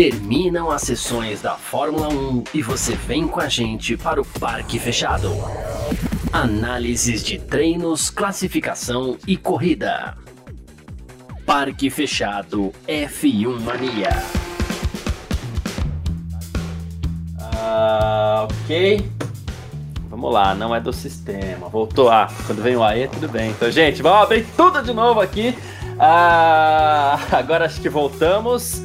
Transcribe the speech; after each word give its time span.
Terminam 0.00 0.70
as 0.70 0.80
sessões 0.80 1.42
da 1.42 1.56
Fórmula 1.56 2.08
1 2.08 2.44
e 2.54 2.62
você 2.62 2.94
vem 2.94 3.28
com 3.28 3.38
a 3.38 3.50
gente 3.50 3.98
para 3.98 4.18
o 4.18 4.24
Parque 4.24 4.78
Fechado. 4.78 5.30
Análises 6.32 7.22
de 7.22 7.38
treinos, 7.38 8.08
classificação 8.08 9.18
e 9.26 9.36
corrida. 9.36 10.16
Parque 11.44 11.90
Fechado 11.90 12.72
F1 12.88 13.60
Mania. 13.60 14.08
Ah, 17.38 18.48
ok. 18.50 19.06
Vamos 20.08 20.32
lá, 20.32 20.54
não 20.54 20.74
é 20.74 20.80
do 20.80 20.94
sistema. 20.94 21.68
Voltou. 21.68 22.08
Ah, 22.08 22.26
quando 22.46 22.62
vem 22.62 22.74
o 22.74 22.82
AE, 22.82 23.06
tudo 23.06 23.28
bem. 23.28 23.50
Então, 23.50 23.70
gente, 23.70 24.00
vamos 24.00 24.22
abrir 24.22 24.46
tudo 24.56 24.82
de 24.82 24.94
novo 24.94 25.20
aqui. 25.20 25.54
Ah, 25.98 27.20
agora 27.32 27.66
acho 27.66 27.82
que 27.82 27.90
voltamos. 27.90 28.82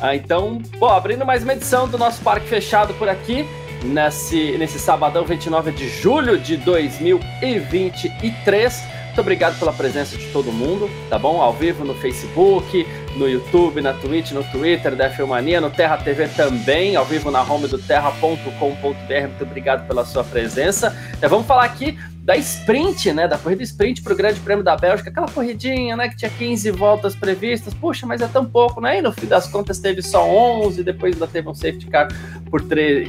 Ah, 0.00 0.14
então, 0.14 0.62
bom, 0.78 0.88
abrindo 0.88 1.26
mais 1.26 1.42
uma 1.42 1.54
edição 1.54 1.88
do 1.88 1.98
nosso 1.98 2.22
Parque 2.22 2.46
Fechado 2.46 2.94
por 2.94 3.08
aqui, 3.08 3.44
nesse, 3.82 4.56
nesse 4.56 4.78
sabadão 4.78 5.24
29 5.24 5.72
de 5.72 5.88
julho 5.88 6.38
de 6.38 6.56
2023. 6.56 8.84
Muito 9.06 9.20
obrigado 9.20 9.58
pela 9.58 9.72
presença 9.72 10.16
de 10.16 10.26
todo 10.26 10.52
mundo, 10.52 10.88
tá 11.10 11.18
bom? 11.18 11.42
Ao 11.42 11.52
vivo 11.52 11.84
no 11.84 11.96
Facebook, 11.96 12.86
no 13.16 13.28
YouTube, 13.28 13.80
na 13.80 13.92
Twitch, 13.92 14.30
no 14.30 14.44
Twitter 14.44 14.94
da 14.94 15.10
Filmania, 15.10 15.60
no 15.60 15.70
Terra 15.70 15.96
TV 15.96 16.28
também, 16.28 16.94
ao 16.94 17.04
vivo 17.04 17.32
na 17.32 17.42
home 17.42 17.66
do 17.66 17.78
terra.com.br. 17.78 18.70
Muito 18.70 19.42
obrigado 19.42 19.84
pela 19.88 20.04
sua 20.04 20.22
presença. 20.22 20.96
Então, 21.16 21.28
vamos 21.28 21.48
falar 21.48 21.64
aqui 21.64 21.98
da 22.28 22.36
sprint, 22.36 23.10
né? 23.10 23.26
Da 23.26 23.38
corrida 23.38 23.62
sprint 23.62 24.02
para 24.02 24.12
o 24.12 24.16
Grande 24.16 24.38
Prêmio 24.40 24.62
da 24.62 24.76
Bélgica, 24.76 25.08
aquela 25.08 25.28
corridinha, 25.28 25.96
né? 25.96 26.10
Que 26.10 26.16
tinha 26.18 26.30
15 26.30 26.70
voltas 26.72 27.16
previstas. 27.16 27.72
Puxa, 27.72 28.06
mas 28.06 28.20
é 28.20 28.28
tão 28.28 28.44
pouco, 28.44 28.82
né? 28.82 28.98
E 28.98 29.02
no 29.02 29.10
fim 29.10 29.26
das 29.26 29.46
contas 29.46 29.78
teve 29.78 30.02
só 30.02 30.28
11, 30.28 30.84
depois 30.84 31.14
ainda 31.14 31.26
teve 31.26 31.48
um 31.48 31.54
safety 31.54 31.86
car 31.86 32.08
por 32.50 32.60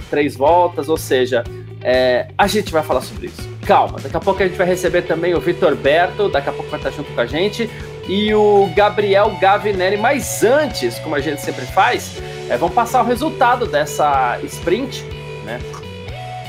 três 0.10 0.38
voltas. 0.38 0.88
Ou 0.88 0.96
seja, 0.96 1.44
é, 1.82 2.30
a 2.38 2.48
gente 2.48 2.72
vai 2.72 2.82
falar 2.82 3.02
sobre 3.02 3.28
isso. 3.28 3.42
Calma, 3.68 4.00
daqui 4.00 4.16
a 4.16 4.22
pouco 4.22 4.42
a 4.42 4.48
gente 4.48 4.58
vai 4.58 4.66
receber 4.66 5.02
também 5.02 5.36
o 5.36 5.42
Vitor 5.42 5.76
Berto, 5.76 6.30
daqui 6.30 6.48
a 6.48 6.54
pouco 6.54 6.70
vai 6.70 6.80
estar 6.80 6.92
junto 6.92 7.12
com 7.12 7.20
a 7.20 7.26
gente, 7.26 7.70
e 8.08 8.34
o 8.34 8.72
Gabriel 8.74 9.38
Gavinelli. 9.42 9.98
Mas 9.98 10.46
antes, 10.46 10.98
como 11.00 11.16
a 11.16 11.20
gente 11.20 11.42
sempre 11.42 11.66
faz, 11.66 12.16
é, 12.50 12.56
vamos 12.56 12.74
passar 12.74 13.04
o 13.04 13.06
resultado 13.06 13.68
dessa 13.68 14.40
sprint, 14.44 15.04
né? 15.44 15.60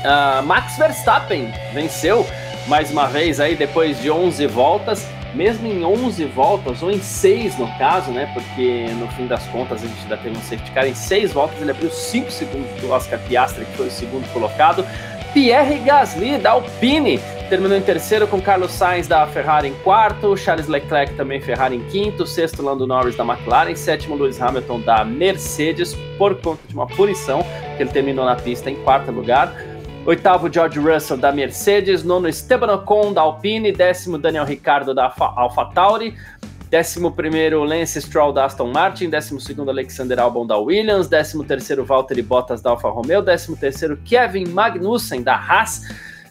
Uh, 0.03 0.41
Max 0.43 0.77
Verstappen 0.77 1.53
venceu 1.73 2.25
mais 2.71 2.89
uma 2.89 3.05
vez 3.05 3.41
aí 3.41 3.53
depois 3.53 4.01
de 4.01 4.09
11 4.09 4.47
voltas, 4.47 5.05
mesmo 5.35 5.67
em 5.67 5.83
11 5.83 6.23
voltas, 6.23 6.81
ou 6.81 6.89
em 6.89 7.01
6 7.01 7.57
no 7.57 7.67
caso, 7.77 8.11
né? 8.11 8.31
Porque 8.33 8.85
no 8.97 9.09
fim 9.09 9.27
das 9.27 9.45
contas 9.47 9.83
a 9.83 9.87
gente 9.87 10.01
ainda 10.03 10.15
teve 10.15 10.37
um 10.37 10.41
safety 10.41 10.71
car 10.71 10.87
em 10.87 10.95
6 10.95 11.33
voltas, 11.33 11.61
ele 11.61 11.71
abriu 11.71 11.91
5 11.91 12.31
segundos 12.31 12.71
do 12.79 12.89
Oscar 12.89 13.19
Piastri, 13.27 13.65
que 13.65 13.73
foi 13.75 13.87
o 13.87 13.91
segundo 13.91 14.25
colocado. 14.31 14.85
Pierre 15.33 15.79
Gasly 15.79 16.37
da 16.37 16.51
Alpine 16.51 17.19
terminou 17.49 17.77
em 17.77 17.81
terceiro 17.81 18.25
com 18.25 18.39
Carlos 18.39 18.71
Sainz 18.71 19.05
da 19.05 19.27
Ferrari 19.27 19.67
em 19.67 19.73
quarto, 19.83 20.37
Charles 20.37 20.69
Leclerc 20.69 21.13
também 21.15 21.41
Ferrari 21.41 21.75
em 21.75 21.83
quinto, 21.89 22.25
sexto 22.25 22.63
Lando 22.63 22.87
Norris 22.87 23.17
da 23.17 23.25
McLaren, 23.25 23.75
sétimo 23.75 24.15
Lewis 24.15 24.41
Hamilton 24.41 24.79
da 24.79 25.03
Mercedes 25.03 25.93
por 26.17 26.35
conta 26.35 26.61
de 26.69 26.73
uma 26.73 26.87
punição 26.87 27.45
que 27.75 27.83
ele 27.83 27.91
terminou 27.91 28.23
na 28.23 28.37
pista 28.37 28.71
em 28.71 28.75
quarto 28.75 29.11
lugar. 29.11 29.70
Oitavo, 30.03 30.49
George 30.49 30.79
Russell 30.79 31.17
da 31.17 31.31
Mercedes. 31.31 32.03
Nono, 32.03 32.27
Esteban 32.27 32.69
Ocon 32.71 33.13
da 33.13 33.21
Alpine. 33.21 33.71
Décimo, 33.71 34.17
Daniel 34.17 34.45
Ricciardo 34.45 34.93
da 34.95 35.13
AlphaTauri. 35.15 36.17
Décimo 36.71 37.11
primeiro, 37.11 37.63
Lance 37.63 38.01
Stroll 38.01 38.33
da 38.33 38.45
Aston 38.45 38.71
Martin. 38.71 39.09
Décimo 39.09 39.39
segundo, 39.39 39.69
Alexander 39.69 40.19
Albon 40.19 40.47
da 40.47 40.57
Williams. 40.57 41.07
Décimo 41.07 41.43
terceiro, 41.43 41.85
Valtteri 41.85 42.23
Bottas 42.23 42.61
da 42.61 42.71
Alfa 42.71 42.89
Romeo. 42.89 43.21
Décimo 43.21 43.55
terceiro, 43.55 43.95
Kevin 44.03 44.49
Magnussen 44.49 45.21
da 45.21 45.35
Haas. 45.35 45.83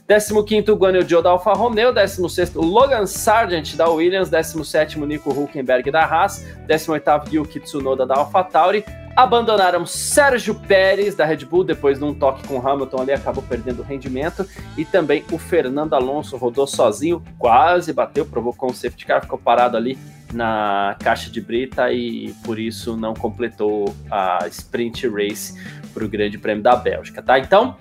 15º, 0.09 0.75
Guanyu 0.75 1.03
Zhou 1.09 1.23
da 1.23 1.31
Alfa 1.31 1.53
Romeo, 1.53 1.93
16º, 1.93 2.57
Logan 2.57 3.07
Sargent 3.07 3.77
da 3.77 3.89
Williams, 3.89 4.29
17º, 4.29 5.07
Nico 5.07 5.31
Hulkenberg 5.31 5.89
da 5.93 6.05
Haas, 6.05 6.45
18º, 6.67 7.33
Yuki 7.33 7.61
Tsunoda 7.61 8.05
da 8.05 8.17
Alfa 8.17 8.43
Tauri, 8.43 8.85
abandonaram 9.23 9.85
Sérgio 9.85 10.55
Pérez 10.55 11.15
da 11.15 11.25
Red 11.25 11.45
Bull 11.45 11.63
depois 11.63 11.99
de 11.99 12.05
um 12.05 12.15
toque 12.15 12.47
com 12.49 12.67
Hamilton 12.67 13.03
ali 13.03 13.13
acabou 13.13 13.43
perdendo 13.43 13.83
rendimento 13.83 14.49
e 14.77 14.85
também 14.85 15.25
o 15.31 15.39
Fernando 15.39 15.95
Alonso 15.95 16.37
rodou 16.37 16.67
sozinho, 16.67 17.23
quase 17.39 17.93
bateu, 17.93 18.25
provocou 18.25 18.71
um 18.71 18.75
safety 18.75 19.05
car, 19.05 19.21
ficou 19.21 19.39
parado 19.39 19.77
ali 19.77 19.99
na 20.33 20.97
caixa 21.01 21.31
de 21.31 21.41
brita 21.41 21.93
e 21.93 22.33
por 22.45 22.59
isso 22.59 22.97
não 22.97 23.13
completou 23.13 23.95
a 24.11 24.47
sprint 24.49 25.07
race 25.09 25.55
para 25.93 26.05
o 26.05 26.09
Grande 26.09 26.39
Prêmio 26.39 26.63
da 26.63 26.75
Bélgica, 26.75 27.21
tá? 27.21 27.39
Então 27.39 27.77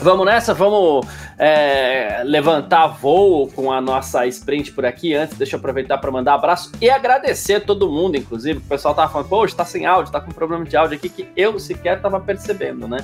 Vamos 0.00 0.26
nessa, 0.26 0.52
vamos 0.52 1.06
é, 1.38 2.22
levantar 2.24 2.88
voo 2.88 3.48
com 3.48 3.72
a 3.72 3.80
nossa 3.80 4.26
sprint 4.26 4.72
por 4.72 4.84
aqui. 4.84 5.14
Antes, 5.14 5.38
deixa 5.38 5.56
eu 5.56 5.58
aproveitar 5.58 5.98
para 5.98 6.10
mandar 6.10 6.34
abraço 6.34 6.72
e 6.80 6.90
agradecer 6.90 7.54
a 7.54 7.60
todo 7.60 7.90
mundo, 7.90 8.16
inclusive. 8.16 8.58
O 8.58 8.62
pessoal 8.62 8.94
tava 8.94 9.10
falando, 9.10 9.28
poxa, 9.28 9.56
tá 9.56 9.64
sem 9.64 9.86
áudio, 9.86 10.12
tá 10.12 10.20
com 10.20 10.30
problema 10.30 10.64
de 10.64 10.76
áudio 10.76 10.96
aqui 10.96 11.08
que 11.08 11.28
eu 11.36 11.58
sequer 11.58 12.00
tava 12.02 12.20
percebendo, 12.20 12.86
né? 12.88 12.98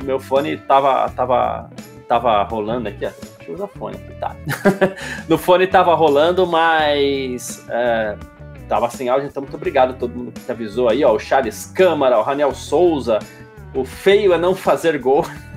O 0.00 0.04
meu 0.04 0.18
fone 0.18 0.56
tava, 0.56 1.08
tava, 1.10 1.70
tava 2.08 2.42
rolando 2.42 2.88
aqui, 2.88 3.06
ó. 3.06 3.10
Deixa 3.38 3.50
eu 3.50 3.54
usar 3.54 3.68
fone 3.68 3.96
aqui, 3.96 4.14
tá? 4.20 4.36
no 5.28 5.38
fone 5.38 5.66
tava 5.66 5.94
rolando, 5.94 6.46
mas. 6.46 7.64
É, 7.68 8.16
tava 8.68 8.90
sem 8.90 9.08
áudio, 9.08 9.28
então 9.28 9.42
muito 9.42 9.56
obrigado 9.56 9.90
a 9.90 9.94
todo 9.94 10.14
mundo 10.14 10.32
que 10.32 10.50
avisou 10.50 10.88
aí, 10.88 11.04
ó. 11.04 11.14
O 11.14 11.18
Charles 11.18 11.72
Câmara, 11.74 12.18
o 12.18 12.22
Raniel 12.22 12.54
Souza. 12.54 13.18
O 13.74 13.86
feio 13.86 14.34
é 14.34 14.38
não 14.38 14.54
fazer 14.54 14.98
gol. 14.98 15.24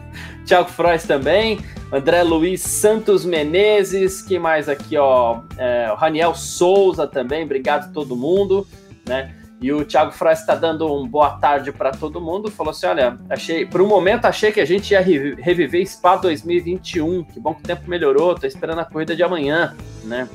Thiago 0.46 0.70
Frois 0.70 1.04
também, 1.04 1.60
André 1.92 2.24
Luiz 2.24 2.62
Santos 2.62 3.26
Menezes, 3.26 4.22
que 4.22 4.38
mais 4.38 4.70
aqui, 4.70 4.98
ó, 4.98 5.42
é, 5.58 5.92
o 5.92 5.96
Raniel 5.96 6.36
Souza 6.36 7.08
também, 7.08 7.44
obrigado 7.44 7.86
a 7.86 7.94
todo 7.94 8.16
mundo, 8.16 8.68
né? 9.08 9.34
E 9.62 9.72
o 9.72 9.86
Thiago 9.86 10.12
Frois 10.12 10.40
está 10.40 10.54
dando 10.54 10.86
um 10.94 11.08
boa 11.08 11.38
tarde 11.38 11.72
para 11.72 11.92
todo 11.92 12.20
mundo. 12.20 12.52
Falou 12.52 12.72
assim: 12.72 12.86
olha, 12.88 13.18
achei, 13.30 13.66
por 13.66 13.82
um 13.82 13.88
momento 13.88 14.26
achei 14.26 14.52
que 14.52 14.60
a 14.60 14.66
gente 14.66 14.92
ia 14.92 15.02
reviver 15.02 15.88
Spa 15.88 16.18
2021. 16.18 17.24
Que 17.24 17.40
bom 17.40 17.54
que 17.54 17.62
o 17.62 17.64
tempo 17.64 17.90
melhorou. 17.90 18.36
Tô 18.36 18.46
esperando 18.46 18.80
a 18.80 18.86
corrida 18.86 19.16
de 19.16 19.24
amanhã, 19.24 19.74
né? 20.04 20.28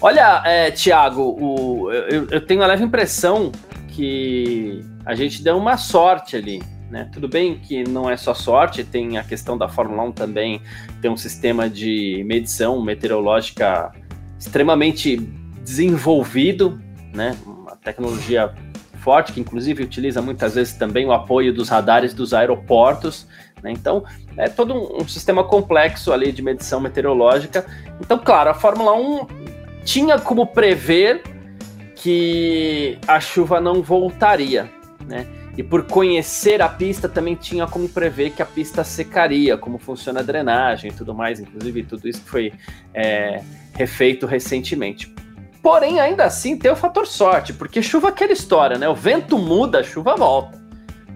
Olha, 0.00 0.42
é, 0.44 0.70
Thiago, 0.70 1.22
o, 1.22 1.92
eu, 1.92 2.26
eu 2.30 2.40
tenho 2.44 2.62
a 2.62 2.66
leve 2.66 2.82
impressão 2.82 3.52
que 3.88 4.84
a 5.04 5.14
gente 5.14 5.42
deu 5.42 5.56
uma 5.56 5.76
sorte 5.76 6.36
ali. 6.36 6.62
Né? 6.90 7.08
Tudo 7.12 7.28
bem 7.28 7.58
que 7.58 7.82
não 7.84 8.08
é 8.08 8.16
só 8.16 8.32
sorte, 8.32 8.84
tem 8.84 9.18
a 9.18 9.24
questão 9.24 9.58
da 9.58 9.68
Fórmula 9.68 10.02
1 10.04 10.12
também, 10.12 10.60
tem 11.00 11.10
um 11.10 11.16
sistema 11.16 11.68
de 11.68 12.22
medição 12.26 12.80
meteorológica 12.80 13.92
extremamente 14.38 15.16
desenvolvido, 15.64 16.80
né? 17.12 17.36
uma 17.44 17.76
tecnologia 17.76 18.54
forte, 19.00 19.32
que 19.32 19.40
inclusive 19.40 19.82
utiliza 19.82 20.22
muitas 20.22 20.54
vezes 20.54 20.74
também 20.74 21.06
o 21.06 21.12
apoio 21.12 21.52
dos 21.52 21.68
radares 21.68 22.14
dos 22.14 22.32
aeroportos. 22.32 23.26
Né? 23.62 23.72
Então, 23.72 24.04
é 24.36 24.48
todo 24.48 24.74
um, 24.74 25.02
um 25.02 25.08
sistema 25.08 25.42
complexo 25.42 26.12
ali 26.12 26.30
de 26.30 26.42
medição 26.42 26.80
meteorológica. 26.80 27.66
Então, 28.00 28.18
claro, 28.18 28.50
a 28.50 28.54
Fórmula 28.54 28.92
1 28.94 29.26
tinha 29.84 30.18
como 30.18 30.46
prever 30.46 31.22
que 31.94 32.98
a 33.08 33.18
chuva 33.18 33.60
não 33.60 33.82
voltaria. 33.82 34.70
Né? 35.08 35.26
E 35.56 35.62
por 35.62 35.84
conhecer 35.84 36.60
a 36.60 36.68
pista, 36.68 37.08
também 37.08 37.34
tinha 37.34 37.66
como 37.66 37.88
prever 37.88 38.30
que 38.30 38.42
a 38.42 38.46
pista 38.46 38.84
secaria, 38.84 39.56
como 39.56 39.78
funciona 39.78 40.20
a 40.20 40.22
drenagem 40.22 40.90
e 40.90 40.94
tudo 40.94 41.14
mais. 41.14 41.40
Inclusive, 41.40 41.82
tudo 41.84 42.06
isso 42.06 42.22
foi 42.26 42.52
é, 42.92 43.42
refeito 43.72 44.26
recentemente. 44.26 45.14
Porém, 45.62 45.98
ainda 45.98 46.24
assim, 46.24 46.56
tem 46.56 46.70
o 46.70 46.76
fator 46.76 47.06
sorte, 47.06 47.52
porque 47.52 47.82
chuva 47.82 48.08
é 48.08 48.10
aquela 48.10 48.32
história, 48.32 48.78
né? 48.78 48.88
O 48.88 48.94
vento 48.94 49.38
muda, 49.38 49.80
a 49.80 49.82
chuva 49.82 50.14
volta. 50.14 50.60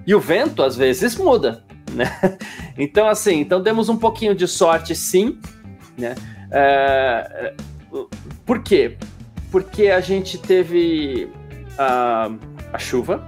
E 0.06 0.14
o 0.14 0.18
vento, 0.18 0.62
às 0.62 0.74
vezes, 0.74 1.16
muda, 1.16 1.62
né? 1.92 2.10
Então, 2.78 3.06
assim, 3.06 3.40
então 3.40 3.62
demos 3.62 3.88
um 3.88 3.96
pouquinho 3.96 4.34
de 4.34 4.48
sorte, 4.48 4.94
sim, 4.94 5.38
né? 5.98 6.14
É, 6.50 7.54
por 8.46 8.62
quê? 8.62 8.96
Porque 9.52 9.88
a 9.88 10.00
gente 10.00 10.38
teve 10.38 11.30
a, 11.78 12.30
a 12.72 12.78
chuva, 12.78 13.26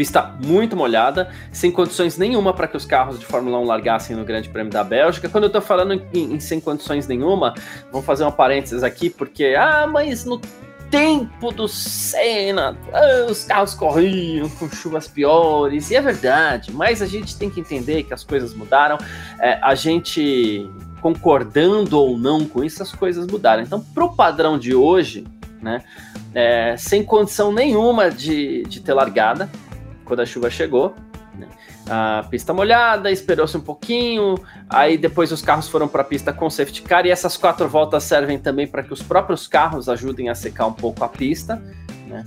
Pista 0.00 0.34
muito 0.42 0.74
molhada, 0.74 1.30
sem 1.52 1.70
condições 1.70 2.16
nenhuma 2.16 2.54
para 2.54 2.66
que 2.66 2.74
os 2.74 2.86
carros 2.86 3.20
de 3.20 3.26
Fórmula 3.26 3.58
1 3.58 3.64
largassem 3.64 4.16
no 4.16 4.24
Grande 4.24 4.48
Prêmio 4.48 4.72
da 4.72 4.82
Bélgica. 4.82 5.28
Quando 5.28 5.44
eu 5.44 5.48
estou 5.48 5.60
falando 5.60 5.92
em, 5.92 6.32
em, 6.32 6.40
sem 6.40 6.58
condições 6.58 7.06
nenhuma, 7.06 7.52
vamos 7.92 8.06
fazer 8.06 8.24
uma 8.24 8.32
parênteses 8.32 8.82
aqui, 8.82 9.10
porque, 9.10 9.54
ah, 9.58 9.86
mas 9.86 10.24
no 10.24 10.40
tempo 10.90 11.52
do 11.52 11.68
Senna, 11.68 12.78
ah, 12.94 13.26
os 13.30 13.44
carros 13.44 13.74
corriam 13.74 14.48
com 14.48 14.70
chuvas 14.70 15.06
piores, 15.06 15.90
e 15.90 15.96
é 15.96 16.00
verdade, 16.00 16.72
mas 16.72 17.02
a 17.02 17.06
gente 17.06 17.36
tem 17.36 17.50
que 17.50 17.60
entender 17.60 18.04
que 18.04 18.14
as 18.14 18.24
coisas 18.24 18.54
mudaram, 18.54 18.96
é, 19.38 19.58
a 19.60 19.74
gente 19.74 20.66
concordando 21.02 21.98
ou 21.98 22.16
não 22.16 22.46
com 22.46 22.64
isso, 22.64 22.82
as 22.82 22.90
coisas 22.90 23.26
mudaram. 23.26 23.62
Então, 23.62 23.84
para 23.94 24.04
o 24.06 24.16
padrão 24.16 24.58
de 24.58 24.74
hoje, 24.74 25.26
né, 25.60 25.84
é, 26.34 26.74
sem 26.78 27.04
condição 27.04 27.52
nenhuma 27.52 28.10
de, 28.10 28.62
de 28.62 28.80
ter 28.80 28.94
largada, 28.94 29.50
quando 30.10 30.20
a 30.20 30.26
chuva 30.26 30.50
chegou. 30.50 30.96
Né? 31.38 31.46
A 31.88 32.24
pista 32.28 32.52
molhada, 32.52 33.12
esperou-se 33.12 33.56
um 33.56 33.60
pouquinho, 33.60 34.34
aí 34.68 34.98
depois 34.98 35.30
os 35.30 35.40
carros 35.40 35.68
foram 35.68 35.86
para 35.86 36.02
a 36.02 36.04
pista 36.04 36.32
com 36.32 36.50
safety 36.50 36.82
car 36.82 37.06
e 37.06 37.10
essas 37.10 37.36
quatro 37.36 37.68
voltas 37.68 38.02
servem 38.02 38.40
também 38.40 38.66
para 38.66 38.82
que 38.82 38.92
os 38.92 39.00
próprios 39.00 39.46
carros 39.46 39.88
ajudem 39.88 40.28
a 40.28 40.34
secar 40.34 40.66
um 40.66 40.72
pouco 40.72 41.04
a 41.04 41.08
pista. 41.08 41.62
Né? 42.08 42.26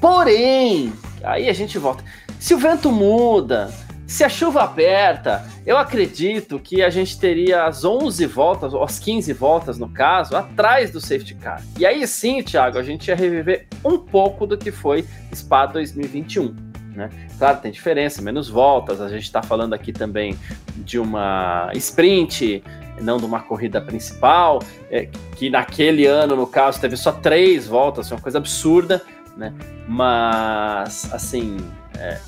Porém, 0.00 0.92
aí 1.24 1.48
a 1.48 1.52
gente 1.52 1.76
volta. 1.78 2.04
Se 2.38 2.54
o 2.54 2.58
vento 2.58 2.92
muda, 2.92 3.72
se 4.06 4.22
a 4.22 4.28
chuva 4.28 4.62
aperta, 4.62 5.44
eu 5.66 5.76
acredito 5.76 6.60
que 6.60 6.80
a 6.80 6.90
gente 6.90 7.18
teria 7.18 7.64
as 7.64 7.84
11 7.84 8.24
voltas, 8.26 8.72
ou 8.72 8.84
as 8.84 9.00
15 9.00 9.32
voltas 9.32 9.78
no 9.78 9.88
caso, 9.88 10.36
atrás 10.36 10.92
do 10.92 11.00
safety 11.00 11.34
car. 11.34 11.60
E 11.76 11.84
aí 11.84 12.06
sim, 12.06 12.40
Thiago, 12.40 12.78
a 12.78 12.82
gente 12.84 13.08
ia 13.08 13.16
reviver 13.16 13.66
um 13.84 13.98
pouco 13.98 14.46
do 14.46 14.56
que 14.56 14.70
foi 14.70 15.04
Spa 15.34 15.66
2021. 15.66 16.69
Né? 16.94 17.08
Claro, 17.38 17.60
tem 17.60 17.70
diferença, 17.70 18.20
menos 18.20 18.48
voltas. 18.48 19.00
A 19.00 19.08
gente 19.08 19.22
está 19.22 19.42
falando 19.42 19.74
aqui 19.74 19.92
também 19.92 20.38
de 20.76 20.98
uma 20.98 21.70
sprint, 21.74 22.62
não 23.00 23.16
de 23.18 23.24
uma 23.24 23.40
corrida 23.40 23.80
principal, 23.80 24.60
é, 24.90 25.08
que 25.36 25.48
naquele 25.48 26.06
ano, 26.06 26.36
no 26.36 26.46
caso, 26.46 26.80
teve 26.80 26.96
só 26.96 27.12
três 27.12 27.66
voltas, 27.66 28.10
uma 28.10 28.20
coisa 28.20 28.38
absurda, 28.38 29.02
né? 29.36 29.54
Mas, 29.88 31.12
assim, 31.12 31.56
é, 31.96 32.18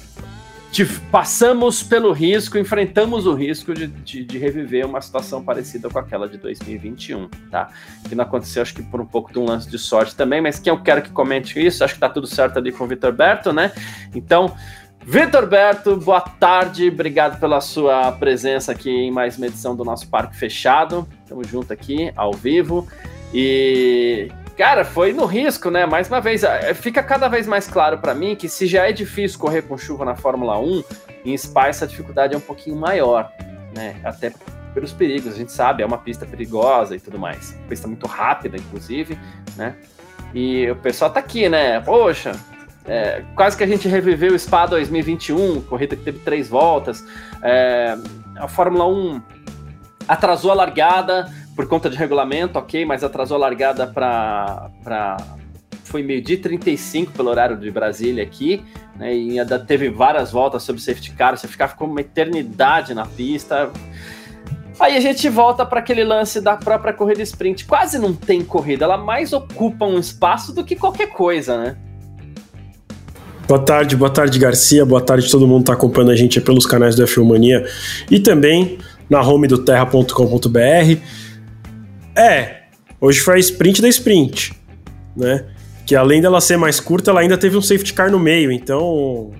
passamos 1.10 1.82
pelo 1.82 2.12
risco, 2.12 2.56
enfrentamos 2.56 3.26
o 3.26 3.34
risco 3.34 3.74
de, 3.74 3.86
de, 3.86 4.24
de, 4.24 4.38
reviver 4.38 4.86
uma 4.86 5.02
situação 5.02 5.44
parecida 5.44 5.90
com 5.90 5.98
aquela 5.98 6.26
de 6.26 6.38
2021, 6.38 7.28
tá? 7.50 7.68
Que 8.08 8.14
não 8.14 8.24
aconteceu, 8.24 8.62
acho 8.62 8.74
que 8.74 8.82
por 8.82 8.98
um 9.00 9.04
pouco 9.04 9.30
de 9.30 9.38
um 9.38 9.44
lance 9.44 9.68
de 9.68 9.78
sorte 9.78 10.16
também, 10.16 10.40
mas 10.40 10.58
quem 10.58 10.72
eu 10.72 10.82
quero 10.82 11.02
que 11.02 11.10
comente 11.10 11.64
isso, 11.64 11.84
acho 11.84 11.94
que 11.94 12.00
tá 12.00 12.08
tudo 12.08 12.26
certo 12.26 12.56
ali 12.58 12.72
com 12.72 12.84
o 12.84 12.86
Vitor 12.86 13.12
Berto, 13.12 13.52
né? 13.52 13.70
Então, 14.14 14.56
Vitor 15.04 15.46
Berto, 15.46 15.96
boa 15.96 16.20
tarde, 16.20 16.88
obrigado 16.88 17.38
pela 17.38 17.60
sua 17.60 18.10
presença 18.12 18.72
aqui 18.72 18.88
em 18.88 19.10
mais 19.10 19.36
uma 19.36 19.48
edição 19.48 19.76
do 19.76 19.84
nosso 19.84 20.08
Parque 20.08 20.36
Fechado. 20.36 21.06
Estamos 21.22 21.48
junto 21.48 21.72
aqui, 21.72 22.10
ao 22.16 22.32
vivo. 22.32 22.88
E 23.34 24.30
Cara, 24.56 24.84
foi 24.84 25.12
no 25.12 25.24
risco, 25.24 25.70
né? 25.70 25.86
Mais 25.86 26.08
uma 26.08 26.20
vez, 26.20 26.44
é, 26.44 26.74
fica 26.74 27.02
cada 27.02 27.28
vez 27.28 27.46
mais 27.46 27.66
claro 27.66 27.98
para 27.98 28.14
mim 28.14 28.36
que 28.36 28.48
se 28.48 28.66
já 28.66 28.88
é 28.88 28.92
difícil 28.92 29.38
correr 29.38 29.62
com 29.62 29.78
chuva 29.78 30.04
na 30.04 30.14
Fórmula 30.14 30.58
1, 30.58 30.84
em 31.24 31.36
Spa 31.36 31.68
essa 31.68 31.86
dificuldade 31.86 32.34
é 32.34 32.36
um 32.36 32.40
pouquinho 32.40 32.76
maior, 32.76 33.32
né? 33.74 33.96
Até 34.04 34.32
pelos 34.74 34.92
perigos, 34.92 35.34
a 35.34 35.36
gente 35.36 35.52
sabe, 35.52 35.82
é 35.82 35.86
uma 35.86 35.98
pista 35.98 36.26
perigosa 36.26 36.96
e 36.96 37.00
tudo 37.00 37.18
mais. 37.18 37.58
Pista 37.68 37.86
muito 37.86 38.06
rápida, 38.06 38.56
inclusive, 38.56 39.18
né? 39.56 39.76
E 40.34 40.70
o 40.70 40.76
pessoal 40.76 41.10
tá 41.10 41.20
aqui, 41.20 41.48
né? 41.48 41.80
Poxa, 41.80 42.32
é, 42.84 43.22
quase 43.34 43.56
que 43.56 43.64
a 43.64 43.66
gente 43.66 43.86
reviveu 43.88 44.34
o 44.34 44.38
Spa 44.38 44.66
2021, 44.66 45.62
corrida 45.62 45.96
que 45.96 46.02
teve 46.02 46.18
três 46.20 46.48
voltas. 46.48 47.04
É, 47.42 47.96
a 48.36 48.48
Fórmula 48.48 48.86
1 48.86 49.22
atrasou 50.08 50.50
a 50.50 50.54
largada, 50.54 51.30
por 51.54 51.66
conta 51.66 51.90
de 51.90 51.96
regulamento, 51.96 52.58
ok, 52.58 52.84
mas 52.84 53.04
atrasou 53.04 53.36
a 53.36 53.40
largada 53.40 53.86
para. 53.86 54.70
Pra... 54.82 55.16
Foi 55.84 56.02
meio-dia 56.02 56.38
35 56.40 57.12
pelo 57.12 57.28
horário 57.28 57.56
de 57.56 57.70
Brasília 57.70 58.22
aqui, 58.22 58.62
né? 58.96 59.14
E 59.14 59.38
ainda 59.38 59.58
teve 59.58 59.90
várias 59.90 60.30
voltas 60.30 60.62
sobre 60.62 60.80
safety 60.80 61.12
car, 61.12 61.36
você 61.36 61.46
ficava 61.46 61.74
com 61.74 61.84
uma 61.84 62.00
eternidade 62.00 62.94
na 62.94 63.04
pista. 63.04 63.70
Aí 64.80 64.96
a 64.96 65.00
gente 65.00 65.28
volta 65.28 65.66
para 65.66 65.80
aquele 65.80 66.02
lance 66.02 66.40
da 66.40 66.56
própria 66.56 66.94
corrida 66.94 67.22
sprint. 67.22 67.66
Quase 67.66 67.98
não 67.98 68.14
tem 68.14 68.42
corrida, 68.42 68.84
ela 68.84 68.96
mais 68.96 69.32
ocupa 69.32 69.84
um 69.84 69.98
espaço 69.98 70.54
do 70.54 70.64
que 70.64 70.74
qualquer 70.76 71.08
coisa, 71.08 71.58
né? 71.58 71.76
Boa 73.46 73.60
tarde, 73.60 73.96
boa 73.96 74.10
tarde, 74.10 74.38
Garcia. 74.38 74.86
Boa 74.86 75.00
tarde, 75.00 75.30
todo 75.30 75.46
mundo 75.46 75.60
está 75.60 75.74
acompanhando 75.74 76.12
a 76.12 76.16
gente 76.16 76.40
pelos 76.40 76.64
canais 76.64 76.96
do 76.96 77.04
F1 77.04 77.24
Mania 77.24 77.66
e 78.10 78.18
também 78.18 78.78
na 79.10 79.20
home 79.20 79.46
do 79.46 79.58
terra.com.br. 79.58 81.02
É, 82.14 82.62
hoje 83.00 83.20
foi 83.20 83.36
a 83.36 83.38
sprint 83.38 83.80
da 83.80 83.88
sprint, 83.88 84.52
né? 85.16 85.46
Que 85.86 85.96
além 85.96 86.20
dela 86.20 86.40
ser 86.40 86.56
mais 86.56 86.78
curta, 86.78 87.10
ela 87.10 87.20
ainda 87.20 87.36
teve 87.36 87.56
um 87.56 87.62
safety 87.62 87.92
car 87.92 88.10
no 88.10 88.18
meio, 88.18 88.52
então. 88.52 89.32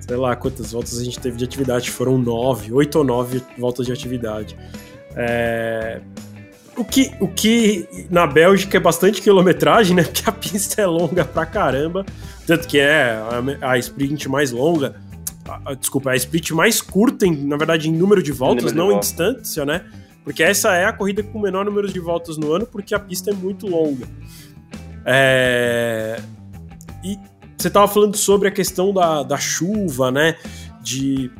Sei 0.00 0.16
lá 0.16 0.36
quantas 0.36 0.72
voltas 0.72 0.98
a 0.98 1.04
gente 1.04 1.18
teve 1.18 1.36
de 1.36 1.44
atividade, 1.44 1.90
foram 1.90 2.18
nove, 2.18 2.72
oito 2.72 2.98
ou 2.98 3.04
nove 3.04 3.42
voltas 3.58 3.86
de 3.86 3.92
atividade. 3.92 4.54
É, 5.16 6.00
o 6.76 6.84
que, 6.84 7.12
o 7.20 7.28
que 7.28 7.88
na 8.10 8.26
Bélgica 8.26 8.76
é 8.76 8.80
bastante 8.80 9.22
quilometragem, 9.22 9.96
né? 9.96 10.02
Porque 10.04 10.22
a 10.28 10.32
pista 10.32 10.82
é 10.82 10.86
longa 10.86 11.24
pra 11.24 11.46
caramba. 11.46 12.04
Tanto 12.46 12.68
que 12.68 12.78
é 12.78 13.18
a, 13.60 13.70
a 13.70 13.78
sprint 13.78 14.28
mais 14.28 14.50
longa. 14.50 14.96
A, 15.48 15.70
a, 15.70 15.74
desculpa, 15.74 16.10
a 16.10 16.16
sprint 16.16 16.52
mais 16.52 16.80
curta, 16.80 17.26
em, 17.26 17.34
na 17.46 17.56
verdade, 17.56 17.88
em 17.88 17.92
número 17.92 18.22
de 18.22 18.32
voltas, 18.32 18.72
número 18.72 18.78
não 18.78 18.88
de 18.88 18.96
em 18.96 19.00
distância, 19.00 19.64
né? 19.64 19.82
Porque 20.24 20.42
essa 20.42 20.74
é 20.74 20.86
a 20.86 20.92
corrida 20.92 21.22
com 21.22 21.38
o 21.38 21.42
menor 21.42 21.66
número 21.66 21.92
de 21.92 22.00
voltas 22.00 22.38
no 22.38 22.52
ano, 22.52 22.66
porque 22.66 22.94
a 22.94 22.98
pista 22.98 23.30
é 23.30 23.34
muito 23.34 23.66
longa. 23.66 24.08
É... 25.04 26.18
E 27.04 27.18
você 27.56 27.68
estava 27.68 27.86
falando 27.86 28.16
sobre 28.16 28.48
a 28.48 28.50
questão 28.50 28.92
da, 28.92 29.22
da 29.22 29.36
chuva, 29.36 30.10
né? 30.10 30.36
De 30.80 31.30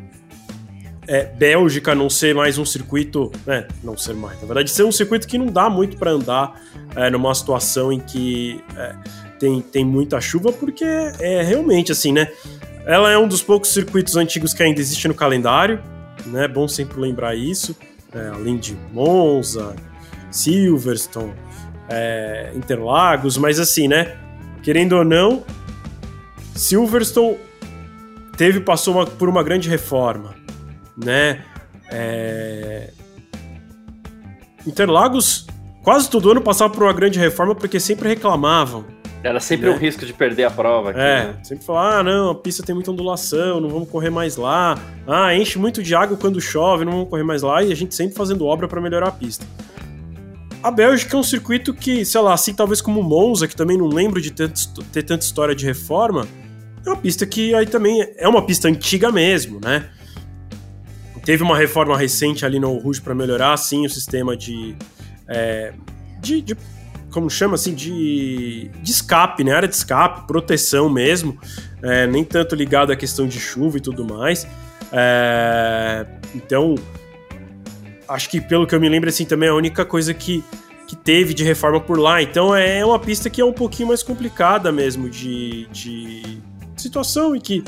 é, 1.08 1.24
Bélgica 1.24 1.94
não 1.94 2.10
ser 2.10 2.34
mais 2.34 2.58
um 2.58 2.64
circuito, 2.64 3.32
né? 3.46 3.66
Não 3.82 3.96
ser 3.96 4.14
mais, 4.14 4.38
na 4.40 4.46
verdade, 4.46 4.70
ser 4.70 4.84
um 4.84 4.92
circuito 4.92 5.26
que 5.26 5.38
não 5.38 5.46
dá 5.46 5.70
muito 5.70 5.96
para 5.96 6.10
andar 6.10 6.60
é, 6.94 7.08
numa 7.08 7.34
situação 7.34 7.90
em 7.90 8.00
que 8.00 8.62
é, 8.76 8.94
tem, 9.38 9.62
tem 9.62 9.84
muita 9.84 10.20
chuva, 10.20 10.52
porque 10.52 10.84
é 10.84 11.42
realmente 11.42 11.90
assim, 11.90 12.12
né? 12.12 12.30
Ela 12.84 13.10
é 13.10 13.16
um 13.16 13.26
dos 13.26 13.40
poucos 13.40 13.72
circuitos 13.72 14.14
antigos 14.14 14.52
que 14.52 14.62
ainda 14.62 14.78
existe 14.78 15.08
no 15.08 15.14
calendário, 15.14 15.82
né? 16.26 16.44
É 16.44 16.48
bom 16.48 16.68
sempre 16.68 17.00
lembrar 17.00 17.34
isso 17.34 17.74
é, 18.14 18.28
além 18.28 18.56
de 18.56 18.76
Monza, 18.92 19.74
Silverstone, 20.30 21.34
é, 21.88 22.52
Interlagos, 22.54 23.36
mas 23.36 23.58
assim, 23.58 23.88
né? 23.88 24.16
Querendo 24.62 24.92
ou 24.96 25.04
não, 25.04 25.44
Silverstone 26.54 27.36
teve 28.36 28.60
passou 28.60 28.94
uma, 28.94 29.06
por 29.06 29.28
uma 29.28 29.42
grande 29.42 29.68
reforma, 29.68 30.34
né? 30.96 31.44
É... 31.90 32.90
Interlagos 34.66 35.46
quase 35.82 36.08
todo 36.08 36.30
ano 36.30 36.40
passava 36.40 36.72
por 36.72 36.82
uma 36.82 36.92
grande 36.92 37.18
reforma 37.18 37.54
porque 37.54 37.78
sempre 37.78 38.08
reclamavam 38.08 38.84
era 39.24 39.40
sempre 39.40 39.70
né? 39.70 39.74
um 39.74 39.78
risco 39.78 40.04
de 40.04 40.12
perder 40.12 40.44
a 40.44 40.50
prova. 40.50 40.90
Aqui, 40.90 41.00
é, 41.00 41.24
né? 41.24 41.36
sempre 41.42 41.64
falar, 41.64 41.98
ah, 41.98 42.02
não, 42.02 42.30
a 42.30 42.34
pista 42.34 42.62
tem 42.62 42.74
muita 42.74 42.90
ondulação, 42.90 43.58
não 43.58 43.70
vamos 43.70 43.88
correr 43.88 44.10
mais 44.10 44.36
lá. 44.36 44.78
Ah, 45.06 45.34
enche 45.34 45.58
muito 45.58 45.82
de 45.82 45.94
água 45.94 46.14
quando 46.14 46.38
chove, 46.42 46.84
não 46.84 46.92
vamos 46.92 47.08
correr 47.08 47.22
mais 47.22 47.40
lá. 47.42 47.62
E 47.62 47.72
a 47.72 47.74
gente 47.74 47.94
sempre 47.94 48.14
fazendo 48.14 48.44
obra 48.44 48.68
para 48.68 48.82
melhorar 48.82 49.08
a 49.08 49.12
pista. 49.12 49.46
A 50.62 50.70
Bélgica 50.70 51.16
é 51.16 51.18
um 51.18 51.22
circuito 51.22 51.72
que, 51.72 52.04
sei 52.04 52.20
lá, 52.20 52.34
assim 52.34 52.52
talvez 52.52 52.82
como 52.82 53.02
Monza, 53.02 53.48
que 53.48 53.56
também 53.56 53.78
não 53.78 53.88
lembro 53.88 54.20
de 54.20 54.30
ter, 54.30 54.52
ter 54.92 55.02
tanta 55.02 55.24
história 55.24 55.54
de 55.54 55.64
reforma, 55.64 56.28
é 56.84 56.90
uma 56.90 56.96
pista 56.96 57.26
que 57.26 57.54
aí 57.54 57.66
também 57.66 58.06
é 58.18 58.28
uma 58.28 58.44
pista 58.44 58.68
antiga 58.68 59.10
mesmo, 59.10 59.58
né? 59.58 59.88
Teve 61.24 61.42
uma 61.42 61.56
reforma 61.56 61.96
recente 61.96 62.44
ali 62.44 62.60
no 62.60 62.76
Rouge 62.76 63.00
para 63.00 63.14
melhorar, 63.14 63.56
sim, 63.56 63.86
o 63.86 63.90
sistema 63.90 64.36
de, 64.36 64.76
é, 65.26 65.72
de, 66.20 66.42
de 66.42 66.54
como 67.14 67.30
chama 67.30 67.54
assim, 67.54 67.72
de, 67.72 68.68
de 68.82 68.90
escape, 68.90 69.44
né? 69.44 69.52
Área 69.52 69.68
de 69.68 69.76
escape, 69.76 70.26
proteção 70.26 70.90
mesmo, 70.90 71.38
é, 71.80 72.08
nem 72.08 72.24
tanto 72.24 72.56
ligado 72.56 72.90
à 72.90 72.96
questão 72.96 73.28
de 73.28 73.38
chuva 73.38 73.78
e 73.78 73.80
tudo 73.80 74.04
mais. 74.04 74.44
É, 74.90 76.04
então, 76.34 76.74
acho 78.08 78.28
que 78.28 78.40
pelo 78.40 78.66
que 78.66 78.74
eu 78.74 78.80
me 78.80 78.88
lembro, 78.88 79.08
assim, 79.08 79.24
também 79.24 79.48
é 79.48 79.52
a 79.52 79.54
única 79.54 79.84
coisa 79.84 80.12
que, 80.12 80.42
que 80.88 80.96
teve 80.96 81.32
de 81.32 81.44
reforma 81.44 81.80
por 81.80 82.00
lá. 82.00 82.20
Então 82.20 82.52
é 82.52 82.84
uma 82.84 82.98
pista 82.98 83.30
que 83.30 83.40
é 83.40 83.44
um 83.44 83.52
pouquinho 83.52 83.88
mais 83.88 84.02
complicada 84.02 84.72
mesmo 84.72 85.08
de, 85.08 85.66
de 85.66 86.42
situação 86.76 87.36
e 87.36 87.40
que 87.40 87.62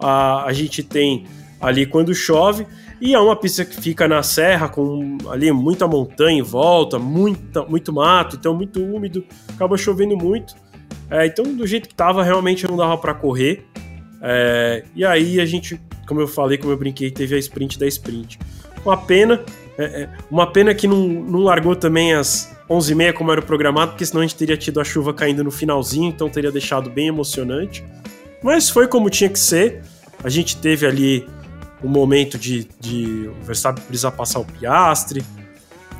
a, 0.00 0.44
a 0.44 0.52
gente 0.54 0.82
tem 0.82 1.26
ali 1.60 1.84
quando 1.84 2.14
chove. 2.14 2.66
E 3.00 3.14
é 3.14 3.18
uma 3.18 3.36
pista 3.36 3.64
que 3.64 3.78
fica 3.80 4.08
na 4.08 4.22
serra, 4.22 4.68
com 4.68 5.18
ali 5.28 5.52
muita 5.52 5.86
montanha 5.86 6.38
em 6.38 6.42
volta, 6.42 6.98
muita, 6.98 7.62
muito 7.64 7.92
mato, 7.92 8.36
então 8.36 8.54
muito 8.54 8.82
úmido, 8.82 9.24
acaba 9.54 9.76
chovendo 9.76 10.16
muito. 10.16 10.54
É, 11.10 11.26
então, 11.26 11.44
do 11.44 11.66
jeito 11.66 11.88
que 11.88 11.94
tava, 11.94 12.22
realmente 12.22 12.66
não 12.66 12.76
dava 12.76 12.96
para 12.96 13.14
correr. 13.14 13.64
É, 14.22 14.84
e 14.94 15.04
aí 15.04 15.40
a 15.40 15.44
gente, 15.44 15.80
como 16.08 16.20
eu 16.20 16.26
falei, 16.26 16.56
como 16.58 16.72
eu 16.72 16.76
brinquei, 16.76 17.10
teve 17.10 17.34
a 17.34 17.38
sprint 17.38 17.78
da 17.78 17.86
sprint. 17.86 18.38
Uma 18.84 18.96
pena, 18.96 19.44
é, 19.76 19.84
é 19.84 20.08
uma 20.30 20.50
pena 20.50 20.74
que 20.74 20.88
não, 20.88 21.06
não 21.06 21.40
largou 21.40 21.76
também 21.76 22.14
às 22.14 22.56
11h30 22.68 23.12
como 23.12 23.30
era 23.30 23.40
o 23.40 23.44
programado, 23.44 23.92
porque 23.92 24.06
senão 24.06 24.22
a 24.22 24.26
gente 24.26 24.36
teria 24.36 24.56
tido 24.56 24.80
a 24.80 24.84
chuva 24.84 25.12
caindo 25.12 25.44
no 25.44 25.50
finalzinho, 25.50 26.08
então 26.08 26.28
teria 26.28 26.50
deixado 26.50 26.90
bem 26.90 27.08
emocionante. 27.08 27.84
Mas 28.42 28.68
foi 28.68 28.88
como 28.88 29.10
tinha 29.10 29.30
que 29.30 29.38
ser. 29.38 29.82
A 30.24 30.28
gente 30.28 30.56
teve 30.56 30.86
ali 30.86 31.26
o 31.82 31.88
momento 31.88 32.38
de, 32.38 32.68
de 32.80 33.28
o 33.28 33.44
Verstappen 33.44 33.84
precisar 33.84 34.10
passar 34.12 34.40
o 34.40 34.44
Piastre, 34.44 35.24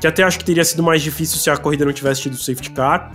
que 0.00 0.06
até 0.06 0.22
acho 0.22 0.38
que 0.38 0.44
teria 0.44 0.64
sido 0.64 0.82
mais 0.82 1.02
difícil 1.02 1.38
se 1.38 1.50
a 1.50 1.56
corrida 1.56 1.84
não 1.84 1.92
tivesse 1.92 2.22
tido 2.22 2.36
safety 2.36 2.70
car. 2.70 3.12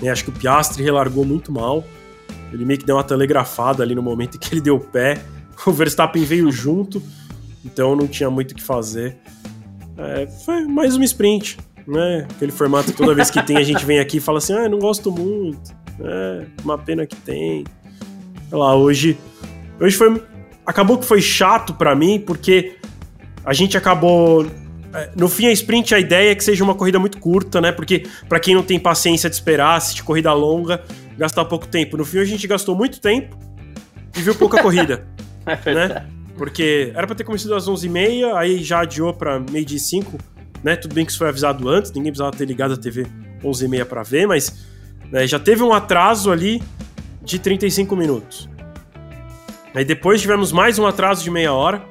Né? 0.00 0.10
Acho 0.10 0.24
que 0.24 0.30
o 0.30 0.32
Piastre 0.32 0.82
relargou 0.82 1.24
muito 1.24 1.52
mal. 1.52 1.84
Ele 2.52 2.64
meio 2.64 2.78
que 2.78 2.84
deu 2.84 2.96
uma 2.96 3.04
telegrafada 3.04 3.82
ali 3.82 3.94
no 3.94 4.02
momento 4.02 4.36
em 4.36 4.38
que 4.38 4.52
ele 4.52 4.60
deu 4.60 4.76
o 4.76 4.80
pé. 4.80 5.22
O 5.64 5.70
Verstappen 5.70 6.24
veio 6.24 6.50
junto, 6.50 7.00
então 7.64 7.94
não 7.94 8.08
tinha 8.08 8.28
muito 8.28 8.50
o 8.50 8.54
que 8.56 8.62
fazer. 8.62 9.16
É, 9.96 10.26
foi 10.26 10.64
mais 10.64 10.96
uma 10.96 11.04
sprint, 11.04 11.56
né? 11.86 12.26
Aquele 12.30 12.50
formato 12.50 12.90
que 12.90 12.96
toda 12.96 13.14
vez 13.14 13.30
que 13.30 13.40
tem 13.44 13.56
a 13.56 13.62
gente 13.62 13.84
vem 13.84 14.00
aqui 14.00 14.16
e 14.16 14.20
fala 14.20 14.38
assim: 14.38 14.54
ah, 14.54 14.68
não 14.68 14.80
gosto 14.80 15.12
muito. 15.12 15.70
É, 16.00 16.46
uma 16.64 16.76
pena 16.76 17.06
que 17.06 17.14
tem. 17.14 17.64
Sei 18.48 18.58
lá, 18.58 18.74
hoje. 18.74 19.16
Hoje 19.78 19.96
foi. 19.96 20.20
Acabou 20.66 20.98
que 20.98 21.04
foi 21.04 21.20
chato 21.20 21.74
para 21.74 21.94
mim, 21.94 22.20
porque 22.20 22.76
a 23.44 23.52
gente 23.52 23.76
acabou. 23.76 24.46
É, 24.94 25.10
no 25.16 25.28
fim, 25.28 25.46
a 25.46 25.52
sprint, 25.52 25.94
a 25.94 25.98
ideia 25.98 26.32
é 26.32 26.34
que 26.34 26.44
seja 26.44 26.62
uma 26.62 26.74
corrida 26.74 26.98
muito 26.98 27.18
curta, 27.18 27.60
né? 27.60 27.72
Porque, 27.72 28.06
para 28.28 28.38
quem 28.38 28.54
não 28.54 28.62
tem 28.62 28.78
paciência 28.78 29.28
de 29.28 29.34
esperar, 29.34 29.76
assistir 29.76 30.02
corrida 30.02 30.32
longa, 30.32 30.82
gastar 31.16 31.44
pouco 31.46 31.66
tempo. 31.66 31.96
No 31.96 32.04
fim, 32.04 32.18
a 32.18 32.24
gente 32.24 32.46
gastou 32.46 32.76
muito 32.76 33.00
tempo 33.00 33.36
e 34.16 34.20
viu 34.20 34.34
pouca 34.34 34.62
corrida. 34.62 35.06
é 35.46 35.74
né? 35.74 36.06
Porque 36.36 36.92
era 36.94 37.06
pra 37.06 37.16
ter 37.16 37.24
começado 37.24 37.54
às 37.54 37.68
11h30, 37.68 38.34
aí 38.34 38.62
já 38.62 38.80
adiou 38.80 39.12
pra 39.12 39.38
meio-dia 39.38 39.76
e 39.76 39.80
5, 39.80 40.18
né? 40.62 40.76
Tudo 40.76 40.94
bem 40.94 41.04
que 41.04 41.10
isso 41.10 41.18
foi 41.18 41.28
avisado 41.28 41.68
antes, 41.68 41.90
ninguém 41.92 42.12
precisava 42.12 42.34
ter 42.36 42.44
ligado 42.44 42.74
a 42.74 42.76
TV 42.76 43.06
11h30 43.42 43.84
pra 43.84 44.02
ver, 44.02 44.26
mas 44.26 44.64
né, 45.10 45.26
já 45.26 45.38
teve 45.38 45.62
um 45.62 45.72
atraso 45.72 46.30
ali 46.30 46.62
de 47.22 47.38
35 47.38 47.94
minutos. 47.94 48.48
Aí 49.74 49.84
depois 49.84 50.20
tivemos 50.20 50.52
mais 50.52 50.78
um 50.78 50.86
atraso 50.86 51.22
de 51.24 51.30
meia 51.30 51.52
hora, 51.52 51.82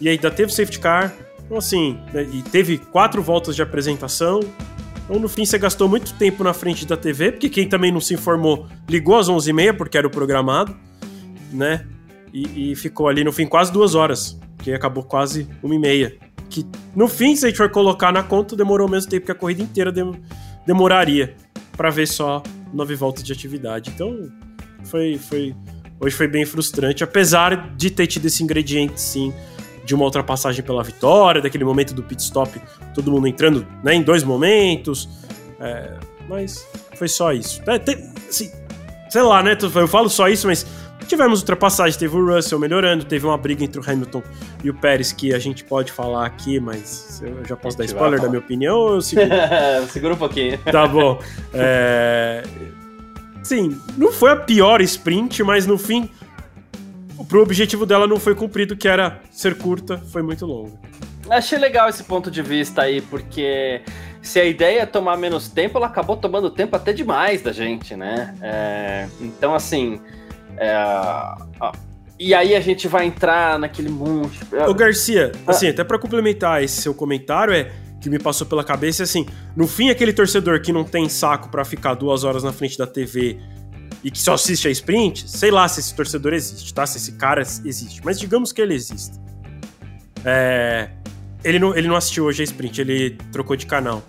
e 0.00 0.08
ainda 0.08 0.30
teve 0.30 0.52
safety 0.52 0.78
car, 0.78 1.12
então 1.44 1.56
assim, 1.56 1.98
né, 2.12 2.22
e 2.32 2.42
teve 2.42 2.78
quatro 2.78 3.22
voltas 3.22 3.56
de 3.56 3.62
apresentação, 3.62 4.40
então, 5.08 5.18
no 5.18 5.28
fim, 5.28 5.46
você 5.46 5.58
gastou 5.58 5.88
muito 5.88 6.12
tempo 6.14 6.44
na 6.44 6.52
frente 6.52 6.84
da 6.84 6.94
TV, 6.94 7.32
porque 7.32 7.48
quem 7.48 7.66
também 7.66 7.90
não 7.90 7.98
se 7.98 8.12
informou 8.12 8.66
ligou 8.86 9.16
às 9.16 9.26
11h30, 9.26 9.74
porque 9.74 9.96
era 9.96 10.06
o 10.06 10.10
programado, 10.10 10.76
né? 11.50 11.86
E, 12.30 12.72
e, 12.72 12.76
ficou 12.76 13.08
ali, 13.08 13.24
no 13.24 13.32
fim, 13.32 13.46
quase 13.46 13.72
duas 13.72 13.94
horas, 13.94 14.38
que 14.58 14.70
acabou 14.70 15.02
quase 15.02 15.48
uma 15.62 15.74
e 15.74 15.78
meia. 15.78 16.14
Que, 16.50 16.62
no 16.94 17.08
fim, 17.08 17.34
se 17.34 17.46
a 17.46 17.48
gente 17.48 17.56
for 17.56 17.70
colocar 17.70 18.12
na 18.12 18.22
conta, 18.22 18.54
demorou 18.54 18.86
o 18.86 18.90
mesmo 18.90 19.08
tempo 19.08 19.24
que 19.24 19.32
a 19.32 19.34
corrida 19.34 19.62
inteira 19.62 19.90
demoraria 20.66 21.34
para 21.74 21.88
ver 21.88 22.06
só 22.06 22.42
nove 22.70 22.94
voltas 22.94 23.24
de 23.24 23.32
atividade. 23.32 23.90
Então, 23.94 24.30
foi, 24.84 25.16
foi, 25.16 25.56
hoje 26.00 26.14
foi 26.14 26.28
bem 26.28 26.44
frustrante, 26.44 27.02
apesar 27.02 27.74
de 27.76 27.90
ter 27.90 28.06
tido 28.06 28.26
esse 28.26 28.42
ingrediente, 28.42 29.00
sim, 29.00 29.32
de 29.84 29.94
uma 29.94 30.04
ultrapassagem 30.04 30.62
pela 30.62 30.82
vitória, 30.82 31.40
daquele 31.40 31.64
momento 31.64 31.94
do 31.94 32.02
pit 32.02 32.22
stop, 32.22 32.60
todo 32.94 33.10
mundo 33.10 33.26
entrando 33.26 33.66
né, 33.82 33.94
em 33.94 34.02
dois 34.02 34.22
momentos. 34.22 35.08
É, 35.58 35.94
mas 36.28 36.66
foi 36.96 37.08
só 37.08 37.32
isso. 37.32 37.62
É, 37.66 37.80
assim, 38.28 38.52
sei 39.08 39.22
lá, 39.22 39.42
né? 39.42 39.56
Eu 39.60 39.88
falo 39.88 40.10
só 40.10 40.28
isso, 40.28 40.46
mas 40.46 40.66
tivemos 41.06 41.40
ultrapassagem. 41.40 41.98
Teve 41.98 42.16
o 42.16 42.34
Russell 42.34 42.58
melhorando, 42.58 43.04
teve 43.04 43.26
uma 43.26 43.38
briga 43.38 43.64
entre 43.64 43.80
o 43.80 43.90
Hamilton 43.90 44.22
e 44.62 44.70
o 44.70 44.74
Pérez 44.74 45.10
que 45.10 45.34
a 45.34 45.38
gente 45.38 45.64
pode 45.64 45.90
falar 45.90 46.26
aqui, 46.26 46.60
mas 46.60 47.22
eu 47.22 47.44
já 47.46 47.56
posso 47.56 47.78
dar 47.78 47.84
spoiler 47.86 48.20
da 48.20 48.28
minha 48.28 48.40
opinião 48.40 48.76
ou 48.76 48.94
eu 48.96 49.00
seguro? 49.00 49.28
Segura 49.88 50.14
um 50.14 50.18
pouquinho. 50.18 50.58
Tá 50.58 50.86
bom. 50.86 51.18
É... 51.52 52.42
Sim, 53.48 53.80
não 53.96 54.12
foi 54.12 54.30
a 54.30 54.36
pior 54.36 54.82
sprint, 54.82 55.42
mas 55.42 55.66
no 55.66 55.78
fim 55.78 56.10
pro 57.26 57.42
objetivo 57.42 57.86
dela 57.86 58.06
não 58.06 58.20
foi 58.20 58.34
cumprido, 58.34 58.76
que 58.76 58.86
era 58.86 59.22
ser 59.30 59.56
curta, 59.56 59.96
foi 59.96 60.20
muito 60.20 60.44
longa. 60.44 60.72
Achei 61.30 61.56
legal 61.56 61.88
esse 61.88 62.04
ponto 62.04 62.30
de 62.30 62.42
vista 62.42 62.82
aí, 62.82 63.00
porque 63.00 63.80
se 64.20 64.38
a 64.38 64.44
ideia 64.44 64.82
é 64.82 64.86
tomar 64.86 65.16
menos 65.16 65.48
tempo, 65.48 65.78
ela 65.78 65.86
acabou 65.86 66.14
tomando 66.14 66.50
tempo 66.50 66.76
até 66.76 66.92
demais 66.92 67.40
da 67.40 67.50
gente, 67.50 67.96
né? 67.96 68.34
É, 68.42 69.08
então, 69.18 69.54
assim. 69.54 69.98
É, 70.58 70.74
e 72.18 72.34
aí 72.34 72.54
a 72.54 72.60
gente 72.60 72.86
vai 72.86 73.06
entrar 73.06 73.58
naquele 73.58 73.88
monte. 73.88 74.40
Ô, 74.68 74.74
Garcia, 74.74 75.32
ah. 75.46 75.52
assim, 75.52 75.68
até 75.68 75.82
para 75.82 75.98
complementar 75.98 76.62
esse 76.62 76.82
seu 76.82 76.92
comentário, 76.92 77.54
é 77.54 77.72
que 78.00 78.08
me 78.08 78.18
passou 78.18 78.46
pela 78.46 78.62
cabeça, 78.62 79.02
assim, 79.02 79.26
no 79.56 79.66
fim, 79.66 79.90
aquele 79.90 80.12
torcedor 80.12 80.60
que 80.60 80.72
não 80.72 80.84
tem 80.84 81.08
saco 81.08 81.48
para 81.48 81.64
ficar 81.64 81.94
duas 81.94 82.24
horas 82.24 82.44
na 82.44 82.52
frente 82.52 82.78
da 82.78 82.86
TV 82.86 83.38
e 84.02 84.10
que 84.10 84.20
só 84.20 84.34
assiste 84.34 84.68
a 84.68 84.70
sprint, 84.70 85.28
sei 85.28 85.50
lá 85.50 85.66
se 85.66 85.80
esse 85.80 85.94
torcedor 85.94 86.32
existe, 86.32 86.72
tá? 86.72 86.86
Se 86.86 86.98
esse 86.98 87.12
cara 87.12 87.42
existe. 87.42 88.00
Mas 88.04 88.18
digamos 88.18 88.52
que 88.52 88.60
ele 88.60 88.74
existe. 88.74 89.18
É, 90.24 90.90
ele, 91.42 91.58
não, 91.58 91.76
ele 91.76 91.88
não 91.88 91.96
assistiu 91.96 92.24
hoje 92.24 92.42
a 92.42 92.44
sprint, 92.44 92.80
ele 92.80 93.18
trocou 93.32 93.56
de 93.56 93.66
canal. 93.66 94.02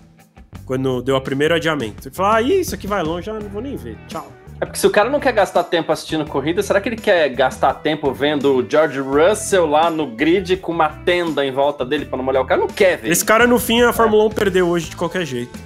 Quando 0.64 1.02
deu 1.02 1.16
o 1.16 1.20
primeiro 1.20 1.54
adiamento. 1.54 2.06
Ele 2.08 2.14
falou: 2.14 2.32
Ah, 2.32 2.42
isso 2.42 2.74
aqui 2.74 2.86
vai 2.86 3.02
longe, 3.02 3.26
já 3.26 3.32
não 3.32 3.48
vou 3.48 3.60
nem 3.60 3.76
ver. 3.76 3.98
Tchau. 4.06 4.32
É 4.60 4.66
porque 4.66 4.78
se 4.78 4.86
o 4.86 4.90
cara 4.90 5.08
não 5.08 5.18
quer 5.18 5.32
gastar 5.32 5.64
tempo 5.64 5.90
assistindo 5.90 6.26
corrida, 6.26 6.62
será 6.62 6.82
que 6.82 6.88
ele 6.88 6.96
quer 6.96 7.30
gastar 7.30 7.72
tempo 7.74 8.12
vendo 8.12 8.56
o 8.56 8.70
George 8.70 9.00
Russell 9.00 9.64
lá 9.64 9.90
no 9.90 10.06
grid 10.06 10.58
com 10.58 10.70
uma 10.70 10.90
tenda 10.90 11.44
em 11.46 11.50
volta 11.50 11.82
dele 11.82 12.04
para 12.04 12.18
não 12.18 12.24
molhar 12.24 12.42
o 12.42 12.46
cara? 12.46 12.60
Não 12.60 12.68
quer 12.68 12.98
ver. 12.98 13.10
Esse 13.10 13.24
cara, 13.24 13.46
no 13.46 13.58
fim, 13.58 13.80
a 13.80 13.92
Fórmula 13.92 14.24
é. 14.24 14.26
1 14.26 14.30
perdeu 14.30 14.68
hoje 14.68 14.90
de 14.90 14.96
qualquer 14.96 15.24
jeito. 15.24 15.58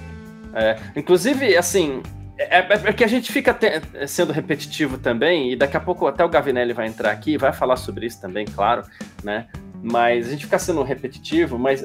É. 0.53 0.77
Inclusive, 0.95 1.57
assim, 1.57 2.01
é, 2.37 2.59
é, 2.59 2.67
é, 2.85 2.93
que 2.93 3.03
a 3.03 3.07
gente 3.07 3.33
fica 3.33 3.53
te, 3.53 3.67
sendo 4.07 4.31
repetitivo 4.31 4.97
também, 4.97 5.51
e 5.51 5.55
daqui 5.57 5.75
a 5.75 5.79
pouco 5.81 6.07
até 6.07 6.23
o 6.23 6.29
Gavinelli 6.29 6.71
vai 6.71 6.87
entrar 6.87 7.11
aqui 7.11 7.33
e 7.33 7.37
vai 7.37 7.51
falar 7.51 7.75
sobre 7.75 8.05
isso 8.05 8.21
também, 8.21 8.45
claro, 8.45 8.83
né? 9.21 9.47
Mas 9.83 10.27
a 10.27 10.31
gente 10.31 10.45
fica 10.45 10.57
sendo 10.57 10.81
repetitivo, 10.83 11.59
mas 11.59 11.83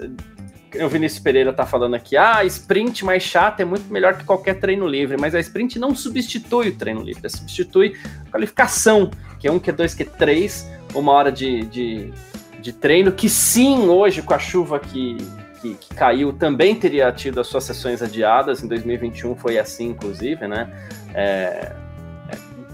o 0.83 0.89
Vinícius 0.89 1.21
Pereira 1.21 1.53
tá 1.53 1.67
falando 1.67 1.95
aqui, 1.95 2.17
ah, 2.17 2.45
sprint 2.45 3.05
mais 3.05 3.23
chato 3.23 3.61
é 3.61 3.65
muito 3.65 3.93
melhor 3.93 4.17
que 4.17 4.25
qualquer 4.25 4.61
treino 4.61 4.87
livre, 4.87 5.17
mas 5.19 5.35
a 5.35 5.41
sprint 5.41 5.79
não 5.79 5.95
substitui 5.95 6.69
o 6.69 6.77
treino 6.77 7.03
livre, 7.03 7.29
substitui 7.29 7.97
a 8.29 8.31
qualificação, 8.31 9.11
que 9.39 9.49
é 9.49 9.53
um, 9.53 9.59
que 9.59 9.71
é 9.71 9.73
dois, 9.73 9.95
que 9.95 10.03
é 10.03 10.07
três, 10.07 10.71
uma 10.95 11.13
hora 11.13 11.33
de, 11.33 11.63
de, 11.67 12.13
de 12.61 12.73
treino, 12.73 13.11
que 13.13 13.29
sim, 13.29 13.89
hoje 13.89 14.23
com 14.23 14.35
a 14.35 14.39
chuva 14.39 14.79
que 14.79 15.17
que, 15.61 15.75
que, 15.75 15.95
caiu 15.95 16.33
também 16.33 16.75
teria 16.75 17.13
tido 17.13 17.39
as 17.39 17.47
suas 17.47 17.65
sessões 17.65 18.03
adiadas. 18.03 18.63
Em 18.63 18.67
2021 18.67 19.37
foi 19.37 19.59
assim, 19.59 19.89
inclusive, 19.89 20.49
né? 20.49 20.71
É, 21.15 21.73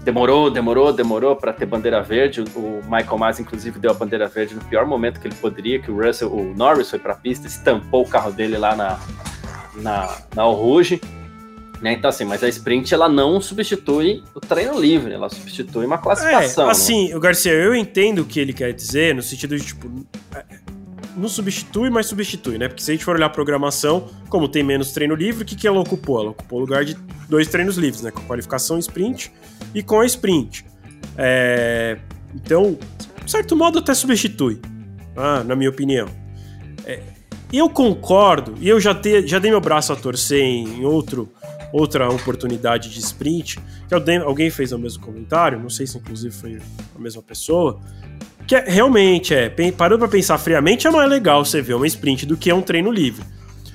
demorou, 0.07 0.49
demorou, 0.49 0.93
demorou 0.93 1.35
para 1.35 1.51
ter 1.51 1.65
bandeira 1.65 2.01
verde. 2.01 2.41
O 2.55 2.81
Michael 2.83 3.17
Mas, 3.17 3.41
inclusive, 3.41 3.77
deu 3.77 3.91
a 3.91 3.93
bandeira 3.93 4.25
verde 4.25 4.55
no 4.55 4.61
pior 4.61 4.85
momento 4.85 5.19
que 5.19 5.27
ele 5.27 5.35
poderia, 5.35 5.79
que 5.79 5.91
o 5.91 6.01
Russell, 6.01 6.31
o 6.31 6.55
Norris 6.55 6.89
foi 6.89 6.97
para 6.97 7.11
a 7.11 7.15
pista, 7.15 7.45
estampou 7.45 8.03
o 8.03 8.07
carro 8.07 8.31
dele 8.31 8.57
lá 8.57 8.73
na, 8.73 8.97
na, 9.75 10.17
na 10.33 10.43
Rouge. 10.43 11.01
Né? 11.81 11.91
Então, 11.91 12.09
assim, 12.09 12.23
mas 12.23 12.41
a 12.41 12.47
sprint 12.47 12.93
ela 12.93 13.09
não 13.09 13.41
substitui 13.41 14.23
o 14.33 14.39
treino 14.39 14.79
livre, 14.79 15.13
ela 15.13 15.27
substitui 15.27 15.85
uma 15.85 15.97
classificação. 15.97 16.69
É, 16.69 16.71
assim, 16.71 17.09
né? 17.09 17.15
o 17.15 17.19
Garcia, 17.19 17.51
eu 17.51 17.75
entendo 17.75 18.19
o 18.19 18.25
que 18.25 18.39
ele 18.39 18.53
quer 18.53 18.71
dizer, 18.71 19.13
no 19.13 19.21
sentido 19.21 19.57
de, 19.57 19.65
tipo, 19.65 20.07
não 21.17 21.27
substitui, 21.27 21.89
mas 21.89 22.05
substitui, 22.05 22.57
né? 22.57 22.67
Porque 22.67 22.83
se 22.83 22.91
a 22.91 22.93
gente 22.93 23.03
for 23.03 23.15
olhar 23.15 23.25
a 23.25 23.29
programação, 23.29 24.07
como 24.29 24.47
tem 24.47 24.63
menos 24.63 24.91
treino 24.91 25.15
livre, 25.15 25.43
o 25.43 25.45
que, 25.45 25.55
que 25.55 25.67
ela 25.67 25.79
ocupou? 25.79 26.21
Ela 26.21 26.29
ocupou 26.31 26.59
o 26.59 26.61
lugar 26.61 26.85
de 26.85 26.95
dois 27.27 27.47
treinos 27.47 27.77
livres, 27.77 28.01
né? 28.01 28.11
Com 28.11 28.19
a 28.19 28.23
qualificação 28.23 28.77
sprint 28.77 29.31
e 29.73 29.81
com 29.81 29.99
a 29.99 30.05
sprint. 30.05 30.65
É... 31.17 31.97
Então, 32.35 32.77
de 33.25 33.31
certo 33.31 33.55
modo, 33.55 33.79
até 33.79 33.93
substitui, 33.93 34.61
ah, 35.15 35.43
na 35.43 35.55
minha 35.55 35.69
opinião. 35.69 36.07
É... 36.85 37.01
Eu 37.51 37.69
concordo, 37.69 38.55
e 38.59 38.67
eu 38.67 38.79
já, 38.79 38.93
te, 38.93 39.25
já 39.25 39.39
dei 39.39 39.49
meu 39.49 39.61
braço 39.61 39.93
a 39.93 39.95
torcer 39.95 40.43
em 40.43 40.83
outro, 40.83 41.31
outra 41.71 42.09
oportunidade 42.09 42.89
de 42.89 42.99
sprint, 42.99 43.57
que 43.87 43.95
alguém 43.95 44.49
fez 44.49 44.73
o 44.73 44.77
mesmo 44.77 45.01
comentário, 45.01 45.57
não 45.57 45.69
sei 45.69 45.87
se 45.87 45.97
inclusive 45.97 46.35
foi 46.35 46.59
a 46.93 46.99
mesma 46.99 47.21
pessoa, 47.21 47.79
que 48.47 48.55
é, 48.55 48.63
realmente 48.65 49.33
é, 49.35 49.49
parando 49.75 49.99
pra 49.99 50.07
pensar 50.07 50.37
friamente, 50.37 50.87
é 50.87 50.89
mais 50.89 51.09
legal 51.09 51.43
você 51.43 51.61
ver 51.61 51.73
uma 51.73 51.85
sprint 51.85 52.25
do 52.25 52.37
que 52.37 52.49
é 52.49 52.55
um 52.55 52.61
treino 52.61 52.89
livre. 52.89 53.23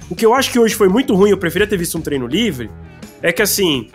O 0.08 0.16
que 0.16 0.24
eu 0.24 0.32
acho 0.32 0.50
que 0.50 0.58
hoje 0.58 0.74
foi 0.74 0.88
muito 0.88 1.14
ruim, 1.14 1.30
eu 1.30 1.36
preferia 1.36 1.66
ter 1.66 1.76
visto 1.76 1.98
um 1.98 2.00
treino 2.00 2.26
livre, 2.26 2.70
é 3.20 3.30
que 3.30 3.42
assim, 3.42 3.90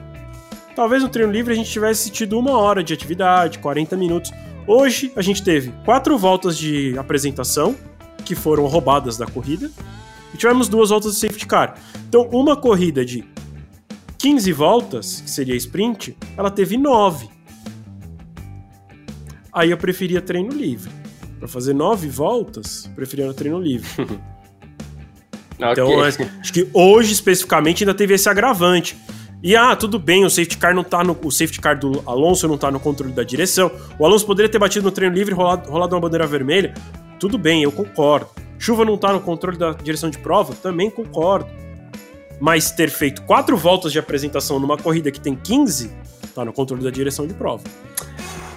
talvez 0.76 1.02
no 1.02 1.10
treino 1.10 1.32
livre 1.32 1.52
a 1.52 1.56
gente 1.56 1.70
tivesse 1.70 2.12
tido 2.12 2.38
uma 2.38 2.52
hora 2.52 2.84
de 2.84 2.94
atividade, 2.94 3.58
40 3.58 3.98
minutos. 3.98 4.32
Hoje 4.68 5.12
a 5.16 5.22
gente 5.22 5.44
teve 5.44 5.74
quatro 5.84 6.16
voltas 6.18 6.56
de 6.56 6.96
apresentação, 6.98 7.76
que 8.24 8.36
foram 8.36 8.66
roubadas 8.68 9.18
da 9.18 9.26
corrida, 9.26 9.72
e 10.34 10.38
tivemos 10.38 10.70
duas 10.70 10.92
voltas 10.92 11.14
de 11.14 11.20
safety 11.20 11.48
car. 11.48 11.76
Então, 12.08 12.28
uma 12.32 12.56
corrida 12.56 13.04
de 13.04 13.26
15 14.20 14.52
voltas, 14.52 15.22
que 15.22 15.30
seria 15.30 15.56
sprint, 15.56 16.16
ela 16.38 16.52
teve 16.52 16.78
9. 16.78 17.37
Aí 19.58 19.72
eu 19.72 19.78
preferia 19.78 20.22
treino 20.22 20.52
livre. 20.52 20.92
Para 21.40 21.48
fazer 21.48 21.74
nove 21.74 22.08
voltas, 22.08 22.88
preferia 22.96 23.34
treino 23.34 23.60
livre. 23.60 23.90
então, 25.58 25.88
okay. 25.88 26.30
acho 26.40 26.54
que 26.54 26.70
hoje 26.72 27.12
especificamente 27.12 27.84
ainda 27.84 27.96
teve 27.96 28.14
esse 28.14 28.30
agravante. 28.30 28.96
E 29.42 29.56
ah, 29.56 29.76
tudo 29.76 29.98
bem, 29.98 30.24
o 30.24 30.30
safety 30.30 30.60
car 30.60 30.76
não 30.76 30.84
tá 30.84 31.04
no. 31.04 31.18
O 31.24 31.32
safety 31.32 31.60
car 31.60 31.76
do 31.80 32.04
Alonso 32.06 32.48
não 32.48 32.56
tá 32.56 32.70
no 32.70 32.80
controle 32.80 33.12
da 33.12 33.24
direção. 33.24 33.72
O 33.98 34.06
Alonso 34.06 34.28
poderia 34.28 34.48
ter 34.48 34.60
batido 34.60 34.86
no 34.86 34.92
treino 34.92 35.16
livre 35.16 35.34
e 35.34 35.36
rolado, 35.36 35.72
rolado 35.72 35.96
uma 35.96 36.02
bandeira 36.02 36.28
vermelha. 36.28 36.76
Tudo 37.20 37.40
bem, 37.40 37.64
eu 37.64 37.72
concordo. 37.72 38.30
Chuva 38.60 38.86
não 38.86 38.96
tá 38.96 39.12
no 39.12 39.22
controle 39.22 39.58
da 39.58 39.72
direção 39.72 40.12
de 40.12 40.20
prova, 40.20 40.54
também 40.54 40.92
concordo. 40.92 41.50
Mas 42.40 42.70
ter 42.70 42.92
feito 42.92 43.24
quatro 43.24 43.58
voltas 43.58 43.92
de 43.92 43.98
apresentação 43.98 44.60
numa 44.60 44.78
corrida 44.78 45.10
que 45.10 45.20
tem 45.20 45.36
15, 45.36 45.92
tá 46.36 46.46
no 46.46 46.54
controle 46.54 46.84
da 46.84 46.92
direção 46.92 47.26
de 47.26 47.34
prova. 47.34 47.64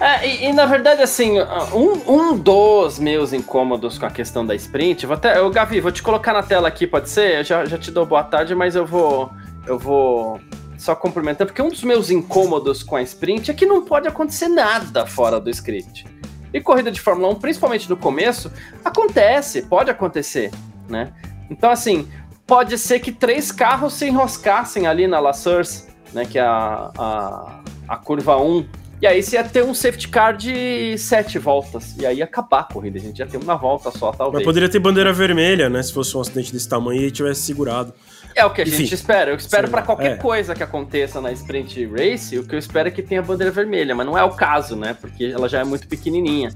É, 0.01 0.27
e, 0.27 0.45
e, 0.45 0.53
na 0.53 0.65
verdade, 0.65 1.03
assim, 1.03 1.39
um, 1.71 2.11
um 2.11 2.35
dos 2.35 2.97
meus 2.97 3.33
incômodos 3.33 3.99
com 3.99 4.07
a 4.07 4.09
questão 4.09 4.43
da 4.43 4.55
sprint, 4.55 5.05
vou 5.05 5.13
até, 5.13 5.37
eu, 5.37 5.47
Gavi, 5.51 5.79
vou 5.79 5.91
te 5.91 6.01
colocar 6.01 6.33
na 6.33 6.41
tela 6.41 6.67
aqui, 6.67 6.87
pode 6.87 7.07
ser? 7.07 7.37
Eu 7.37 7.43
já, 7.43 7.65
já 7.65 7.77
te 7.77 7.91
dou 7.91 8.03
boa 8.03 8.23
tarde, 8.23 8.55
mas 8.55 8.75
eu 8.75 8.83
vou, 8.83 9.29
eu 9.67 9.77
vou 9.77 10.41
só 10.75 10.95
complementar, 10.95 11.45
porque 11.45 11.61
um 11.61 11.69
dos 11.69 11.83
meus 11.83 12.09
incômodos 12.09 12.81
com 12.81 12.95
a 12.95 13.03
sprint 13.03 13.51
é 13.51 13.53
que 13.53 13.63
não 13.63 13.85
pode 13.85 14.07
acontecer 14.07 14.47
nada 14.47 15.05
fora 15.05 15.39
do 15.39 15.51
script. 15.51 16.07
E 16.51 16.59
corrida 16.59 16.91
de 16.91 16.99
Fórmula 16.99 17.31
1, 17.33 17.35
principalmente 17.35 17.87
no 17.87 17.95
começo, 17.95 18.51
acontece, 18.83 19.61
pode 19.61 19.91
acontecer, 19.91 20.49
né? 20.89 21.13
Então, 21.47 21.69
assim, 21.69 22.09
pode 22.47 22.75
ser 22.79 23.01
que 23.01 23.11
três 23.11 23.51
carros 23.51 23.93
se 23.93 24.07
enroscassem 24.07 24.87
ali 24.87 25.05
na 25.05 25.19
La 25.19 25.31
Source, 25.31 25.87
né, 26.11 26.25
que 26.25 26.39
é 26.39 26.41
a, 26.41 26.89
a, 26.97 27.59
a 27.87 27.97
curva 27.97 28.35
1, 28.37 28.80
e 29.01 29.07
aí 29.07 29.23
você 29.23 29.35
ia 29.35 29.43
ter 29.43 29.63
um 29.63 29.73
safety 29.73 30.07
car 30.07 30.37
de 30.37 30.95
sete 30.97 31.39
voltas. 31.39 31.95
E 31.97 32.05
aí 32.05 32.17
ia 32.17 32.25
acabar 32.25 32.59
a 32.59 32.63
corrida. 32.63 32.99
A 32.99 33.01
gente 33.01 33.17
ia 33.17 33.25
ter 33.25 33.37
uma 33.37 33.55
volta 33.55 33.89
só, 33.89 34.11
talvez. 34.11 34.35
Mas 34.35 34.43
poderia 34.43 34.69
ter 34.69 34.77
bandeira 34.77 35.11
vermelha, 35.11 35.69
né? 35.69 35.81
Se 35.81 35.91
fosse 35.91 36.15
um 36.15 36.21
acidente 36.21 36.53
desse 36.53 36.69
tamanho 36.69 37.01
e 37.01 37.09
tivesse 37.09 37.41
segurado. 37.41 37.93
É 38.35 38.45
o 38.45 38.51
que 38.51 38.61
a 38.61 38.63
Enfim, 38.63 38.77
gente 38.77 38.93
espera. 38.93 39.31
Eu 39.31 39.35
espero 39.35 39.69
para 39.69 39.81
qualquer 39.81 40.11
é. 40.11 40.15
coisa 40.17 40.53
que 40.53 40.61
aconteça 40.61 41.19
na 41.19 41.31
sprint 41.31 41.85
race, 41.87 42.37
o 42.37 42.45
que 42.45 42.53
eu 42.53 42.59
espero 42.59 42.87
é 42.89 42.91
que 42.91 43.01
tenha 43.01 43.21
bandeira 43.21 43.51
vermelha, 43.51 43.95
mas 43.95 44.05
não 44.05 44.17
é 44.17 44.23
o 44.23 44.31
caso, 44.31 44.75
né? 44.75 44.95
Porque 44.99 45.25
ela 45.25 45.49
já 45.49 45.59
é 45.59 45.63
muito 45.63 45.87
pequenininha, 45.87 46.49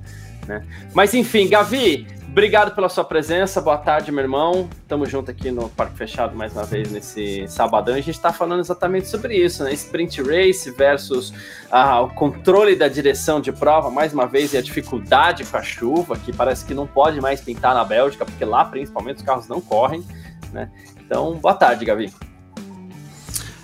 né? 0.47 0.63
Mas 0.93 1.13
enfim, 1.13 1.49
Gavi, 1.49 2.07
Obrigado 2.35 2.75
pela 2.75 2.89
sua 2.89 3.05
presença, 3.05 3.61
boa 3.61 3.77
tarde, 3.77 4.11
meu 4.11 4.21
irmão. 4.21 4.67
Tamo 4.89 5.05
junto 5.05 5.31
aqui 5.31 5.51
no 5.51 5.69
Parque 5.69 5.95
Fechado 5.95 6.35
mais 6.35 6.51
uma 6.51 6.65
vez 6.65 6.91
nesse 6.91 7.47
sabadão. 7.47 7.95
A 7.95 7.97
gente 7.99 8.09
está 8.09 8.33
falando 8.33 8.59
exatamente 8.59 9.07
sobre 9.07 9.37
isso, 9.37 9.63
né? 9.63 9.71
Sprint 9.71 10.21
Race 10.21 10.69
versus 10.71 11.33
ah, 11.71 12.01
o 12.01 12.09
controle 12.09 12.75
da 12.75 12.89
direção 12.89 13.39
de 13.39 13.53
prova, 13.53 13.89
mais 13.89 14.11
uma 14.11 14.27
vez, 14.27 14.51
e 14.51 14.57
a 14.57 14.61
dificuldade 14.61 15.45
com 15.45 15.55
a 15.55 15.63
chuva, 15.63 16.17
que 16.17 16.33
parece 16.33 16.65
que 16.65 16.73
não 16.73 16.85
pode 16.85 17.21
mais 17.21 17.39
pintar 17.39 17.73
na 17.73 17.85
Bélgica, 17.85 18.25
porque 18.25 18.43
lá 18.43 18.65
principalmente 18.65 19.19
os 19.19 19.23
carros 19.23 19.47
não 19.47 19.61
correm, 19.61 20.03
né? 20.51 20.69
Então, 21.05 21.35
boa 21.35 21.53
tarde, 21.53 21.85
Gavi. 21.85 22.13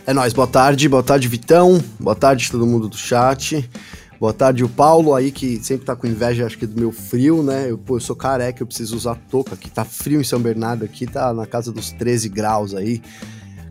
É 0.08 0.13
nóis, 0.13 0.32
boa 0.32 0.48
tarde, 0.48 0.88
boa 0.88 1.04
tarde, 1.04 1.28
Vitão, 1.28 1.84
boa 2.00 2.16
tarde 2.16 2.50
todo 2.50 2.66
mundo 2.66 2.88
do 2.88 2.96
chat. 2.96 3.70
Boa 4.22 4.34
tarde, 4.34 4.63
o 4.63 4.70
Paulo 4.70 5.16
aí, 5.16 5.32
que 5.32 5.58
sempre 5.63 5.84
tá 5.84 5.96
com 5.96 6.06
inveja, 6.06 6.46
acho 6.46 6.56
que 6.56 6.68
do 6.68 6.80
meu 6.80 6.92
frio, 6.92 7.42
né? 7.42 7.72
Eu, 7.72 7.75
pô, 7.75 7.96
eu 7.96 8.00
sou 8.00 8.16
careca, 8.16 8.62
eu 8.62 8.68
preciso 8.68 8.96
usar 8.96 9.16
touca, 9.16 9.58
que 9.58 9.68
tá 9.68 9.84
frio 9.84 10.22
em 10.22 10.24
São 10.24 10.40
Bernardo 10.40 10.86
aqui, 10.86 11.08
tá 11.08 11.34
na 11.34 11.48
casa 11.48 11.72
dos 11.72 11.90
13 11.90 12.30
graus 12.30 12.75
aí. 12.75 13.01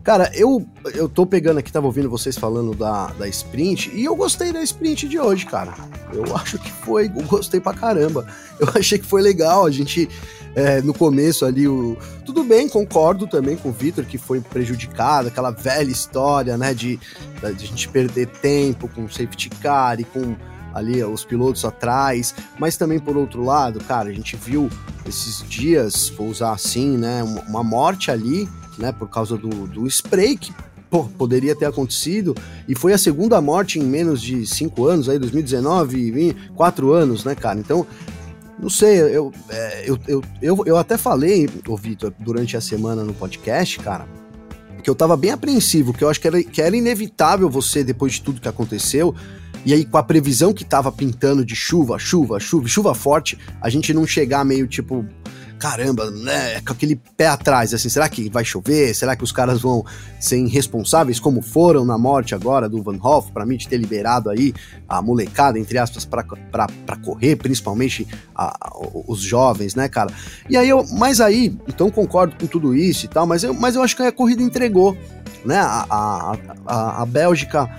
Cara, 0.03 0.29
eu, 0.33 0.67
eu 0.93 1.07
tô 1.07 1.25
pegando 1.25 1.59
aqui, 1.59 1.71
tava 1.71 1.85
ouvindo 1.85 2.09
vocês 2.09 2.37
falando 2.37 2.75
da, 2.75 3.07
da 3.13 3.29
sprint, 3.29 3.91
e 3.93 4.03
eu 4.03 4.13
gostei 4.13 4.51
da 4.51 4.61
sprint 4.61 5.07
de 5.07 5.17
hoje, 5.17 5.45
cara. 5.45 5.73
Eu 6.11 6.25
acho 6.35 6.59
que 6.59 6.69
foi, 6.69 7.07
gostei 7.07 7.61
pra 7.61 7.73
caramba. 7.73 8.27
Eu 8.59 8.67
achei 8.75 8.99
que 8.99 9.05
foi 9.05 9.21
legal, 9.21 9.65
a 9.65 9.71
gente 9.71 10.09
é, 10.55 10.81
no 10.81 10.93
começo 10.93 11.45
ali 11.45 11.67
o. 11.67 11.97
Tudo 12.25 12.43
bem, 12.43 12.67
concordo 12.67 13.27
também 13.27 13.57
com 13.57 13.69
o 13.69 13.71
Vitor 13.71 14.05
que 14.05 14.17
foi 14.17 14.41
prejudicado, 14.41 15.27
aquela 15.27 15.51
velha 15.51 15.89
história, 15.89 16.57
né, 16.57 16.73
de, 16.73 16.97
de 16.97 17.45
a 17.45 17.51
gente 17.51 17.87
perder 17.89 18.27
tempo 18.27 18.87
com 18.87 19.07
safety 19.09 19.49
car 19.49 19.99
e 19.99 20.03
com 20.03 20.35
ali 20.73 21.03
os 21.03 21.25
pilotos 21.25 21.65
atrás, 21.65 22.33
mas 22.57 22.77
também 22.77 22.99
por 22.99 23.17
outro 23.17 23.43
lado, 23.43 23.79
cara, 23.83 24.09
a 24.09 24.13
gente 24.13 24.37
viu 24.37 24.69
esses 25.05 25.43
dias, 25.49 26.09
vou 26.09 26.27
usar 26.27 26.53
assim, 26.53 26.97
né, 26.97 27.23
uma 27.47 27.63
morte 27.63 28.09
ali, 28.09 28.47
né, 28.77 28.91
por 28.91 29.09
causa 29.09 29.37
do, 29.37 29.49
do 29.67 29.85
spray 29.87 30.37
que 30.37 30.53
pô, 30.89 31.05
poderia 31.05 31.55
ter 31.55 31.65
acontecido, 31.65 32.35
e 32.67 32.75
foi 32.75 32.91
a 32.91 32.97
segunda 32.97 33.39
morte 33.41 33.79
em 33.79 33.83
menos 33.83 34.21
de 34.21 34.45
cinco 34.45 34.85
anos, 34.85 35.07
aí 35.07 35.17
2019, 35.17 36.35
quatro 36.53 36.91
anos, 36.91 37.23
né, 37.23 37.33
cara? 37.33 37.57
Então, 37.57 37.87
não 38.61 38.69
sei, 38.69 38.99
eu, 38.99 39.33
é, 39.49 39.83
eu, 39.89 39.99
eu, 40.07 40.23
eu, 40.39 40.63
eu 40.67 40.77
até 40.77 40.95
falei, 40.95 41.49
ô 41.67 41.75
Vitor, 41.75 42.13
durante 42.19 42.55
a 42.55 42.61
semana 42.61 43.03
no 43.03 43.11
podcast, 43.11 43.79
cara, 43.79 44.07
que 44.83 44.89
eu 44.89 44.93
tava 44.93 45.17
bem 45.17 45.31
apreensivo, 45.31 45.93
que 45.93 46.03
eu 46.03 46.09
acho 46.09 46.21
que 46.21 46.27
era, 46.27 46.43
que 46.43 46.61
era 46.61 46.77
inevitável 46.77 47.49
você, 47.49 47.83
depois 47.83 48.13
de 48.13 48.21
tudo 48.21 48.39
que 48.39 48.47
aconteceu, 48.47 49.15
e 49.65 49.73
aí 49.73 49.83
com 49.83 49.97
a 49.97 50.03
previsão 50.03 50.53
que 50.53 50.63
tava 50.63 50.91
pintando 50.91 51.43
de 51.43 51.55
chuva, 51.55 51.97
chuva, 51.97 52.39
chuva, 52.39 52.67
chuva 52.67 52.93
forte, 52.93 53.37
a 53.59 53.69
gente 53.69 53.93
não 53.93 54.05
chegar 54.05 54.45
meio 54.45 54.67
tipo, 54.67 55.05
caramba, 55.61 56.09
né, 56.09 56.59
com 56.61 56.73
aquele 56.73 56.99
pé 57.15 57.27
atrás, 57.27 57.71
assim, 57.71 57.87
será 57.87 58.09
que 58.09 58.27
vai 58.31 58.43
chover? 58.43 58.95
Será 58.95 59.15
que 59.15 59.23
os 59.23 59.31
caras 59.31 59.61
vão 59.61 59.85
ser 60.19 60.39
irresponsáveis 60.39 61.19
como 61.19 61.39
foram 61.39 61.85
na 61.85 61.99
morte 61.99 62.33
agora 62.33 62.67
do 62.67 62.81
Van 62.81 62.97
Hoff, 62.99 63.31
para 63.31 63.45
mim 63.45 63.57
de 63.57 63.67
ter 63.67 63.77
liberado 63.77 64.31
aí 64.31 64.55
a 64.89 65.03
molecada, 65.03 65.59
entre 65.59 65.77
aspas, 65.77 66.03
para 66.03 66.97
correr, 67.05 67.35
principalmente 67.35 68.07
a, 68.35 68.71
os 69.07 69.21
jovens, 69.21 69.75
né, 69.75 69.87
cara? 69.87 70.11
E 70.49 70.57
aí 70.57 70.67
eu, 70.67 70.83
mas 70.93 71.21
aí, 71.21 71.55
então 71.67 71.91
concordo 71.91 72.35
com 72.39 72.47
tudo 72.47 72.73
isso 72.73 73.05
e 73.05 73.07
tal, 73.07 73.27
mas 73.27 73.43
eu, 73.43 73.53
mas 73.53 73.75
eu 73.75 73.83
acho 73.83 73.95
que 73.95 74.01
a 74.01 74.11
corrida 74.11 74.41
entregou, 74.41 74.97
né, 75.45 75.59
a, 75.59 75.85
a, 75.87 76.37
a, 76.65 77.01
a 77.03 77.05
Bélgica 77.05 77.69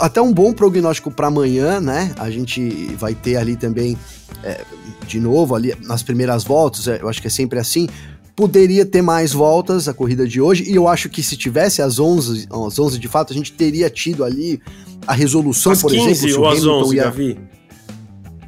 até 0.00 0.20
um 0.20 0.32
bom 0.32 0.52
prognóstico 0.52 1.10
para 1.10 1.28
amanhã, 1.28 1.80
né? 1.80 2.12
A 2.18 2.30
gente 2.30 2.94
vai 2.96 3.14
ter 3.14 3.36
ali 3.36 3.56
também 3.56 3.96
é, 4.42 4.64
de 5.06 5.20
novo, 5.20 5.54
ali 5.54 5.74
nas 5.82 6.02
primeiras 6.02 6.44
voltas, 6.44 6.88
é, 6.88 7.00
eu 7.00 7.08
acho 7.08 7.20
que 7.20 7.26
é 7.26 7.30
sempre 7.30 7.58
assim. 7.58 7.88
Poderia 8.34 8.86
ter 8.86 9.02
mais 9.02 9.32
voltas 9.32 9.88
a 9.88 9.94
corrida 9.94 10.26
de 10.26 10.40
hoje, 10.40 10.64
e 10.70 10.74
eu 10.74 10.88
acho 10.88 11.08
que 11.08 11.22
se 11.22 11.36
tivesse 11.36 11.82
às 11.82 11.98
11, 11.98 12.48
às 12.50 12.78
11 12.78 12.98
de 12.98 13.08
fato, 13.08 13.32
a 13.32 13.36
gente 13.36 13.52
teria 13.52 13.90
tido 13.90 14.24
ali 14.24 14.60
a 15.06 15.12
resolução, 15.12 15.72
às 15.72 15.82
por 15.82 15.90
15 15.90 16.10
exemplo. 16.10 16.42
ou 16.42 16.48
às 16.48 16.64
11, 16.64 16.96
ia... 16.96 17.04
Gavi? 17.04 17.38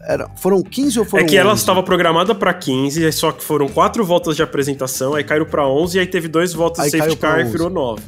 Era, 0.05 0.29
foram 0.37 0.63
15 0.63 0.99
ou 0.99 1.05
foram 1.05 1.25
É 1.25 1.27
que 1.29 1.35
11? 1.35 1.39
ela 1.39 1.55
estava 1.55 1.83
programada 1.83 2.35
para 2.35 2.53
15, 2.53 3.13
só 3.13 3.31
que 3.31 3.45
foram 3.45 3.69
quatro 3.69 4.05
voltas 4.05 4.35
de 4.35 4.43
apresentação, 4.43 5.15
aí 5.15 5.23
caiu 5.23 5.47
para 5.47 5.67
11 5.69 5.97
e 5.97 6.01
aí 6.01 6.07
teve 6.07 6.27
dois 6.27 6.53
voltas 6.53 6.85
de 6.85 6.91
safety 6.99 7.17
car 7.17 7.41
e 7.41 7.45
virou 7.45 7.71
9. 7.71 8.03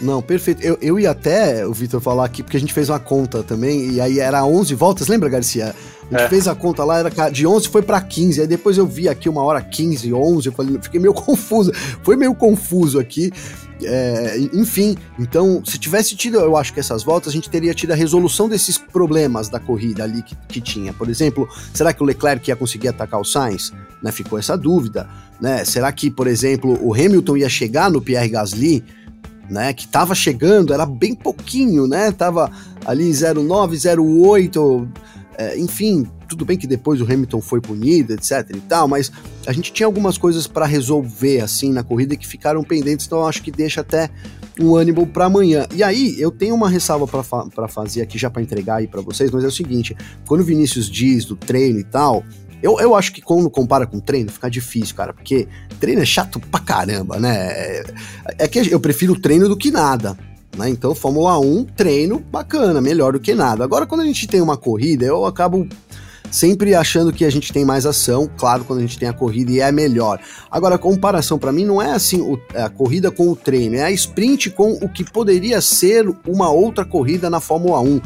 Não, 0.00 0.22
perfeito. 0.22 0.62
Eu, 0.62 0.78
eu 0.80 0.98
ia 0.98 1.10
até, 1.10 1.66
o 1.66 1.72
Vitor, 1.72 2.00
falar 2.00 2.24
aqui, 2.24 2.42
porque 2.42 2.56
a 2.56 2.60
gente 2.60 2.72
fez 2.72 2.88
uma 2.88 3.00
conta 3.00 3.42
também, 3.42 3.90
e 3.92 4.00
aí 4.00 4.18
era 4.20 4.44
11 4.44 4.74
voltas, 4.74 5.08
lembra, 5.08 5.28
Garcia? 5.28 5.74
A 6.10 6.18
gente 6.18 6.26
é. 6.26 6.28
fez 6.28 6.48
a 6.48 6.54
conta 6.54 6.84
lá, 6.84 6.98
era 6.98 7.30
de 7.30 7.46
11 7.46 7.68
foi 7.68 7.82
para 7.82 8.00
15, 8.00 8.40
aí 8.40 8.46
depois 8.46 8.78
eu 8.78 8.86
vi 8.86 9.08
aqui 9.08 9.28
uma 9.28 9.42
hora 9.42 9.60
15, 9.60 10.12
11, 10.12 10.46
eu 10.46 10.52
falei, 10.52 10.78
fiquei 10.80 10.98
meio 10.98 11.12
confuso, 11.14 11.70
foi 12.02 12.16
meio 12.16 12.34
confuso 12.34 12.98
aqui. 12.98 13.30
É, 13.84 14.36
enfim, 14.52 14.96
então, 15.18 15.62
se 15.64 15.78
tivesse 15.78 16.16
tido, 16.16 16.38
eu 16.38 16.56
acho 16.56 16.74
que 16.74 16.80
essas 16.80 17.04
voltas, 17.04 17.28
a 17.28 17.32
gente 17.32 17.48
teria 17.48 17.72
tido 17.72 17.92
a 17.92 17.94
resolução 17.94 18.48
desses 18.48 18.76
problemas 18.76 19.48
da 19.48 19.60
corrida 19.60 20.02
ali 20.02 20.22
que, 20.22 20.34
que 20.48 20.60
tinha. 20.60 20.92
Por 20.92 21.08
exemplo, 21.08 21.48
será 21.72 21.92
que 21.92 22.02
o 22.02 22.06
Leclerc 22.06 22.48
ia 22.50 22.56
conseguir 22.56 22.88
atacar 22.88 23.20
o 23.20 23.24
Sainz? 23.24 23.72
Né, 24.02 24.10
ficou 24.10 24.38
essa 24.38 24.56
dúvida. 24.56 25.08
Né? 25.40 25.64
Será 25.64 25.92
que, 25.92 26.10
por 26.10 26.26
exemplo, 26.26 26.76
o 26.82 26.92
Hamilton 26.92 27.36
ia 27.36 27.48
chegar 27.48 27.90
no 27.90 28.00
Pierre 28.00 28.30
Gasly? 28.30 28.84
né, 29.48 29.72
que 29.72 29.84
estava 29.86 30.14
chegando, 30.14 30.72
era 30.72 30.84
bem 30.84 31.14
pouquinho, 31.14 31.86
né? 31.86 32.12
Tava 32.12 32.50
ali 32.84 33.10
09, 33.12 33.78
08, 33.98 34.88
é, 35.38 35.56
enfim, 35.56 36.04
tudo 36.28 36.44
bem 36.44 36.58
que 36.58 36.66
depois 36.66 37.00
o 37.00 37.04
Hamilton 37.04 37.40
foi 37.40 37.60
punido, 37.60 38.12
etc 38.12 38.44
e 38.56 38.60
tal, 38.60 38.88
mas 38.88 39.12
a 39.46 39.52
gente 39.52 39.72
tinha 39.72 39.86
algumas 39.86 40.18
coisas 40.18 40.48
para 40.48 40.66
resolver 40.66 41.40
assim 41.40 41.72
na 41.72 41.84
corrida 41.84 42.16
que 42.16 42.26
ficaram 42.26 42.64
pendentes, 42.64 43.06
então 43.06 43.24
acho 43.24 43.40
que 43.40 43.52
deixa 43.52 43.82
até 43.82 44.10
um 44.60 44.74
ânimo 44.74 45.06
para 45.06 45.26
amanhã. 45.26 45.64
E 45.72 45.84
aí, 45.84 46.20
eu 46.20 46.32
tenho 46.32 46.56
uma 46.56 46.68
ressalva 46.68 47.06
para 47.06 47.22
fa 47.22 47.46
fazer 47.68 48.02
aqui 48.02 48.18
já 48.18 48.28
para 48.28 48.42
entregar 48.42 48.76
aí 48.76 48.88
para 48.88 49.00
vocês, 49.00 49.30
mas 49.30 49.44
é 49.44 49.46
o 49.46 49.52
seguinte, 49.52 49.96
quando 50.26 50.40
o 50.40 50.44
Vinícius 50.44 50.90
diz 50.90 51.24
do 51.24 51.36
treino 51.36 51.78
e 51.78 51.84
tal, 51.84 52.24
eu, 52.60 52.80
eu 52.80 52.96
acho 52.96 53.12
que 53.12 53.22
quando 53.22 53.48
compara 53.48 53.86
com 53.86 54.00
treino, 54.00 54.32
fica 54.32 54.50
difícil, 54.50 54.96
cara, 54.96 55.12
porque 55.12 55.46
treino 55.78 56.02
é 56.02 56.04
chato 56.04 56.40
pra 56.40 56.58
caramba, 56.58 57.20
né? 57.20 57.36
É, 57.52 57.84
é 58.38 58.48
que 58.48 58.58
eu 58.58 58.80
prefiro 58.80 59.18
treino 59.20 59.48
do 59.48 59.56
que 59.56 59.70
nada. 59.70 60.18
Né? 60.58 60.68
Então, 60.68 60.94
Fórmula 60.94 61.38
1, 61.38 61.64
treino 61.76 62.18
bacana, 62.18 62.80
melhor 62.80 63.12
do 63.12 63.20
que 63.20 63.32
nada. 63.32 63.62
Agora, 63.62 63.86
quando 63.86 64.00
a 64.00 64.04
gente 64.04 64.26
tem 64.26 64.40
uma 64.40 64.56
corrida, 64.56 65.06
eu 65.06 65.24
acabo 65.24 65.66
sempre 66.30 66.74
achando 66.74 67.12
que 67.12 67.24
a 67.24 67.30
gente 67.30 67.52
tem 67.52 67.64
mais 67.64 67.86
ação, 67.86 68.28
claro, 68.36 68.64
quando 68.64 68.80
a 68.80 68.82
gente 68.82 68.98
tem 68.98 69.08
a 69.08 69.12
corrida 69.12 69.52
e 69.52 69.60
é 69.60 69.70
melhor. 69.70 70.20
Agora, 70.50 70.74
a 70.74 70.78
comparação 70.78 71.38
para 71.38 71.52
mim 71.52 71.64
não 71.64 71.80
é 71.80 71.92
assim 71.92 72.20
o, 72.20 72.38
é 72.52 72.62
a 72.62 72.68
corrida 72.68 73.10
com 73.10 73.28
o 73.28 73.36
treino, 73.36 73.76
é 73.76 73.84
a 73.84 73.90
sprint 73.92 74.50
com 74.50 74.72
o 74.72 74.88
que 74.88 75.04
poderia 75.04 75.60
ser 75.60 76.06
uma 76.26 76.50
outra 76.50 76.84
corrida 76.84 77.30
na 77.30 77.40
Fórmula 77.40 77.80
1. 77.80 78.00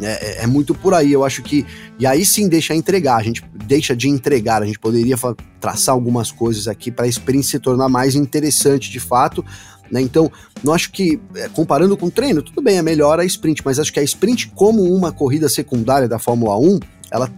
É, 0.00 0.06
é, 0.06 0.42
é, 0.42 0.46
muito 0.46 0.74
por 0.74 0.92
aí, 0.92 1.12
eu 1.12 1.24
acho 1.24 1.42
que. 1.42 1.64
E 1.98 2.06
aí 2.06 2.26
sim 2.26 2.48
deixa 2.48 2.74
entregar, 2.74 3.16
a 3.16 3.22
gente 3.22 3.44
deixa 3.64 3.94
de 3.94 4.08
entregar, 4.08 4.60
a 4.60 4.66
gente 4.66 4.78
poderia 4.78 5.16
traçar 5.60 5.94
algumas 5.94 6.32
coisas 6.32 6.66
aqui 6.66 6.90
para 6.90 7.04
a 7.04 7.08
experiência 7.08 7.52
se 7.52 7.58
tornar 7.60 7.88
mais 7.88 8.16
interessante 8.16 8.90
de 8.90 8.98
fato. 8.98 9.44
Né? 9.90 10.00
Então, 10.00 10.30
não 10.62 10.72
acho 10.72 10.90
que, 10.90 11.20
é, 11.36 11.48
comparando 11.48 11.96
com 11.96 12.06
o 12.06 12.10
treino, 12.10 12.42
tudo 12.42 12.62
bem, 12.62 12.78
é 12.78 12.82
melhor 12.82 13.20
a 13.20 13.24
sprint, 13.24 13.62
mas 13.64 13.78
acho 13.78 13.92
que 13.92 14.00
a 14.00 14.02
sprint, 14.02 14.48
como 14.54 14.82
uma 14.82 15.12
corrida 15.12 15.48
secundária 15.48 16.08
da 16.08 16.18
Fórmula 16.18 16.58
1, 16.58 16.80
ela 17.10 17.30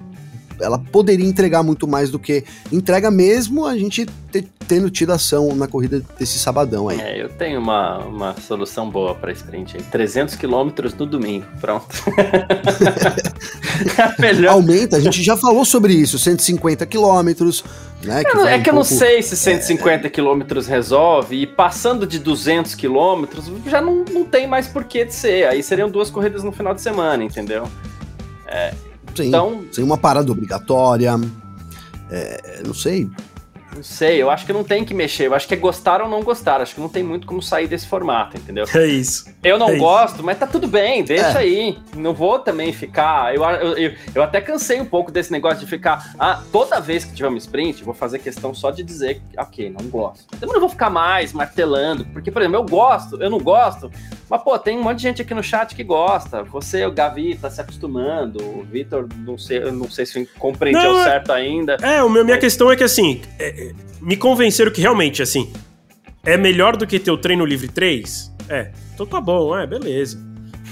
ela 0.60 0.78
poderia 0.78 1.26
entregar 1.26 1.62
muito 1.62 1.86
mais 1.86 2.10
do 2.10 2.18
que 2.18 2.44
entrega 2.72 3.10
mesmo 3.10 3.66
a 3.66 3.76
gente 3.76 4.06
ter, 4.30 4.46
tendo 4.66 4.90
tido 4.90 5.12
ação 5.12 5.54
na 5.54 5.66
corrida 5.66 6.02
desse 6.18 6.38
sabadão 6.38 6.88
aí. 6.88 7.00
É, 7.00 7.22
eu 7.22 7.28
tenho 7.28 7.60
uma, 7.60 7.98
uma 7.98 8.34
solução 8.40 8.90
boa 8.90 9.14
para 9.14 9.32
sprint 9.32 9.76
aí. 9.76 9.82
300 9.82 10.36
quilômetros 10.36 10.94
no 10.94 11.06
domingo, 11.06 11.46
pronto. 11.60 11.86
é 13.98 14.20
melhor. 14.20 14.52
Aumenta, 14.52 14.96
a 14.96 15.00
gente 15.00 15.22
já 15.22 15.36
falou 15.36 15.64
sobre 15.64 15.94
isso, 15.94 16.18
150 16.18 16.84
quilômetros, 16.86 17.64
né? 18.02 18.24
Que 18.24 18.28
é 18.28 18.32
que 18.32 18.38
um 18.38 18.40
eu 18.40 18.62
pouco... 18.62 18.74
não 18.74 18.84
sei 18.84 19.22
se 19.22 19.36
150 19.36 20.06
é... 20.06 20.10
quilômetros 20.10 20.66
resolve, 20.66 21.36
e 21.36 21.46
passando 21.46 22.06
de 22.06 22.18
200 22.18 22.74
quilômetros 22.74 23.50
já 23.66 23.80
não, 23.80 24.04
não 24.10 24.24
tem 24.24 24.46
mais 24.46 24.66
porquê 24.66 25.04
de 25.04 25.14
ser. 25.14 25.46
Aí 25.46 25.62
seriam 25.62 25.90
duas 25.90 26.10
corridas 26.10 26.42
no 26.42 26.52
final 26.52 26.74
de 26.74 26.80
semana, 26.80 27.22
entendeu? 27.22 27.68
É, 28.46 28.72
Sim, 29.16 29.28
então, 29.28 29.64
sem 29.72 29.84
uma 29.84 29.98
parada 29.98 30.30
obrigatória. 30.30 31.12
É, 32.10 32.62
não 32.64 32.74
sei. 32.74 33.10
Não 33.76 33.82
sei, 33.82 34.22
eu 34.22 34.30
acho 34.30 34.46
que 34.46 34.54
não 34.54 34.64
tem 34.64 34.84
que 34.84 34.94
mexer. 34.94 35.26
Eu 35.26 35.34
acho 35.34 35.46
que 35.46 35.52
é 35.52 35.56
gostar 35.56 36.00
ou 36.00 36.08
não 36.08 36.22
gostar. 36.22 36.62
Acho 36.62 36.74
que 36.74 36.80
não 36.80 36.88
tem 36.88 37.02
muito 37.02 37.26
como 37.26 37.42
sair 37.42 37.68
desse 37.68 37.86
formato, 37.86 38.36
entendeu? 38.36 38.64
É 38.74 38.86
isso. 38.86 39.26
Eu 39.44 39.58
não 39.58 39.68
é 39.68 39.76
gosto, 39.76 40.16
isso. 40.16 40.24
mas 40.24 40.38
tá 40.38 40.46
tudo 40.46 40.66
bem, 40.66 41.04
deixa 41.04 41.26
é. 41.26 41.38
aí. 41.38 41.78
Não 41.94 42.14
vou 42.14 42.38
também 42.38 42.72
ficar. 42.72 43.34
Eu, 43.34 43.44
eu, 43.44 43.76
eu, 43.76 43.94
eu, 44.14 44.22
até 44.22 44.40
cansei 44.40 44.80
um 44.80 44.86
pouco 44.86 45.12
desse 45.12 45.30
negócio 45.30 45.60
de 45.60 45.66
ficar. 45.66 46.14
Ah, 46.18 46.42
toda 46.50 46.80
vez 46.80 47.04
que 47.04 47.12
tiver 47.12 47.28
um 47.28 47.36
sprint, 47.36 47.84
vou 47.84 47.92
fazer 47.92 48.18
questão 48.18 48.54
só 48.54 48.70
de 48.70 48.82
dizer 48.82 49.16
que, 49.16 49.38
ok, 49.38 49.70
não 49.78 49.88
gosto. 49.88 50.24
Eu 50.40 50.48
não 50.48 50.58
vou 50.58 50.70
ficar 50.70 50.88
mais 50.88 51.34
martelando. 51.34 52.06
Porque, 52.06 52.30
por 52.30 52.40
exemplo, 52.40 52.56
eu 52.56 52.64
gosto, 52.64 53.22
eu 53.22 53.28
não 53.28 53.38
gosto. 53.38 53.90
Mas, 54.28 54.42
pô, 54.42 54.58
tem 54.58 54.76
um 54.76 54.82
monte 54.82 54.96
de 54.96 55.02
gente 55.04 55.22
aqui 55.22 55.32
no 55.34 55.42
chat 55.42 55.74
que 55.74 55.84
gosta. 55.84 56.42
Você, 56.42 56.84
o 56.84 56.90
Gavi, 56.90 57.36
tá 57.36 57.48
se 57.48 57.60
acostumando. 57.60 58.42
O 58.42 58.62
Vitor, 58.64 59.08
não 59.18 59.38
sei, 59.38 59.60
não 59.70 59.88
sei 59.88 60.04
se 60.04 60.26
compreendeu 60.38 60.98
é- 61.00 61.04
certo 61.04 61.32
ainda. 61.32 61.76
É, 61.80 62.02
o 62.02 62.10
meu, 62.10 62.24
minha 62.24 62.36
mas... 62.36 62.44
questão 62.44 62.70
é 62.70 62.76
que 62.76 62.82
assim. 62.82 63.22
É, 63.38 63.72
me 64.00 64.16
convenceram 64.16 64.72
que 64.72 64.80
realmente, 64.80 65.22
assim, 65.22 65.52
é 66.24 66.36
melhor 66.36 66.76
do 66.76 66.86
que 66.86 66.98
ter 66.98 67.10
o 67.10 67.16
treino 67.16 67.44
livre 67.44 67.68
3? 67.68 68.32
É. 68.48 68.72
Então 68.94 69.06
tá 69.06 69.20
bom, 69.20 69.56
é, 69.56 69.66
beleza. 69.66 70.18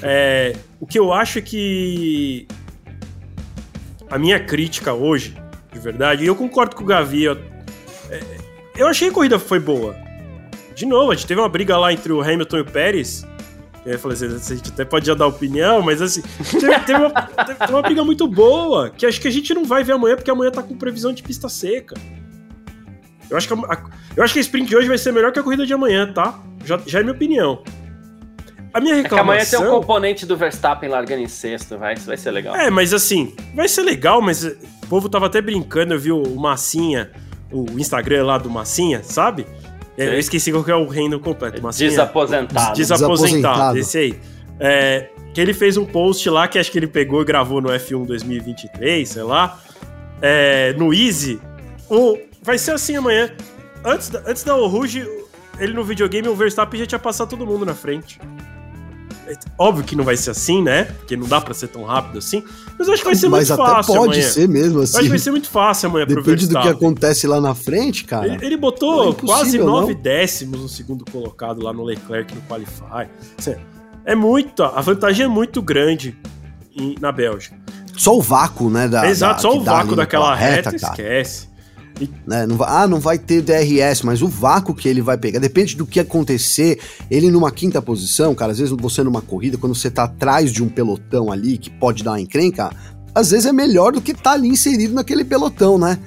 É, 0.03 0.55
o 0.81 0.87
que 0.87 0.99
eu 0.99 1.13
acho 1.13 1.39
é 1.39 1.43
que 1.43 2.47
a 4.11 4.19
minha 4.19 4.39
crítica 4.41 4.93
hoje, 4.93 5.37
de 5.73 5.79
verdade, 5.79 6.25
e 6.25 6.27
eu 6.27 6.35
concordo 6.35 6.75
com 6.75 6.83
o 6.83 6.87
Gavi, 6.87 7.25
eu, 7.25 7.39
é, 8.11 8.21
eu 8.77 8.87
achei 8.89 9.09
que 9.09 9.13
a 9.13 9.15
corrida 9.15 9.39
foi 9.39 9.61
boa. 9.61 9.97
De 10.75 10.87
novo, 10.87 11.13
a 11.13 11.15
gente 11.15 11.27
teve 11.27 11.41
uma 11.41 11.49
briga 11.49 11.77
lá 11.77 11.93
entre 11.93 12.13
o 12.13 12.21
Hamilton 12.21 12.59
e 12.59 12.61
o 12.61 12.65
Pérez. 12.65 13.25
Eu 13.85 13.99
falei 13.99 14.17
assim, 14.17 14.55
a 14.55 14.57
gente 14.57 14.71
até 14.71 14.85
pode 14.85 15.07
já 15.07 15.15
dar 15.15 15.27
opinião, 15.27 15.83
mas 15.83 16.01
assim, 16.01 16.23
teve, 16.59 16.79
teve, 16.81 16.99
uma, 16.99 17.11
teve 17.11 17.71
uma 17.73 17.83
briga 17.83 18.03
muito 18.03 18.27
boa, 18.27 18.89
que 18.89 19.05
acho 19.05 19.21
que 19.21 19.29
a 19.29 19.31
gente 19.31 19.53
não 19.53 19.65
vai 19.65 19.85
ver 19.85 19.93
amanhã, 19.93 20.17
porque 20.17 20.31
amanhã 20.31 20.51
tá 20.51 20.63
com 20.63 20.75
previsão 20.75 21.13
de 21.13 21.23
pista 21.23 21.51
seca. 21.51 21.95
Eu 23.29 23.37
acho, 23.37 23.47
que 23.47 23.55
a, 23.55 23.83
eu 24.17 24.25
acho 24.25 24.33
que 24.33 24.39
a 24.39 24.43
sprint 24.43 24.69
de 24.69 24.77
hoje 24.77 24.89
vai 24.89 24.97
ser 24.97 25.13
melhor 25.13 25.33
que 25.33 25.39
a 25.39 25.43
corrida 25.43 25.67
de 25.67 25.73
amanhã, 25.75 26.11
tá? 26.11 26.41
Já, 26.65 26.81
já 26.87 27.01
é 27.01 27.03
minha 27.03 27.15
opinião. 27.15 27.63
A 28.73 28.81
minha 28.81 28.95
reclamação... 28.95 29.35
É 29.35 29.45
que 29.45 29.55
amanhã 29.55 29.69
tem 29.69 29.77
um 29.77 29.81
componente 29.81 30.27
do 30.27 30.37
Verstappen 30.37 30.89
largando 30.89 31.23
em 31.23 31.29
sexto, 31.29 31.77
vai, 31.77 31.95
isso 31.95 32.07
vai 32.07 32.17
ser 32.17 32.31
legal. 32.31 32.57
É, 32.57 32.71
mas 32.71 32.95
assim, 32.95 33.35
vai 33.55 33.69
ser 33.69 33.83
legal, 33.83 34.23
mas 34.23 34.45
o 34.45 34.87
povo 34.89 35.09
tava 35.09 35.27
até 35.27 35.41
brincando, 35.41 35.95
eu 35.95 35.99
vi 35.99 36.11
o 36.11 36.37
Massinha, 36.37 37.13
o 37.53 37.79
Instagram 37.79 38.25
lá 38.25 38.39
do 38.39 38.51
Massinha, 38.51 39.03
sabe? 39.05 39.47
É, 39.97 40.09
eu 40.09 40.19
esqueci 40.19 40.51
qual 40.51 40.65
que 40.65 40.71
é 40.71 40.77
o 40.77 40.89
reino 40.89 41.21
completo. 41.21 41.63
Massinha, 41.63 41.91
desaposentado. 41.91 42.77
Desaposentado, 42.77 43.17
desaposentado. 43.17 43.79
esse 43.79 43.99
aí. 43.99 44.21
É, 44.59 45.09
que 45.33 45.41
ele 45.41 45.53
fez 45.53 45.77
um 45.77 45.85
post 45.85 46.29
lá 46.31 46.47
que 46.47 46.59
acho 46.59 46.71
que 46.71 46.79
ele 46.79 46.87
pegou 46.87 47.23
e 47.23 47.25
gravou 47.25 47.61
no 47.61 47.69
F1 47.69 48.07
2023, 48.07 49.09
sei 49.09 49.23
lá. 49.23 49.61
É, 50.23 50.73
no 50.79 50.95
Easy, 50.95 51.41
o, 51.89 52.19
vai 52.43 52.59
ser 52.59 52.73
assim 52.73 52.97
amanhã. 52.97 53.31
Antes 53.85 54.09
da, 54.09 54.23
antes 54.27 54.43
da 54.45 54.57
Oruge, 54.57 55.07
ele 55.59 55.73
no 55.73 55.85
videogame, 55.85 56.29
o 56.29 56.35
Verstappen 56.35 56.81
já 56.81 56.87
tinha 56.87 56.99
passado 56.99 57.31
todo 57.31 57.47
mundo 57.47 57.67
na 57.67 57.75
frente. 57.75 58.21
É, 59.27 59.35
óbvio 59.59 59.85
que 59.85 59.97
não 59.97 60.05
vai 60.05 60.17
ser 60.17 60.31
assim, 60.31 60.63
né? 60.63 60.85
Porque 60.85 61.17
não 61.17 61.27
dá 61.27 61.41
pra 61.41 61.53
ser 61.53 61.69
tão 61.69 61.85
rápido 61.85 62.19
assim. 62.19 62.45
Mas 62.79 62.89
acho 62.89 63.03
que 63.03 63.05
vai 63.05 63.15
ser 63.15 63.29
mas 63.29 63.49
muito 63.49 63.63
fácil. 63.63 63.95
Pode 63.95 64.15
amanhã. 64.15 64.29
ser 64.29 64.49
mesmo 64.49 64.81
assim. 64.81 64.97
Acho 64.97 65.05
que 65.05 65.09
vai 65.11 65.19
ser 65.19 65.31
muito 65.31 65.49
fácil 65.49 65.89
amanhã 65.89 66.07
Depende 66.07 66.25
pro 66.25 66.37
Verstappen. 66.37 66.73
do 66.73 66.79
que 66.79 66.85
acontece 66.85 67.27
lá 67.27 67.41
na 67.41 67.55
frente, 67.55 68.05
cara. 68.05 68.27
Ele, 68.27 68.45
ele 68.45 68.57
botou 68.57 69.11
é 69.11 69.15
quase 69.15 69.59
nove 69.59 69.95
décimos 69.95 70.61
no 70.61 70.69
segundo 70.69 71.05
colocado 71.11 71.63
lá 71.63 71.73
no 71.73 71.85
Leclerc 71.85 72.35
no 72.35 72.43
Qualify. 72.43 73.09
É 74.05 74.15
muito. 74.15 74.63
A 74.63 74.81
vantagem 74.81 75.25
é 75.25 75.29
muito 75.29 75.63
grande 75.63 76.17
na 77.01 77.13
Bélgica. 77.13 77.57
Só 77.97 78.17
o 78.17 78.21
vácuo, 78.21 78.69
né? 78.69 78.89
Da, 78.89 79.09
Exato, 79.09 79.35
da, 79.35 79.41
só 79.41 79.57
o 79.57 79.63
vácuo 79.63 79.95
daquela 79.95 80.35
reta, 80.35 80.71
reta 80.71 80.77
esquece. 80.77 81.54
Né? 82.27 82.47
Não 82.47 82.57
vai, 82.57 82.69
ah, 82.71 82.87
não 82.87 82.99
vai 82.99 83.19
ter 83.19 83.41
DRS, 83.41 84.03
mas 84.03 84.23
o 84.23 84.29
vácuo 84.29 84.75
que 84.75 84.89
ele 84.89 85.01
vai 85.01 85.17
pegar, 85.17 85.39
depende 85.39 85.77
do 85.77 85.87
que 85.87 86.01
acontecer. 86.01 86.79
Ele 87.11 87.31
numa 87.31 87.51
quinta 87.51 87.81
posição, 87.81 88.35
cara, 88.35 88.53
às 88.53 88.59
vezes 88.59 88.75
você 88.77 89.03
numa 89.03 89.23
corrida, 89.23 89.57
quando 89.57 89.75
você 89.75 89.91
tá 89.91 90.05
atrás 90.05 90.53
de 90.53 90.63
um 90.63 90.69
pelotão 90.69 91.31
ali 91.31 91.57
que 91.57 91.71
pode 91.71 92.03
dar 92.03 92.13
uma 92.13 92.21
encrenca, 92.21 92.71
às 93.15 93.31
vezes 93.31 93.47
é 93.47 93.53
melhor 93.53 93.93
do 93.93 94.01
que 94.01 94.13
tá 94.13 94.33
ali 94.33 94.49
inserido 94.49 94.95
naquele 94.95 95.25
pelotão, 95.25 95.79
né? 95.79 95.99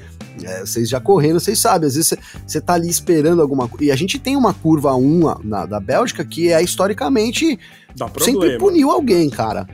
É, 0.43 0.59
vocês 0.59 0.87
já 0.87 0.99
correndo, 0.99 1.39
vocês 1.39 1.57
sabem, 1.57 1.87
às 1.87 1.95
vezes 1.95 2.13
você 2.45 2.61
tá 2.61 2.73
ali 2.73 2.89
esperando 2.89 3.41
alguma 3.41 3.67
coisa. 3.67 3.85
E 3.85 3.91
a 3.91 3.95
gente 3.95 4.19
tem 4.19 4.35
uma 4.35 4.53
curva 4.53 4.93
1 4.95 5.43
na, 5.43 5.65
da 5.65 5.79
Bélgica 5.79 6.23
que 6.23 6.51
é 6.51 6.61
historicamente 6.61 7.57
sempre 8.19 8.57
puniu 8.59 8.91
alguém, 8.91 9.29
cara. 9.29 9.67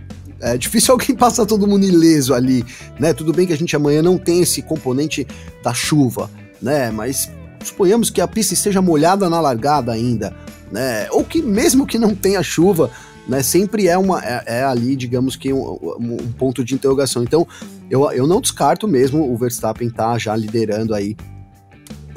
É 0.44 0.58
difícil 0.58 0.92
alguém 0.94 1.16
passar 1.16 1.46
todo 1.46 1.68
mundo 1.68 1.86
ileso 1.86 2.34
ali, 2.34 2.66
né? 3.00 3.14
Tudo 3.14 3.32
bem 3.32 3.48
que 3.48 3.54
a 3.54 3.58
gente 3.58 3.76
amanhã 3.76 4.02
não 4.02 4.18
tem 4.18 4.42
esse 4.42 4.62
componente 4.62 5.26
da 5.64 5.74
chuva, 5.74 6.30
né? 6.62 6.92
Mas 6.92 7.32
suponhamos 7.64 8.10
que 8.10 8.20
a 8.20 8.28
pista 8.28 8.54
esteja 8.54 8.82
molhada 8.82 9.30
na 9.30 9.40
largada 9.40 9.92
ainda, 9.92 10.36
né? 10.72 11.08
Ou 11.12 11.24
que 11.24 11.42
mesmo 11.42 11.88
que 11.88 11.98
não 11.98 12.14
tenha 12.14 12.44
chuva, 12.44 12.92
né? 13.28 13.42
Sempre 13.42 13.88
é 13.88 13.98
uma 13.98 14.22
é, 14.24 14.44
é 14.60 14.64
ali, 14.64 14.96
digamos 14.96 15.36
que 15.36 15.54
um, 15.54 15.80
um, 16.00 16.32
ponto 16.38 16.64
de 16.64 16.76
interrogação. 16.76 17.24
Então, 17.24 17.48
eu, 17.90 18.12
eu 18.12 18.28
não 18.28 18.42
descarto 18.42 18.88
mesmo 18.88 19.32
o 19.32 19.38
Verstappen 19.38 19.90
tá 19.90 20.18
já 20.18 20.36
liderando 20.36 20.94
aí 20.94 21.16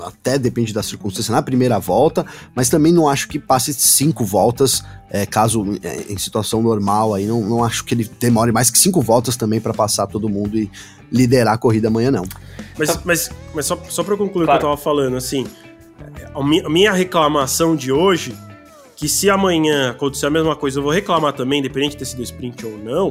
até 0.02 0.38
depende 0.38 0.72
da 0.72 0.82
circunstância 0.82 1.32
na 1.32 1.42
primeira 1.42 1.78
volta, 1.78 2.24
mas 2.54 2.68
também 2.68 2.92
não 2.92 3.08
acho 3.08 3.28
que 3.28 3.38
passe 3.38 3.72
cinco 3.74 4.24
voltas, 4.24 4.84
é, 5.10 5.24
caso 5.26 5.64
é, 5.82 6.12
em 6.12 6.18
situação 6.18 6.62
normal 6.62 7.14
aí, 7.14 7.26
não, 7.26 7.40
não 7.40 7.64
acho 7.64 7.84
que 7.84 7.94
ele 7.94 8.10
demore 8.18 8.52
mais 8.52 8.70
que 8.70 8.78
cinco 8.78 9.00
voltas 9.00 9.36
também 9.36 9.60
para 9.60 9.72
passar 9.72 10.06
todo 10.06 10.28
mundo 10.28 10.56
e 10.58 10.70
liderar 11.10 11.54
a 11.54 11.58
corrida 11.58 11.88
amanhã, 11.88 12.10
não. 12.10 12.24
Mas, 12.78 12.90
então, 12.90 13.02
mas, 13.04 13.30
mas 13.54 13.66
só, 13.66 13.78
só 13.88 14.02
para 14.02 14.16
concluir 14.16 14.46
claro. 14.46 14.58
o 14.58 14.60
que 14.60 14.66
eu 14.66 14.70
tava 14.70 14.82
falando, 14.82 15.16
assim, 15.16 15.46
a 16.34 16.68
minha 16.68 16.92
reclamação 16.92 17.76
de 17.76 17.92
hoje, 17.92 18.36
que 18.96 19.08
se 19.08 19.30
amanhã 19.30 19.90
acontecer 19.90 20.26
a 20.26 20.30
mesma 20.30 20.56
coisa, 20.56 20.78
eu 20.78 20.82
vou 20.82 20.92
reclamar 20.92 21.32
também, 21.32 21.60
independente 21.60 21.92
de 21.92 21.98
ter 21.98 22.04
sido 22.06 22.22
sprint 22.22 22.64
ou 22.66 22.78
não, 22.78 23.10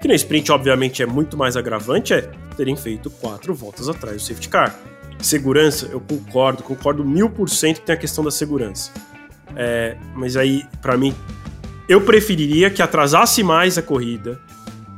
que 0.00 0.08
no 0.08 0.14
sprint, 0.14 0.50
obviamente, 0.50 1.02
é 1.02 1.06
muito 1.06 1.36
mais 1.36 1.56
agravante, 1.56 2.12
é 2.12 2.28
terem 2.56 2.76
feito 2.76 3.08
quatro 3.08 3.54
voltas 3.54 3.88
atrás 3.88 4.16
do 4.16 4.22
safety 4.22 4.48
car. 4.48 4.76
Segurança, 5.22 5.88
eu 5.90 6.00
concordo, 6.00 6.62
concordo 6.62 7.04
mil 7.04 7.30
por 7.30 7.48
cento 7.48 7.80
que 7.80 7.86
tem 7.86 7.94
a 7.94 7.98
questão 7.98 8.22
da 8.22 8.30
segurança. 8.30 8.90
É, 9.56 9.96
mas 10.14 10.36
aí, 10.36 10.64
para 10.80 10.96
mim, 10.96 11.14
eu 11.88 12.00
preferiria 12.00 12.70
que 12.70 12.82
atrasasse 12.82 13.42
mais 13.42 13.78
a 13.78 13.82
corrida 13.82 14.40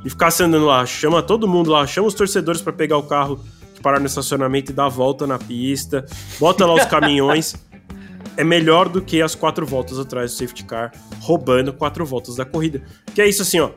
e 0.05 0.11
ficasse 0.11 0.43
andando 0.43 0.67
lá, 0.67 0.85
chama 0.87 1.23
todo 1.23 1.47
mundo 1.47 1.71
lá, 1.71 1.87
chama 1.87 2.09
os 2.09 2.15
torcedores 2.15 2.63
para 2.63 2.73
pegar 2.73 2.97
o 2.97 3.03
carro 3.03 3.45
que 3.75 3.81
parar 3.81 4.01
no 4.01 4.07
estacionamento 4.07 4.73
e 4.73 4.75
dar 4.75 4.87
a 4.87 4.89
volta 4.89 5.27
na 5.27 5.39
pista, 5.39 6.07
bota 6.41 6.65
lá 6.67 6.75
os 6.75 6.87
caminhões. 6.87 7.55
é 8.37 8.45
melhor 8.45 8.89
do 8.89 9.01
que 9.01 9.23
as 9.23 9.35
quatro 9.35 9.65
voltas 9.67 9.99
atrás 9.99 10.33
do 10.33 10.37
safety 10.39 10.65
car, 10.65 10.93
roubando 11.21 11.73
quatro 11.73 12.05
voltas 12.05 12.37
da 12.37 12.45
corrida. 12.45 12.83
Que 13.15 13.23
é 13.23 13.29
isso 13.29 13.43
assim, 13.43 13.61
ó. 13.61 13.71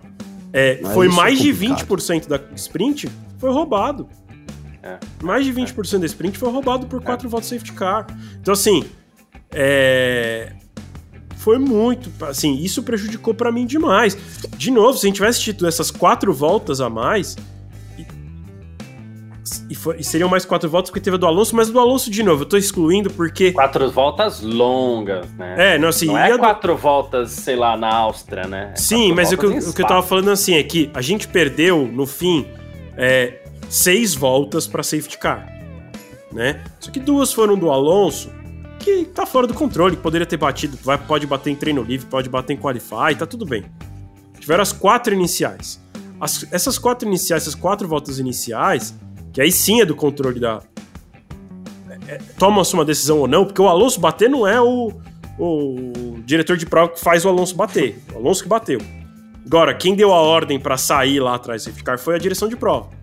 É, 0.54 0.80
foi 0.94 1.08
é 1.08 1.10
mais 1.10 1.40
é 1.40 1.44
de 1.44 1.54
20% 1.54 2.28
da 2.28 2.40
sprint 2.56 3.10
foi 3.38 3.52
roubado. 3.52 4.08
É. 4.88 5.00
Mais 5.22 5.46
de 5.46 5.54
20% 5.54 6.00
da 6.00 6.06
sprint 6.06 6.38
foi 6.38 6.50
roubado 6.50 6.88
por 6.88 7.02
quatro 7.02 7.28
é. 7.28 7.30
voltas 7.30 7.50
safety 7.50 7.74
car. 7.74 8.08
Então, 8.40 8.54
assim, 8.54 8.86
é... 9.54 10.54
foi 11.36 11.58
muito. 11.58 12.10
Assim, 12.24 12.56
isso 12.56 12.82
prejudicou 12.84 13.34
para 13.34 13.52
mim 13.52 13.66
demais. 13.66 14.18
De 14.56 14.72
novo, 14.72 14.98
se 14.98 15.06
a 15.06 15.08
gente 15.08 15.18
tivesse 15.18 15.42
tido 15.42 15.68
essas 15.68 15.92
quatro 15.92 16.34
voltas 16.34 16.80
a 16.80 16.90
mais. 16.90 17.36
E, 19.70 19.76
foi, 19.76 19.98
e, 19.98 20.04
seriam 20.04 20.30
mais 20.30 20.46
quatro 20.46 20.70
voltas 20.70 20.90
porque 20.90 21.00
teve 21.00 21.16
a 21.16 21.20
do 21.20 21.26
Alonso, 21.26 21.56
mas 21.56 21.70
do 21.70 21.80
Alonso, 21.80 22.10
de 22.12 22.22
novo, 22.22 22.44
eu 22.44 22.46
tô 22.48 22.58
excluindo 22.58 23.10
porque. 23.10 23.52
Quatro 23.52 23.90
voltas 23.90 24.42
longas, 24.42 25.30
né? 25.34 25.76
É, 25.76 25.78
não, 25.78 25.90
assim. 25.90 26.08
Não 26.08 26.18
é 26.18 26.38
quatro 26.38 26.74
do... 26.74 26.78
voltas, 26.78 27.32
sei 27.32 27.56
lá, 27.56 27.76
na 27.76 27.94
Áustria, 27.94 28.46
né? 28.46 28.72
É 28.74 28.76
Sim, 28.78 29.14
mas 29.14 29.32
o 29.32 29.38
que, 29.38 29.46
o 29.46 29.74
que 29.74 29.82
eu 29.82 29.88
tava 29.88 30.04
falando 30.04 30.32
assim 30.32 30.56
é 30.56 30.64
que 30.64 30.90
a 30.94 31.02
gente 31.02 31.28
perdeu, 31.28 31.88
no 31.88 32.06
fim, 32.06 32.46
é, 32.98 33.42
seis 33.70 34.14
voltas 34.14 34.68
para 34.68 34.84
safety 34.84 35.18
car, 35.18 35.48
né? 36.32 36.64
Só 36.80 36.92
que 36.92 37.00
duas 37.00 37.34
foram 37.34 37.58
do 37.58 37.70
Alonso, 37.70 38.30
que 38.80 39.06
tá 39.06 39.26
fora 39.26 39.48
do 39.48 39.54
controle, 39.54 39.96
que 39.96 40.02
poderia 40.02 40.26
ter 40.26 40.38
batido, 40.38 40.78
vai, 40.82 40.98
pode 40.98 41.28
bater 41.28 41.52
em 41.52 41.56
treino 41.56 41.84
livre, 41.84 42.08
pode 42.08 42.30
bater 42.30 42.54
em 42.54 42.58
qualify, 42.58 43.16
tá 43.18 43.26
tudo 43.26 43.46
bem. 43.46 43.66
Tiveram 44.40 44.62
as 44.62 44.72
quatro 44.72 45.14
iniciais. 45.14 45.80
As, 46.20 46.48
essas 46.52 46.78
quatro 46.78 47.08
iniciais, 47.08 47.44
essas 47.44 47.56
quatro 47.56 47.88
voltas 47.88 48.18
iniciais, 48.20 48.96
que 49.34 49.42
aí 49.42 49.52
sim 49.52 49.82
é 49.82 49.86
do 49.86 49.96
controle 49.96 50.40
da. 50.40 50.62
É, 52.08 52.14
é 52.14 52.18
Toma-se 52.40 52.74
uma 52.74 52.86
decisão 52.86 53.20
ou 53.20 53.28
não, 53.28 53.46
porque 53.46 53.62
o 53.62 53.68
Alonso 53.68 54.00
bater 54.00 54.30
não 54.30 54.48
é 54.48 54.60
o, 54.60 54.92
o 55.38 56.18
diretor 56.26 56.58
de 56.58 56.66
prova 56.66 56.94
que 56.94 57.00
faz 57.00 57.26
o 57.26 57.30
Alonso 57.30 57.56
bater. 57.56 58.02
O 58.14 58.18
Alonso 58.18 58.42
que 58.42 58.50
bateu. 58.50 58.80
Agora, 59.46 59.74
quem 59.74 59.96
deu 59.96 60.14
a 60.14 60.22
ordem 60.22 60.60
para 60.60 60.78
sair 60.78 61.20
lá 61.20 61.36
atrás 61.36 61.66
e 61.68 61.72
ficar 61.72 62.00
foi 62.00 62.16
a 62.16 62.18
direção 62.18 62.50
de 62.50 62.56
prova. 62.56 62.97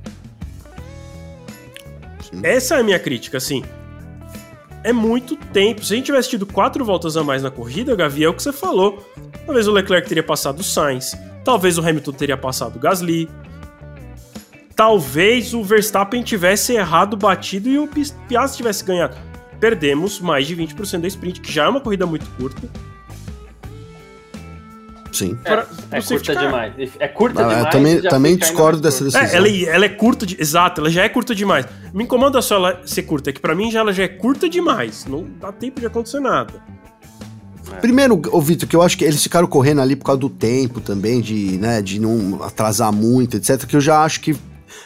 Sim. 2.34 2.40
Essa 2.42 2.76
é 2.76 2.80
a 2.80 2.82
minha 2.82 2.98
crítica, 2.98 3.38
assim. 3.38 3.62
É 4.82 4.92
muito 4.92 5.36
tempo. 5.36 5.84
Se 5.84 5.94
a 5.94 5.96
gente 5.96 6.06
tivesse 6.06 6.30
tido 6.30 6.44
quatro 6.44 6.84
voltas 6.84 7.16
a 7.16 7.24
mais 7.24 7.42
na 7.42 7.50
corrida, 7.50 7.96
Gavi, 7.96 8.24
é 8.24 8.28
o 8.28 8.34
que 8.34 8.42
você 8.42 8.52
falou. 8.52 9.10
Talvez 9.46 9.66
o 9.66 9.72
Leclerc 9.72 10.08
teria 10.08 10.22
passado 10.22 10.60
o 10.60 10.64
Sainz, 10.64 11.16
talvez 11.44 11.78
o 11.78 11.80
Hamilton 11.80 12.12
teria 12.12 12.36
passado 12.36 12.76
o 12.76 12.78
Gasly, 12.78 13.28
talvez 14.74 15.54
o 15.54 15.62
Verstappen 15.62 16.22
tivesse 16.22 16.74
errado, 16.74 17.16
batido 17.16 17.68
e 17.68 17.78
o 17.78 17.88
Piastri 18.28 18.58
tivesse 18.58 18.84
ganhado. 18.84 19.16
Perdemos 19.60 20.20
mais 20.20 20.46
de 20.46 20.56
20% 20.56 21.00
da 21.00 21.08
sprint, 21.08 21.40
que 21.40 21.52
já 21.52 21.64
é 21.64 21.68
uma 21.68 21.80
corrida 21.80 22.06
muito 22.06 22.26
curta. 22.36 22.68
Sim. 25.14 25.38
É, 25.44 25.98
é 25.98 26.02
curta 26.02 26.34
demais. 26.34 26.72
É 26.98 27.08
curta 27.08 27.42
Não, 27.42 27.48
demais. 27.48 27.64
Eu 27.66 27.70
também, 27.70 28.02
também 28.02 28.36
discordo 28.36 28.80
dessa 28.80 29.04
decisão. 29.04 29.22
É, 29.22 29.36
ela, 29.36 29.48
ela, 29.48 29.84
é 29.84 29.88
curta, 29.88 30.26
de, 30.26 30.36
exato, 30.40 30.80
ela 30.80 30.90
já 30.90 31.04
é 31.04 31.08
curta 31.08 31.34
demais. 31.34 31.66
Me 31.92 32.02
incomoda 32.02 32.42
só 32.42 32.56
ela 32.56 32.82
ser 32.84 33.02
curta, 33.02 33.30
é 33.30 33.32
que 33.32 33.40
para 33.40 33.54
mim 33.54 33.70
já 33.70 33.78
ela 33.80 33.92
já 33.92 34.02
é 34.02 34.08
curta 34.08 34.48
demais. 34.48 35.06
Não 35.06 35.24
dá 35.40 35.52
tempo 35.52 35.78
de 35.78 35.86
acontecer 35.86 36.18
nada. 36.18 36.54
É. 37.72 37.76
Primeiro, 37.76 38.20
ô 38.32 38.40
Vitor, 38.40 38.68
que 38.68 38.74
eu 38.74 38.82
acho 38.82 38.98
que 38.98 39.04
eles 39.04 39.22
ficaram 39.22 39.46
correndo 39.46 39.80
ali 39.80 39.94
por 39.94 40.04
causa 40.04 40.20
do 40.20 40.28
tempo 40.28 40.80
também, 40.80 41.20
de, 41.20 41.56
né, 41.58 41.80
de 41.80 42.00
não 42.00 42.42
atrasar 42.42 42.92
muito, 42.92 43.36
etc. 43.36 43.64
Que 43.64 43.76
eu 43.76 43.80
já 43.80 44.02
acho 44.02 44.20
que 44.20 44.36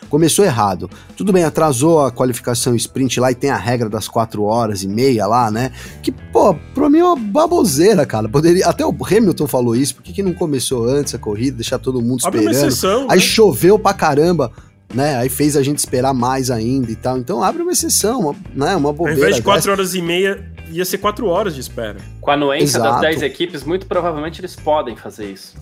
começou 0.09 0.45
errado. 0.45 0.89
Tudo 1.17 1.33
bem, 1.33 1.45
atrasou 1.45 2.05
a 2.05 2.11
qualificação 2.11 2.75
sprint 2.75 3.21
lá 3.21 3.31
e 3.31 3.35
tem 3.35 3.51
a 3.51 3.57
regra 3.57 3.89
das 3.89 4.09
4 4.09 4.43
horas 4.43 4.83
e 4.83 4.89
meia 4.89 5.27
lá, 5.27 5.51
né? 5.51 5.73
Que, 6.03 6.13
pô, 6.13 6.55
pra 6.75 6.89
mim 6.89 6.99
é 6.99 7.05
uma 7.05 7.17
baboseira, 7.17 8.05
cara. 8.07 8.29
Poderia, 8.29 8.67
até 8.67 8.85
o 8.85 8.95
Hamilton 9.01 9.47
falou 9.47 9.77
isso, 9.77 9.95
por 9.95 10.03
que, 10.03 10.13
que 10.13 10.23
não 10.23 10.33
começou 10.33 10.87
antes 10.87 11.15
a 11.15 11.19
corrida, 11.19 11.57
deixar 11.57 11.79
todo 11.79 12.01
mundo 12.01 12.21
esperando? 12.21 12.49
Abre 12.49 12.57
uma 12.57 12.67
exceção, 12.67 13.07
Aí 13.11 13.19
né? 13.19 13.25
choveu 13.25 13.79
pra 13.79 13.95
caramba 13.95 14.53
né? 14.95 15.17
Aí 15.17 15.29
fez 15.29 15.57
a 15.57 15.63
gente 15.63 15.79
esperar 15.79 16.15
mais 16.15 16.51
ainda 16.51 16.91
e 16.91 16.97
tal. 16.97 17.19
Então 17.19 17.43
abre 17.43 17.63
uma 17.63 17.73
exceção, 17.73 18.21
uma, 18.21 18.37
né? 18.55 18.75
Uma 18.75 18.93
bobeira. 18.93 19.19
Ao 19.19 19.23
invés 19.23 19.37
de 19.37 19.43
4 19.43 19.71
horas 19.71 19.95
e 19.95 20.03
meia, 20.03 20.51
ia 20.71 20.85
ser 20.85 20.99
4 20.99 21.27
horas 21.27 21.55
de 21.55 21.61
espera. 21.61 21.99
Com 22.21 22.31
a 22.31 22.35
anuência 22.35 22.79
Exato. 22.79 22.93
das 22.93 23.01
10 23.03 23.23
equipes, 23.23 23.65
muito 23.65 23.87
provavelmente 23.87 24.41
eles 24.41 24.57
podem 24.57 24.97
fazer 24.97 25.31
isso. 25.31 25.57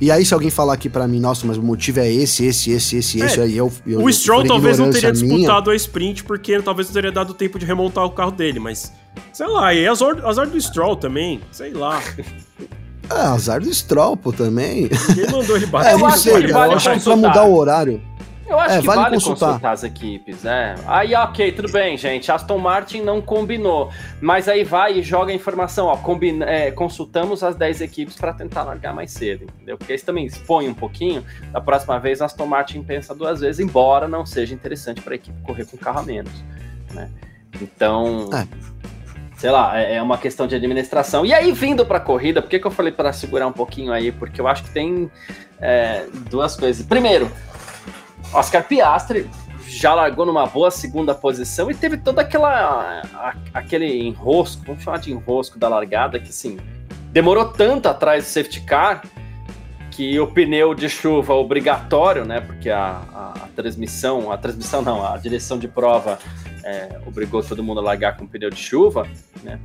E 0.00 0.10
aí, 0.10 0.24
se 0.24 0.32
alguém 0.32 0.50
falar 0.50 0.72
aqui 0.72 0.88
para 0.88 1.06
mim, 1.06 1.20
nossa, 1.20 1.46
mas 1.46 1.58
o 1.58 1.62
motivo 1.62 2.00
é 2.00 2.10
esse, 2.10 2.46
esse, 2.46 2.70
esse, 2.70 2.96
esse, 2.96 3.22
é, 3.22 3.26
esse, 3.26 3.40
aí 3.40 3.56
eu, 3.56 3.70
eu. 3.86 4.02
O 4.02 4.10
Stroll 4.10 4.46
talvez 4.46 4.78
não 4.78 4.90
teria 4.90 5.12
disputado 5.12 5.64
minha. 5.66 5.74
a 5.74 5.76
sprint, 5.76 6.24
porque 6.24 6.60
talvez 6.62 6.88
não 6.88 6.94
teria 6.94 7.12
dado 7.12 7.34
tempo 7.34 7.58
de 7.58 7.66
remontar 7.66 8.04
o 8.04 8.10
carro 8.10 8.30
dele, 8.30 8.58
mas. 8.58 8.92
Sei 9.32 9.46
lá, 9.46 9.74
e 9.74 9.86
azar, 9.86 10.24
azar 10.24 10.48
do 10.48 10.58
Stroll 10.58 10.96
também, 10.96 11.40
sei 11.50 11.72
lá. 11.72 12.02
É, 13.10 13.14
azar 13.14 13.60
do 13.60 13.74
Stroll, 13.74 14.16
pô, 14.16 14.32
também. 14.32 14.88
Quem 14.88 15.30
mandou 15.30 15.56
ele 15.56 15.66
bater? 15.66 15.94
É, 15.94 15.98
não 15.98 16.10
sei, 16.12 16.50
eu 16.50 16.58
acho 16.58 16.92
que 16.92 17.00
pra 17.00 17.16
mudar 17.16 17.44
o 17.44 17.54
horário. 17.54 18.00
Eu 18.50 18.58
acho 18.58 18.74
é, 18.74 18.80
que 18.80 18.86
vale, 18.88 19.02
vale 19.02 19.14
consultar. 19.14 19.46
consultar. 19.46 19.72
as 19.72 19.84
equipes, 19.84 20.42
né? 20.42 20.74
Aí, 20.84 21.14
ok, 21.14 21.52
tudo 21.52 21.70
bem, 21.70 21.96
gente. 21.96 22.32
Aston 22.32 22.58
Martin 22.58 23.00
não 23.00 23.22
combinou. 23.22 23.92
Mas 24.20 24.48
aí 24.48 24.64
vai 24.64 24.98
e 24.98 25.02
joga 25.02 25.30
a 25.30 25.34
informação, 25.34 25.86
ó. 25.86 25.96
Combina, 25.96 26.44
é, 26.44 26.72
consultamos 26.72 27.44
as 27.44 27.54
10 27.54 27.80
equipes 27.80 28.16
para 28.16 28.32
tentar 28.32 28.64
largar 28.64 28.92
mais 28.92 29.12
cedo, 29.12 29.44
entendeu? 29.44 29.78
Porque 29.78 29.94
isso 29.94 30.04
também 30.04 30.26
expõe 30.26 30.68
um 30.68 30.74
pouquinho. 30.74 31.24
Da 31.52 31.60
próxima 31.60 32.00
vez, 32.00 32.20
Aston 32.20 32.46
Martin 32.46 32.82
pensa 32.82 33.14
duas 33.14 33.38
vezes, 33.38 33.60
embora 33.60 34.08
não 34.08 34.26
seja 34.26 34.52
interessante 34.52 35.00
para 35.00 35.14
a 35.14 35.16
equipe 35.16 35.40
correr 35.42 35.64
com 35.64 35.76
carro 35.76 36.00
a 36.00 36.02
menos, 36.02 36.32
né? 36.92 37.08
Então. 37.62 38.30
É. 38.34 38.70
Sei 39.36 39.50
lá, 39.50 39.80
é, 39.80 39.94
é 39.94 40.02
uma 40.02 40.18
questão 40.18 40.46
de 40.46 40.54
administração. 40.56 41.24
E 41.24 41.32
aí, 41.32 41.50
vindo 41.52 41.86
para 41.86 41.96
a 41.96 42.00
corrida, 42.00 42.42
por 42.42 42.50
que, 42.50 42.58
que 42.58 42.66
eu 42.66 42.70
falei 42.70 42.92
para 42.92 43.10
segurar 43.10 43.46
um 43.46 43.52
pouquinho 43.52 43.90
aí? 43.90 44.12
Porque 44.12 44.38
eu 44.38 44.46
acho 44.46 44.64
que 44.64 44.70
tem 44.70 45.10
é, 45.58 46.04
duas 46.28 46.56
coisas. 46.56 46.84
Primeiro, 46.84 47.30
Oscar 48.32 48.64
Piastri 48.64 49.28
já 49.66 49.94
largou 49.94 50.26
numa 50.26 50.46
boa 50.46 50.70
segunda 50.70 51.14
posição 51.14 51.70
e 51.70 51.74
teve 51.74 51.96
toda 51.96 52.22
aquela 52.22 53.02
a, 53.14 53.34
aquele 53.54 54.02
enrosco, 54.02 54.62
vamos 54.66 54.82
chamar 54.82 54.98
de 54.98 55.12
enrosco 55.12 55.58
da 55.58 55.68
largada, 55.68 56.18
que 56.18 56.30
assim, 56.30 56.58
demorou 57.12 57.46
tanto 57.46 57.88
atrás 57.88 58.24
do 58.24 58.26
safety 58.28 58.60
car 58.62 59.02
que 59.90 60.18
o 60.18 60.26
pneu 60.26 60.74
de 60.74 60.88
chuva 60.88 61.34
obrigatório, 61.34 62.24
né? 62.24 62.40
Porque 62.40 62.70
a, 62.70 63.02
a, 63.12 63.32
a 63.44 63.48
transmissão, 63.54 64.32
a 64.32 64.38
transmissão 64.38 64.82
não, 64.82 65.04
a 65.04 65.16
direção 65.16 65.58
de 65.58 65.68
prova 65.68 66.18
é, 66.64 67.00
obrigou 67.06 67.42
todo 67.42 67.62
mundo 67.62 67.80
a 67.80 67.82
largar 67.82 68.16
com 68.16 68.26
pneu 68.26 68.50
de 68.50 68.60
chuva, 68.60 69.06
né? 69.42 69.58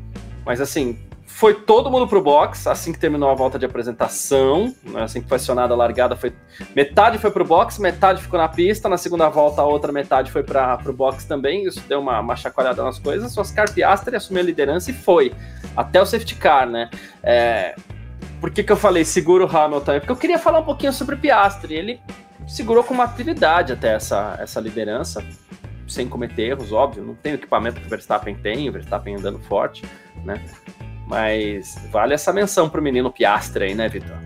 Mas 0.46 0.62
assim, 0.62 1.00
foi 1.36 1.54
todo 1.54 1.92
mundo 1.92 2.08
pro 2.08 2.22
box 2.22 2.66
assim 2.66 2.94
que 2.94 2.98
terminou 2.98 3.30
a 3.30 3.36
volta 3.36 3.60
de 3.60 3.66
apresentação, 3.66 4.74
né, 4.82 5.04
assim 5.04 5.22
que 5.22 5.28
foi 5.28 5.36
acionada 5.36 5.74
a 5.74 5.78
largada, 5.78 6.16
foi 6.16 6.34
metade 6.74 7.18
foi 7.18 7.30
pro 7.30 7.44
box, 7.44 7.78
metade 7.78 8.22
ficou 8.22 8.40
na 8.40 8.48
pista, 8.48 8.88
na 8.88 8.98
segunda 8.98 9.28
volta 9.28 9.62
a 9.62 9.66
outra 9.66 9.92
metade 9.92 10.32
foi 10.32 10.44
para 10.44 10.78
pro 10.78 10.94
box 10.94 11.26
também, 11.26 11.66
isso 11.66 11.82
deu 11.90 12.00
uma, 12.00 12.22
uma 12.22 12.38
chacoalhada 12.38 12.82
nas 12.82 13.00
coisas, 13.00 13.36
o 13.36 13.42
Oscar 13.42 13.70
Piastri 13.70 14.16
assumiu 14.16 14.44
a 14.44 14.46
liderança 14.46 14.92
e 14.92 14.94
foi 14.94 15.34
até 15.76 16.02
o 16.02 16.06
safety 16.06 16.36
car, 16.36 16.70
né? 16.70 16.90
É, 17.22 17.76
por 18.40 18.50
que, 18.50 18.64
que 18.64 18.72
eu 18.72 18.78
falei 18.78 19.04
seguro 19.04 19.46
Hamilton? 19.46 19.92
É 19.92 20.00
porque 20.00 20.14
eu 20.14 20.18
queria 20.18 20.40
falar 20.40 20.60
um 20.60 20.66
pouquinho 20.66 20.94
sobre 20.94 21.16
o 21.16 21.18
Piastri, 21.18 21.76
ele 21.76 22.00
segurou 22.48 22.82
com 22.82 22.94
maturidade 22.94 23.74
até 23.74 23.94
essa, 23.94 24.38
essa 24.40 24.62
liderança, 24.62 25.22
sem 25.86 26.08
cometer 26.08 26.44
erros, 26.44 26.72
óbvio, 26.72 27.04
não 27.04 27.14
tem 27.14 27.34
o 27.34 27.36
equipamento 27.36 27.82
que 27.82 27.88
o 27.88 27.90
Verstappen 27.90 28.36
tem, 28.36 28.70
o 28.70 28.72
Verstappen 28.72 29.18
andando 29.18 29.40
forte, 29.40 29.84
né? 30.24 30.42
Mas 31.08 31.78
vale 31.92 32.14
essa 32.14 32.34
menção 32.34 32.70
pro 32.70 32.82
menino 32.82 33.12
Piastre 33.12 33.66
aí, 33.66 33.76
né, 33.76 33.88
Vitor? 33.88 34.18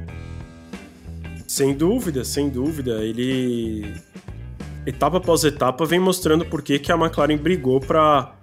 Sem 1.48 1.74
dúvida, 1.74 2.24
sem 2.24 2.50
dúvida. 2.50 3.04
Ele, 3.04 3.94
etapa 4.86 5.18
após 5.18 5.44
etapa, 5.44 5.86
vem 5.86 6.00
mostrando 6.00 6.46
por 6.46 6.62
que, 6.62 6.80
a 6.92 6.96
McLaren 6.96 7.38
brigou 7.38 7.80
para 7.80 8.36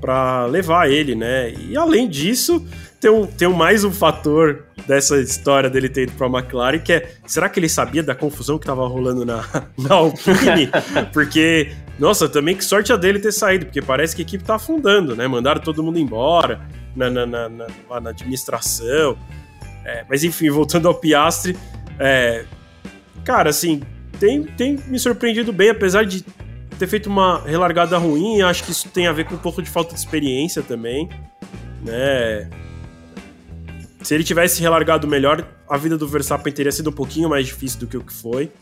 para 0.00 0.44
levar 0.46 0.90
ele, 0.90 1.14
né? 1.14 1.50
E 1.52 1.78
além 1.78 2.06
disso, 2.06 2.62
tem, 3.00 3.10
um, 3.10 3.26
tem 3.26 3.48
mais 3.48 3.84
um 3.84 3.92
fator 3.92 4.64
dessa 4.86 5.18
história 5.18 5.70
dele 5.70 5.88
ter 5.88 6.02
ido 6.02 6.12
pra 6.12 6.26
McLaren, 6.26 6.78
que 6.78 6.92
é, 6.92 7.14
será 7.26 7.48
que 7.48 7.58
ele 7.58 7.70
sabia 7.70 8.02
da 8.02 8.14
confusão 8.14 8.58
que 8.58 8.66
tava 8.66 8.86
rolando 8.86 9.24
na, 9.24 9.42
na 9.78 9.94
Alpine? 9.94 10.68
porque, 11.10 11.72
nossa, 11.98 12.28
também 12.28 12.54
que 12.54 12.62
sorte 12.62 12.92
a 12.92 12.96
dele 12.96 13.18
ter 13.18 13.32
saído, 13.32 13.64
porque 13.64 13.80
parece 13.80 14.14
que 14.14 14.20
a 14.20 14.24
equipe 14.24 14.44
tá 14.44 14.56
afundando, 14.56 15.16
né? 15.16 15.26
Mandaram 15.26 15.62
todo 15.62 15.82
mundo 15.82 15.98
embora 15.98 16.60
na, 16.94 17.10
na, 17.10 17.26
na, 17.26 17.48
na, 17.48 18.10
administração. 18.10 19.16
É, 19.84 20.04
mas 20.08 20.24
enfim, 20.24 20.50
voltando 20.50 20.88
ao 20.88 20.94
Piastre, 20.94 21.56
é, 21.98 22.44
cara, 23.24 23.50
assim, 23.50 23.82
tem, 24.18 24.44
tem 24.44 24.78
me 24.86 24.98
surpreendido 24.98 25.52
bem, 25.52 25.70
apesar 25.70 26.04
de 26.04 26.24
ter 26.78 26.86
feito 26.86 27.08
uma 27.08 27.40
relargada 27.42 27.96
ruim, 27.98 28.42
acho 28.42 28.64
que 28.64 28.72
isso 28.72 28.88
tem 28.88 29.06
a 29.06 29.12
ver 29.12 29.26
com 29.26 29.34
um 29.34 29.38
pouco 29.38 29.62
de 29.62 29.70
falta 29.70 29.94
de 29.94 30.00
experiência 30.00 30.62
também, 30.62 31.08
né? 31.82 32.48
Se 34.02 34.14
ele 34.14 34.22
tivesse 34.22 34.60
relargado 34.60 35.08
melhor, 35.08 35.48
a 35.68 35.78
vida 35.78 35.96
do 35.96 36.06
Verstappen 36.06 36.52
teria 36.52 36.70
sido 36.70 36.90
um 36.90 36.92
pouquinho 36.92 37.28
mais 37.28 37.46
difícil 37.46 37.80
do 37.80 37.86
que 37.86 37.96
o 37.96 38.02
que 38.02 38.12
foi. 38.12 38.52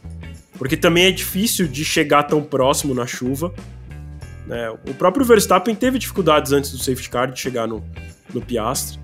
Porque 0.56 0.76
também 0.76 1.06
é 1.06 1.10
difícil 1.10 1.66
de 1.66 1.84
chegar 1.84 2.22
tão 2.22 2.40
próximo 2.40 2.94
na 2.94 3.08
chuva. 3.08 3.52
Né? 4.46 4.70
O 4.70 4.94
próprio 4.94 5.26
Verstappen 5.26 5.74
teve 5.74 5.98
dificuldades 5.98 6.52
antes 6.52 6.70
do 6.70 6.78
safety 6.78 7.10
car 7.10 7.32
de 7.32 7.40
chegar 7.40 7.66
no, 7.66 7.84
no 8.32 8.40
Piastre. 8.40 9.00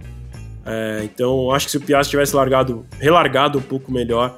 É, 0.65 1.01
então, 1.05 1.51
acho 1.51 1.67
que 1.67 1.71
se 1.71 1.79
o 1.79 1.81
Piastre 1.81 2.11
tivesse 2.11 2.37
largado, 2.37 2.85
relargado 3.01 3.59
um 3.59 3.63
pouco 3.63 3.91
melhor, 3.91 4.37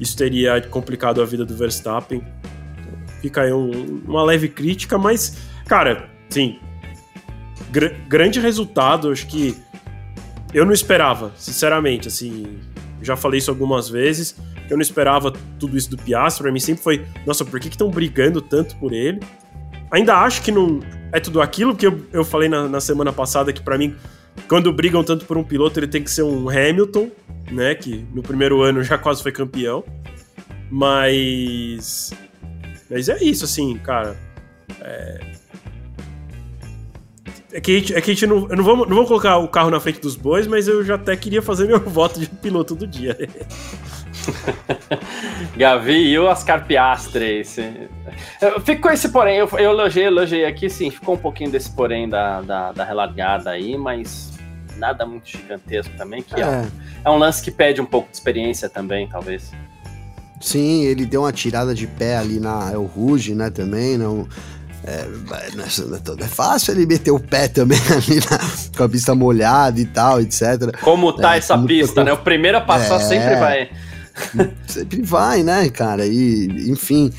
isso 0.00 0.16
teria 0.16 0.60
complicado 0.62 1.20
a 1.20 1.24
vida 1.24 1.44
do 1.44 1.54
Verstappen. 1.54 2.22
fica 3.20 3.42
aí 3.42 3.52
um, 3.52 4.02
uma 4.06 4.22
leve 4.22 4.48
crítica, 4.48 4.96
mas, 4.96 5.36
cara, 5.66 6.08
sim, 6.30 6.58
gr 7.70 7.92
grande 8.08 8.40
resultado. 8.40 9.10
Acho 9.10 9.26
que 9.26 9.56
eu 10.54 10.64
não 10.64 10.72
esperava, 10.72 11.32
sinceramente. 11.36 12.08
Assim, 12.08 12.58
já 13.02 13.16
falei 13.16 13.38
isso 13.38 13.50
algumas 13.50 13.88
vezes. 13.88 14.36
Eu 14.70 14.76
não 14.76 14.82
esperava 14.82 15.32
tudo 15.58 15.76
isso 15.76 15.90
do 15.90 15.96
Piastri. 15.96 16.42
Para 16.44 16.52
mim 16.52 16.60
sempre 16.60 16.82
foi, 16.82 17.06
nossa, 17.26 17.44
por 17.44 17.58
que 17.58 17.68
estão 17.68 17.90
brigando 17.90 18.40
tanto 18.40 18.76
por 18.76 18.92
ele? 18.92 19.20
Ainda 19.90 20.16
acho 20.16 20.42
que 20.42 20.52
não 20.52 20.80
é 21.12 21.18
tudo 21.18 21.40
aquilo 21.40 21.74
que 21.74 21.86
eu, 21.86 22.06
eu 22.12 22.24
falei 22.24 22.48
na, 22.48 22.68
na 22.68 22.80
semana 22.80 23.12
passada 23.12 23.52
que 23.52 23.62
para 23.62 23.78
mim 23.78 23.96
quando 24.48 24.72
brigam 24.72 25.02
tanto 25.02 25.24
por 25.24 25.36
um 25.36 25.44
piloto, 25.44 25.78
ele 25.78 25.88
tem 25.88 26.02
que 26.02 26.10
ser 26.10 26.22
um 26.22 26.48
Hamilton, 26.48 27.10
né? 27.50 27.74
Que 27.74 28.04
no 28.14 28.22
primeiro 28.22 28.62
ano 28.62 28.82
já 28.82 28.98
quase 28.98 29.22
foi 29.22 29.32
campeão. 29.32 29.84
Mas. 30.70 32.12
Mas 32.90 33.08
é 33.08 33.22
isso, 33.22 33.44
assim, 33.44 33.76
cara. 33.78 34.16
É, 34.80 35.20
é 37.52 37.60
que 37.60 37.70
a 37.70 37.74
gente, 37.78 37.94
é 37.94 38.00
que 38.00 38.10
a 38.10 38.14
gente 38.14 38.26
não, 38.26 38.46
não, 38.46 38.62
vou, 38.62 38.76
não 38.76 38.96
vou 38.96 39.06
colocar 39.06 39.38
o 39.38 39.48
carro 39.48 39.70
na 39.70 39.80
frente 39.80 40.00
dos 40.00 40.16
bois, 40.16 40.46
mas 40.46 40.68
eu 40.68 40.84
já 40.84 40.96
até 40.96 41.16
queria 41.16 41.40
fazer 41.40 41.66
meu 41.66 41.80
voto 41.88 42.20
de 42.20 42.26
piloto 42.26 42.74
do 42.74 42.86
dia. 42.86 43.16
Gavi 45.56 46.10
e 46.10 46.18
o 46.18 46.26
Oscar 46.26 46.66
Piastri. 46.66 47.42
Fico 48.64 48.82
com 48.82 48.90
esse 48.90 49.08
porém, 49.08 49.38
eu, 49.38 49.48
eu 49.52 49.70
elogiei, 49.70 50.06
elogiei 50.06 50.44
aqui, 50.44 50.68
sim, 50.68 50.90
ficou 50.90 51.14
um 51.14 51.18
pouquinho 51.18 51.50
desse 51.50 51.70
porém 51.70 52.08
da, 52.08 52.42
da, 52.42 52.72
da 52.72 52.84
relargada 52.84 53.50
aí, 53.50 53.78
mas 53.78 54.27
nada 54.78 55.04
muito 55.04 55.28
gigantesco 55.28 55.92
também, 55.96 56.22
que 56.22 56.40
é. 56.40 56.44
É, 56.44 56.66
é 57.04 57.10
um 57.10 57.18
lance 57.18 57.42
que 57.42 57.50
pede 57.50 57.80
um 57.80 57.86
pouco 57.86 58.08
de 58.10 58.16
experiência 58.16 58.68
também, 58.68 59.08
talvez. 59.08 59.50
Sim, 60.40 60.84
ele 60.84 61.04
deu 61.04 61.22
uma 61.22 61.32
tirada 61.32 61.74
de 61.74 61.86
pé 61.86 62.16
ali 62.16 62.38
na 62.38 62.70
El 62.72 62.84
Rouge, 62.84 63.34
né, 63.34 63.50
também, 63.50 63.98
não... 63.98 64.26
É, 64.84 65.04
não, 65.54 65.64
é, 65.64 66.24
é 66.24 66.28
fácil 66.28 66.72
ele 66.72 66.86
meter 66.86 67.10
o 67.10 67.18
pé 67.18 67.48
também 67.48 67.78
ali 67.90 68.20
na, 68.20 68.38
com 68.76 68.84
a 68.84 68.88
pista 68.88 69.14
molhada 69.14 69.78
e 69.78 69.84
tal, 69.84 70.20
etc. 70.20 70.78
Como 70.80 71.12
tá 71.12 71.34
é, 71.34 71.38
essa 71.38 71.58
pista, 71.58 72.04
né? 72.04 72.12
O 72.12 72.18
primeiro 72.18 72.58
a 72.58 72.60
passar 72.60 72.96
é, 72.96 73.00
sempre 73.00 73.36
vai. 73.36 73.70
Sempre 74.66 75.02
vai, 75.02 75.42
né, 75.42 75.68
cara? 75.68 76.06
E, 76.06 76.70
enfim, 76.70 77.12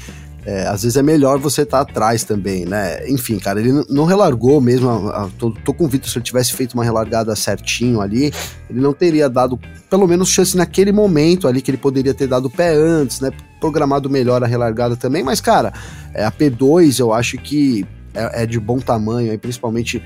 é, 0.45 0.67
às 0.67 0.83
vezes 0.83 0.97
é 0.97 1.03
melhor 1.03 1.37
você 1.37 1.63
estar 1.63 1.83
tá 1.83 1.91
atrás 1.91 2.23
também, 2.23 2.65
né? 2.65 3.07
Enfim, 3.09 3.37
cara, 3.39 3.59
ele 3.59 3.83
não 3.89 4.05
relargou 4.05 4.61
mesmo. 4.61 4.89
A, 4.89 5.23
a, 5.23 5.29
tô, 5.37 5.51
tô 5.51 5.73
convicto, 5.73 6.09
se 6.09 6.17
ele 6.17 6.23
tivesse 6.23 6.53
feito 6.53 6.73
uma 6.73 6.83
relargada 6.83 7.35
certinho 7.35 8.01
ali, 8.01 8.31
ele 8.69 8.79
não 8.79 8.93
teria 8.93 9.29
dado, 9.29 9.59
pelo 9.89 10.07
menos, 10.07 10.29
chance 10.29 10.55
naquele 10.55 10.91
momento 10.91 11.47
ali, 11.47 11.61
que 11.61 11.69
ele 11.69 11.77
poderia 11.77 12.13
ter 12.13 12.27
dado 12.27 12.49
pé 12.49 12.73
antes, 12.73 13.19
né? 13.19 13.31
Programado 13.59 14.09
melhor 14.09 14.43
a 14.43 14.47
relargada 14.47 14.95
também, 14.95 15.23
mas, 15.23 15.41
cara, 15.41 15.73
é, 16.13 16.23
a 16.23 16.31
P2 16.31 16.99
eu 16.99 17.13
acho 17.13 17.37
que 17.37 17.85
é, 18.13 18.43
é 18.43 18.45
de 18.45 18.59
bom 18.59 18.79
tamanho, 18.79 19.31
aí, 19.31 19.37
principalmente 19.37 20.01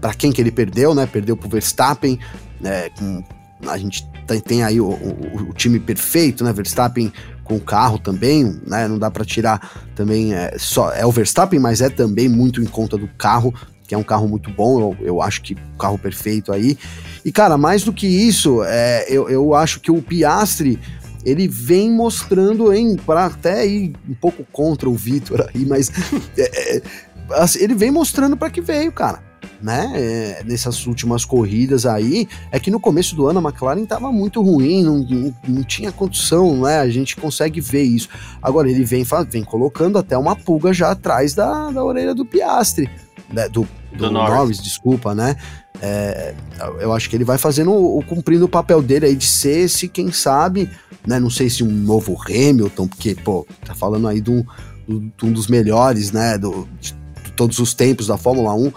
para 0.00 0.14
quem 0.14 0.32
que 0.32 0.40
ele 0.40 0.50
perdeu, 0.50 0.94
né? 0.94 1.06
Perdeu 1.06 1.36
pro 1.36 1.48
Verstappen, 1.48 2.18
né? 2.60 2.90
Com, 2.90 3.22
a 3.68 3.78
gente 3.78 4.04
tem, 4.26 4.40
tem 4.40 4.62
aí 4.64 4.80
o, 4.80 4.88
o, 4.88 5.48
o, 5.50 5.52
time 5.54 5.78
perfeito, 5.78 6.42
né? 6.42 6.52
Verstappen 6.52 7.12
com 7.44 7.56
o 7.56 7.60
carro 7.60 7.98
também, 7.98 8.60
né? 8.66 8.86
Não 8.88 8.98
dá 8.98 9.10
para 9.10 9.24
tirar 9.24 9.88
também 9.94 10.34
é, 10.34 10.56
só 10.58 10.92
é 10.92 11.04
o 11.04 11.10
Verstappen, 11.10 11.58
mas 11.58 11.80
é 11.80 11.88
também 11.88 12.28
muito 12.28 12.60
em 12.60 12.66
conta 12.66 12.96
do 12.96 13.08
carro, 13.18 13.52
que 13.86 13.94
é 13.94 13.98
um 13.98 14.02
carro 14.02 14.28
muito 14.28 14.50
bom. 14.50 14.80
Eu, 14.80 15.06
eu 15.06 15.22
acho 15.22 15.42
que 15.42 15.54
o 15.54 15.78
carro 15.78 15.98
perfeito 15.98 16.52
aí. 16.52 16.76
E 17.24 17.32
cara, 17.32 17.56
mais 17.58 17.84
do 17.84 17.92
que 17.92 18.06
isso, 18.06 18.62
é, 18.64 19.06
eu, 19.08 19.28
eu 19.28 19.54
acho 19.54 19.80
que 19.80 19.90
o 19.90 20.02
Piastri 20.02 20.78
ele 21.24 21.46
vem 21.46 21.90
mostrando, 21.90 22.72
hein, 22.72 22.96
para 23.06 23.26
até 23.26 23.64
ir 23.64 23.94
um 24.08 24.14
pouco 24.14 24.44
contra 24.50 24.90
o 24.90 24.94
Vitor 24.94 25.48
aí, 25.54 25.64
mas 25.64 25.90
é, 26.36 26.76
é, 26.76 26.82
assim, 27.30 27.62
ele 27.62 27.74
vem 27.74 27.92
mostrando 27.92 28.36
para 28.36 28.50
que 28.50 28.60
veio, 28.60 28.90
cara 28.90 29.31
né, 29.60 29.92
é, 29.94 30.42
nessas 30.44 30.86
últimas 30.86 31.24
corridas 31.24 31.86
aí, 31.86 32.28
é 32.50 32.58
que 32.58 32.70
no 32.70 32.80
começo 32.80 33.14
do 33.14 33.26
ano 33.26 33.38
a 33.38 33.42
McLaren 33.42 33.82
estava 33.82 34.10
muito 34.10 34.42
ruim, 34.42 34.82
não, 34.82 34.98
não, 34.98 35.34
não, 35.46 35.62
tinha 35.62 35.92
condição, 35.92 36.60
né, 36.62 36.78
a 36.78 36.88
gente 36.88 37.16
consegue 37.16 37.60
ver 37.60 37.82
isso. 37.82 38.08
Agora 38.42 38.68
ele 38.68 38.84
vem, 38.84 39.04
vem 39.28 39.44
colocando 39.44 39.98
até 39.98 40.18
uma 40.18 40.34
pulga 40.34 40.72
já 40.72 40.90
atrás 40.90 41.34
da, 41.34 41.70
da 41.70 41.84
orelha 41.84 42.14
do 42.14 42.26
Piastre, 42.26 42.90
né, 43.32 43.48
do, 43.48 43.66
do, 43.92 43.98
do 43.98 44.10
Norris. 44.10 44.34
Norris. 44.34 44.62
desculpa, 44.62 45.14
né, 45.14 45.36
é, 45.80 46.34
eu 46.80 46.92
acho 46.92 47.08
que 47.08 47.16
ele 47.16 47.24
vai 47.24 47.38
fazendo, 47.38 47.72
o, 47.72 48.02
cumprindo 48.04 48.44
o 48.44 48.48
papel 48.48 48.82
dele 48.82 49.06
aí 49.06 49.16
de 49.16 49.26
ser 49.26 49.64
esse, 49.64 49.88
quem 49.88 50.10
sabe, 50.10 50.68
né, 51.06 51.18
não 51.20 51.30
sei 51.30 51.48
se 51.48 51.62
um 51.62 51.70
novo 51.70 52.16
Hamilton, 52.28 52.88
porque, 52.88 53.14
pô, 53.14 53.46
tá 53.64 53.74
falando 53.74 54.08
aí 54.08 54.20
de 54.20 54.30
um, 54.30 54.44
de 54.88 55.24
um 55.24 55.32
dos 55.32 55.46
melhores, 55.46 56.12
né, 56.12 56.36
do, 56.36 56.68
de 56.80 56.94
todos 57.36 57.58
os 57.58 57.74
tempos 57.74 58.06
da 58.06 58.16
Fórmula 58.16 58.54
1, 58.54 58.72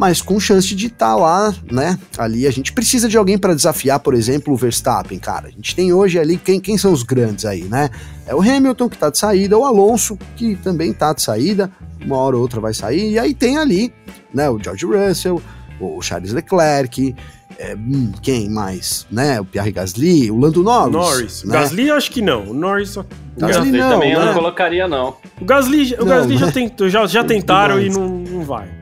mas 0.00 0.22
com 0.22 0.40
chance 0.40 0.74
de 0.74 0.86
estar 0.86 1.08
tá 1.08 1.14
lá, 1.14 1.54
né? 1.70 1.98
Ali 2.16 2.46
a 2.46 2.50
gente 2.50 2.72
precisa 2.72 3.06
de 3.06 3.18
alguém 3.18 3.36
para 3.36 3.52
desafiar, 3.52 4.00
por 4.00 4.14
exemplo, 4.14 4.54
o 4.54 4.56
Verstappen, 4.56 5.18
cara. 5.18 5.48
A 5.48 5.50
gente 5.50 5.76
tem 5.76 5.92
hoje 5.92 6.18
ali 6.18 6.38
quem, 6.38 6.58
quem 6.58 6.78
são 6.78 6.90
os 6.90 7.02
grandes 7.02 7.44
aí, 7.44 7.64
né? 7.64 7.90
É 8.26 8.34
o 8.34 8.40
Hamilton 8.40 8.88
que 8.88 8.96
tá 8.96 9.10
de 9.10 9.18
saída, 9.18 9.58
o 9.58 9.64
Alonso 9.66 10.18
que 10.36 10.56
também 10.56 10.90
tá 10.94 11.12
de 11.12 11.20
saída, 11.20 11.70
uma 12.02 12.16
hora 12.16 12.34
ou 12.34 12.40
outra 12.40 12.62
vai 12.62 12.72
sair, 12.72 13.10
e 13.10 13.18
aí 13.18 13.34
tem 13.34 13.58
ali, 13.58 13.92
né, 14.32 14.48
o 14.48 14.58
George 14.58 14.86
Russell, 14.86 15.42
o 15.78 16.00
Charles 16.00 16.32
Leclerc, 16.32 17.14
é, 17.58 17.74
hum, 17.74 18.10
quem 18.22 18.48
mais, 18.48 19.06
né? 19.10 19.38
O 19.38 19.44
Pierre 19.44 19.70
Gasly, 19.70 20.30
o 20.30 20.38
Lando 20.38 20.62
Norris. 20.62 20.92
Norris. 20.94 21.44
Né? 21.44 21.52
Gasly 21.52 21.90
acho 21.90 22.10
que 22.10 22.22
não. 22.22 22.44
O 22.48 22.54
Norris 22.54 22.88
só. 22.88 23.04
Gasly, 23.36 23.54
Gasly 23.54 23.78
não, 23.78 23.90
também 23.90 24.14
né? 24.14 24.16
eu 24.18 24.24
não 24.24 24.32
colocaria 24.32 24.88
não. 24.88 25.16
O 25.38 25.44
Gasly, 25.44 25.94
o 25.96 25.98
não, 25.98 26.06
Gasly 26.06 26.34
né? 26.36 26.40
já, 26.40 26.50
tentou, 26.52 26.88
já, 26.88 27.06
já 27.06 27.22
tentaram 27.22 27.78
e 27.78 27.90
não, 27.90 28.08
não 28.08 28.42
vai. 28.44 28.79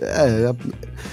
É, 0.00 0.54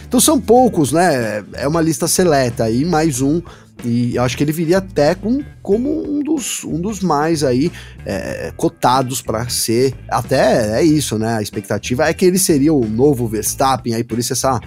então 0.07 0.19
são 0.19 0.39
poucos, 0.39 0.91
né? 0.91 1.43
É 1.53 1.67
uma 1.67 1.81
lista 1.81 2.07
seleta 2.07 2.63
aí, 2.63 2.85
mais 2.85 3.21
um. 3.21 3.41
E 3.83 4.15
eu 4.15 4.23
acho 4.23 4.35
que 4.35 4.43
ele 4.43 4.51
viria 4.51 4.79
até 4.79 5.13
com, 5.13 5.43
como 5.61 6.11
um 6.11 6.23
dos, 6.23 6.63
um 6.63 6.81
dos 6.81 6.99
mais 7.01 7.43
aí 7.43 7.71
é, 8.05 8.51
cotados 8.55 9.21
para 9.21 9.47
ser. 9.49 9.93
Até 10.09 10.79
é 10.79 10.83
isso, 10.83 11.17
né? 11.19 11.35
A 11.35 11.41
expectativa 11.41 12.07
é 12.07 12.13
que 12.13 12.25
ele 12.25 12.39
seria 12.39 12.73
o 12.73 12.87
novo 12.87 13.27
Verstappen, 13.27 13.93
aí 13.93 14.03
por 14.03 14.17
isso 14.17 14.33
essa 14.33 14.59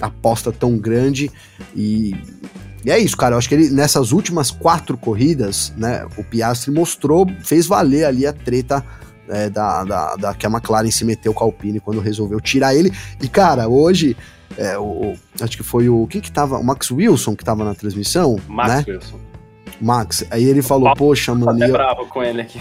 aposta 0.00 0.52
tão 0.52 0.76
grande. 0.76 1.30
E, 1.74 2.14
e 2.84 2.90
é 2.90 2.98
isso, 2.98 3.16
cara. 3.16 3.34
Eu 3.34 3.38
acho 3.38 3.48
que 3.48 3.54
ele, 3.54 3.70
nessas 3.70 4.12
últimas 4.12 4.50
quatro 4.50 4.98
corridas, 4.98 5.72
né? 5.76 6.06
O 6.18 6.24
Piastri 6.24 6.70
mostrou, 6.70 7.26
fez 7.42 7.66
valer 7.66 8.04
ali 8.04 8.26
a 8.26 8.32
treta 8.32 8.84
é, 9.28 9.50
da, 9.50 9.84
da, 9.84 10.16
da, 10.16 10.34
que 10.34 10.46
a 10.46 10.50
McLaren 10.50 10.90
se 10.90 11.04
meteu 11.04 11.34
com 11.34 11.44
a 11.44 11.46
Alpine 11.46 11.80
quando 11.80 12.00
resolveu 12.00 12.40
tirar 12.40 12.74
ele. 12.74 12.92
E, 13.20 13.28
cara, 13.28 13.68
hoje, 13.68 14.16
é, 14.56 14.78
o, 14.78 15.14
acho 15.40 15.56
que 15.56 15.62
foi 15.62 15.88
o. 15.88 16.06
Quem 16.06 16.20
que 16.20 16.30
tava? 16.30 16.58
O 16.58 16.64
Max 16.64 16.90
Wilson 16.90 17.36
que 17.36 17.44
tava 17.44 17.64
na 17.64 17.74
transmissão. 17.74 18.38
Max 18.48 18.86
né? 18.86 18.94
Wilson. 18.94 19.18
Max, 19.80 20.24
aí 20.30 20.44
ele 20.44 20.60
falou, 20.60 20.92
poxa, 20.94 21.34
mano. 21.34 21.58
Tá 21.58 21.66
eu... 21.66 21.72
bravo 21.72 22.06
com 22.06 22.22
ele 22.22 22.40
aqui. 22.40 22.58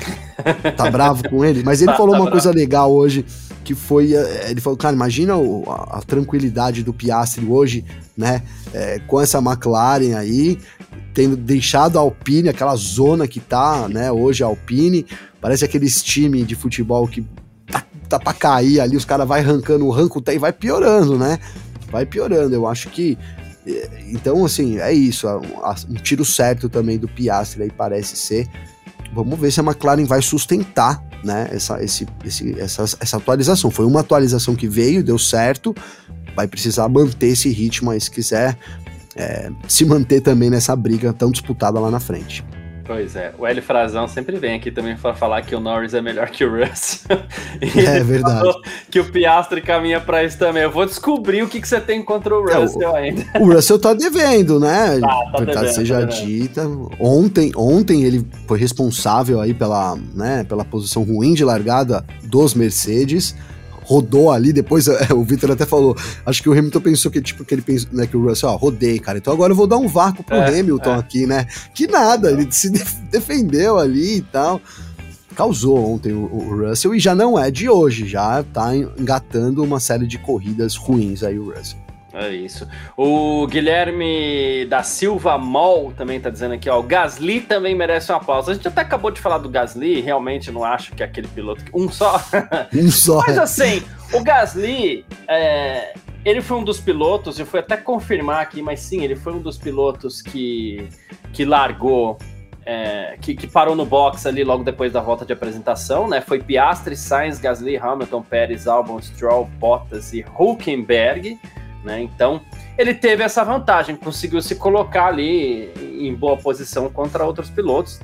Tá 0.76 0.92
bravo 0.92 1.28
com 1.28 1.44
ele? 1.44 1.64
Mas 1.64 1.82
ele 1.82 1.92
tá, 1.92 1.98
falou 1.98 2.12
tá 2.12 2.20
uma 2.20 2.26
bravo. 2.26 2.42
coisa 2.42 2.52
legal 2.56 2.92
hoje, 2.92 3.26
que 3.64 3.74
foi. 3.74 4.14
É, 4.14 4.52
ele 4.52 4.62
falou, 4.62 4.78
cara, 4.78 4.96
imagina 4.96 5.34
a, 5.34 5.98
a, 5.98 6.02
tranquilidade 6.02 6.84
do 6.84 6.94
Piastri 6.94 7.46
hoje, 7.46 7.84
né? 8.16 8.44
É, 8.74 9.00
com 9.08 9.20
essa 9.20 9.40
McLaren 9.40 10.16
aí, 10.16 10.60
tendo 11.14 11.36
deixado 11.36 11.98
a 11.98 12.02
Alpine, 12.02 12.50
aquela 12.50 12.76
zona 12.76 13.28
que 13.28 13.40
tá, 13.40 13.88
né, 13.90 14.12
hoje 14.12 14.44
a 14.44 14.46
Alpine, 14.46 15.04
parece 15.48 15.64
aqueles 15.64 16.04
times 16.04 16.46
de 16.46 16.56
futebol 16.56 17.08
que 17.08 17.26
tá, 17.72 17.82
tá 18.10 18.20
pra 18.20 18.34
cair 18.34 18.82
ali, 18.82 18.98
os 18.98 19.06
caras 19.06 19.26
vai 19.26 19.40
arrancando 19.40 19.86
o 19.86 19.90
ranco 19.90 20.22
e 20.28 20.38
vai 20.38 20.52
piorando, 20.52 21.18
né? 21.18 21.40
Vai 21.90 22.06
piorando. 22.06 22.54
Eu 22.54 22.68
acho 22.68 22.90
que. 22.90 23.18
É, 23.66 23.90
então, 24.10 24.44
assim, 24.44 24.78
é 24.78 24.92
isso. 24.92 25.26
Um 25.90 25.94
tiro 25.94 26.26
certo 26.26 26.68
também 26.68 26.98
do 26.98 27.08
Piastri 27.08 27.64
aí 27.64 27.72
parece 27.72 28.18
ser. 28.18 28.46
Vamos 29.14 29.40
ver 29.40 29.50
se 29.50 29.62
a 29.62 29.64
McLaren 29.64 30.04
vai 30.04 30.22
sustentar 30.22 31.02
né, 31.24 31.48
essa, 31.50 31.82
esse, 31.82 32.06
esse, 32.26 32.60
essa, 32.60 32.84
essa 33.00 33.16
atualização. 33.16 33.72
Foi 33.72 33.86
uma 33.86 34.02
atualização 34.02 34.54
que 34.54 34.68
veio, 34.68 35.02
deu 35.02 35.18
certo, 35.18 35.74
vai 36.36 36.46
precisar 36.46 36.90
manter 36.90 37.28
esse 37.28 37.48
ritmo 37.48 37.92
aí 37.92 38.02
se 38.02 38.12
quiser 38.12 38.58
é, 39.16 39.50
se 39.66 39.86
manter 39.86 40.20
também 40.20 40.50
nessa 40.50 40.76
briga 40.76 41.14
tão 41.14 41.32
disputada 41.32 41.80
lá 41.80 41.90
na 41.90 42.02
frente. 42.02 42.44
Pois 42.88 43.18
é, 43.18 43.34
o 43.38 43.46
Hélio 43.46 43.62
Frazão 43.62 44.08
sempre 44.08 44.38
vem 44.38 44.56
aqui 44.56 44.72
também 44.72 44.96
para 44.96 45.14
falar 45.14 45.42
que 45.42 45.54
o 45.54 45.60
Norris 45.60 45.94
é 45.94 46.02
melhor 46.02 46.30
que 46.30 46.46
o 46.46 46.50
Russell. 46.50 47.20
é 47.62 48.02
verdade. 48.02 48.50
Que 48.90 49.02
o 49.02 49.12
Piastri 49.12 49.62
caminha 49.62 50.00
para 50.00 50.24
isso 50.24 50.38
também. 50.38 50.64
Eu 50.64 50.72
vou 50.72 50.86
descobrir 50.86 51.44
o 51.44 51.50
que, 51.50 51.60
que 51.60 51.68
você 51.68 51.82
tem 51.82 52.02
contra 52.02 52.34
o 52.34 52.42
Russell 52.42 52.82
é, 52.82 52.90
o, 52.90 52.96
ainda. 52.96 53.26
O 53.42 53.54
Russell 53.54 53.78
tá 53.78 53.94
devendo, 53.94 54.58
né? 54.60 55.00
Tá, 55.08 55.08
tá 55.08 55.38
Verdade 55.38 55.60
devendo, 55.60 55.76
seja 55.76 56.00
tá 56.00 56.06
dita. 56.06 56.68
Ontem, 57.00 57.52
ontem 57.56 58.04
ele 58.04 58.26
foi 58.48 58.58
responsável 58.58 59.42
aí 59.42 59.54
pela, 59.54 59.98
né, 60.14 60.44
pela 60.44 60.64
posição 60.64 61.04
ruim 61.04 61.34
de 61.34 61.44
largada 61.44 62.06
dos 62.24 62.54
Mercedes 62.54 63.36
rodou 63.88 64.30
ali, 64.30 64.52
depois 64.52 64.88
é, 64.90 65.14
o 65.14 65.24
Victor 65.24 65.52
até 65.52 65.66
falou, 65.66 65.96
acho 66.26 66.44
que 66.44 66.50
o 66.50 66.52
Hamilton 66.52 66.82
pensou 66.82 67.10
que, 67.10 67.22
tipo, 67.22 67.46
que 67.46 67.56
ele 67.56 67.62
pensou, 67.62 67.90
né, 67.94 68.06
que 68.06 68.18
o 68.18 68.28
Russell, 68.28 68.50
ó, 68.50 68.56
rodei, 68.58 69.00
cara, 69.00 69.18
então 69.18 69.34
agora 69.34 69.54
eu 69.54 69.56
vou 69.56 69.66
dar 69.66 69.78
um 69.78 69.88
vácuo 69.88 70.24
pro 70.24 70.36
é, 70.36 70.60
Hamilton 70.60 70.96
é. 70.96 71.00
aqui, 71.00 71.26
né? 71.26 71.48
Que 71.74 71.88
nada, 71.88 72.30
ele 72.30 72.52
se 72.52 72.70
defendeu 73.10 73.78
ali 73.78 74.18
e 74.18 74.22
tal. 74.22 74.62
Causou 75.36 75.94
ontem 75.94 76.14
o, 76.14 76.26
o, 76.26 76.68
Russell 76.68 76.96
e 76.96 77.00
já 77.00 77.14
não 77.16 77.40
é 77.40 77.50
de 77.50 77.70
hoje, 77.70 78.08
já 78.08 78.44
tá 78.44 78.76
engatando 78.76 79.64
uma 79.64 79.80
série 79.80 80.08
de 80.08 80.18
corridas 80.18 80.76
ruins 80.76 81.24
aí 81.24 81.38
o 81.40 81.54
Russell. 81.54 81.87
É 82.20 82.30
isso. 82.30 82.68
O 82.98 83.46
Guilherme 83.46 84.66
da 84.66 84.82
Silva 84.82 85.38
Mol 85.38 85.94
também 85.96 86.20
tá 86.20 86.32
dizendo 86.32 86.56
aqui, 86.56 86.68
ó. 86.68 86.80
O 86.80 86.84
Gasly 86.84 87.42
também 87.42 87.76
merece 87.76 88.12
uma 88.12 88.20
pausa. 88.20 88.52
A 88.52 88.56
gente 88.56 88.68
até 88.68 88.82
acabou 88.82 89.12
de 89.12 89.22
falar 89.22 89.38
do 89.38 89.48
Gasly, 89.48 90.02
realmente 90.02 90.52
não 90.52 90.64
acho 90.64 90.94
que 90.94 91.04
é 91.04 91.06
aquele 91.06 91.28
piloto. 91.28 91.64
Um 91.72 91.92
só. 91.92 92.20
Um 92.74 92.90
só. 92.90 93.22
Mas 93.26 93.38
assim, 93.38 93.84
o 94.12 94.24
Gasly, 94.24 95.06
é, 95.28 95.94
ele 96.26 96.42
foi 96.42 96.58
um 96.58 96.64
dos 96.64 96.80
pilotos, 96.80 97.38
eu 97.38 97.46
fui 97.46 97.60
até 97.60 97.78
confirmar 97.78 98.42
aqui, 98.42 98.64
mas 98.64 98.80
sim, 98.80 99.04
ele 99.04 99.16
foi 99.16 99.34
um 99.34 99.40
dos 99.40 99.58
pilotos 99.58 100.20
que, 100.20 100.90
que 101.32 101.46
largou. 101.46 102.18
É, 102.66 103.16
que, 103.22 103.34
que, 103.34 103.48
parou 103.48 103.78
no 103.78 103.86
box 103.86 104.28
ali 104.28 104.44
logo 104.44 104.62
depois 104.62 104.92
da 104.92 105.00
volta 105.00 105.24
de 105.24 105.32
apresentação, 105.32 106.06
né? 106.06 106.20
Foi 106.20 106.42
Piastri, 106.42 106.98
Sainz, 106.98 107.40
Gasly, 107.40 107.78
Hamilton, 107.78 108.22
Pérez, 108.24 108.68
Albon, 108.68 109.02
Stroll, 109.02 109.46
Bottas 109.58 110.12
e 110.12 110.26
Hulkenberg 110.38 111.40
né? 111.88 112.02
Então, 112.02 112.42
ele 112.78 112.94
teve 112.94 113.24
essa 113.24 113.44
vantagem, 113.44 113.96
conseguiu 113.96 114.42
se 114.42 114.56
colocar 114.56 115.08
ali 115.08 115.72
em 116.06 116.14
boa 116.14 116.36
posição 116.36 116.90
contra 116.90 117.24
outros 117.24 117.50
pilotos. 117.50 118.00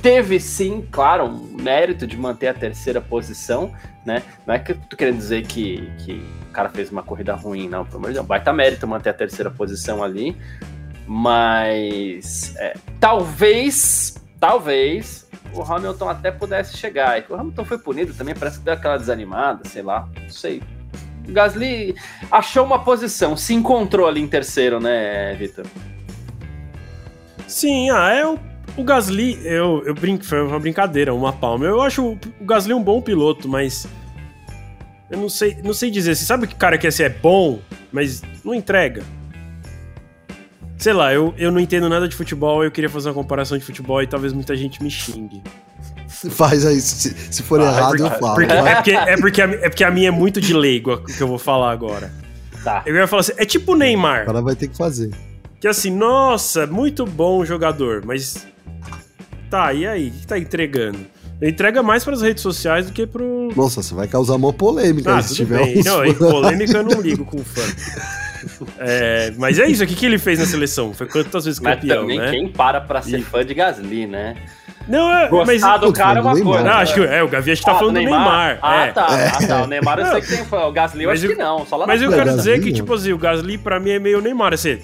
teve 0.00 0.38
sim, 0.38 0.86
claro, 0.90 1.24
um 1.24 1.56
mérito 1.60 2.06
de 2.06 2.16
manter 2.16 2.48
a 2.48 2.54
terceira 2.54 3.00
posição, 3.00 3.72
né? 4.06 4.22
Não 4.46 4.54
é 4.54 4.58
que 4.58 4.72
eu 4.72 4.76
tô 4.88 4.96
querendo 4.96 5.16
dizer 5.16 5.46
que, 5.46 5.90
que 5.98 6.12
o 6.48 6.52
cara 6.52 6.68
fez 6.68 6.90
uma 6.90 7.02
corrida 7.02 7.34
ruim, 7.34 7.68
não, 7.68 7.84
pelo 7.84 7.98
amor 7.98 8.08
de 8.08 8.14
Deus. 8.14 8.26
Baita 8.26 8.52
mérito 8.52 8.86
manter 8.86 9.10
a 9.10 9.14
terceira 9.14 9.50
posição 9.50 10.04
ali, 10.04 10.36
mas 11.06 12.54
é, 12.56 12.74
talvez, 13.00 14.14
talvez 14.38 15.26
o 15.54 15.62
Hamilton 15.62 16.08
até 16.08 16.30
pudesse 16.30 16.76
chegar. 16.76 17.20
Que 17.22 17.32
o 17.32 17.36
Hamilton 17.36 17.64
foi 17.64 17.78
punido 17.78 18.12
também, 18.14 18.34
parece 18.34 18.58
que 18.58 18.64
deu 18.64 18.74
aquela 18.74 18.98
desanimada, 18.98 19.68
sei 19.68 19.82
lá, 19.82 20.08
não 20.22 20.30
sei. 20.30 20.62
O 21.28 21.32
Gasly 21.32 21.94
achou 22.30 22.64
uma 22.64 22.78
posição, 22.78 23.36
se 23.36 23.54
encontrou 23.54 24.06
ali 24.06 24.20
em 24.20 24.28
terceiro, 24.28 24.78
né, 24.78 25.34
Vitor? 25.34 25.64
Sim, 27.46 27.90
ah, 27.90 28.12
é 28.12 28.26
o, 28.26 28.38
o 28.76 28.84
Gasly, 28.84 29.40
eu, 29.44 29.82
eu 29.86 29.94
brinco, 29.94 30.24
foi 30.24 30.42
uma 30.42 30.58
brincadeira, 30.58 31.14
uma 31.14 31.32
palma. 31.32 31.64
Eu 31.64 31.80
acho 31.80 32.04
o, 32.04 32.18
o 32.40 32.44
Gasly 32.44 32.74
um 32.74 32.82
bom 32.82 33.00
piloto, 33.00 33.48
mas 33.48 33.86
eu 35.10 35.18
não 35.18 35.28
sei, 35.28 35.56
não 35.62 35.72
sei 35.72 35.90
dizer. 35.90 36.14
Você 36.14 36.24
sabe 36.24 36.46
que 36.46 36.54
cara 36.54 36.76
que 36.76 36.86
assim, 36.86 37.04
é 37.04 37.08
bom, 37.08 37.60
mas 37.92 38.22
não 38.44 38.54
entrega. 38.54 39.02
Sei 40.76 40.92
lá, 40.92 41.14
eu, 41.14 41.32
eu 41.38 41.50
não 41.50 41.60
entendo 41.60 41.88
nada 41.88 42.08
de 42.08 42.16
futebol, 42.16 42.64
eu 42.64 42.70
queria 42.70 42.90
fazer 42.90 43.08
uma 43.08 43.14
comparação 43.14 43.56
de 43.56 43.64
futebol 43.64 44.02
e 44.02 44.06
talvez 44.06 44.32
muita 44.32 44.56
gente 44.56 44.82
me 44.82 44.90
xingue. 44.90 45.42
Faz 46.30 46.64
aí, 46.66 46.80
se, 46.80 47.14
se 47.30 47.42
for 47.42 47.60
Ah, 47.60 47.64
errado, 47.64 47.96
é 47.96 48.00
eu 48.00 48.10
porque, 48.10 48.20
falo. 48.20 48.34
porque- 48.34 48.52
é, 48.52 48.74
porque, 48.74 48.90
é, 48.92 49.16
porque 49.16 49.42
a, 49.42 49.44
é 49.46 49.68
porque 49.68 49.84
a 49.84 49.90
minha 49.90 50.08
é 50.08 50.10
muito 50.10 50.40
de 50.40 50.54
leigo, 50.54 50.92
o 50.94 51.04
que 51.04 51.20
eu 51.20 51.28
vou 51.28 51.38
falar 51.38 51.70
agora. 51.72 52.12
Tá. 52.62 52.82
Eu 52.86 52.94
ia 52.94 53.06
falar 53.06 53.20
assim, 53.20 53.32
é 53.36 53.44
tipo 53.44 53.72
o 53.72 53.76
Neymar. 53.76 54.22
O 54.22 54.26
cara 54.26 54.40
vai 54.42 54.56
ter 54.56 54.68
que 54.68 54.76
fazer. 54.76 55.10
Que 55.60 55.68
assim, 55.68 55.90
nossa, 55.90 56.66
muito 56.66 57.04
bom 57.06 57.44
jogador, 57.44 58.02
mas. 58.04 58.46
Tá, 59.50 59.72
e 59.72 59.86
aí? 59.86 60.08
O 60.08 60.12
que 60.12 60.26
tá 60.26 60.38
entregando? 60.38 60.98
Ele 61.40 61.50
entrega 61.50 61.82
mais 61.82 62.04
pras 62.04 62.22
redes 62.22 62.42
sociais 62.42 62.86
do 62.86 62.92
que 62.92 63.06
pro. 63.06 63.50
Nossa, 63.54 63.82
você 63.82 63.94
vai 63.94 64.08
causar 64.08 64.34
uma 64.36 64.52
polêmica 64.52 65.16
Ah, 65.16 65.22
se 65.22 65.34
tiver 65.34 65.58
bem. 65.64 65.78
uns 65.80 65.84
Não, 65.84 66.14
polêmica 66.14 66.78
eu 66.78 66.82
não 66.84 67.00
ligo 67.00 67.24
com 67.24 67.38
fã. 67.44 67.60
É, 68.78 69.32
mas 69.36 69.58
é 69.58 69.66
isso, 69.66 69.82
o 69.84 69.86
que, 69.86 69.94
que 69.94 70.06
ele 70.06 70.18
fez 70.18 70.38
na 70.38 70.46
seleção? 70.46 70.92
Foi 70.94 71.06
quantas 71.06 71.44
vezes 71.44 71.60
Mas 71.60 71.74
campeão, 71.80 72.02
também 72.02 72.18
né? 72.18 72.30
quem 72.30 72.48
para 72.48 72.80
pra 72.80 73.00
ser 73.02 73.18
E- 73.20 73.22
fã 73.22 73.44
de 73.44 73.54
Gasly, 73.54 74.06
né? 74.06 74.34
Não, 74.86 75.10
é, 75.10 75.30
mas. 75.30 75.60
Gostar 75.62 75.76
do 75.78 75.92
cara 75.94 76.18
é 76.18 76.22
uma 76.22 76.32
do 76.32 76.36
Neymar. 76.36 76.54
coisa. 76.56 76.68
Não, 76.70 76.76
acho 76.78 76.94
que 76.94 77.00
é, 77.00 77.22
o 77.22 77.28
Gavi 77.28 77.52
acho 77.52 77.62
que 77.62 77.66
tá 77.66 77.72
Ah, 77.72 77.78
falando 77.78 77.94
do 77.94 78.00
Neymar. 78.00 78.58
Ah, 78.60 78.84
é. 78.86 78.92
tá. 78.92 79.06
Ah, 79.06 79.46
tá. 79.46 79.62
O 79.62 79.66
Neymar 79.66 79.98
eu 79.98 80.06
sei 80.06 80.20
que 80.20 80.28
tem 80.28 80.44
fã. 80.44 80.66
O 80.66 80.72
Gasly 80.72 81.04
eu 81.04 81.08
Mas 81.10 81.20
acho 81.20 81.32
eu- 81.32 81.36
que 81.36 81.42
não. 81.42 81.64
Só 81.66 81.76
lá 81.76 81.86
Mas 81.86 82.02
eu 82.02 82.10
quero 82.10 82.24
Gasly, 82.26 82.36
dizer 82.38 82.60
que, 82.62 82.70
tipo 82.72 82.92
assim, 82.92 83.10
o 83.12 83.16
Gasly 83.18 83.56
pra 83.56 83.80
mim 83.80 83.90
é 83.92 83.98
meio 83.98 84.20
Neymar, 84.20 84.52
assim. 84.52 84.78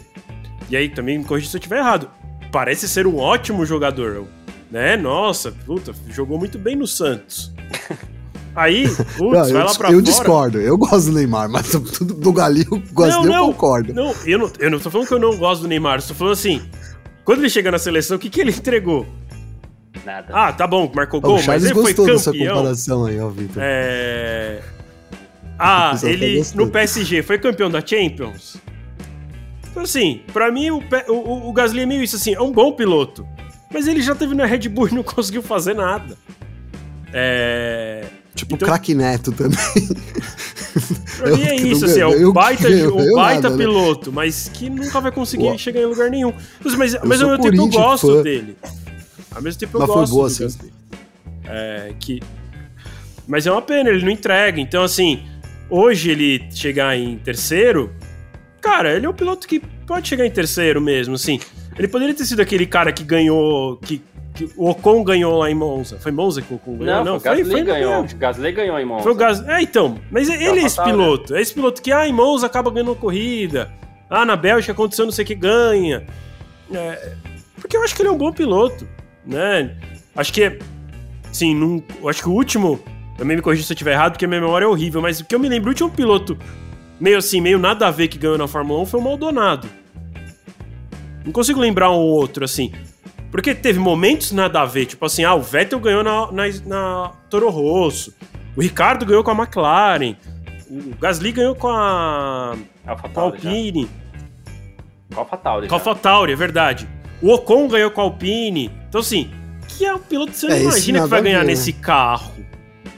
E 0.71 0.77
aí 0.77 0.89
também 0.89 1.19
me 1.19 1.25
corrija 1.25 1.51
se 1.51 1.57
eu 1.57 1.59
estiver 1.59 1.79
errado. 1.81 2.09
Parece 2.51 2.89
ser 2.89 3.07
um 3.07 3.19
ótimo 3.19 3.67
jogador, 3.67 4.25
né? 4.71 4.97
Nossa, 4.97 5.53
puta, 5.53 5.93
jogou 6.09 6.39
muito 6.39 6.59
bem 6.59 6.77
no 6.77 6.87
Santos. 6.87 7.53
Aí, 8.55 8.89
putz, 9.17 9.19
Não, 9.19 9.31
vai 9.31 9.51
eu, 9.51 9.57
lá 9.59 9.75
pra 9.75 9.89
eu 9.89 9.93
fora. 9.93 10.03
discordo. 10.03 10.61
Eu 10.61 10.77
gosto 10.77 11.07
do 11.07 11.13
Neymar, 11.13 11.49
mas 11.49 11.71
do, 12.01 12.33
Galinho, 12.33 12.67
eu 12.71 12.83
gosto, 12.93 13.27
eu 13.27 13.47
concordo. 13.47 13.95
Não, 13.95 14.15
eu 14.27 14.39
não, 14.39 14.53
eu 14.59 14.71
não 14.71 14.79
tô 14.79 14.91
falando 14.91 15.07
que 15.07 15.15
eu 15.15 15.19
não 15.19 15.37
gosto 15.37 15.63
do 15.63 15.69
Neymar, 15.69 16.01
eu 16.01 16.07
tô 16.07 16.15
falando 16.15 16.33
assim, 16.35 16.63
quando 17.25 17.41
ele 17.41 17.51
chega 17.51 17.71
na 17.71 17.79
seleção, 17.79 18.17
o 18.17 18.21
que, 18.21 18.29
que 18.29 18.41
ele 18.41 18.51
entregou? 18.51 19.07
Nada. 20.05 20.29
Ah, 20.33 20.53
tá 20.53 20.67
bom, 20.67 20.91
marcou 20.95 21.21
gol, 21.21 21.33
o 21.33 21.35
mas 21.35 21.45
Charles 21.45 21.65
ele 21.65 21.75
foi 21.75 21.83
gostou 21.83 22.07
dessa 22.07 22.33
campeão. 22.33 22.57
comparação 22.57 23.05
aí, 23.05 23.21
ó, 23.21 23.29
Vitor. 23.29 23.63
É... 23.65 24.61
Ah, 25.59 25.93
ele 26.03 26.43
no 26.55 26.71
PSG 26.71 27.23
foi 27.23 27.39
campeão 27.39 27.71
da 27.71 27.85
Champions? 27.85 28.57
Então, 29.71 29.83
assim, 29.83 30.23
pra 30.33 30.51
mim 30.51 30.71
o, 30.71 30.83
o, 31.09 31.49
o 31.49 31.53
Gasly 31.53 31.83
é 31.83 31.87
meio 31.87 32.03
isso, 32.03 32.17
assim, 32.17 32.35
é 32.35 32.41
um 32.41 32.51
bom 32.51 32.73
piloto. 32.73 33.27
Mas 33.73 33.87
ele 33.87 34.03
já 34.03 34.15
teve 34.15 34.35
na 34.35 34.47
Red 34.47 34.69
Bull 34.69 34.89
e 34.89 34.95
não 34.95 35.03
conseguiu 35.03 35.43
fazer 35.43 35.75
nada. 35.75 36.17
É... 37.13 38.05
Tipo 38.41 38.55
então- 38.55 38.67
o 38.67 38.71
craque 38.71 38.95
Neto 38.95 39.33
também. 39.33 39.59
Pra 41.19 41.31
mim 41.37 41.43
é 41.43 41.61
Eu 41.61 41.67
isso, 41.67 41.85
assim, 41.85 42.01
é 42.01 42.05
eu 42.05 42.33
baita, 42.33 42.69
eu 42.69 43.15
baita 43.15 43.43
nada, 43.43 43.51
né? 43.51 43.57
piloto, 43.65 44.11
mas 44.13 44.51
que 44.53 44.71
nunca 44.71 45.01
vai 45.01 45.13
conseguir 45.13 45.59
chegar 45.59 45.81
em 45.81 45.85
lugar 45.87 46.11
nenhum. 46.11 46.33
Mas, 46.65 46.75
mas, 46.75 46.97
mas 47.05 47.23
ao 47.23 47.29
mesmo 47.31 47.43
tempo 47.43 47.57
eu 47.63 47.69
gosto 47.69 48.07
fã. 48.07 48.23
dele. 48.23 48.57
Ao 49.31 49.43
mesmo 49.43 49.61
tempo 49.61 49.77
eu 49.77 49.81
Mas 49.81 49.89
foi 49.89 49.97
gosto 50.01 50.13
boa, 50.13 50.29
do 50.29 50.35
sim. 50.35 50.43
Gasly. 50.45 50.73
É, 51.45 51.93
que... 52.01 52.21
Mas 53.29 53.47
é 53.47 53.53
uma 53.53 53.63
pena, 53.63 53.91
ele 53.91 54.03
não 54.03 54.11
entrega. 54.11 54.59
Então, 54.61 54.83
assim, 54.83 55.23
hoje 55.69 56.11
ele 56.11 56.49
chegar 56.51 56.97
em 56.97 57.19
terceiro, 57.19 57.93
cara, 58.61 58.97
ele 58.97 59.07
é 59.07 59.09
um 59.09 59.13
piloto 59.13 59.47
que 59.47 59.61
pode 59.87 60.09
chegar 60.09 60.27
em 60.27 60.31
terceiro 60.31 60.81
mesmo, 60.81 61.15
assim. 61.15 61.39
Ele 61.79 61.87
poderia 61.89 62.15
ter 62.15 62.25
sido 62.25 62.41
aquele 62.41 62.67
cara 62.67 62.91
que 62.93 63.05
ganhou, 63.05 63.77
que 63.77 64.03
o 64.57 64.71
Ocon 64.71 65.05
ganhou 65.05 65.37
lá 65.39 65.51
em 65.51 65.55
Monza. 65.55 65.99
Foi 65.99 66.13
Monza 66.13 66.41
que 66.41 66.53
o 66.53 66.57
Ocon 66.57 66.79
ganhou? 66.79 67.05
Não, 67.05 67.21
foi 67.21 67.33
o 67.33 67.37
Gasly 67.37 67.61
no 67.61 67.67
ganhou. 67.67 67.93
Bélgica. 68.01 68.21
Gasly 68.21 68.53
ganhou 68.53 68.79
em 68.79 68.85
Monza. 68.85 69.03
Foi 69.03 69.13
o 69.13 69.15
Gas... 69.15 69.49
É, 69.49 69.63
então. 69.63 69.99
Mas 70.11 70.29
ele 70.29 70.61
é 70.61 70.65
esse 70.65 70.77
fatal, 70.77 70.93
piloto. 70.93 71.35
É 71.35 71.41
esse 71.41 71.55
piloto 71.55 71.83
que, 71.83 71.93
ah, 71.93 72.09
em 72.09 72.13
Monza 72.13 72.47
acaba 72.47 72.71
ganhando 72.71 72.95
corrida. 72.95 73.71
Ah, 74.09 74.25
na 74.25 74.37
Bélgica 74.37 74.73
aconteceu 74.73 75.05
não 75.05 75.13
sei 75.13 75.25
o 75.25 75.27
que, 75.27 75.35
ganha. 75.35 76.07
É, 76.73 77.13
porque 77.57 77.77
eu 77.77 77.83
acho 77.83 77.95
que 77.95 78.03
ele 78.03 78.09
é 78.09 78.13
um 78.13 78.19
bom 78.19 78.33
piloto, 78.33 78.87
né? 79.25 79.77
Acho 80.17 80.33
que, 80.33 80.59
sim, 81.33 81.55
num, 81.55 81.83
acho 82.09 82.23
que 82.23 82.29
o 82.29 82.33
último, 82.33 82.81
também 83.17 83.37
me 83.37 83.43
corrija 83.43 83.63
se 83.63 83.73
eu 83.73 83.75
estiver 83.75 83.93
errado, 83.93 84.13
porque 84.13 84.25
a 84.25 84.29
minha 84.29 84.41
memória 84.41 84.65
é 84.65 84.69
horrível, 84.69 85.01
mas 85.01 85.21
o 85.21 85.25
que 85.25 85.35
eu 85.35 85.39
me 85.39 85.49
lembro, 85.49 85.69
o 85.69 85.73
último 85.73 85.91
piloto 85.91 86.37
meio 86.99 87.19
assim, 87.19 87.41
meio 87.41 87.59
nada 87.59 87.87
a 87.87 87.91
ver 87.91 88.09
que 88.09 88.19
ganhou 88.19 88.37
na 88.37 88.47
Fórmula 88.47 88.81
1 88.83 88.87
foi 88.87 89.01
o 89.01 89.03
Maldonado. 89.03 89.69
Não 91.25 91.33
consigo 91.33 91.61
lembrar 91.61 91.91
um 91.91 91.99
outro, 91.99 92.45
assim. 92.45 92.73
Porque 93.31 93.55
teve 93.55 93.79
momentos 93.79 94.33
nada 94.33 94.61
a 94.63 94.65
ver, 94.67 94.87
tipo 94.87 95.05
assim, 95.07 95.23
ah, 95.25 95.35
o 95.35 95.41
Vettel 95.43 95.79
ganhou 95.79 96.03
na, 96.03 96.33
na, 96.33 96.45
na 96.67 97.13
Toro 97.31 97.49
Rosso, 97.49 98.13
o 98.57 98.61
Ricardo 98.61 99.07
ganhou 99.07 99.23
com 99.23 99.31
a 99.31 99.35
McLaren, 99.35 100.17
o 100.69 100.95
Gasly 101.01 101.31
ganhou 101.33 101.55
com 101.55 101.69
a, 101.69 102.57
Alpha 102.87 103.09
com 103.09 103.21
a 103.21 103.23
Alpine, 103.25 103.89
Alpha 105.15 105.37
Tauri. 105.37 105.69
com 105.69 105.75
a 105.75 105.79
AlphaTauri, 105.79 106.33
é 106.33 106.37
verdade. 106.37 106.89
O 107.23 107.33
Ocon 107.33 107.69
ganhou 107.69 107.91
com 107.91 108.01
a 108.01 108.05
Alpine. 108.05 108.71
Então, 108.89 109.01
assim, 109.01 109.31
que 109.69 109.85
é 109.85 109.95
um 109.95 109.99
piloto 109.99 110.33
que 110.33 110.39
você 110.39 110.47
não 110.49 110.55
É, 110.55 110.59
esse 110.59 110.67
imagina 110.69 111.03
que 111.03 111.07
vai 111.09 111.19
a 111.19 111.23
ganhar 111.23 111.39
ver, 111.41 111.45
né? 111.45 111.51
nesse 111.53 111.73
carro. 111.73 112.33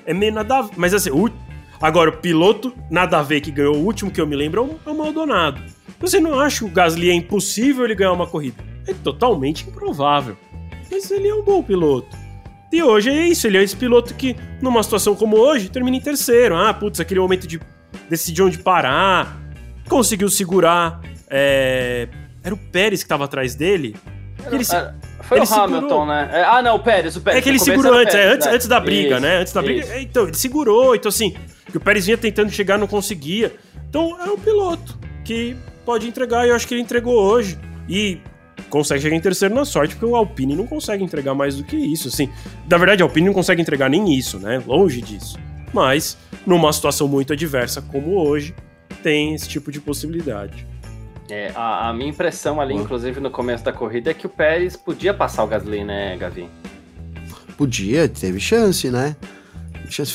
É 0.07 0.15
meio 0.15 0.33
nada 0.33 0.59
a 0.59 0.63
ver. 0.63 0.71
Mas 0.77 0.95
assim, 0.95 1.11
o- 1.11 1.31
agora, 1.81 2.11
o 2.11 2.17
piloto 2.19 2.73
nada 2.91 3.19
a 3.19 3.23
ver 3.23 3.41
que 3.41 3.51
ganhou 3.51 3.77
o 3.77 3.85
último 3.85 4.11
que 4.11 4.21
eu 4.21 4.27
me 4.27 4.37
lembro 4.37 4.61
é 4.61 4.65
o, 4.65 4.91
é 4.91 4.95
o 4.95 4.99
Maldonado. 4.99 5.61
Você 6.01 6.21
não 6.21 6.39
acha 6.39 6.59
que 6.61 6.65
o 6.65 6.69
Gasly 6.69 7.11
é 7.11 7.15
impossível 7.15 7.85
ele 7.85 7.95
ganhar 7.95 8.13
uma 8.13 8.27
corrida? 8.27 8.63
É 8.87 8.93
totalmente 8.95 9.69
improvável. 9.69 10.37
Mas 10.91 11.11
ele 11.11 11.29
é 11.29 11.35
um 11.35 11.43
bom 11.43 11.63
piloto. 11.63 12.17
E 12.73 12.83
hoje 12.83 13.11
é 13.11 13.27
isso, 13.29 13.47
ele 13.47 13.59
é 13.59 13.63
esse 13.63 13.77
piloto 13.77 14.15
que, 14.15 14.35
numa 14.61 14.83
situação 14.83 15.15
como 15.15 15.37
hoje, 15.37 15.69
termina 15.69 15.97
em 15.97 16.01
terceiro. 16.01 16.57
Ah, 16.57 16.73
putz, 16.73 17.01
aquele 17.01 17.21
momento 17.21 17.47
de 17.47 17.61
decidir 18.09 18.43
onde 18.43 18.59
parar, 18.59 19.39
conseguiu 19.89 20.29
segurar. 20.29 21.01
é, 21.31 22.09
Era 22.45 22.55
o 22.55 22.59
Pérez 22.59 23.03
que 23.03 23.09
tava 23.09 23.25
atrás 23.25 23.55
dele. 23.55 23.95
Ele 24.51 24.65
se- 24.65 24.75
É, 24.75 24.93
Foi 25.23 25.39
ele 25.39 25.47
o 25.47 25.53
Hamilton, 25.55 25.79
segurou. 25.81 26.07
né? 26.07 26.31
É, 26.33 26.43
ah, 26.45 26.61
não, 26.63 26.75
o 26.77 26.79
Pérez, 26.81 27.15
o 27.17 27.21
Pérez. 27.21 27.39
É 27.39 27.43
que 27.43 27.49
ele 27.49 27.59
segurou 27.59 27.93
antes, 27.95 28.15
é, 28.15 28.19
Pérez, 28.19 28.35
antes, 28.35 28.47
né? 28.49 28.53
antes 28.55 28.67
da 28.67 28.81
briga, 28.81 29.11
Isso, 29.15 29.21
né? 29.21 29.37
Antes 29.39 29.53
da 29.53 29.63
briga. 29.63 29.81
isso. 29.81 29.93
é, 29.93 30.03
Então, 30.03 30.23
ele 30.25 30.35
segurou, 30.35 30.95
então 30.97 31.09
assim, 31.09 31.35
que 31.71 31.77
o 31.77 31.81
Pérez 31.81 32.05
vinha 32.07 32.19
tentando 32.19 32.51
chegar, 32.51 32.77
não 32.79 32.87
conseguia. 32.89 33.55
Então, 33.89 34.19
é 34.21 34.25
um 34.31 34.39
piloto 34.39 34.99
que 35.25 35.57
pode 35.87 36.09
entregar, 36.09 36.45
e 36.47 36.49
eu 36.51 36.57
acho 36.57 36.67
que 36.67 36.75
ele 36.75 36.81
entregou 36.83 37.15
hoje. 37.15 37.57
E 37.89 38.19
consegue 38.73 39.03
chegar 39.03 39.15
em 39.15 39.21
terceiro 39.21 39.55
na 39.55 39.67
sorte, 39.67 39.95
porque 39.95 40.07
o 40.07 40.17
Alpine 40.17 40.57
não 40.57 40.67
consegue 40.67 41.05
entregar 41.05 41.35
mais 41.35 41.57
do 41.57 41.63
que 41.63 41.77
isso, 41.77 42.09
assim. 42.09 42.31
Na 42.69 42.79
verdade, 42.79 43.03
a 43.03 43.05
Alpine 43.05 43.27
não 43.27 43.35
consegue 43.35 43.61
entregar 43.61 43.91
nem 43.91 44.15
isso, 44.15 44.39
né? 44.39 44.63
Longe 44.67 45.03
disso. 45.03 45.39
Mas, 45.75 46.17
numa 46.47 46.73
situação 46.73 47.07
muito 47.07 47.35
adversa 47.35 47.83
como 47.83 48.19
hoje, 48.19 48.55
tem 49.03 49.35
esse 49.35 49.47
tipo 49.47 49.71
de 49.71 49.79
possibilidade. 49.79 50.67
É, 51.29 51.53
a, 51.55 51.91
a 51.91 51.93
minha 51.93 52.09
impressão 52.09 52.63
ali, 52.63 52.73
Boa. 52.73 52.85
inclusive 52.85 53.21
no 53.21 53.31
começo 53.31 53.63
da 53.63 53.73
corrida, 53.75 54.11
é 54.11 54.15
que 54.15 54.27
o 54.27 54.31
Pérez 54.31 54.75
podia 54.75 55.13
passar 55.13 55.45
o 55.45 55.47
Gasly, 55.47 55.85
né, 55.85 56.17
Gavi? 56.17 56.49
Podia, 57.59 58.09
teve 58.09 58.41
chance, 58.41 58.91
né? 58.91 59.15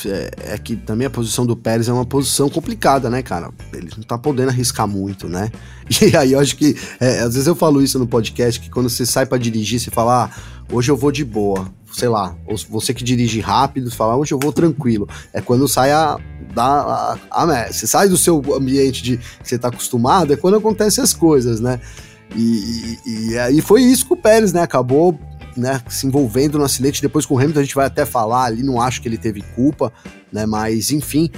É, 0.06 0.54
é 0.54 0.58
que 0.58 0.74
também 0.76 1.06
a 1.06 1.10
posição 1.10 1.46
do 1.46 1.56
Pérez 1.56 1.88
é 1.88 1.92
uma 1.92 2.04
posição 2.04 2.48
complicada, 2.48 3.08
né, 3.08 3.22
cara? 3.22 3.50
Ele 3.72 3.88
não 3.96 4.02
tá 4.02 4.18
podendo 4.18 4.48
arriscar 4.48 4.88
muito, 4.88 5.28
né? 5.28 5.50
E 6.02 6.14
aí 6.14 6.32
eu 6.32 6.40
acho 6.40 6.54
que, 6.54 6.76
é, 7.00 7.20
às 7.20 7.32
vezes 7.32 7.46
eu 7.46 7.54
falo 7.54 7.82
isso 7.82 7.98
no 7.98 8.06
podcast, 8.06 8.60
que 8.60 8.68
quando 8.68 8.90
você 8.90 9.06
sai 9.06 9.24
pra 9.24 9.38
dirigir, 9.38 9.80
você 9.80 9.90
fala, 9.90 10.24
ah, 10.24 10.30
hoje 10.70 10.90
eu 10.90 10.96
vou 10.96 11.10
de 11.10 11.24
boa, 11.24 11.66
sei 11.92 12.08
lá, 12.08 12.36
ou 12.46 12.56
você 12.68 12.92
que 12.92 13.02
dirige 13.02 13.40
rápido, 13.40 13.90
fala, 13.90 14.14
hoje 14.16 14.32
eu 14.34 14.38
vou 14.38 14.52
tranquilo. 14.52 15.08
É 15.32 15.40
quando 15.40 15.66
sai 15.66 15.90
a, 15.92 16.18
da, 16.54 17.16
a, 17.30 17.42
a, 17.42 17.72
você 17.72 17.86
sai 17.86 18.08
do 18.08 18.18
seu 18.18 18.42
ambiente 18.54 19.02
de 19.02 19.16
que 19.16 19.48
você 19.48 19.58
tá 19.58 19.68
acostumado, 19.68 20.32
é 20.32 20.36
quando 20.36 20.58
acontecem 20.58 21.02
as 21.02 21.14
coisas, 21.14 21.58
né? 21.58 21.80
E, 22.36 22.98
e, 23.06 23.30
e 23.30 23.38
aí 23.38 23.60
foi 23.62 23.82
isso 23.82 24.06
que 24.06 24.12
o 24.12 24.16
Pérez, 24.16 24.52
né, 24.52 24.60
acabou 24.60 25.18
né, 25.58 25.82
se 25.88 26.06
envolvendo 26.06 26.58
no 26.58 26.64
acidente. 26.64 27.02
Depois 27.02 27.26
com 27.26 27.34
o 27.34 27.38
Hamilton 27.38 27.60
a 27.60 27.62
gente 27.62 27.74
vai 27.74 27.86
até 27.86 28.06
falar 28.06 28.44
ali, 28.44 28.62
não 28.62 28.80
acho 28.80 29.02
que 29.02 29.08
ele 29.08 29.18
teve 29.18 29.42
culpa, 29.54 29.92
né, 30.32 30.46
mas 30.46 30.90
enfim, 30.90 31.30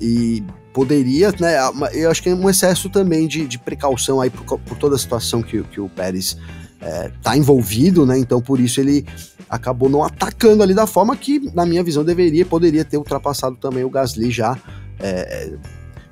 e 0.00 0.42
poderia, 0.72 1.32
né, 1.40 1.56
eu 1.92 2.10
acho 2.10 2.22
que 2.22 2.28
é 2.28 2.34
um 2.34 2.50
excesso 2.50 2.90
também 2.90 3.26
de, 3.26 3.46
de 3.46 3.58
precaução 3.58 4.20
aí 4.20 4.30
por, 4.30 4.58
por 4.58 4.76
toda 4.76 4.96
a 4.96 4.98
situação 4.98 5.42
que, 5.42 5.62
que 5.64 5.80
o 5.80 5.88
Pérez 5.88 6.36
é, 6.80 7.10
tá 7.22 7.36
envolvido, 7.36 8.04
né, 8.04 8.18
então 8.18 8.40
por 8.40 8.60
isso 8.60 8.80
ele 8.80 9.06
acabou 9.48 9.88
não 9.88 10.02
atacando 10.02 10.62
ali 10.62 10.74
da 10.74 10.86
forma 10.86 11.16
que, 11.16 11.50
na 11.54 11.64
minha 11.64 11.82
visão, 11.82 12.04
deveria 12.04 12.44
poderia 12.44 12.84
ter 12.84 12.96
ultrapassado 12.96 13.56
também 13.56 13.84
o 13.84 13.90
Gasly 13.90 14.30
já. 14.30 14.58
É, 14.98 15.52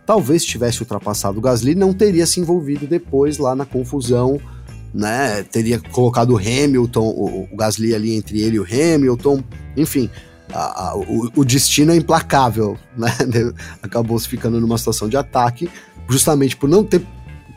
talvez 0.07 0.45
tivesse 0.45 0.81
ultrapassado 0.81 1.39
o 1.39 1.41
Gasly, 1.41 1.75
não 1.75 1.93
teria 1.93 2.27
se 2.27 2.41
envolvido 2.41 2.87
depois 2.87 3.39
lá 3.39 3.55
na 3.55 3.65
confusão, 3.65 4.41
né? 4.95 5.43
Teria 5.43 5.81
colocado 5.81 6.31
o 6.31 6.39
Hamilton, 6.39 7.03
o, 7.03 7.49
o 7.51 7.57
Gasly 7.57 7.95
ali 7.95 8.15
entre 8.15 8.41
ele 8.41 8.57
e 8.57 8.61
o 8.61 8.65
Hamilton, 8.65 9.43
enfim. 9.77 10.09
A, 10.53 10.91
a, 10.91 10.97
o, 10.97 11.31
o, 11.35 11.45
destino 11.45 11.91
é 11.91 11.97
implacável, 11.97 12.79
né? 12.97 13.11
Acabou 13.83 14.17
se 14.19 14.29
ficando 14.29 14.61
numa 14.61 14.79
situação 14.79 15.09
de 15.09 15.17
ataque, 15.17 15.69
justamente 16.09 16.57
por 16.57 16.69
não 16.69 16.85
ter 16.85 17.05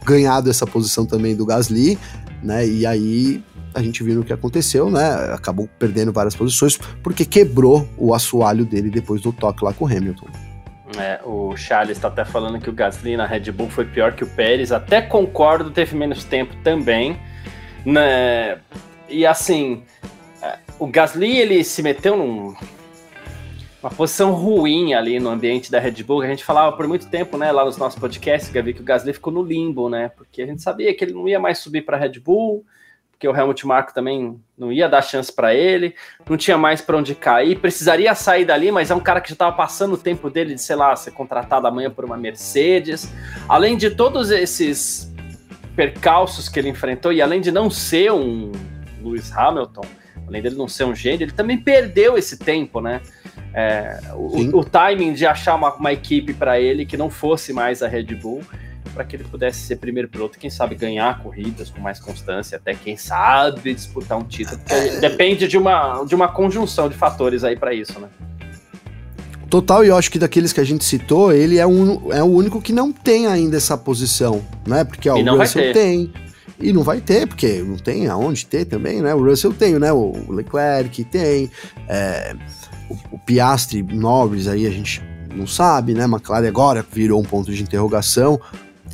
ganhado 0.04 0.50
essa 0.50 0.66
posição 0.66 1.06
também 1.06 1.36
do 1.36 1.46
Gasly, 1.46 2.00
né? 2.42 2.68
E 2.68 2.86
aí 2.86 3.44
a 3.74 3.84
gente 3.84 4.04
viu 4.04 4.22
o 4.22 4.24
que 4.24 4.34
aconteceu, 4.34 4.90
né? 4.90 5.08
Acabou 5.34 5.70
perdendo 5.78 6.12
várias 6.12 6.36
posições 6.36 6.80
porque 7.04 7.24
quebrou 7.24 7.88
o 7.98 8.16
assoalho 8.16 8.66
dele 8.66 8.90
depois 8.90 9.22
do 9.22 9.32
toque 9.32 9.64
lá 9.64 9.72
com 9.74 9.86
o 9.86 9.88
Hamilton. 9.88 10.28
É, 10.96 11.20
o 11.26 11.56
Charles 11.58 11.98
está 11.98 12.08
até 12.08 12.24
falando 12.24 12.62
que 12.62 12.70
o 12.70 12.74
Gasly 12.74 13.18
na 13.18 13.26
Red 13.26 13.52
Bull 13.52 13.70
foi 13.70 13.86
pior 13.86 14.14
que 14.14 14.24
o 14.24 14.28
Pérez. 14.28 14.72
Até 14.72 15.02
concordo, 15.02 15.70
teve 15.70 15.96
menos 15.96 16.24
tempo 16.24 16.56
também. 16.64 17.20
Né? 17.86 18.60
E 19.10 19.26
assim, 19.26 19.84
é, 20.42 20.58
o 20.80 20.88
Gasly 20.88 21.38
ele 21.38 21.64
se 21.64 21.84
meteu 21.84 22.16
num, 22.16 22.56
uma 23.82 23.92
posição 23.92 24.32
ruim 24.32 24.94
ali 24.94 25.20
no 25.20 25.30
ambiente 25.30 25.70
da 25.70 25.80
Red 25.80 26.04
Bull. 26.04 26.22
A 26.22 26.28
gente 26.28 26.44
falava 26.44 26.76
por 26.76 26.88
muito 26.88 27.08
tempo, 27.10 27.38
né, 27.38 27.52
lá 27.52 27.66
nos 27.66 27.78
nossos 27.78 28.00
podcasts, 28.00 28.52
Gavi, 28.52 28.74
que 28.74 28.82
o 28.82 28.86
Gasly 28.86 29.14
ficou 29.14 29.32
no 29.32 29.44
limbo, 29.44 29.90
né? 29.90 30.10
Porque 30.16 30.42
a 30.42 30.46
gente 30.46 30.62
sabia 30.62 30.94
que 30.94 31.04
ele 31.04 31.14
não 31.14 31.28
ia 31.28 31.40
mais 31.40 31.60
subir 31.60 31.82
para 31.82 31.98
a 31.98 32.00
Red 32.00 32.20
Bull 32.20 32.66
porque 33.18 33.28
o 33.28 33.36
Helmut 33.36 33.66
Marko 33.66 33.96
também 33.96 34.40
não 34.56 34.72
ia 34.72 34.88
dar 34.88 35.02
chance 35.02 35.34
para 35.34 35.52
ele, 35.52 35.96
não 36.30 36.38
tinha 36.38 36.56
mais 36.56 36.82
para 36.82 36.96
onde 36.96 37.16
cair, 37.16 37.58
precisaria 37.58 38.14
sair 38.14 38.46
dali, 38.46 38.72
mas 38.72 38.92
é 38.92 38.96
um 38.96 39.00
cara 39.00 39.20
que 39.20 39.30
já 39.30 39.34
estava 39.34 39.56
passando 39.56 39.96
o 39.96 39.98
tempo 39.98 40.30
dele 40.30 40.54
de, 40.54 40.62
sei 40.62 40.76
lá, 40.76 40.96
ser 40.96 41.12
contratado 41.12 41.66
amanhã 41.66 41.90
por 41.90 42.06
uma 42.06 42.16
Mercedes. 42.16 43.12
Além 43.50 43.76
de 43.76 43.90
todos 43.90 44.30
esses 44.30 45.12
percalços 45.76 46.48
que 46.48 46.60
ele 46.60 46.70
enfrentou, 46.70 47.12
e 47.12 47.20
além 47.20 47.42
de 47.42 47.52
não 47.52 47.72
ser 47.72 48.12
um 48.12 48.52
Lewis 49.02 49.36
Hamilton, 49.36 49.86
além 50.28 50.40
dele 50.40 50.56
não 50.56 50.68
ser 50.68 50.84
um 50.84 50.94
gênio, 50.94 51.24
ele 51.24 51.32
também 51.32 51.58
perdeu 51.58 52.20
esse 52.20 52.38
tempo, 52.38 52.80
né? 52.80 53.02
É, 53.52 54.00
o, 54.14 54.60
o, 54.60 54.64
timing 54.64 55.14
de 55.14 55.26
achar 55.26 55.56
uma, 55.56 55.74
uma 55.74 55.92
equipe 55.92 56.36
para 56.36 56.60
ele 56.60 56.86
que 56.86 56.96
não 56.96 57.10
fosse 57.10 57.52
mais 57.52 57.82
a 57.82 57.88
Red 57.88 58.14
Bull 58.14 58.44
para 58.98 59.06
que 59.06 59.16
ele 59.16 59.26
pudesse 59.26 59.60
ser 59.60 59.76
primeiro 59.76 60.10
piloto, 60.10 60.40
quem 60.40 60.50
sabe 60.50 60.74
ganhar 60.74 61.22
corridas 61.22 61.70
com 61.70 61.80
mais 61.80 62.00
constância, 62.00 62.58
até 62.58 62.74
quem 62.74 62.98
sabe 62.98 63.76
disputar 63.76 64.18
um 64.18 64.24
título. 64.24 64.60
É. 64.68 65.00
Depende 65.00 65.48
de 65.48 65.56
uma, 65.56 66.04
de 66.04 66.16
uma 66.16 66.28
conjunção 66.28 66.90
de 66.90 66.96
fatores 66.96 67.44
aí 67.44 67.56
para 67.56 67.76
isso, 67.76 68.00
né? 68.00 68.08
Total, 69.52 69.86
e 69.86 69.90
eu 69.90 69.96
acho 69.96 70.10
que 70.10 70.18
daqueles 70.18 70.52
que 70.52 70.60
a 70.60 70.64
gente 70.64 70.84
citou, 70.84 71.32
ele 71.32 71.60
é, 71.60 71.68
um, 71.68 72.12
é 72.12 72.24
o 72.24 72.26
único 72.26 72.60
que 72.60 72.74
não 72.74 72.92
tem 72.92 73.28
ainda 73.28 73.56
essa 73.56 73.78
posição, 73.78 74.44
né? 74.68 74.84
Porque 74.84 75.08
ó, 75.08 75.16
o 75.16 75.38
Russell 75.38 75.72
tem. 75.72 76.12
E 76.60 76.74
não 76.74 76.82
vai 76.82 77.00
ter, 77.00 77.28
porque 77.28 77.62
não 77.62 77.78
tem 77.78 78.08
aonde 78.08 78.48
ter 78.48 78.66
também, 78.66 79.00
né? 79.00 79.14
O 79.14 79.24
Russell 79.24 79.54
tem, 79.54 79.78
né? 79.78 79.94
O 79.94 80.12
Leclerc 80.28 81.04
tem. 81.04 81.52
É, 81.88 82.36
o, 82.90 83.16
o 83.16 83.20
Piastri, 83.20 83.84
Norris 83.84 84.48
aí 84.48 84.66
a 84.66 84.72
gente 84.72 85.04
não 85.34 85.46
sabe, 85.46 85.94
né? 85.94 86.06
McLaren 86.06 86.48
agora 86.48 86.86
virou 86.92 87.22
um 87.22 87.24
ponto 87.24 87.54
de 87.54 87.62
interrogação. 87.62 88.42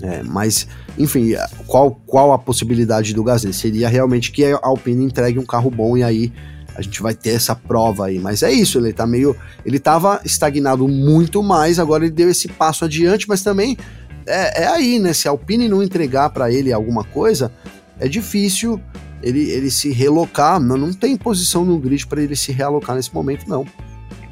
É, 0.01 0.23
mas, 0.23 0.67
enfim, 0.97 1.33
qual, 1.67 1.91
qual 2.05 2.33
a 2.33 2.39
possibilidade 2.39 3.13
do 3.13 3.23
Gasly? 3.23 3.53
Seria 3.53 3.87
realmente 3.87 4.31
que 4.31 4.45
a 4.45 4.59
Alpine 4.61 5.05
entregue 5.05 5.39
um 5.39 5.45
carro 5.45 5.69
bom 5.69 5.97
e 5.97 6.03
aí 6.03 6.33
a 6.75 6.81
gente 6.81 7.01
vai 7.01 7.13
ter 7.13 7.31
essa 7.31 7.55
prova 7.55 8.07
aí. 8.07 8.19
Mas 8.19 8.43
é 8.43 8.51
isso, 8.51 8.79
ele 8.79 8.93
tá 8.93 9.05
meio. 9.05 9.35
Ele 9.65 9.79
tava 9.79 10.19
estagnado 10.25 10.87
muito 10.87 11.43
mais, 11.43 11.79
agora 11.79 12.05
ele 12.05 12.13
deu 12.13 12.29
esse 12.29 12.47
passo 12.47 12.85
adiante, 12.85 13.27
mas 13.27 13.41
também 13.43 13.77
é, 14.25 14.63
é 14.63 14.67
aí, 14.67 14.99
né? 14.99 15.13
Se 15.13 15.27
a 15.27 15.31
Alpine 15.31 15.67
não 15.67 15.83
entregar 15.83 16.29
para 16.29 16.51
ele 16.51 16.73
alguma 16.73 17.03
coisa, 17.03 17.51
é 17.99 18.07
difícil 18.07 18.81
ele, 19.21 19.49
ele 19.49 19.69
se 19.69 19.91
relocar. 19.91 20.59
Não, 20.59 20.77
não 20.77 20.93
tem 20.93 21.15
posição 21.15 21.63
no 21.63 21.77
grid 21.77 22.05
para 22.07 22.21
ele 22.21 22.35
se 22.35 22.51
realocar 22.51 22.95
nesse 22.95 23.13
momento, 23.13 23.47
não. 23.47 23.65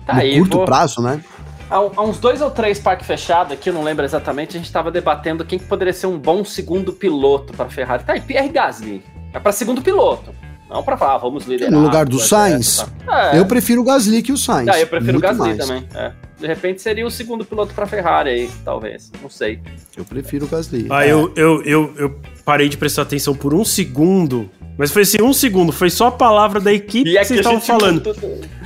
Tá 0.05 0.15
no 0.15 0.19
aí, 0.21 0.37
curto 0.37 0.57
vou... 0.57 0.65
prazo, 0.65 1.01
né? 1.01 1.23
Há, 1.71 2.01
uns 2.01 2.19
dois 2.19 2.41
ou 2.41 2.51
três 2.51 2.79
parques 2.79 3.07
fechados 3.07 3.53
aqui, 3.53 3.69
eu 3.69 3.73
não 3.73 3.83
lembro 3.83 4.03
exatamente, 4.03 4.51
a 4.51 4.59
gente 4.59 4.65
estava 4.65 4.91
debatendo 4.91 5.45
quem 5.45 5.57
que 5.57 5.65
poderia 5.65 5.93
ser 5.93 6.07
um 6.07 6.19
bom 6.19 6.43
segundo 6.43 6.91
piloto 6.93 7.53
para 7.53 7.69
Ferrari. 7.69 8.03
Tá 8.03 8.13
aí, 8.13 8.21
Pierre 8.21 8.49
Gasly. 8.49 9.03
É 9.33 9.39
para 9.39 9.51
segundo 9.51 9.81
piloto. 9.81 10.33
Não 10.69 10.83
para 10.83 10.95
falar, 10.97 11.17
vamos 11.17 11.45
liderar. 11.45 11.71
No 11.71 11.81
lugar 11.81 12.05
do 12.05 12.19
Sainz, 12.19 12.85
tá. 13.05 13.33
é. 13.33 13.39
eu 13.39 13.45
prefiro 13.45 13.81
o 13.81 13.83
Gasly 13.83 14.21
que 14.21 14.31
o 14.31 14.37
Sainz. 14.37 14.69
Ah, 14.69 14.79
eu 14.79 14.87
prefiro 14.87 15.17
o 15.17 15.21
Gasly 15.21 15.39
mais. 15.39 15.57
também. 15.57 15.87
É. 15.93 16.11
De 16.41 16.47
repente 16.47 16.81
seria 16.81 17.05
o 17.05 17.11
segundo 17.11 17.45
piloto 17.45 17.73
para 17.73 17.85
Ferrari 17.85 18.29
aí, 18.29 18.49
talvez. 18.65 19.11
Não 19.21 19.29
sei. 19.29 19.59
Eu 19.95 20.03
prefiro 20.03 20.45
o 20.45 20.49
Gasly. 20.49 20.87
Ah, 20.89 21.05
é. 21.05 21.11
eu, 21.11 21.31
eu, 21.35 21.61
eu, 21.63 21.93
eu 21.95 22.19
parei 22.43 22.67
de 22.67 22.77
prestar 22.77 23.03
atenção 23.03 23.35
por 23.35 23.53
um 23.53 23.63
segundo 23.63 24.49
mas 24.77 24.91
foi 24.91 25.03
assim, 25.03 25.21
um 25.21 25.31
segundo, 25.31 25.71
foi 25.71 25.91
só 25.91 26.07
a 26.07 26.11
palavra 26.11 26.59
da 26.59 26.73
equipe 26.73 27.09
e 27.09 27.13
que 27.17 27.23
vocês 27.23 27.39
estavam 27.39 27.61
falando. 27.61 28.01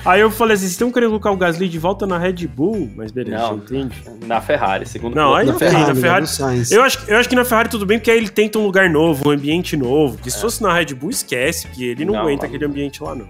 Aí 0.06 0.22
eu 0.22 0.32
falei 0.32 0.54
assim, 0.54 0.62
vocês 0.62 0.72
estão 0.72 0.90
querendo 0.90 1.10
colocar 1.10 1.32
o 1.32 1.36
Gasly 1.36 1.68
de 1.68 1.78
volta 1.78 2.08
na 2.08 2.18
Red 2.18 2.48
Bull? 2.48 2.90
Mas 2.96 3.12
beleza, 3.12 3.38
não, 3.38 3.58
entende? 3.58 4.02
Na 4.26 4.40
Ferrari, 4.40 4.88
segundo 4.88 5.14
Não, 5.14 5.36
aí 5.36 5.46
na, 5.46 5.56
Ferrari, 5.56 5.88
na 5.88 5.96
Ferrari. 5.96 6.26
Eu 6.72 6.84
acho, 6.84 7.00
eu 7.10 7.18
acho 7.18 7.28
que 7.28 7.36
na 7.36 7.44
Ferrari 7.44 7.70
tudo 7.70 7.86
bem, 7.86 7.98
porque 7.98 8.12
aí 8.12 8.18
ele 8.18 8.30
tenta 8.30 8.58
um 8.60 8.64
lugar 8.64 8.90
novo, 8.90 9.28
um 9.28 9.32
ambiente 9.32 9.76
novo. 9.76 10.16
Porque 10.16 10.30
é. 10.30 10.32
se 10.32 10.40
fosse 10.40 10.64
na 10.64 10.74
Red 10.74 10.94
Bull, 10.94 11.10
esquece, 11.10 11.68
que 11.68 11.84
ele 11.84 12.06
não, 12.06 12.14
não 12.14 12.22
aguenta 12.22 12.46
aquele 12.46 12.64
ambiente 12.66 13.04
lá, 13.04 13.14
não. 13.16 13.28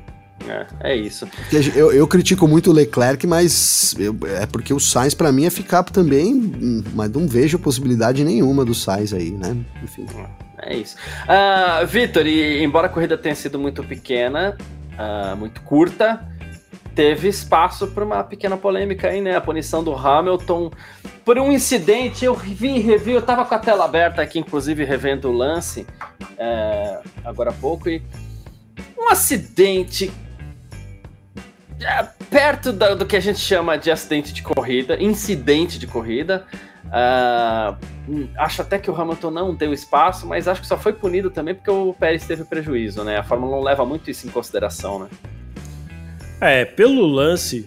É, 0.48 0.92
é 0.92 0.96
isso. 0.96 1.28
Eu, 1.76 1.92
eu, 1.92 2.08
critico 2.08 2.48
muito 2.48 2.70
o 2.70 2.74
Leclerc, 2.74 3.26
mas 3.26 3.96
eu, 3.98 4.16
é 4.40 4.46
porque 4.46 4.74
o 4.74 4.80
Sainz 4.80 5.14
para 5.14 5.32
mim 5.32 5.46
é 5.46 5.50
ficar 5.50 5.84
também, 5.84 6.84
mas 6.94 7.12
não 7.12 7.28
vejo 7.28 7.60
possibilidade 7.60 8.24
nenhuma 8.24 8.64
do 8.64 8.74
Sainz 8.74 9.14
aí, 9.14 9.32
né? 9.32 9.56
Enfim. 9.84 10.06
É 10.62 10.76
isso. 10.76 10.96
Uh, 11.24 11.86
Vitor, 11.86 12.26
e 12.26 12.64
embora 12.64 12.88
a 12.88 12.90
corrida 12.90 13.18
tenha 13.18 13.36
sido 13.36 13.60
muito 13.60 13.84
pequena, 13.84 14.58
uh, 14.94 15.36
muito 15.36 15.62
curta, 15.62 16.28
teve 16.96 17.28
espaço 17.28 17.88
para 17.88 18.06
uma 18.06 18.24
pequena 18.24 18.56
polêmica 18.56 19.10
aí, 19.10 19.22
né? 19.22 19.36
A 19.36 19.42
punição 19.42 19.84
do 19.84 19.94
Hamilton 19.94 20.72
por 21.24 21.38
um 21.38 21.52
incidente. 21.52 22.24
Eu 22.24 22.34
vi, 22.34 22.80
revi, 22.80 23.12
eu 23.12 23.22
tava 23.22 23.44
com 23.44 23.54
a 23.54 23.60
tela 23.60 23.86
aberta 23.86 24.22
aqui, 24.22 24.40
inclusive 24.40 24.84
revendo 24.86 25.30
o 25.30 25.34
lance 25.34 25.86
é, 26.38 27.00
agora 27.24 27.50
há 27.50 27.54
pouco, 27.54 27.90
e 27.90 28.02
um 28.98 29.10
acidente 29.10 30.12
é, 30.12 30.25
perto 32.30 32.72
da, 32.72 32.94
do 32.94 33.06
que 33.06 33.16
a 33.16 33.20
gente 33.20 33.40
chama 33.40 33.78
de 33.78 33.92
acidente 33.92 34.34
de 34.34 34.42
corrida, 34.42 35.02
incidente 35.02 35.78
de 35.78 35.88
corrida. 35.88 36.46
Uh, 36.86 37.76
acho 38.38 38.62
até 38.62 38.78
que 38.78 38.90
o 38.90 38.96
Hamilton 38.96 39.32
não 39.32 39.56
deu 39.56 39.74
espaço, 39.74 40.28
mas 40.28 40.48
acho 40.48 40.62
que 40.62 40.68
só 40.68 40.78
foi 40.78 40.94
punido 40.94 41.30
também 41.30 41.56
porque 41.56 41.72
o 41.72 41.94
Pérez 41.94 42.26
teve 42.26 42.44
prejuízo, 42.44 43.04
né? 43.04 43.18
A 43.18 43.24
Fórmula 43.24 43.58
1 43.58 43.64
leva 43.64 43.86
muito 43.86 44.10
isso 44.10 44.28
em 44.28 44.30
consideração, 44.30 45.00
né? 45.00 45.08
É, 46.40 46.64
pelo 46.66 47.06
lance, 47.06 47.66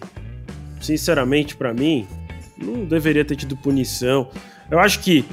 sinceramente, 0.81 1.55
para 1.55 1.73
mim, 1.73 2.07
não 2.57 2.85
deveria 2.85 3.25
ter 3.25 3.35
tido 3.35 3.57
punição. 3.57 4.29
Eu 4.71 4.79
acho 4.79 4.99
que 4.99 5.25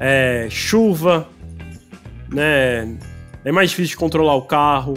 é, 0.00 0.46
chuva, 0.50 1.28
né? 2.32 2.96
É 3.44 3.52
mais 3.52 3.70
difícil 3.70 3.90
de 3.90 3.96
controlar 3.96 4.34
o 4.36 4.42
carro, 4.42 4.94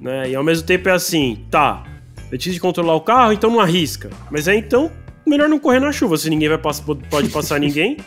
né? 0.00 0.30
E 0.30 0.34
ao 0.34 0.44
mesmo 0.44 0.66
tempo 0.66 0.88
é 0.88 0.92
assim, 0.92 1.46
tá, 1.50 1.84
difícil 2.36 2.54
de 2.54 2.60
controlar 2.60 2.94
o 2.94 3.00
carro, 3.00 3.32
então 3.32 3.50
não 3.50 3.60
arrisca. 3.60 4.10
Mas 4.30 4.48
é 4.48 4.54
então 4.54 4.90
melhor 5.26 5.48
não 5.48 5.58
correr 5.58 5.80
na 5.80 5.90
chuva, 5.92 6.16
se 6.16 6.28
ninguém 6.28 6.48
vai 6.48 6.58
pass 6.58 6.80
pode 7.10 7.28
passar 7.30 7.58
ninguém. 7.58 7.96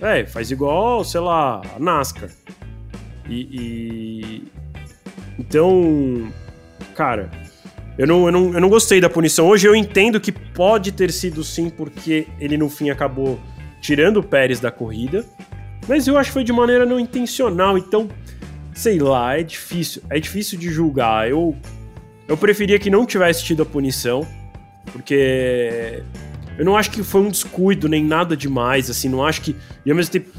É, 0.00 0.26
faz 0.26 0.50
igual, 0.50 1.04
sei 1.04 1.20
lá, 1.20 1.62
a 1.76 1.78
NASCAR. 1.78 2.28
E, 3.28 3.40
e, 3.52 4.44
Então, 5.38 6.28
cara, 6.94 7.30
eu 7.96 8.06
não, 8.06 8.26
eu, 8.26 8.32
não, 8.32 8.54
eu 8.54 8.60
não 8.60 8.68
gostei 8.68 9.00
da 9.00 9.08
punição. 9.08 9.46
Hoje 9.46 9.68
eu 9.68 9.76
entendo 9.76 10.20
que 10.20 10.32
pode 10.32 10.90
ter 10.90 11.12
sido 11.12 11.44
sim, 11.44 11.70
porque 11.70 12.26
ele 12.40 12.56
no 12.56 12.68
fim 12.68 12.90
acabou 12.90 13.38
tirando 13.80 14.16
o 14.18 14.22
Pérez 14.22 14.58
da 14.58 14.72
corrida. 14.72 15.24
Mas 15.86 16.08
eu 16.08 16.16
acho 16.16 16.30
que 16.30 16.34
foi 16.34 16.44
de 16.44 16.52
maneira 16.52 16.84
não 16.84 16.98
intencional, 16.98 17.76
então, 17.76 18.08
sei 18.72 18.98
lá, 18.98 19.38
é 19.38 19.42
difícil. 19.42 20.02
É 20.10 20.18
difícil 20.18 20.58
de 20.58 20.68
julgar. 20.70 21.28
Eu, 21.28 21.56
eu 22.32 22.36
preferia 22.38 22.78
que 22.78 22.88
não 22.88 23.04
tivesse 23.04 23.44
tido 23.44 23.62
a 23.62 23.66
punição. 23.66 24.26
Porque 24.90 26.02
eu 26.58 26.64
não 26.64 26.76
acho 26.76 26.90
que 26.90 27.02
foi 27.02 27.20
um 27.20 27.28
descuido 27.28 27.88
nem 27.90 28.02
nada 28.02 28.34
demais, 28.34 28.88
assim, 28.88 29.08
não 29.08 29.24
acho 29.24 29.42
que. 29.42 29.54
E 29.84 29.90
ao 29.90 29.96
mesmo 29.96 30.12
tempo, 30.12 30.30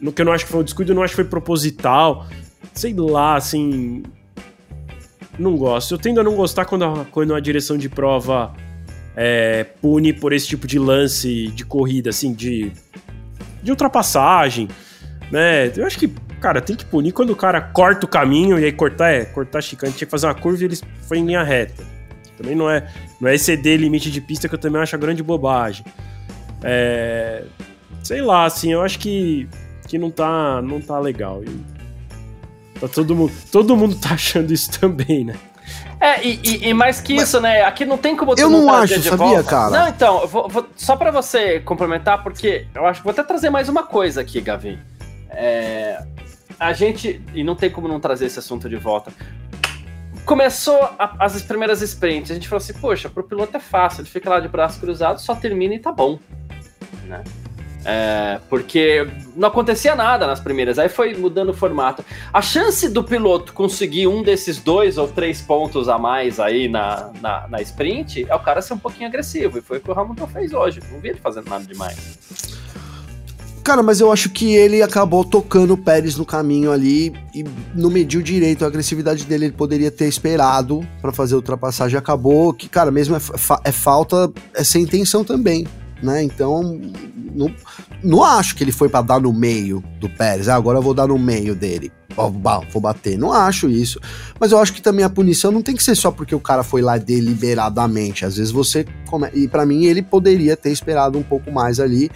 no 0.00 0.12
que 0.12 0.22
eu 0.22 0.26
não 0.26 0.32
acho 0.32 0.44
que 0.44 0.50
foi 0.50 0.60
um 0.60 0.64
descuido, 0.64 0.92
eu 0.92 0.96
não 0.96 1.02
acho 1.02 1.10
que 1.10 1.16
foi 1.16 1.24
proposital. 1.24 2.26
Sei 2.72 2.94
lá, 2.94 3.34
assim. 3.34 4.04
Não 5.38 5.56
gosto. 5.56 5.94
Eu 5.94 5.98
tendo 5.98 6.20
a 6.20 6.22
não 6.22 6.36
gostar 6.36 6.66
quando 6.66 6.84
a, 6.84 7.04
quando 7.06 7.34
a 7.34 7.40
direção 7.40 7.76
de 7.76 7.88
prova 7.88 8.54
é, 9.16 9.64
pune 9.82 10.12
por 10.12 10.32
esse 10.32 10.46
tipo 10.46 10.68
de 10.68 10.78
lance 10.78 11.48
de 11.48 11.64
corrida, 11.64 12.10
assim, 12.10 12.32
de, 12.32 12.70
de 13.60 13.70
ultrapassagem, 13.72 14.68
né? 15.32 15.72
Eu 15.76 15.84
acho 15.84 15.98
que 15.98 16.12
cara, 16.40 16.60
tem 16.60 16.74
que 16.74 16.84
punir 16.84 17.12
quando 17.12 17.30
o 17.30 17.36
cara 17.36 17.60
corta 17.60 18.06
o 18.06 18.08
caminho 18.08 18.58
e 18.58 18.64
aí 18.64 18.72
cortar 18.72 19.10
é 19.10 19.24
cortar 19.24 19.60
chicane, 19.60 19.92
tinha 19.92 20.06
que 20.06 20.10
fazer 20.10 20.26
uma 20.26 20.34
curva 20.34 20.62
e 20.62 20.66
ele 20.66 20.78
foi 21.06 21.18
em 21.18 21.26
linha 21.26 21.42
reta. 21.42 21.84
Também 22.36 22.56
não 22.56 22.70
é, 22.70 22.88
não 23.20 23.28
é 23.28 23.34
exceder 23.34 23.78
limite 23.78 24.10
de 24.10 24.20
pista 24.20 24.48
que 24.48 24.54
eu 24.54 24.58
também 24.58 24.80
acho 24.80 24.96
a 24.96 24.98
grande 24.98 25.22
bobagem. 25.22 25.84
É, 26.62 27.44
sei 28.02 28.22
lá, 28.22 28.46
assim, 28.46 28.72
eu 28.72 28.82
acho 28.82 28.98
que, 28.98 29.48
que 29.86 29.98
não 29.98 30.10
tá 30.10 30.62
não 30.62 30.80
tá 30.80 30.98
legal. 30.98 31.42
E 31.44 31.60
tá 32.80 32.88
todo 32.88 33.14
mundo, 33.14 33.32
todo 33.52 33.76
mundo 33.76 33.94
tá 33.96 34.14
achando 34.14 34.52
isso 34.52 34.80
também, 34.80 35.24
né? 35.24 35.34
É, 36.00 36.26
e, 36.26 36.40
e, 36.42 36.68
e 36.68 36.74
mais 36.74 37.00
que 37.00 37.14
Mas 37.14 37.28
isso, 37.28 37.40
né? 37.40 37.62
Aqui 37.62 37.84
não 37.84 37.98
tem 37.98 38.16
como 38.16 38.34
Eu 38.36 38.48
não 38.48 38.72
acho, 38.72 38.94
sabia, 39.02 39.16
volta. 39.16 39.44
cara? 39.44 39.70
Não, 39.70 39.88
então, 39.88 40.26
vou, 40.26 40.48
vou, 40.48 40.66
só 40.74 40.96
para 40.96 41.10
você 41.10 41.60
complementar, 41.60 42.22
porque 42.22 42.66
eu 42.74 42.86
acho 42.86 43.00
que 43.00 43.04
vou 43.04 43.12
até 43.12 43.22
trazer 43.22 43.50
mais 43.50 43.68
uma 43.68 43.82
coisa 43.82 44.22
aqui, 44.22 44.40
Gavi. 44.40 44.78
É, 45.28 46.02
a 46.60 46.74
gente, 46.74 47.22
e 47.32 47.42
não 47.42 47.56
tem 47.56 47.70
como 47.70 47.88
não 47.88 47.98
trazer 47.98 48.26
esse 48.26 48.38
assunto 48.38 48.68
de 48.68 48.76
volta. 48.76 49.10
Começou 50.26 50.78
a, 50.98 51.16
as 51.18 51.40
primeiras 51.40 51.80
sprints, 51.80 52.30
a 52.30 52.34
gente 52.34 52.46
falou 52.46 52.62
assim, 52.62 52.74
poxa, 52.74 53.08
pro 53.08 53.24
piloto 53.24 53.56
é 53.56 53.60
fácil, 53.60 54.02
ele 54.02 54.10
fica 54.10 54.28
lá 54.28 54.38
de 54.38 54.46
braço 54.46 54.78
cruzado, 54.78 55.18
só 55.18 55.34
termina 55.34 55.74
e 55.74 55.78
tá 55.78 55.90
bom. 55.90 56.18
Né? 57.06 57.24
É, 57.82 58.38
porque 58.50 59.08
não 59.34 59.48
acontecia 59.48 59.94
nada 59.96 60.26
nas 60.26 60.38
primeiras, 60.38 60.78
aí 60.78 60.90
foi 60.90 61.14
mudando 61.14 61.48
o 61.48 61.54
formato. 61.54 62.04
A 62.30 62.42
chance 62.42 62.90
do 62.90 63.02
piloto 63.02 63.54
conseguir 63.54 64.06
um 64.06 64.22
desses 64.22 64.58
dois 64.58 64.98
ou 64.98 65.08
três 65.08 65.40
pontos 65.40 65.88
a 65.88 65.98
mais 65.98 66.38
aí 66.38 66.68
na, 66.68 67.10
na, 67.22 67.48
na 67.48 67.62
sprint 67.62 68.26
é 68.28 68.34
o 68.34 68.40
cara 68.40 68.60
ser 68.60 68.74
um 68.74 68.78
pouquinho 68.78 69.08
agressivo, 69.08 69.56
e 69.56 69.62
foi 69.62 69.78
o 69.78 69.80
que 69.80 69.90
o 69.90 69.98
Hamilton 69.98 70.26
fez 70.26 70.52
hoje. 70.52 70.82
Não 70.92 71.00
vi 71.00 71.08
ele 71.08 71.20
fazendo 71.20 71.48
nada 71.48 71.64
demais. 71.64 72.49
Cara, 73.62 73.82
mas 73.82 74.00
eu 74.00 74.10
acho 74.10 74.30
que 74.30 74.52
ele 74.52 74.82
acabou 74.82 75.24
tocando 75.24 75.74
o 75.74 75.76
Pérez 75.76 76.16
no 76.16 76.24
caminho 76.24 76.72
ali 76.72 77.12
e 77.34 77.44
não 77.74 77.90
mediu 77.90 78.22
direito 78.22 78.64
a 78.64 78.68
agressividade 78.68 79.24
dele. 79.24 79.46
Ele 79.46 79.54
poderia 79.54 79.90
ter 79.90 80.06
esperado 80.06 80.86
para 81.00 81.12
fazer 81.12 81.34
a 81.34 81.36
ultrapassagem. 81.36 81.98
Acabou 81.98 82.52
que, 82.52 82.68
cara, 82.68 82.90
mesmo 82.90 83.14
é, 83.14 83.20
fa 83.20 83.60
é 83.64 83.70
falta, 83.72 84.32
é 84.54 84.64
sem 84.64 84.82
intenção 84.82 85.22
também 85.24 85.66
né? 86.02 86.22
Então, 86.22 86.80
não, 87.34 87.52
não 88.02 88.24
acho 88.24 88.56
que 88.56 88.64
ele 88.64 88.72
foi 88.72 88.88
para 88.88 89.02
dar 89.02 89.20
no 89.20 89.32
meio 89.32 89.82
do 89.98 90.08
Pérez. 90.08 90.48
Ah, 90.48 90.54
agora 90.54 90.78
eu 90.78 90.82
vou 90.82 90.94
dar 90.94 91.08
no 91.08 91.18
meio 91.18 91.54
dele. 91.54 91.92
Vou 92.14 92.80
bater. 92.80 93.16
Não 93.16 93.32
acho 93.32 93.68
isso. 93.68 94.00
Mas 94.38 94.52
eu 94.52 94.58
acho 94.58 94.72
que 94.72 94.82
também 94.82 95.04
a 95.04 95.10
punição 95.10 95.52
não 95.52 95.62
tem 95.62 95.76
que 95.76 95.82
ser 95.82 95.94
só 95.94 96.10
porque 96.10 96.34
o 96.34 96.40
cara 96.40 96.62
foi 96.62 96.82
lá 96.82 96.98
deliberadamente. 96.98 98.24
Às 98.24 98.36
vezes 98.36 98.52
você. 98.52 98.84
Come... 99.08 99.28
E 99.32 99.48
para 99.48 99.64
mim, 99.64 99.84
ele 99.84 100.02
poderia 100.02 100.56
ter 100.56 100.70
esperado 100.70 101.18
um 101.18 101.22
pouco 101.22 101.50
mais 101.50 101.78
ali. 101.78 102.10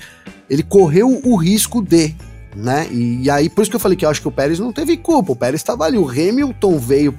Ele 0.51 0.63
correu 0.63 1.21
o 1.25 1.37
risco 1.37 1.81
de. 1.81 2.15
Né? 2.57 2.87
E, 2.91 3.23
e 3.23 3.31
aí, 3.31 3.49
por 3.49 3.63
isso 3.63 3.71
que 3.71 3.77
eu 3.77 3.81
falei 3.81 3.97
que 3.97 4.05
eu 4.05 4.11
acho 4.11 4.21
que 4.21 4.29
o 4.29 4.33
Pérez 4.33 4.59
não 4.59 4.73
teve 4.73 4.97
culpa. 4.97 5.33
O 5.33 5.37
Pérez 5.37 5.61
estava 5.61 5.85
ali. 5.85 5.97
O 5.97 6.09
Hamilton 6.09 6.79
veio. 6.79 7.15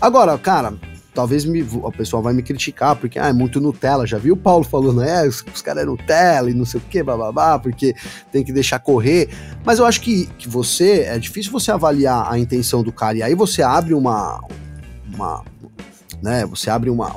Agora, 0.00 0.36
cara, 0.38 0.74
talvez 1.14 1.44
me, 1.44 1.62
o 1.62 1.92
pessoal 1.92 2.22
vai 2.22 2.34
me 2.34 2.42
criticar, 2.42 2.96
porque 2.96 3.18
ah, 3.18 3.28
é 3.28 3.32
muito 3.32 3.60
Nutella. 3.60 4.06
Já 4.06 4.18
viu 4.18 4.34
o 4.34 4.36
Paulo 4.36 4.64
falando, 4.64 5.02
é, 5.02 5.26
os, 5.26 5.44
os 5.54 5.62
caras 5.62 5.84
é 5.84 5.86
Nutella 5.86 6.50
e 6.50 6.54
não 6.54 6.64
sei 6.64 6.80
o 6.80 6.82
que, 6.82 7.02
bababá, 7.02 7.58
porque 7.58 7.94
tem 8.32 8.44
que 8.44 8.52
deixar 8.52 8.78
correr. 8.80 9.28
Mas 9.64 9.78
eu 9.78 9.86
acho 9.86 10.00
que, 10.00 10.26
que 10.38 10.48
você, 10.48 11.02
é 11.02 11.18
difícil 11.18 11.52
você 11.52 11.70
avaliar 11.70 12.30
a 12.30 12.38
intenção 12.38 12.82
do 12.82 12.92
cara, 12.92 13.18
e 13.18 13.22
aí 13.22 13.34
você 13.34 13.62
abre 13.62 13.94
uma. 13.94 14.40
uma 15.14 15.44
né, 16.22 16.44
você 16.46 16.70
abre 16.70 16.90
uma, 16.90 17.14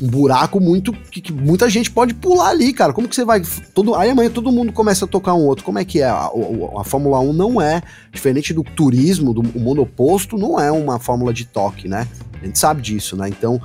um 0.00 0.06
buraco 0.06 0.60
muito 0.60 0.92
que, 0.92 1.20
que, 1.20 1.32
muita 1.32 1.68
gente 1.68 1.90
pode 1.90 2.14
pular 2.14 2.50
ali, 2.50 2.72
cara. 2.72 2.92
Como 2.92 3.08
que 3.08 3.14
você 3.14 3.24
vai. 3.24 3.42
Todo, 3.74 3.94
aí 3.94 4.10
amanhã 4.10 4.30
todo 4.30 4.52
mundo 4.52 4.72
começa 4.72 5.04
a 5.04 5.08
tocar 5.08 5.34
um 5.34 5.44
outro. 5.44 5.64
Como 5.64 5.78
é 5.78 5.84
que 5.84 6.00
é? 6.00 6.04
A, 6.04 6.26
a, 6.26 6.80
a 6.80 6.84
Fórmula 6.84 7.18
1 7.20 7.32
não 7.32 7.60
é, 7.60 7.82
diferente 8.12 8.54
do 8.54 8.62
turismo, 8.62 9.34
do 9.34 9.42
monoposto, 9.58 10.38
não 10.38 10.58
é 10.58 10.70
uma 10.70 10.98
fórmula 10.98 11.32
de 11.32 11.44
toque, 11.44 11.88
né? 11.88 12.06
A 12.40 12.46
gente 12.46 12.58
sabe 12.58 12.80
disso, 12.80 13.16
né? 13.16 13.28
Então, 13.28 13.60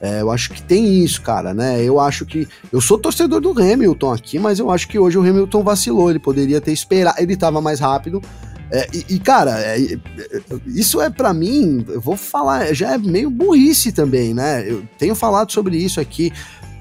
é, 0.00 0.20
eu 0.20 0.30
acho 0.30 0.50
que 0.50 0.62
tem 0.62 1.02
isso, 1.02 1.20
cara, 1.22 1.52
né? 1.52 1.82
Eu 1.82 1.98
acho 1.98 2.24
que. 2.24 2.46
Eu 2.72 2.80
sou 2.80 2.98
torcedor 2.98 3.40
do 3.40 3.50
Hamilton 3.50 4.12
aqui, 4.12 4.38
mas 4.38 4.58
eu 4.58 4.70
acho 4.70 4.86
que 4.88 4.98
hoje 4.98 5.18
o 5.18 5.22
Hamilton 5.22 5.62
vacilou. 5.62 6.10
Ele 6.10 6.18
poderia 6.20 6.60
ter 6.60 6.72
esperado. 6.72 7.20
Ele 7.20 7.34
estava 7.34 7.60
mais 7.60 7.80
rápido. 7.80 8.22
É, 8.70 8.86
e, 8.92 9.14
e, 9.14 9.18
cara, 9.18 9.58
é, 9.60 9.78
isso 10.66 11.00
é 11.00 11.08
para 11.08 11.32
mim, 11.32 11.84
eu 11.88 12.00
vou 12.00 12.16
falar, 12.16 12.74
já 12.74 12.94
é 12.94 12.98
meio 12.98 13.30
burrice 13.30 13.92
também, 13.92 14.34
né? 14.34 14.70
Eu 14.70 14.82
tenho 14.98 15.14
falado 15.14 15.50
sobre 15.52 15.76
isso 15.76 16.00
aqui. 16.00 16.32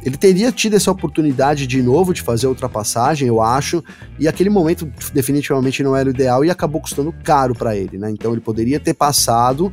Ele 0.04 0.16
teria 0.16 0.52
tido 0.52 0.76
essa 0.76 0.92
oportunidade 0.92 1.66
de 1.66 1.82
novo 1.82 2.14
de 2.14 2.22
fazer 2.22 2.46
a 2.46 2.50
ultrapassagem, 2.50 3.28
eu 3.28 3.42
acho, 3.42 3.84
e 4.20 4.28
aquele 4.28 4.50
momento 4.50 4.90
definitivamente 5.14 5.82
não 5.84 5.96
era 5.96 6.08
o 6.08 6.12
ideal 6.12 6.46
e 6.46 6.50
acabou 6.50 6.80
custando 6.80 7.14
caro 7.24 7.56
para 7.56 7.76
ele, 7.76 7.98
né? 7.98 8.10
Então 8.12 8.32
ele 8.32 8.42
poderia 8.42 8.80
ter 8.80 8.94
passado 8.94 9.72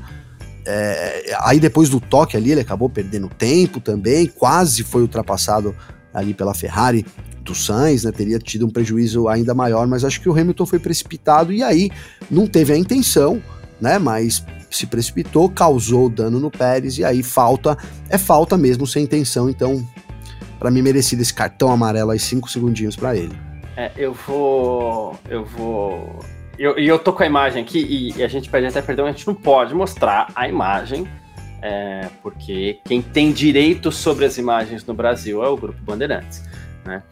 é, 0.67 1.37
aí 1.41 1.61
depois 1.61 1.89
do 1.91 2.01
toque 2.01 2.37
ali, 2.37 2.53
ele 2.53 2.61
acabou 2.61 2.89
perdendo 2.89 3.29
tempo 3.29 3.81
também, 3.81 4.27
quase 4.27 4.83
foi 4.83 5.03
ultrapassado 5.03 5.75
ali 6.13 6.33
pela 6.33 6.55
Ferrari 6.55 7.05
do 7.45 7.55
Sainz, 7.55 8.05
né? 8.05 8.13
Teria 8.13 8.39
tido 8.39 8.67
um 8.67 8.71
prejuízo 8.71 9.29
ainda 9.29 9.55
maior, 9.55 9.87
mas 9.87 10.05
acho 10.05 10.21
que 10.21 10.29
o 10.29 10.33
Hamilton 10.33 10.67
foi 10.67 10.79
precipitado 10.79 11.53
e 11.53 11.63
aí 11.63 11.91
não 12.31 12.47
teve 12.47 12.73
a 12.73 12.77
intenção, 12.77 13.43
né? 13.81 13.99
Mas 13.99 14.45
se 14.71 14.87
precipitou, 14.87 15.49
causou 15.49 16.09
dano 16.09 16.41
no 16.41 16.51
Pérez 16.51 16.99
e 16.99 17.05
aí 17.05 17.23
falta, 17.23 17.79
é 18.09 18.19
falta 18.19 18.57
mesmo 18.57 18.87
sem 18.87 19.05
intenção, 19.05 19.49
então 19.49 19.87
para 20.59 20.71
mim 20.71 20.83
merecido 20.83 21.23
esse 21.23 21.33
cartão 21.33 21.71
amarelo 21.71 22.11
aí 22.11 22.19
cinco 22.19 22.51
segundinhos 22.51 22.97
para 22.97 23.17
ele. 23.17 23.37
É, 23.77 23.91
eu 23.97 24.13
vou 24.13 25.19
eu 25.29 25.45
vou 25.45 26.21
e 26.59 26.63
eu, 26.63 26.77
eu 26.77 26.99
tô 26.99 27.13
com 27.13 27.23
a 27.23 27.27
imagem 27.27 27.63
aqui 27.63 27.79
e, 27.79 28.19
e, 28.19 28.23
a 28.23 28.29
gente 28.29 28.49
pede 28.49 28.67
até 28.67 28.81
perdão, 28.81 29.07
a 29.07 29.11
gente 29.11 29.27
não 29.27 29.35
pode 29.35 29.75
mostrar 29.75 30.31
a 30.35 30.49
imagem, 30.49 31.07
é, 31.61 32.09
porque 32.23 32.79
quem 32.85 33.03
tem 33.03 33.33
direito 33.33 33.91
sobre 33.91 34.25
as 34.25 34.39
imagens 34.39 34.85
no 34.85 34.95
Brasil 34.95 35.43
é 35.43 35.49
o 35.49 35.57
Grupo 35.57 35.81
Bandeirantes. 35.83 36.43
Né? 36.85 37.03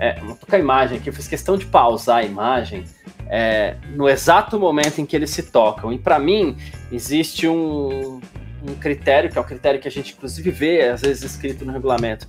É, 0.00 0.18
eu 0.20 0.34
tô 0.34 0.46
com 0.46 0.56
a 0.56 0.58
imagem 0.58 0.98
aqui, 0.98 1.10
eu 1.10 1.12
fiz 1.12 1.28
questão 1.28 1.58
de 1.58 1.66
pausar 1.66 2.18
a 2.18 2.22
imagem 2.24 2.84
é, 3.28 3.76
no 3.94 4.08
exato 4.08 4.58
momento 4.58 4.98
em 5.00 5.06
que 5.06 5.14
eles 5.14 5.30
se 5.30 5.42
tocam. 5.44 5.92
E 5.92 5.98
para 5.98 6.18
mim, 6.18 6.56
existe 6.90 7.46
um, 7.46 8.20
um 8.66 8.74
critério, 8.80 9.30
que 9.30 9.36
é 9.36 9.40
um 9.40 9.44
critério 9.44 9.78
que 9.78 9.86
a 9.86 9.90
gente 9.90 10.14
inclusive 10.14 10.50
vê, 10.50 10.88
às 10.88 11.02
vezes 11.02 11.22
escrito 11.22 11.64
no 11.64 11.72
regulamento. 11.72 12.26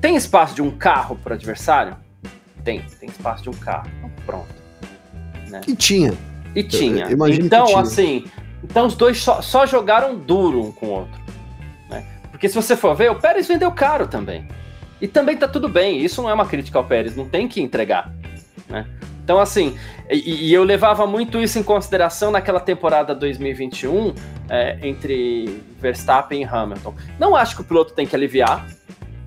Tem 0.00 0.16
espaço 0.16 0.54
de 0.54 0.62
um 0.62 0.70
carro 0.70 1.16
para 1.22 1.32
o 1.32 1.34
adversário? 1.34 1.96
Tem, 2.64 2.80
tem 2.98 3.08
espaço 3.10 3.42
de 3.42 3.50
um 3.50 3.54
carro. 3.54 3.90
Pronto 4.24 4.62
né? 5.52 5.60
E 5.68 5.76
tinha. 5.76 6.14
E 6.54 6.62
tinha. 6.62 7.06
Então, 7.30 7.66
tinha. 7.66 7.80
assim, 7.80 8.24
então 8.64 8.86
os 8.86 8.96
dois 8.96 9.18
só, 9.18 9.40
só, 9.40 9.66
jogaram 9.66 10.18
duro 10.18 10.64
um 10.64 10.72
com 10.72 10.86
o 10.86 10.90
outro. 10.90 11.20
Né? 11.88 12.04
Porque 12.30 12.48
se 12.48 12.54
você 12.54 12.74
for 12.74 12.96
ver, 12.96 13.10
o 13.10 13.14
Pérez 13.14 13.46
vendeu 13.46 13.70
caro 13.70 14.08
também. 14.08 14.48
E 15.02 15.08
também 15.08 15.36
tá 15.36 15.48
tudo 15.48 15.68
bem. 15.68 15.98
Isso 15.98 16.22
não 16.22 16.30
é 16.30 16.32
uma 16.32 16.46
crítica 16.46 16.78
ao 16.78 16.84
Pérez, 16.84 17.16
não 17.16 17.28
tem 17.28 17.48
que 17.48 17.60
entregar. 17.60 18.12
Né? 18.68 18.86
Então, 19.24 19.40
assim, 19.40 19.76
e, 20.08 20.48
e, 20.48 20.54
eu 20.54 20.62
levava 20.62 21.06
muito 21.08 21.40
isso 21.40 21.58
em 21.58 21.62
consideração 21.62 22.30
naquela 22.30 22.60
temporada 22.60 23.12
2021 23.12 24.14
é, 24.48 24.78
entre 24.82 25.60
Verstappen 25.80 26.42
e 26.42 26.44
Hamilton. 26.44 26.94
Não 27.18 27.34
acho 27.34 27.56
que 27.56 27.62
o 27.62 27.64
piloto 27.64 27.92
tem 27.94 28.06
que 28.06 28.14
aliviar, 28.14 28.64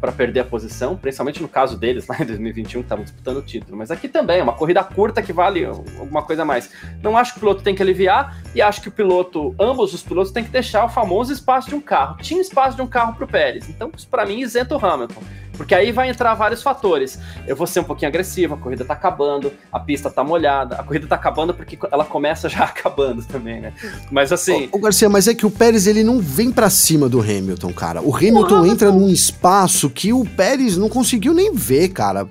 para 0.05 0.11
perder 0.11 0.41
a 0.41 0.45
posição, 0.45 0.95
principalmente 0.95 1.41
no 1.41 1.47
caso 1.47 1.77
deles 1.77 2.05
lá 2.07 2.17
em 2.19 2.25
2021 2.25 2.81
que 2.81 2.85
estavam 2.85 3.03
disputando 3.03 3.37
o 3.37 3.41
título. 3.41 3.75
Mas 3.75 3.89
aqui 3.89 4.07
também 4.07 4.39
é 4.39 4.43
uma 4.43 4.53
corrida 4.53 4.83
curta 4.83 5.21
que 5.21 5.33
vale 5.33 5.65
alguma 5.65 6.21
coisa 6.21 6.43
a 6.43 6.45
mais. 6.45 6.71
Não 7.01 7.17
acho 7.17 7.33
que 7.33 7.37
o 7.37 7.41
piloto 7.41 7.63
tem 7.63 7.73
que 7.73 7.81
aliviar 7.81 8.39
e 8.53 8.61
acho 8.61 8.81
que 8.81 8.89
o 8.89 8.91
piloto, 8.91 9.55
ambos 9.59 9.93
os 9.93 10.03
pilotos 10.03 10.31
têm 10.31 10.43
que 10.43 10.51
deixar 10.51 10.85
o 10.85 10.89
famoso 10.89 11.33
espaço 11.33 11.69
de 11.69 11.75
um 11.75 11.81
carro. 11.81 12.17
Tinha 12.17 12.39
espaço 12.39 12.75
de 12.75 12.83
um 12.83 12.87
carro 12.87 13.15
para 13.15 13.25
o 13.25 13.27
Pérez, 13.27 13.67
então 13.69 13.91
isso 13.95 14.07
para 14.07 14.25
mim 14.25 14.39
isenta 14.39 14.77
o 14.77 14.85
Hamilton. 14.85 15.23
Porque 15.55 15.73
aí 15.73 15.91
vai 15.91 16.09
entrar 16.09 16.33
vários 16.33 16.61
fatores. 16.61 17.19
Eu 17.47 17.55
vou 17.55 17.65
ser 17.65 17.79
um 17.79 17.83
pouquinho 17.83 18.09
agressivo, 18.09 18.53
a 18.53 18.57
corrida 18.57 18.85
tá 18.85 18.93
acabando, 18.93 19.51
a 19.71 19.79
pista 19.79 20.09
tá 20.09 20.23
molhada, 20.23 20.75
a 20.75 20.83
corrida 20.83 21.07
tá 21.07 21.15
acabando 21.15 21.53
porque 21.53 21.77
ela 21.91 22.05
começa 22.05 22.47
já 22.49 22.63
acabando 22.63 23.23
também, 23.23 23.61
né? 23.61 23.73
Mas 24.11 24.31
assim. 24.31 24.69
Ô, 24.71 24.79
Garcia, 24.79 25.09
mas 25.09 25.27
é 25.27 25.33
que 25.33 25.45
o 25.45 25.51
Pérez 25.51 25.87
ele 25.87 26.03
não 26.03 26.19
vem 26.19 26.51
para 26.51 26.69
cima 26.69 27.09
do 27.09 27.19
Hamilton, 27.19 27.73
cara. 27.73 28.01
O 28.01 28.15
Hamilton 28.15 28.65
entra 28.65 28.91
num 28.91 29.09
espaço 29.09 29.89
que 29.89 30.13
o 30.13 30.25
Pérez 30.25 30.77
não 30.77 30.89
conseguiu 30.89 31.33
nem 31.33 31.53
ver, 31.53 31.89
cara. 31.89 32.27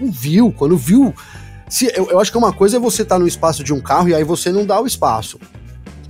Não 0.00 0.10
viu. 0.10 0.52
Quando 0.52 0.76
viu. 0.76 1.14
Se, 1.68 1.90
eu, 1.94 2.10
eu 2.10 2.20
acho 2.20 2.30
que 2.30 2.38
uma 2.38 2.52
coisa 2.52 2.76
é 2.76 2.80
você 2.80 3.02
estar 3.02 3.16
tá 3.16 3.18
no 3.18 3.26
espaço 3.26 3.64
de 3.64 3.72
um 3.72 3.80
carro 3.80 4.08
e 4.08 4.14
aí 4.14 4.24
você 4.24 4.52
não 4.52 4.64
dá 4.66 4.80
o 4.80 4.86
espaço. 4.86 5.40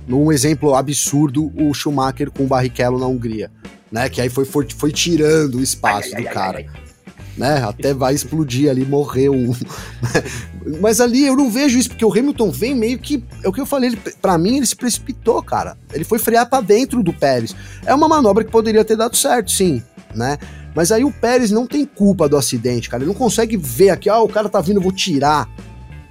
Num 0.07 0.31
exemplo 0.31 0.75
absurdo, 0.75 1.51
o 1.55 1.73
Schumacher 1.73 2.29
com 2.29 2.43
o 2.43 2.47
Barrichello 2.47 2.99
na 2.99 3.07
Hungria 3.07 3.49
né? 3.91 4.09
Que 4.09 4.21
aí 4.21 4.29
foi, 4.29 4.45
foi, 4.45 4.67
foi 4.75 4.91
tirando 4.91 5.55
o 5.55 5.61
espaço 5.61 6.09
ai, 6.15 6.21
do 6.21 6.27
ai, 6.27 6.33
cara. 6.33 6.57
Ai, 6.57 6.85
né? 7.37 7.63
Até 7.63 7.93
vai 7.93 8.13
explodir 8.13 8.69
ali, 8.69 8.85
morreu 8.85 9.33
um. 9.33 9.53
Mas 10.81 10.99
ali 10.99 11.25
eu 11.25 11.35
não 11.35 11.49
vejo 11.49 11.77
isso, 11.77 11.89
porque 11.89 12.05
o 12.05 12.11
Hamilton 12.11 12.49
vem 12.49 12.75
meio 12.75 12.97
que. 12.97 13.23
É 13.43 13.49
o 13.49 13.53
que 13.53 13.61
eu 13.61 13.65
falei, 13.65 13.89
ele, 13.89 13.97
pra 14.21 14.37
mim 14.37 14.57
ele 14.57 14.65
se 14.65 14.75
precipitou, 14.75 15.41
cara. 15.43 15.77
Ele 15.93 16.03
foi 16.03 16.17
frear 16.17 16.49
pra 16.49 16.61
dentro 16.61 17.03
do 17.03 17.13
Pérez. 17.13 17.55
É 17.85 17.93
uma 17.93 18.07
manobra 18.07 18.43
que 18.43 18.51
poderia 18.51 18.85
ter 18.85 18.95
dado 18.95 19.15
certo, 19.15 19.51
sim, 19.51 19.83
né? 20.13 20.37
Mas 20.73 20.91
aí 20.91 21.03
o 21.03 21.11
Pérez 21.11 21.51
não 21.51 21.67
tem 21.67 21.85
culpa 21.85 22.27
do 22.27 22.37
acidente, 22.37 22.89
cara. 22.89 23.03
Ele 23.03 23.11
não 23.11 23.17
consegue 23.17 23.57
ver 23.57 23.89
aqui, 23.91 24.09
ah, 24.09 24.21
o 24.21 24.29
cara 24.29 24.49
tá 24.49 24.59
vindo, 24.59 24.77
eu 24.77 24.83
vou 24.83 24.91
tirar 24.91 25.47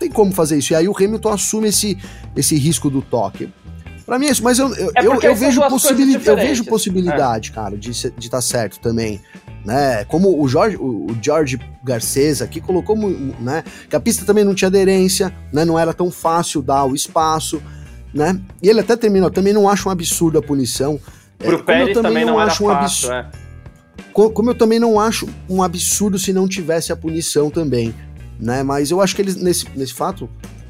tem 0.04 0.10
como 0.10 0.32
fazer 0.32 0.58
isso. 0.58 0.72
E 0.72 0.76
aí 0.76 0.88
o 0.88 0.96
Hamilton 0.96 1.30
assume 1.30 1.68
esse, 1.68 1.98
esse 2.36 2.56
risco 2.56 2.90
do 2.90 3.00
toque. 3.00 3.48
Pra 4.06 4.18
mim 4.18 4.26
é 4.26 4.30
isso, 4.32 4.42
mas 4.42 4.58
eu, 4.58 4.68
eu, 4.74 4.92
É 4.94 5.06
eu, 5.06 5.20
eu 5.20 5.34
vejo, 5.34 5.60
possibili 5.68 6.14
eu 6.14 6.36
vejo 6.36 6.64
possibilidade, 6.64 7.50
cara, 7.52 7.76
de 7.76 7.90
estar 7.90 8.10
de 8.18 8.30
tá 8.30 8.40
certo 8.40 8.78
também. 8.78 9.20
Né? 9.64 10.04
Como 10.04 10.42
o 10.42 10.46
Jorge, 10.46 10.76
o 10.76 11.06
o 11.10 11.16
George 11.22 11.58
Garcês 11.82 12.42
aqui 12.42 12.60
colocou, 12.60 12.94
né? 13.40 13.64
Que 13.88 13.96
a 13.96 14.00
pista 14.00 14.24
também 14.26 14.44
não 14.44 14.54
tinha 14.54 14.68
aderência, 14.68 15.34
né? 15.52 15.64
Não 15.64 15.78
era 15.78 15.94
tão 15.94 16.10
fácil 16.10 16.60
dar 16.60 16.84
o 16.84 16.94
espaço, 16.94 17.62
né? 18.12 18.38
E 18.62 18.68
ele 18.68 18.80
até 18.80 18.94
terminou, 18.94 19.30
também 19.30 19.54
não 19.54 19.66
acho 19.68 19.88
um 19.88 19.92
absurdo 19.92 20.38
a 20.38 20.42
punição. 20.42 21.00
É, 21.40 21.44
Pro 21.46 21.56
eu 21.58 21.64
Pérez 21.64 21.94
também 21.94 22.24
não, 22.26 22.38
era 22.38 22.50
acho 22.52 22.62
um 22.64 22.68
fácil, 22.68 23.10
absurdo. 23.10 23.36
é. 23.38 24.04
Co- 24.12 24.30
Como 24.30 24.50
eu 24.50 24.54
também 24.54 24.78
não 24.78 25.00
acho 25.00 25.26
um 25.48 25.62
absurdo 25.62 26.18
se 26.18 26.32
não 26.32 26.46
tivesse 26.46 26.92
a 26.92 26.96
punição 26.96 27.48
também, 27.50 27.94
né? 28.38 28.62
Mas 28.62 28.90
eu 28.90 29.00
acho 29.00 29.16
que 29.16 29.22
eles, 29.22 29.36
nesse, 29.36 29.66
nesse 29.74 29.94
fato, 29.94 30.28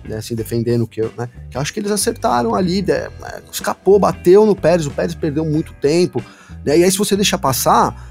né, 0.09 0.17
assim, 0.17 0.35
defendendo 0.35 0.83
o 0.83 0.87
que 0.87 1.01
eu, 1.01 1.11
né? 1.17 1.29
Que 1.51 1.57
eu 1.57 1.61
acho 1.61 1.73
que 1.73 1.81
eles 1.81 1.91
acertaram 1.91 2.55
ali, 2.55 2.83
né, 2.83 3.09
escapou, 3.53 3.99
bateu 3.99 4.45
no 4.47 4.55
Pérez, 4.57 4.87
o 4.87 4.91
Pérez 4.91 5.15
perdeu 5.15 5.45
muito 5.45 5.73
tempo, 5.81 6.23
né? 6.65 6.79
E 6.79 6.85
aí 6.85 6.91
se 6.91 6.99
você 6.99 7.15
deixar 7.17 7.39
passar, 7.39 8.11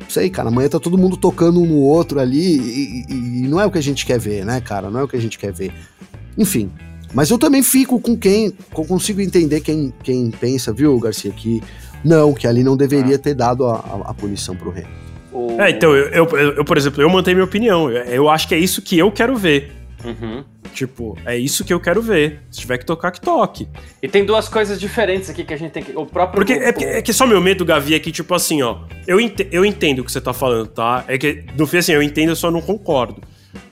não 0.00 0.08
sei, 0.10 0.30
cara, 0.30 0.48
amanhã 0.48 0.68
tá 0.68 0.78
todo 0.80 0.96
mundo 0.96 1.16
tocando 1.16 1.60
um 1.60 1.66
no 1.66 1.76
outro 1.78 2.18
ali 2.20 2.56
e, 2.58 3.04
e- 3.08 3.44
e 3.44 3.48
não 3.48 3.60
é 3.60 3.66
o 3.66 3.70
que 3.70 3.78
a 3.78 3.82
gente 3.82 4.04
quer 4.06 4.18
ver, 4.18 4.44
né, 4.44 4.60
cara? 4.60 4.90
Não 4.90 5.00
é 5.00 5.02
o 5.04 5.08
que 5.08 5.16
a 5.16 5.20
gente 5.20 5.38
quer 5.38 5.52
ver. 5.52 5.72
Enfim, 6.36 6.70
mas 7.12 7.30
eu 7.30 7.38
também 7.38 7.62
fico 7.62 7.98
com 8.00 8.16
quem, 8.16 8.46
eu 8.76 8.84
consigo 8.84 9.20
entender 9.20 9.60
quem, 9.60 9.92
quem 10.02 10.30
pensa, 10.30 10.72
viu, 10.72 10.98
Garcia, 10.98 11.30
que 11.32 11.62
não, 12.04 12.32
que 12.32 12.46
ali 12.46 12.62
não 12.62 12.76
deveria 12.76 13.18
ter 13.18 13.34
dado 13.34 13.66
a, 13.66 13.74
a, 13.76 14.10
a 14.10 14.14
punição 14.14 14.54
pro 14.54 14.70
Hamilton. 14.70 14.88
O- 15.32 15.60
É, 15.60 15.70
então, 15.70 15.94
eu, 15.94 16.26
eu, 16.26 16.38
eu, 16.56 16.64
por 16.64 16.76
exemplo, 16.78 17.02
eu 17.02 17.08
mantenho 17.10 17.36
minha 17.36 17.44
opinião. 17.44 17.90
Eu, 17.90 18.02
eu 18.04 18.28
acho 18.30 18.46
que 18.48 18.54
é 18.54 18.58
isso 18.58 18.80
que 18.80 18.96
eu 18.98 19.10
quero 19.10 19.36
ver. 19.36 19.72
Uhum. 20.04 20.44
Tipo, 20.72 21.18
é 21.26 21.36
isso 21.36 21.64
que 21.64 21.72
eu 21.74 21.80
quero 21.80 22.00
ver. 22.00 22.42
Se 22.50 22.60
tiver 22.60 22.78
que 22.78 22.86
tocar, 22.86 23.10
que 23.10 23.20
toque. 23.20 23.68
E 24.02 24.06
tem 24.08 24.24
duas 24.24 24.48
coisas 24.48 24.78
diferentes 24.78 25.28
aqui 25.28 25.42
que 25.44 25.52
a 25.52 25.56
gente 25.56 25.72
tem 25.72 25.82
que. 25.82 25.92
O 25.96 26.06
próprio. 26.06 26.36
Porque 26.36 26.52
é, 26.52 26.98
é 26.98 27.02
que 27.02 27.12
só 27.12 27.26
meu 27.26 27.40
medo, 27.40 27.64
Gavi, 27.64 27.94
é 27.94 27.98
que, 27.98 28.12
tipo 28.12 28.32
assim, 28.34 28.62
ó. 28.62 28.80
Eu, 29.06 29.20
ente- 29.20 29.48
eu 29.50 29.64
entendo 29.64 30.00
o 30.00 30.04
que 30.04 30.12
você 30.12 30.20
tá 30.20 30.32
falando, 30.32 30.68
tá? 30.68 31.04
É 31.08 31.18
que, 31.18 31.44
no 31.56 31.66
fim, 31.66 31.78
assim, 31.78 31.92
eu 31.92 32.02
entendo, 32.02 32.28
eu 32.30 32.36
só 32.36 32.50
não 32.50 32.60
concordo. 32.60 33.20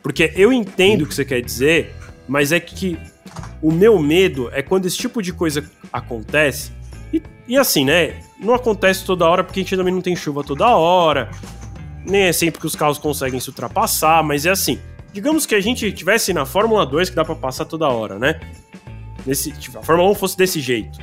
Porque 0.02 0.32
eu 0.34 0.52
entendo 0.52 1.02
o 1.02 1.06
que 1.06 1.14
você 1.14 1.24
quer 1.24 1.40
dizer, 1.42 1.94
mas 2.26 2.50
é 2.50 2.58
que 2.58 2.98
o 3.62 3.70
meu 3.70 3.98
medo 4.00 4.50
é 4.52 4.62
quando 4.62 4.86
esse 4.86 4.96
tipo 4.96 5.22
de 5.22 5.32
coisa 5.32 5.64
acontece. 5.92 6.72
E, 7.12 7.22
e 7.46 7.56
assim, 7.56 7.84
né? 7.84 8.14
Não 8.40 8.52
acontece 8.54 9.04
toda 9.04 9.26
hora 9.28 9.44
porque 9.44 9.60
a 9.60 9.62
gente 9.62 9.76
também 9.76 9.94
não 9.94 10.00
tem 10.02 10.16
chuva 10.16 10.42
toda 10.42 10.66
hora. 10.76 11.30
Nem 12.04 12.22
é 12.22 12.32
sempre 12.32 12.60
que 12.60 12.66
os 12.66 12.74
carros 12.76 12.98
conseguem 12.98 13.38
se 13.40 13.48
ultrapassar, 13.48 14.22
mas 14.24 14.44
é 14.46 14.50
assim. 14.50 14.78
Digamos 15.16 15.46
que 15.46 15.54
a 15.54 15.60
gente 15.62 15.90
tivesse 15.92 16.34
na 16.34 16.44
Fórmula 16.44 16.84
2 16.84 17.08
que 17.08 17.16
dá 17.16 17.24
pra 17.24 17.34
passar 17.34 17.64
toda 17.64 17.88
hora, 17.88 18.18
né? 18.18 18.38
Nesse, 19.24 19.50
tipo, 19.50 19.78
a 19.78 19.82
Fórmula 19.82 20.10
1 20.10 20.14
fosse 20.14 20.36
desse 20.36 20.60
jeito. 20.60 20.98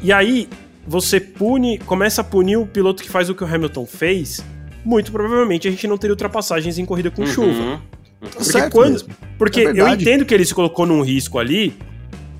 E 0.00 0.12
aí, 0.12 0.48
você 0.86 1.18
pune, 1.18 1.76
começa 1.78 2.20
a 2.20 2.24
punir 2.24 2.56
o 2.58 2.64
piloto 2.64 3.02
que 3.02 3.10
faz 3.10 3.28
o 3.28 3.34
que 3.34 3.42
o 3.42 3.46
Hamilton 3.52 3.84
fez, 3.84 4.44
muito 4.84 5.10
provavelmente 5.10 5.66
a 5.66 5.72
gente 5.72 5.88
não 5.88 5.98
teria 5.98 6.12
ultrapassagens 6.12 6.78
em 6.78 6.84
corrida 6.86 7.10
com 7.10 7.22
Uhum. 7.22 7.26
chuva. 7.26 7.82
Tá 8.20 8.28
Porque 8.30 8.44
certo 8.44 8.72
quando- 8.72 8.92
mesmo. 8.92 9.08
Porque 9.36 9.60
É 9.62 9.70
eu 9.80 9.88
entendo 9.88 10.24
que 10.24 10.32
ele 10.32 10.44
se 10.44 10.54
colocou 10.54 10.86
num 10.86 11.02
risco 11.02 11.40
ali, 11.40 11.74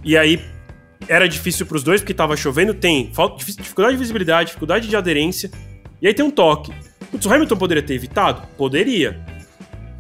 e 0.05 0.17
aí 0.17 0.41
era 1.09 1.29
difícil 1.29 1.67
pros 1.67 1.83
dois, 1.83 2.01
porque 2.01 2.15
tava 2.15 2.37
chovendo, 2.37 2.75
tem 2.75 3.11
falta, 3.13 3.39
dif- 3.45 3.57
dificuldade 3.57 3.97
de 3.97 4.01
visibilidade, 4.01 4.47
dificuldade 4.51 4.87
de 4.89 4.95
aderência, 4.95 5.51
e 6.01 6.07
aí 6.07 6.15
tem 6.15 6.25
um 6.25 6.31
toque. 6.31 6.73
Putz, 7.11 7.27
o 7.27 7.33
Hamilton 7.35 7.57
poderia 7.57 7.83
ter 7.83 7.95
evitado? 7.95 8.47
Poderia. 8.57 9.21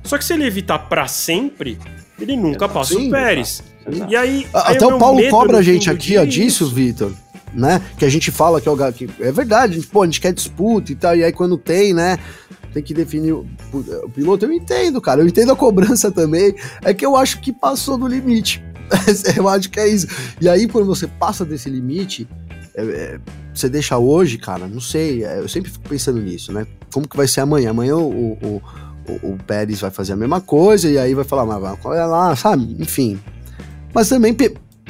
Só 0.04 0.18
que 0.18 0.24
se 0.24 0.32
ele 0.34 0.44
evitar 0.44 0.78
pra 0.78 1.06
sempre, 1.06 1.78
ele 2.20 2.36
nunca 2.36 2.64
Exato. 2.64 2.74
passa 2.74 2.94
Sim, 2.94 3.08
o 3.08 3.10
Pérez. 3.10 3.62
exato. 3.86 4.12
E 4.12 4.16
aí. 4.16 4.46
Aí 4.52 4.76
Até 4.76 4.86
o 4.86 4.98
Paulo 4.98 5.28
cobra 5.30 5.58
a 5.58 5.62
gente 5.62 5.90
aqui, 5.90 6.16
ó, 6.16 6.24
disso, 6.24 6.64
isso. 6.64 6.74
Vitor. 6.74 7.12
Né? 7.54 7.82
Que 7.98 8.06
a 8.06 8.08
gente 8.08 8.30
fala 8.30 8.60
que 8.62 8.68
é, 8.68 8.72
o, 8.72 8.92
que 8.92 9.10
é 9.20 9.30
verdade, 9.30 9.74
a 9.74 9.76
gente, 9.76 9.86
pô, 9.88 10.02
a 10.02 10.06
gente 10.06 10.20
quer 10.20 10.32
disputa 10.32 10.90
e 10.90 10.94
tal, 10.94 11.14
e 11.14 11.22
aí 11.22 11.32
quando 11.32 11.58
tem, 11.58 11.92
né? 11.92 12.18
Tem 12.72 12.82
que 12.82 12.94
definir 12.94 13.32
o, 13.32 13.46
o 13.70 14.08
piloto. 14.08 14.46
Eu 14.46 14.52
entendo, 14.52 14.98
cara. 15.02 15.20
Eu 15.20 15.26
entendo 15.26 15.52
a 15.52 15.56
cobrança 15.56 16.10
também. 16.10 16.54
É 16.82 16.94
que 16.94 17.04
eu 17.04 17.14
acho 17.14 17.40
que 17.40 17.52
passou 17.52 17.98
do 17.98 18.06
limite. 18.06 18.64
eu 19.36 19.48
acho 19.48 19.68
que 19.68 19.78
é 19.78 19.88
isso. 19.88 20.06
E 20.40 20.48
aí, 20.48 20.66
quando 20.66 20.86
você 20.86 21.06
passa 21.06 21.44
desse 21.44 21.68
limite, 21.68 22.26
é, 22.74 22.82
é, 22.82 23.20
você 23.52 23.68
deixa 23.68 23.98
hoje, 23.98 24.38
cara, 24.38 24.66
não 24.66 24.80
sei. 24.80 25.24
é, 25.24 25.38
eu 25.38 25.48
sempre 25.48 25.70
fico 25.70 25.86
pensando 25.88 26.20
nisso, 26.20 26.52
né? 26.52 26.66
Como 26.92 27.06
que 27.06 27.16
vai 27.16 27.28
ser 27.28 27.40
amanhã? 27.40 27.70
Amanhã 27.70 27.96
o, 27.96 28.32
o, 28.32 28.62
o, 29.08 29.32
o 29.32 29.38
Pérez 29.46 29.80
vai 29.80 29.90
fazer 29.90 30.12
a 30.12 30.16
mesma 30.16 30.40
coisa 30.40 30.88
e 30.88 30.98
aí 30.98 31.14
vai 31.14 31.24
falar, 31.24 31.44
mas 31.44 31.78
qual 31.80 31.94
é 31.94 32.04
lá, 32.04 32.34
sabe? 32.36 32.76
Enfim. 32.78 33.18
Mas 33.94 34.08
também 34.08 34.34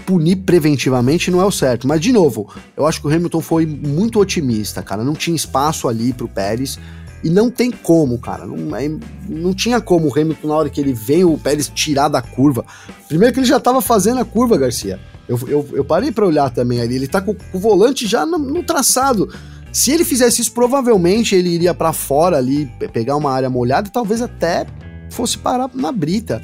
punir 0.06 0.36
preventivamente 0.36 1.30
não 1.30 1.40
é 1.40 1.44
o 1.44 1.50
certo. 1.50 1.86
Mas, 1.86 2.00
de 2.00 2.12
novo, 2.12 2.48
eu 2.76 2.86
acho 2.86 3.00
que 3.00 3.06
o 3.06 3.10
Hamilton 3.10 3.40
foi 3.40 3.66
muito 3.66 4.20
otimista, 4.20 4.82
cara. 4.82 5.04
Não 5.04 5.14
tinha 5.14 5.36
espaço 5.36 5.88
ali 5.88 6.12
pro 6.12 6.28
Pérez. 6.28 6.78
E 7.24 7.30
não 7.30 7.50
tem 7.50 7.70
como, 7.70 8.18
cara. 8.18 8.44
Não, 8.46 8.74
é- 8.74 8.90
não 9.28 9.54
tinha 9.54 9.80
como 9.80 10.08
o 10.08 10.12
Hamilton, 10.12 10.48
na 10.48 10.54
hora 10.54 10.68
que 10.70 10.80
ele 10.80 10.92
vem, 10.92 11.24
o 11.24 11.38
Pérez 11.38 11.68
tirar 11.68 12.08
da 12.08 12.20
curva. 12.20 12.64
Primeiro 13.08 13.32
que 13.32 13.38
ele 13.40 13.46
já 13.46 13.60
tava 13.60 13.80
fazendo 13.80 14.20
a 14.20 14.24
curva, 14.24 14.58
Garcia. 14.58 14.98
Eu, 15.28 15.38
eu, 15.46 15.68
eu 15.72 15.84
parei 15.84 16.10
pra 16.10 16.26
olhar 16.26 16.50
também 16.50 16.80
ali. 16.80 16.96
Ele 16.96 17.06
tá 17.06 17.20
com, 17.20 17.32
com 17.34 17.58
o 17.58 17.60
volante 17.60 18.08
já 18.08 18.26
no, 18.26 18.38
no 18.38 18.62
traçado. 18.64 19.32
Se 19.72 19.90
ele 19.90 20.04
fizesse 20.04 20.42
isso, 20.42 20.52
provavelmente 20.52 21.34
ele 21.34 21.48
iria 21.48 21.72
pra 21.72 21.92
fora 21.92 22.36
ali, 22.36 22.66
pe- 22.78 22.88
pegar 22.88 23.16
uma 23.16 23.32
área 23.32 23.48
molhada 23.48 23.88
e 23.88 23.92
talvez 23.92 24.20
até 24.20 24.66
fosse 25.10 25.38
parar 25.38 25.70
na 25.74 25.90
brita, 25.90 26.42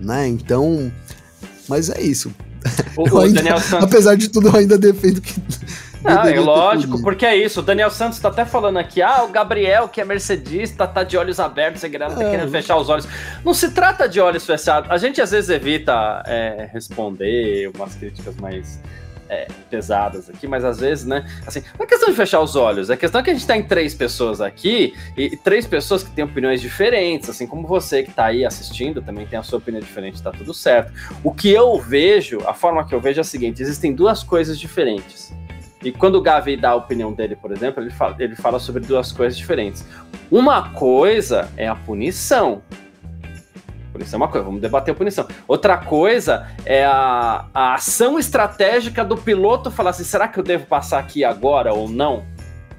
né? 0.00 0.28
Então. 0.28 0.90
Mas 1.68 1.90
é 1.90 2.00
isso. 2.00 2.32
O, 2.96 3.02
ainda- 3.18 3.42
Daniel 3.42 3.58
Santos. 3.60 3.84
Apesar 3.84 4.16
de 4.16 4.28
tudo, 4.28 4.48
eu 4.48 4.56
ainda 4.56 4.78
defendo 4.78 5.20
que. 5.20 5.34
Não, 6.04 6.22
é 6.22 6.38
lógico, 6.38 7.02
porque 7.02 7.26
é 7.26 7.36
isso. 7.36 7.58
O 7.58 7.62
Daniel 7.62 7.90
Santos 7.90 8.20
tá 8.20 8.28
até 8.28 8.44
falando 8.44 8.78
aqui, 8.78 9.02
ah, 9.02 9.24
o 9.24 9.28
Gabriel, 9.28 9.88
que 9.88 10.00
é 10.00 10.04
mercedista, 10.04 10.86
tá 10.86 11.02
de 11.02 11.16
olhos 11.16 11.40
abertos, 11.40 11.80
você 11.80 11.90
querendo, 11.90 12.14
tá 12.14 12.22
É. 12.22 12.30
querendo 12.30 12.50
fechar 12.52 12.76
os 12.76 12.88
olhos. 12.88 13.06
Não 13.44 13.52
se 13.52 13.70
trata 13.72 14.08
de 14.08 14.20
olhos 14.20 14.46
fechados. 14.46 14.88
A 14.92 14.96
gente 14.96 15.20
às 15.20 15.32
vezes 15.32 15.50
evita 15.50 16.22
é, 16.24 16.70
responder 16.72 17.68
umas 17.74 17.96
críticas 17.96 18.36
mais 18.36 18.78
é, 19.28 19.46
pesadas 19.70 20.28
aqui, 20.28 20.46
mas 20.46 20.64
às 20.64 20.78
vezes, 20.78 21.04
né? 21.04 21.26
Assim, 21.46 21.62
não 21.78 21.84
é 21.84 21.88
questão 21.88 22.08
de 22.08 22.16
fechar 22.16 22.40
os 22.40 22.56
olhos, 22.56 22.90
é 22.90 22.96
questão 22.96 23.22
que 23.22 23.30
a 23.30 23.34
gente 23.34 23.46
tá 23.46 23.56
em 23.56 23.62
três 23.62 23.94
pessoas 23.94 24.40
aqui 24.40 24.94
e 25.16 25.36
três 25.36 25.66
pessoas 25.66 26.02
que 26.02 26.10
têm 26.10 26.24
opiniões 26.24 26.60
diferentes, 26.60 27.28
assim 27.28 27.46
como 27.46 27.66
você 27.66 28.02
que 28.02 28.12
tá 28.12 28.26
aí 28.26 28.44
assistindo 28.44 29.02
também 29.02 29.26
tem 29.26 29.38
a 29.38 29.42
sua 29.42 29.58
opinião 29.58 29.80
diferente, 29.80 30.22
tá 30.22 30.30
tudo 30.30 30.52
certo. 30.54 30.92
O 31.22 31.32
que 31.32 31.50
eu 31.50 31.78
vejo, 31.78 32.40
a 32.46 32.54
forma 32.54 32.86
que 32.86 32.94
eu 32.94 33.00
vejo 33.00 33.20
é 33.20 33.22
a 33.22 33.24
seguinte: 33.24 33.62
existem 33.62 33.92
duas 33.92 34.22
coisas 34.22 34.58
diferentes. 34.58 35.32
E 35.82 35.92
quando 35.92 36.16
o 36.16 36.20
Gavi 36.20 36.56
dá 36.56 36.70
a 36.70 36.74
opinião 36.74 37.12
dele, 37.12 37.36
por 37.36 37.52
exemplo, 37.52 37.82
ele 37.82 37.90
fala, 37.90 38.16
ele 38.18 38.34
fala 38.34 38.58
sobre 38.58 38.82
duas 38.82 39.12
coisas 39.12 39.38
diferentes. 39.38 39.84
Uma 40.30 40.70
coisa 40.70 41.48
é 41.56 41.68
a 41.68 41.74
punição. 41.74 42.62
Punição 43.98 44.18
é 44.18 44.22
uma 44.22 44.28
coisa, 44.28 44.44
vamos 44.44 44.60
debater 44.60 44.94
a 44.94 44.96
punição. 44.96 45.26
Outra 45.48 45.76
coisa 45.76 46.46
é 46.64 46.84
a, 46.84 47.46
a 47.52 47.74
ação 47.74 48.16
estratégica 48.16 49.04
do 49.04 49.16
piloto 49.16 49.72
falar 49.72 49.90
assim: 49.90 50.04
será 50.04 50.28
que 50.28 50.38
eu 50.38 50.44
devo 50.44 50.66
passar 50.66 51.00
aqui 51.00 51.24
agora 51.24 51.74
ou 51.74 51.88
não? 51.88 52.24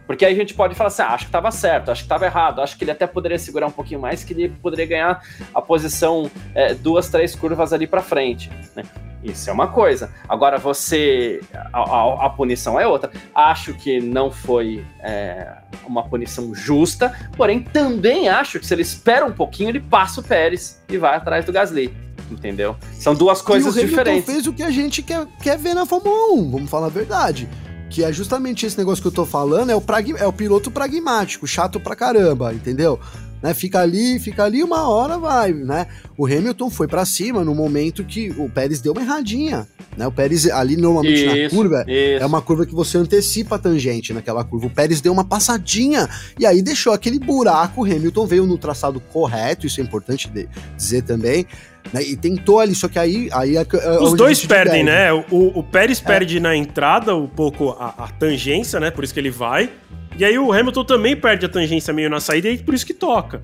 Porque 0.10 0.26
aí 0.26 0.34
a 0.34 0.36
gente 0.36 0.56
pode 0.56 0.74
falar 0.74 0.88
assim: 0.88 1.04
ah, 1.04 1.10
acho 1.10 1.26
que 1.26 1.30
estava 1.30 1.52
certo, 1.52 1.92
acho 1.92 2.02
que 2.02 2.06
estava 2.06 2.26
errado, 2.26 2.62
acho 2.64 2.76
que 2.76 2.84
ele 2.84 2.90
até 2.90 3.06
poderia 3.06 3.38
segurar 3.38 3.68
um 3.68 3.72
pouquinho 3.72 4.00
mais, 4.00 4.24
que 4.24 4.34
ele 4.34 4.50
poderia 4.50 4.88
ganhar 4.88 5.22
a 5.54 5.62
posição 5.62 6.32
é, 6.56 6.74
duas, 6.74 7.10
três 7.10 7.36
curvas 7.36 7.72
ali 7.74 7.86
para 7.86 8.02
frente. 8.02 8.50
Né? 8.76 8.82
Isso 9.24 9.48
é 9.52 9.54
uma 9.54 9.68
coisa. 9.68 10.10
Agora 10.28 10.58
você. 10.58 11.42
A, 11.72 11.78
a- 11.80 12.26
a 12.26 12.30
punição 12.32 12.80
é 12.80 12.88
outra. 12.88 13.12
Acho 13.36 13.76
que 13.76 14.00
não 14.02 14.32
foi 14.32 14.84
é, 15.00 15.48
uma 15.86 16.02
punição 16.02 16.56
justa, 16.56 17.14
porém 17.38 17.62
também 17.62 18.30
acho 18.30 18.60
que 18.60 18.66
se 18.66 18.74
ele 18.74 18.82
espera 18.82 19.24
um 19.28 19.32
pouquinho, 19.32 19.70
ele 19.70 19.80
passa 19.80 20.22
o 20.22 20.24
Pérez 20.24 20.82
e 20.90 20.98
vai 20.98 21.18
atrás 21.18 21.46
do 21.46 21.52
Gasly. 21.52 21.94
Entendeu? 22.32 22.76
São 22.94 23.14
duas 23.14 23.44
coisas 23.44 23.76
e 23.76 23.80
o 23.80 23.82
Hamilton 23.84 23.96
diferentes. 24.04 24.26
fez 24.34 24.48
o 24.48 24.54
que 24.54 24.64
a 24.64 24.72
gente 24.72 25.04
quer, 25.04 25.28
quer 25.44 25.58
ver 25.58 25.76
na 25.76 25.86
Fórmula 25.86 26.34
1, 26.34 26.50
vamos 26.52 26.70
falar 26.70 26.88
a 26.88 26.90
verdade. 26.90 27.48
Que 27.90 28.04
é 28.04 28.14
justamente 28.14 28.66
esse 28.66 28.78
negócio 28.78 29.02
que 29.02 29.08
eu 29.08 29.12
tô 29.12 29.26
falando, 29.26 29.72
é 29.72 29.76
o, 29.76 29.82
pragma- 29.82 30.20
é 30.20 30.28
o 30.28 30.34
piloto 30.34 30.70
pragmático, 30.70 31.48
chato 31.48 31.80
pra 31.80 31.96
caramba, 31.96 32.54
entendeu? 32.54 33.00
Né, 33.42 33.54
fica 33.54 33.80
ali, 33.80 34.20
fica 34.20 34.44
ali, 34.44 34.62
uma 34.62 34.90
hora 34.90 35.18
vai, 35.18 35.54
né? 35.54 35.88
O 36.18 36.26
Hamilton 36.26 36.70
foi 36.70 36.90
pra 36.90 37.06
cima 37.06 37.42
no 37.42 37.56
momento 37.56 38.04
que 38.04 38.32
o 38.38 38.50
Pérez 38.50 38.82
deu 38.82 38.92
uma 38.92 39.02
erradinha, 39.02 39.66
né? 39.96 40.06
O 40.06 40.12
Pérez 40.12 40.46
ali 40.50 40.76
normalmente 40.76 41.26
na 41.26 41.38
Isso, 41.38 41.56
curva 41.56 41.86
isso. 41.88 42.22
é 42.22 42.26
uma 42.26 42.42
curva 42.42 42.66
que 42.66 42.76
você 42.76 42.98
antecipa 42.98 43.56
a 43.56 43.60
tangente 43.60 44.12
naquela 44.12 44.44
curva. 44.44 44.66
O 44.68 44.70
Pérez 44.70 45.00
deu 45.00 45.14
uma 45.14 45.24
passadinha 45.24 46.10
e 46.38 46.46
aí 46.46 46.62
deixou 46.62 46.92
aquele 46.92 47.18
buraco. 47.18 47.82
O 47.82 47.86
Hamilton 47.86 48.28
veio 48.28 48.46
no 48.46 48.58
traçado 48.58 49.00
correto, 49.00 49.66
isso 49.66 49.80
é 49.80 49.84
importante 49.86 50.30
de- 50.30 50.50
dizer 50.76 51.04
também. 51.04 51.46
Né, 51.94 52.02
E 52.04 52.16
tentou 52.16 52.60
ali, 52.60 52.76
só 52.76 52.88
que 52.88 53.00
aí. 53.00 53.30
aí 53.32 53.58
é, 53.58 53.62
é 53.72 54.00
Os 54.00 54.14
dois 54.14 54.46
perdem, 54.46 54.84
né? 54.84 55.12
O, 55.14 55.60
o 55.60 55.64
Pérez 55.64 56.00
perde 56.00 56.40
na 56.40 56.56
entrada 56.56 57.16
um 57.16 57.28
pouco 57.28 57.72
a, 57.80 57.94
a 58.06 58.08
tangência, 58.08 58.80
né? 58.80 58.92
Por 58.92 59.04
isso 59.04 59.14
que 59.14 59.20
ele 59.20 59.32
vai. 59.32 59.70
E 60.18 60.26
aí 60.26 60.38
o 60.38 60.52
Hamilton 60.52 60.84
também 60.84 61.16
perde 61.16 61.46
a 61.46 61.50
tangência 61.50 61.94
meio 61.94 62.10
na 62.10 62.20
saída 62.20 62.50
e 62.50 62.58
por 62.58 62.74
isso 62.74 62.86
que 62.86 62.94
toca. 62.94 63.42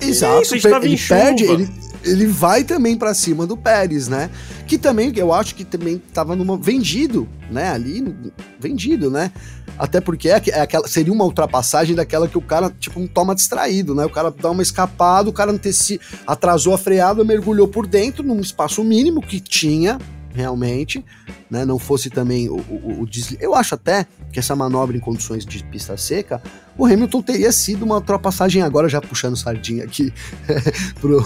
Exato, 0.00 0.42
Isso, 0.42 0.54
a 0.54 0.56
gente 0.56 0.62
per- 0.62 0.72
tava 0.72 0.86
em 0.86 0.92
ele 0.92 1.02
perde, 1.08 1.44
ele, 1.44 1.68
ele 2.04 2.26
vai 2.26 2.64
também 2.64 2.96
para 2.96 3.14
cima 3.14 3.46
do 3.46 3.56
Pérez, 3.56 4.08
né? 4.08 4.30
Que 4.66 4.78
também, 4.78 5.12
eu 5.16 5.32
acho 5.32 5.54
que 5.54 5.64
também 5.64 5.98
tava 6.12 6.36
numa 6.36 6.56
vendido, 6.56 7.28
né? 7.50 7.70
Ali, 7.70 8.14
vendido, 8.58 9.10
né? 9.10 9.32
Até 9.78 10.00
porque 10.00 10.28
é, 10.28 10.42
é 10.48 10.60
aquela, 10.60 10.88
seria 10.88 11.12
uma 11.12 11.24
ultrapassagem 11.24 11.94
daquela 11.94 12.28
que 12.28 12.36
o 12.36 12.42
cara, 12.42 12.70
tipo, 12.78 13.06
toma 13.08 13.34
distraído, 13.34 13.94
né? 13.94 14.04
O 14.04 14.10
cara 14.10 14.30
dá 14.30 14.50
uma 14.50 14.62
escapada, 14.62 15.28
o 15.28 15.32
cara 15.32 15.52
anteci, 15.52 16.00
atrasou 16.26 16.74
a 16.74 16.78
freada, 16.78 17.24
mergulhou 17.24 17.68
por 17.68 17.86
dentro, 17.86 18.22
num 18.22 18.40
espaço 18.40 18.82
mínimo 18.82 19.20
que 19.20 19.40
tinha, 19.40 19.98
realmente, 20.34 21.04
né? 21.50 21.64
Não 21.64 21.78
fosse 21.78 22.10
também 22.10 22.48
o, 22.48 22.56
o, 22.56 23.02
o 23.02 23.06
deslize. 23.06 23.38
Eu 23.40 23.54
acho 23.54 23.74
até 23.74 24.06
que 24.32 24.38
essa 24.38 24.54
manobra 24.54 24.96
em 24.96 25.00
condições 25.00 25.44
de 25.44 25.62
pista 25.64 25.96
seca, 25.96 26.42
o 26.76 26.84
Hamilton 26.84 27.22
teria 27.22 27.50
sido 27.52 27.84
uma 27.84 27.96
ultrapassagem 27.96 28.62
agora, 28.62 28.88
já 28.88 29.00
puxando 29.00 29.36
sardinha 29.36 29.84
aqui, 29.84 30.12
pro, 31.00 31.24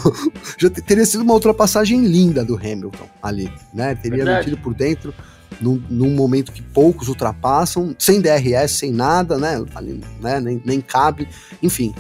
já 0.59 0.71
teria 0.71 1.05
sido 1.05 1.23
uma 1.23 1.35
ultrapassagem 1.35 2.05
linda 2.05 2.45
do 2.45 2.57
Hamilton 2.57 3.09
ali, 3.23 3.53
né? 3.73 3.95
Teria 3.95 4.25
Verdade. 4.25 4.47
metido 4.47 4.63
por 4.63 4.75
dentro. 4.75 5.15
Num, 5.61 5.81
num, 5.91 6.11
momento 6.11 6.51
que 6.51 6.63
poucos 6.63 7.09
ultrapassam, 7.09 7.95
sem 7.99 8.23
DRS, 8.23 8.73
sem 8.73 8.91
nada, 8.91 9.37
né? 9.37 9.63
Ali, 9.75 10.01
né? 10.19 10.41
Nem, 10.41 10.61
nem 10.65 10.81
cabe, 10.81 11.29
enfim. 11.63 11.95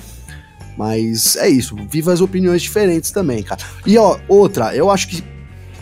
Mas 0.77 1.37
é 1.37 1.49
isso, 1.49 1.77
viva 1.89 2.13
as 2.13 2.23
opiniões 2.23 2.63
diferentes 2.63 3.11
também, 3.11 3.43
cara. 3.43 3.63
E 3.87 3.99
ó, 3.99 4.19
outra, 4.27 4.75
eu 4.75 4.91
acho 4.91 5.07
que 5.07 5.23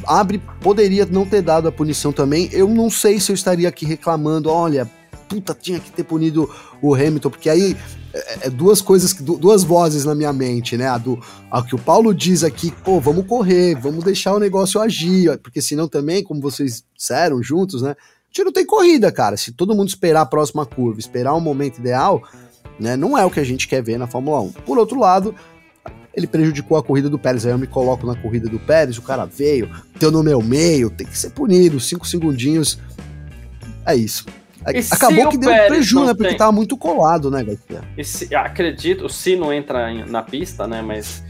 abre, 0.06 0.40
poderia 0.60 1.06
não 1.06 1.26
ter 1.26 1.42
dado 1.42 1.68
a 1.68 1.72
punição 1.72 2.12
também. 2.12 2.48
Eu 2.52 2.68
não 2.68 2.90
sei 2.90 3.20
se 3.20 3.30
eu 3.30 3.34
estaria 3.34 3.68
aqui 3.68 3.84
reclamando, 3.84 4.50
olha, 4.50 4.90
puta, 5.28 5.54
tinha 5.54 5.78
que 5.78 5.92
ter 5.92 6.04
punido 6.04 6.50
o 6.82 6.94
Hamilton, 6.94 7.30
porque 7.30 7.48
aí 7.48 7.76
é, 8.12 8.46
é 8.46 8.50
duas 8.50 8.80
coisas, 8.82 9.12
duas 9.14 9.62
vozes 9.62 10.04
na 10.04 10.14
minha 10.14 10.32
mente, 10.32 10.76
né? 10.76 10.88
A 10.88 10.98
do 10.98 11.18
a 11.50 11.62
que 11.62 11.74
o 11.74 11.78
Paulo 11.78 12.12
diz 12.12 12.42
aqui, 12.42 12.72
pô, 12.84 13.00
vamos 13.00 13.26
correr, 13.26 13.74
vamos 13.76 14.02
deixar 14.02 14.34
o 14.34 14.40
negócio 14.40 14.80
agir, 14.80 15.38
porque 15.38 15.62
senão 15.62 15.88
também, 15.88 16.24
como 16.24 16.40
vocês 16.40 16.84
disseram 16.96 17.42
juntos, 17.42 17.82
né? 17.82 17.94
Não 18.38 18.52
tem 18.52 18.64
corrida, 18.64 19.12
cara. 19.12 19.36
Se 19.36 19.52
todo 19.52 19.74
mundo 19.74 19.88
esperar 19.88 20.22
a 20.22 20.26
próxima 20.26 20.64
curva, 20.64 20.98
esperar 20.98 21.34
um 21.34 21.40
momento 21.40 21.78
ideal, 21.78 22.22
né? 22.78 22.96
Não 22.96 23.16
é 23.16 23.24
o 23.24 23.30
que 23.30 23.40
a 23.40 23.44
gente 23.44 23.68
quer 23.68 23.82
ver 23.82 23.98
na 23.98 24.06
Fórmula 24.06 24.40
1. 24.40 24.52
Por 24.64 24.78
outro 24.78 24.98
lado, 24.98 25.34
ele 26.20 26.26
prejudicou 26.26 26.76
a 26.76 26.82
corrida 26.82 27.08
do 27.08 27.18
Pérez. 27.18 27.44
Aí 27.44 27.52
eu 27.52 27.58
me 27.58 27.66
coloco 27.66 28.06
na 28.06 28.14
corrida 28.14 28.48
do 28.48 28.58
Pérez, 28.58 28.98
o 28.98 29.02
cara 29.02 29.24
veio, 29.24 29.70
teu 29.98 30.10
no 30.10 30.22
meu 30.22 30.42
meio, 30.42 30.90
tem 30.90 31.06
que 31.06 31.18
ser 31.18 31.30
punido, 31.30 31.80
cinco 31.80 32.06
segundinhos. 32.06 32.78
É 33.86 33.94
isso. 33.94 34.26
Acabou 34.90 35.28
que 35.30 35.38
deu 35.38 35.50
prejuízo, 35.66 36.04
né? 36.04 36.14
Porque 36.14 36.28
tem... 36.28 36.36
tava 36.36 36.52
muito 36.52 36.76
colado, 36.76 37.30
né, 37.30 37.42
Garcia? 37.42 37.82
acredito, 38.34 39.06
o 39.06 39.08
se 39.08 39.34
não 39.34 39.52
entra 39.52 39.92
na 40.06 40.22
pista, 40.22 40.66
né? 40.66 40.82
Mas 40.82 41.22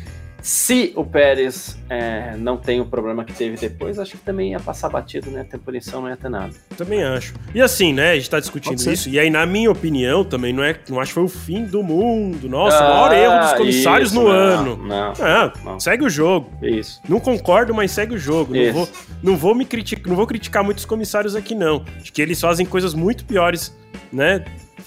se 0.43 0.93
o 0.97 1.05
Pérez 1.05 1.77
é, 1.89 2.35
não 2.37 2.57
tem 2.57 2.81
o 2.81 2.87
problema 2.87 3.25
que 3.25 3.33
teve 3.33 3.57
depois, 3.57 3.99
acho 3.99 4.13
que 4.13 4.25
também 4.25 4.53
ia 4.53 4.61
passar 4.61 4.89
batido, 4.89 5.31
né? 5.31 5.47
A 5.53 5.59
punição 5.59 6.03
não 6.03 6.09
ia 6.09 6.17
ter 6.17 6.29
nada. 6.29 6.53
Também 6.77 7.03
acho. 7.03 7.35
E 7.55 7.61
assim, 7.61 7.93
né? 7.93 8.13
A 8.13 8.15
gente 8.15 8.31
tá 8.31 8.41
discutindo 8.41 8.81
isso, 8.91 9.09
e 9.09 9.19
aí, 9.19 9.31
na 9.31 9.45
minha 9.45 9.71
opinião, 9.71 10.25
também 10.25 10.53
não 10.53 10.63
é. 10.63 10.79
Não 10.89 11.01
acho 11.01 11.11
que 11.11 11.15
foi 11.15 11.25
o 11.25 11.29
fim 11.29 11.65
do 11.65 11.83
mundo. 11.83 12.49
Nossa, 12.49 12.79
ah, 12.79 12.91
o 12.91 12.95
maior 12.95 13.13
erro 13.13 13.41
dos 13.41 13.53
comissários 13.55 14.11
isso, 14.11 14.21
no 14.21 14.29
não, 14.29 14.35
ano. 14.35 14.77
Não, 14.77 15.13
é, 15.13 15.53
não, 15.65 15.81
Segue 15.81 16.05
o 16.05 16.11
jogo. 16.11 16.51
Isso. 16.63 17.01
Não 17.09 17.21
concordo, 17.21 17.75
mas 17.75 17.91
segue 17.91 18.15
o 18.15 18.19
jogo. 18.19 18.55
Não 18.55 18.73
vou, 18.73 18.89
não 19.23 19.37
vou 19.37 19.55
me 19.55 19.65
criticar, 19.65 20.07
não 20.09 20.17
vou 20.17 20.27
criticar 20.27 20.65
muitos 20.65 20.85
comissários 20.85 21.37
aqui, 21.37 21.55
não. 21.55 21.85
Acho 22.01 22.13
que 22.13 22.23
eles 22.23 22.41
fazem 22.41 22.65
coisas 22.65 22.95
muito 22.95 23.25
piores, 23.25 23.77
né? 24.13 24.45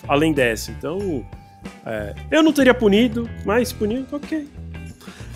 Além 0.08 0.34
dessa. 0.34 0.72
Então. 0.72 1.26
É, 1.86 2.14
eu 2.32 2.44
não 2.44 2.52
teria 2.52 2.74
punido, 2.74 3.30
mas 3.46 3.72
punido, 3.72 4.08
ok. 4.12 4.48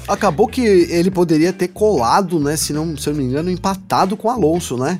Acabou 0.08 0.47
que 0.47 0.62
ele 0.62 1.12
poderia 1.12 1.51
ter 1.51 1.68
colado, 1.68 2.39
né? 2.39 2.55
Se 2.55 2.72
não, 2.72 2.95
se 2.95 3.10
eu 3.10 3.14
não 3.14 3.22
me 3.22 3.28
engano, 3.28 3.49
empatado 3.49 4.16
com 4.16 4.28
o 4.28 4.32
Alonso, 4.32 4.78
né? 4.78 4.99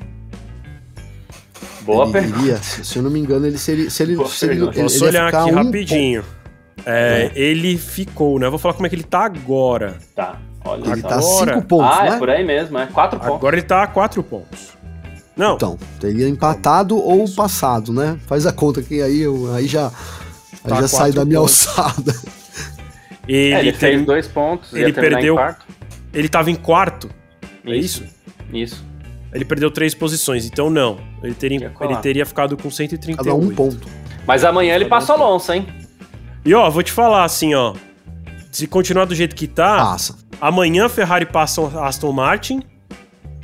Boa 1.82 2.04
ele 2.04 2.12
pergunta. 2.12 2.40
Iria, 2.40 2.56
se 2.58 2.96
eu 2.96 3.02
não 3.02 3.10
me 3.10 3.18
engano, 3.18 3.46
ele 3.46 3.56
seria. 3.56 3.88
Se 3.88 4.02
ele, 4.02 4.28
se 4.28 4.44
ele, 4.44 4.62
ele, 4.62 4.82
Posso 4.82 4.96
ele 4.98 5.06
olhar 5.06 5.34
aqui 5.34 5.50
um 5.50 5.54
rapidinho. 5.54 6.24
É, 6.84 7.30
é. 7.34 7.40
Ele 7.40 7.78
ficou, 7.78 8.38
né? 8.38 8.46
Eu 8.46 8.50
vou 8.50 8.58
falar 8.58 8.74
como 8.74 8.86
é 8.86 8.90
que 8.90 8.94
ele 8.94 9.02
tá 9.02 9.24
agora. 9.24 9.96
Tá. 10.14 10.38
Olha, 10.64 10.92
ele 10.92 11.02
tá 11.02 11.16
agora... 11.16 11.54
cinco 11.54 11.66
pontos, 11.66 11.98
ah, 11.98 12.02
né? 12.04 12.16
é 12.16 12.18
por 12.18 12.30
aí 12.30 12.44
mesmo, 12.44 12.78
é 12.78 12.86
quatro 12.86 13.18
pontos. 13.18 13.34
Agora 13.34 13.56
ele 13.56 13.66
tá 13.66 13.82
a 13.82 13.86
quatro 13.86 14.22
pontos. 14.22 14.76
Não. 15.34 15.54
Então, 15.54 15.78
teria 16.00 16.28
empatado 16.28 16.96
ou 16.96 17.28
passado, 17.30 17.92
né? 17.92 18.18
Faz 18.26 18.44
a 18.44 18.52
conta 18.52 18.82
que 18.82 19.00
aí, 19.00 19.20
eu, 19.20 19.54
aí 19.54 19.66
já, 19.66 19.86
aí 20.64 20.70
tá 20.70 20.80
já 20.82 20.88
sai 20.88 21.12
da 21.12 21.24
minha 21.24 21.38
pontos. 21.38 21.68
alçada. 21.68 22.14
Ele, 23.28 23.54
é, 23.54 23.58
ele 23.60 23.72
fez 23.72 24.04
dois 24.04 24.26
pontos, 24.26 24.72
ele 24.72 24.92
perdeu. 24.92 25.36
Ele 26.12 26.28
tava 26.28 26.50
em 26.50 26.54
quarto. 26.54 27.10
É 27.64 27.76
isso? 27.76 28.04
Isso. 28.52 28.84
Ele 29.32 29.44
perdeu 29.44 29.70
três 29.70 29.94
posições, 29.94 30.46
então 30.46 30.70
não. 30.70 30.98
Ele 31.22 31.34
teria, 31.34 31.72
ele 31.82 31.96
teria 31.98 32.24
ficado 32.24 32.56
com 32.56 32.70
138. 32.70 33.22
Cada 33.22 33.36
um 33.36 33.54
ponto. 33.54 33.86
Mas 34.26 34.44
amanhã 34.44 34.74
ele 34.74 34.86
passa 34.86 35.12
o 35.12 35.16
Alonso, 35.16 35.52
hein? 35.52 35.66
E 36.44 36.54
ó, 36.54 36.70
vou 36.70 36.82
te 36.82 36.92
falar 36.92 37.24
assim, 37.24 37.54
ó. 37.54 37.74
Se 38.50 38.66
continuar 38.66 39.04
do 39.04 39.14
jeito 39.14 39.36
que 39.36 39.46
tá, 39.46 39.76
passa. 39.76 40.16
amanhã 40.40 40.86
a 40.86 40.88
Ferrari 40.88 41.26
passa 41.26 41.60
a 41.60 41.86
Aston 41.86 42.12
Martin 42.12 42.62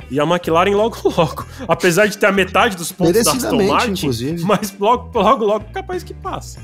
e 0.09 0.19
a 0.19 0.23
McLaren 0.23 0.75
logo 0.75 0.97
logo. 1.15 1.45
Apesar 1.67 2.07
de 2.07 2.17
ter 2.17 2.25
a 2.25 2.31
metade 2.31 2.75
dos 2.75 2.91
pontos 2.91 3.23
da 3.23 3.31
Aston 3.31 3.67
Martin, 3.67 3.91
inclusive. 3.91 4.43
mas 4.43 4.75
logo, 4.79 5.11
logo, 5.17 5.45
logo 5.45 5.65
capaz 5.71 6.03
que 6.03 6.13
passa. 6.15 6.59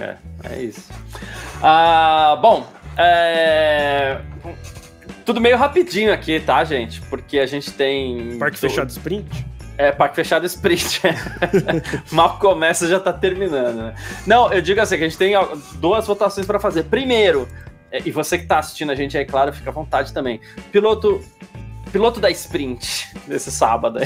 É, 0.00 0.16
é 0.50 0.62
isso. 0.62 0.90
Ah, 1.62 2.38
bom, 2.40 2.66
é... 2.96 4.18
tudo 5.24 5.40
meio 5.40 5.56
rapidinho 5.56 6.12
aqui, 6.12 6.40
tá, 6.40 6.62
gente? 6.64 7.00
Porque 7.02 7.38
a 7.38 7.46
gente 7.46 7.70
tem. 7.72 8.38
Parque 8.38 8.58
fechado 8.58 8.90
sprint? 8.90 9.46
É, 9.78 9.92
parque 9.92 10.16
fechado 10.16 10.46
sprint. 10.46 11.02
Mal 12.10 12.38
começa, 12.38 12.88
já 12.88 12.98
tá 12.98 13.12
terminando. 13.12 13.76
Né? 13.76 13.94
Não, 14.26 14.52
eu 14.52 14.62
digo 14.62 14.80
assim, 14.80 14.96
que 14.96 15.04
a 15.04 15.08
gente 15.08 15.18
tem 15.18 15.34
duas 15.74 16.06
votações 16.06 16.46
para 16.46 16.58
fazer. 16.58 16.84
Primeiro, 16.84 17.46
é, 17.90 18.00
e 18.04 18.10
você 18.10 18.38
que 18.38 18.46
tá 18.46 18.58
assistindo 18.58 18.90
a 18.90 18.94
gente 18.94 19.16
aí, 19.16 19.24
claro, 19.24 19.52
fica 19.52 19.70
à 19.70 19.72
vontade 19.72 20.12
também. 20.12 20.40
Piloto 20.72 21.22
piloto 21.92 22.20
da 22.20 22.30
sprint 22.30 23.08
desse 23.26 23.50
sábado. 23.50 24.00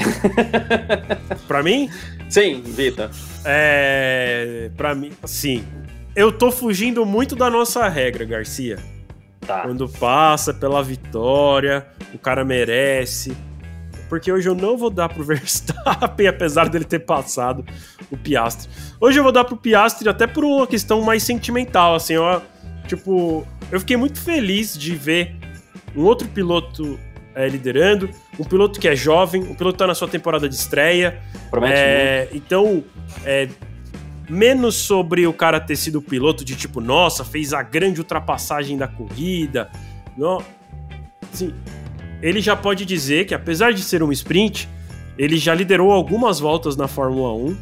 pra 1.47 1.63
mim? 1.63 1.89
Sim, 2.29 2.61
Vitor. 2.61 3.09
É. 3.43 4.69
Pra 4.77 4.95
mim, 4.95 5.11
sim. 5.25 5.65
Eu 6.15 6.31
tô 6.31 6.51
fugindo 6.51 7.05
muito 7.05 7.35
da 7.35 7.49
nossa 7.49 7.87
regra, 7.87 8.25
Garcia. 8.25 8.77
Tá. 9.39 9.61
Quando 9.61 9.87
passa 9.87 10.53
pela 10.53 10.83
vitória, 10.83 11.87
o 12.13 12.19
cara 12.19 12.43
merece. 12.43 13.35
Porque 14.09 14.29
hoje 14.29 14.49
eu 14.49 14.53
não 14.53 14.77
vou 14.77 14.89
dar 14.89 15.07
pro 15.07 15.23
Verstappen, 15.23 16.27
apesar 16.27 16.67
dele 16.67 16.83
ter 16.83 16.99
passado 16.99 17.65
o 18.11 18.17
Piastri. 18.17 18.69
Hoje 18.99 19.19
eu 19.19 19.23
vou 19.23 19.31
dar 19.31 19.45
pro 19.45 19.55
Piastri 19.55 20.09
até 20.09 20.27
por 20.27 20.43
uma 20.43 20.67
questão 20.67 21.01
mais 21.01 21.23
sentimental, 21.23 21.95
assim, 21.95 22.17
ó. 22.17 22.41
Tipo, 22.87 23.47
eu 23.71 23.79
fiquei 23.79 23.95
muito 23.95 24.19
feliz 24.19 24.77
de 24.77 24.93
ver 24.95 25.35
um 25.95 26.03
outro 26.03 26.27
piloto 26.27 26.99
é, 27.33 27.47
liderando, 27.47 28.09
um 28.37 28.43
piloto 28.43 28.81
que 28.81 28.87
é 28.87 28.95
jovem, 28.95 29.43
um 29.43 29.55
piloto 29.55 29.75
que 29.75 29.79
tá 29.79 29.87
na 29.87 29.95
sua 29.95 30.09
temporada 30.09 30.49
de 30.49 30.55
estreia. 30.55 31.21
Promete 31.49 31.73
é, 31.79 32.27
Então, 32.33 32.83
é, 33.23 33.47
menos 34.31 34.75
sobre 34.75 35.27
o 35.27 35.33
cara 35.33 35.59
ter 35.59 35.75
sido 35.75 36.01
piloto 36.01 36.45
de 36.45 36.55
tipo, 36.55 36.79
nossa, 36.79 37.25
fez 37.25 37.53
a 37.53 37.61
grande 37.61 37.99
ultrapassagem 37.99 38.77
da 38.77 38.87
corrida. 38.87 39.69
Não, 40.17 40.41
sim, 41.33 41.53
ele 42.21 42.39
já 42.39 42.55
pode 42.55 42.85
dizer 42.85 43.25
que 43.25 43.33
apesar 43.33 43.73
de 43.73 43.81
ser 43.81 44.01
um 44.01 44.11
sprint, 44.11 44.69
ele 45.17 45.37
já 45.37 45.53
liderou 45.53 45.91
algumas 45.91 46.39
voltas 46.39 46.77
na 46.77 46.87
Fórmula 46.87 47.33
1. 47.33 47.57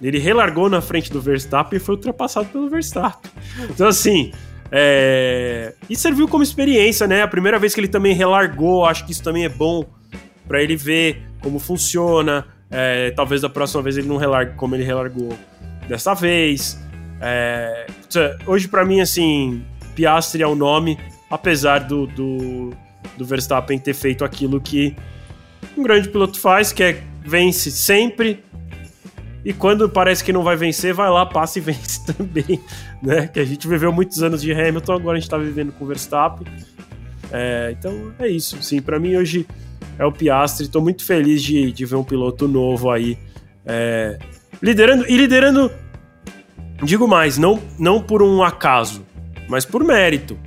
Ele 0.00 0.18
relargou 0.18 0.70
na 0.70 0.80
frente 0.80 1.12
do 1.12 1.20
Verstappen 1.20 1.76
e 1.76 1.80
foi 1.80 1.94
ultrapassado 1.96 2.48
pelo 2.48 2.70
Verstappen. 2.70 3.30
Então, 3.68 3.86
assim, 3.86 4.32
é... 4.72 5.74
E 5.90 5.94
serviu 5.94 6.26
como 6.26 6.42
experiência, 6.42 7.06
né? 7.06 7.22
A 7.22 7.28
primeira 7.28 7.58
vez 7.58 7.74
que 7.74 7.80
ele 7.80 7.88
também 7.88 8.14
relargou, 8.14 8.86
acho 8.86 9.04
que 9.04 9.12
isso 9.12 9.22
também 9.22 9.44
é 9.44 9.48
bom 9.48 9.84
para 10.48 10.62
ele 10.62 10.76
ver 10.76 11.22
como 11.42 11.58
funciona. 11.58 12.46
É... 12.70 13.10
Talvez 13.10 13.42
da 13.42 13.50
próxima 13.50 13.82
vez 13.82 13.98
ele 13.98 14.08
não 14.08 14.16
relargue 14.16 14.54
como 14.54 14.74
ele 14.74 14.84
relargou 14.84 15.36
dessa 15.90 16.14
vez. 16.14 16.78
É... 17.20 17.86
Hoje, 18.46 18.68
para 18.68 18.84
mim, 18.84 19.00
assim, 19.00 19.62
Piastri 19.94 20.42
é 20.42 20.46
o 20.46 20.54
nome, 20.54 20.96
apesar 21.28 21.80
do, 21.80 22.06
do, 22.06 22.70
do 23.18 23.24
Verstappen 23.24 23.78
ter 23.78 23.92
feito 23.92 24.24
aquilo 24.24 24.60
que 24.60 24.96
um 25.76 25.82
grande 25.82 26.08
piloto 26.08 26.38
faz, 26.38 26.72
que 26.72 26.82
é 26.82 27.02
vence 27.22 27.70
sempre, 27.70 28.42
e 29.44 29.52
quando 29.52 29.88
parece 29.88 30.22
que 30.22 30.32
não 30.32 30.42
vai 30.42 30.56
vencer, 30.56 30.94
vai 30.94 31.10
lá, 31.10 31.26
passa 31.26 31.58
e 31.58 31.62
vence 31.62 32.06
também, 32.06 32.60
né? 33.02 33.26
Que 33.26 33.40
a 33.40 33.44
gente 33.44 33.66
viveu 33.66 33.92
muitos 33.92 34.22
anos 34.22 34.40
de 34.40 34.52
Hamilton, 34.52 34.92
agora 34.92 35.18
a 35.18 35.20
gente 35.20 35.28
tá 35.28 35.38
vivendo 35.38 35.72
com 35.72 35.84
o 35.84 35.88
Verstappen. 35.88 36.46
É, 37.32 37.74
então 37.78 38.12
é 38.18 38.28
isso, 38.28 38.62
sim. 38.62 38.80
Para 38.80 38.98
mim 38.98 39.16
hoje 39.16 39.46
é 39.98 40.04
o 40.04 40.12
Piastri. 40.12 40.68
Tô 40.68 40.80
muito 40.80 41.04
feliz 41.04 41.42
de, 41.42 41.72
de 41.72 41.84
ver 41.84 41.96
um 41.96 42.04
piloto 42.04 42.46
novo 42.46 42.90
aí 42.90 43.18
é, 43.64 44.18
liderando 44.62 45.06
e 45.08 45.16
liderando. 45.16 45.70
Digo 46.82 47.06
mais, 47.06 47.36
não, 47.36 47.60
não 47.78 48.02
por 48.02 48.22
um 48.22 48.42
acaso, 48.42 49.04
mas 49.48 49.64
por 49.64 49.84
mérito. 49.84 50.38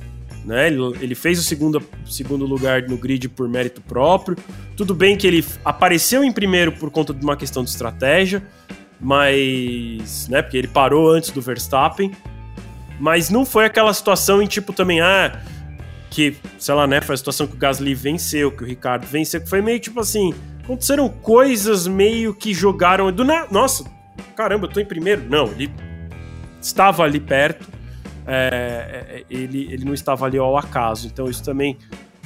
né? 0.43 0.67
Ele, 0.67 0.79
ele 0.99 1.15
fez 1.15 1.39
o 1.39 1.43
segundo, 1.43 1.81
segundo 2.05 2.45
lugar 2.45 2.83
no 2.83 2.97
grid 2.97 3.29
por 3.29 3.47
mérito 3.47 3.81
próprio. 3.81 4.37
Tudo 4.75 4.95
bem 4.95 5.15
que 5.15 5.27
ele 5.27 5.45
apareceu 5.63 6.23
em 6.23 6.31
primeiro 6.31 6.71
por 6.71 6.89
conta 6.89 7.13
de 7.13 7.23
uma 7.23 7.37
questão 7.37 7.63
de 7.63 7.69
estratégia, 7.69 8.43
mas, 8.99 10.27
né, 10.27 10.41
porque 10.41 10.57
ele 10.57 10.67
parou 10.67 11.11
antes 11.11 11.29
do 11.29 11.41
Verstappen. 11.41 12.11
Mas 12.99 13.29
não 13.29 13.45
foi 13.45 13.65
aquela 13.65 13.93
situação 13.93 14.41
em 14.41 14.47
tipo 14.47 14.71
também, 14.71 15.01
ah, 15.01 15.39
que, 16.09 16.35
sei 16.57 16.73
lá, 16.73 16.87
né, 16.87 17.01
foi 17.01 17.15
a 17.15 17.17
situação 17.17 17.45
que 17.45 17.55
o 17.55 17.57
Gasly 17.57 17.93
venceu, 17.93 18.51
que 18.51 18.63
o 18.63 18.67
Ricardo 18.67 19.05
venceu, 19.05 19.41
que 19.41 19.49
foi 19.49 19.61
meio 19.61 19.79
tipo 19.79 19.99
assim, 19.99 20.33
aconteceram 20.63 21.09
coisas 21.09 21.87
meio 21.87 22.33
que 22.33 22.53
jogaram 22.53 23.11
do 23.11 23.23
nossa, 23.51 23.83
caramba, 24.35 24.65
eu 24.65 24.71
tô 24.71 24.79
em 24.79 24.85
primeiro. 24.85 25.23
Não, 25.29 25.47
ele 25.47 25.71
estava 26.61 27.03
ali 27.03 27.19
perto 27.19 27.73
é, 28.25 29.23
é, 29.29 29.33
ele, 29.33 29.67
ele 29.71 29.85
não 29.85 29.93
estava 29.93 30.25
ali 30.25 30.37
ao 30.37 30.57
acaso. 30.57 31.07
Então 31.07 31.29
isso 31.29 31.43
também 31.43 31.77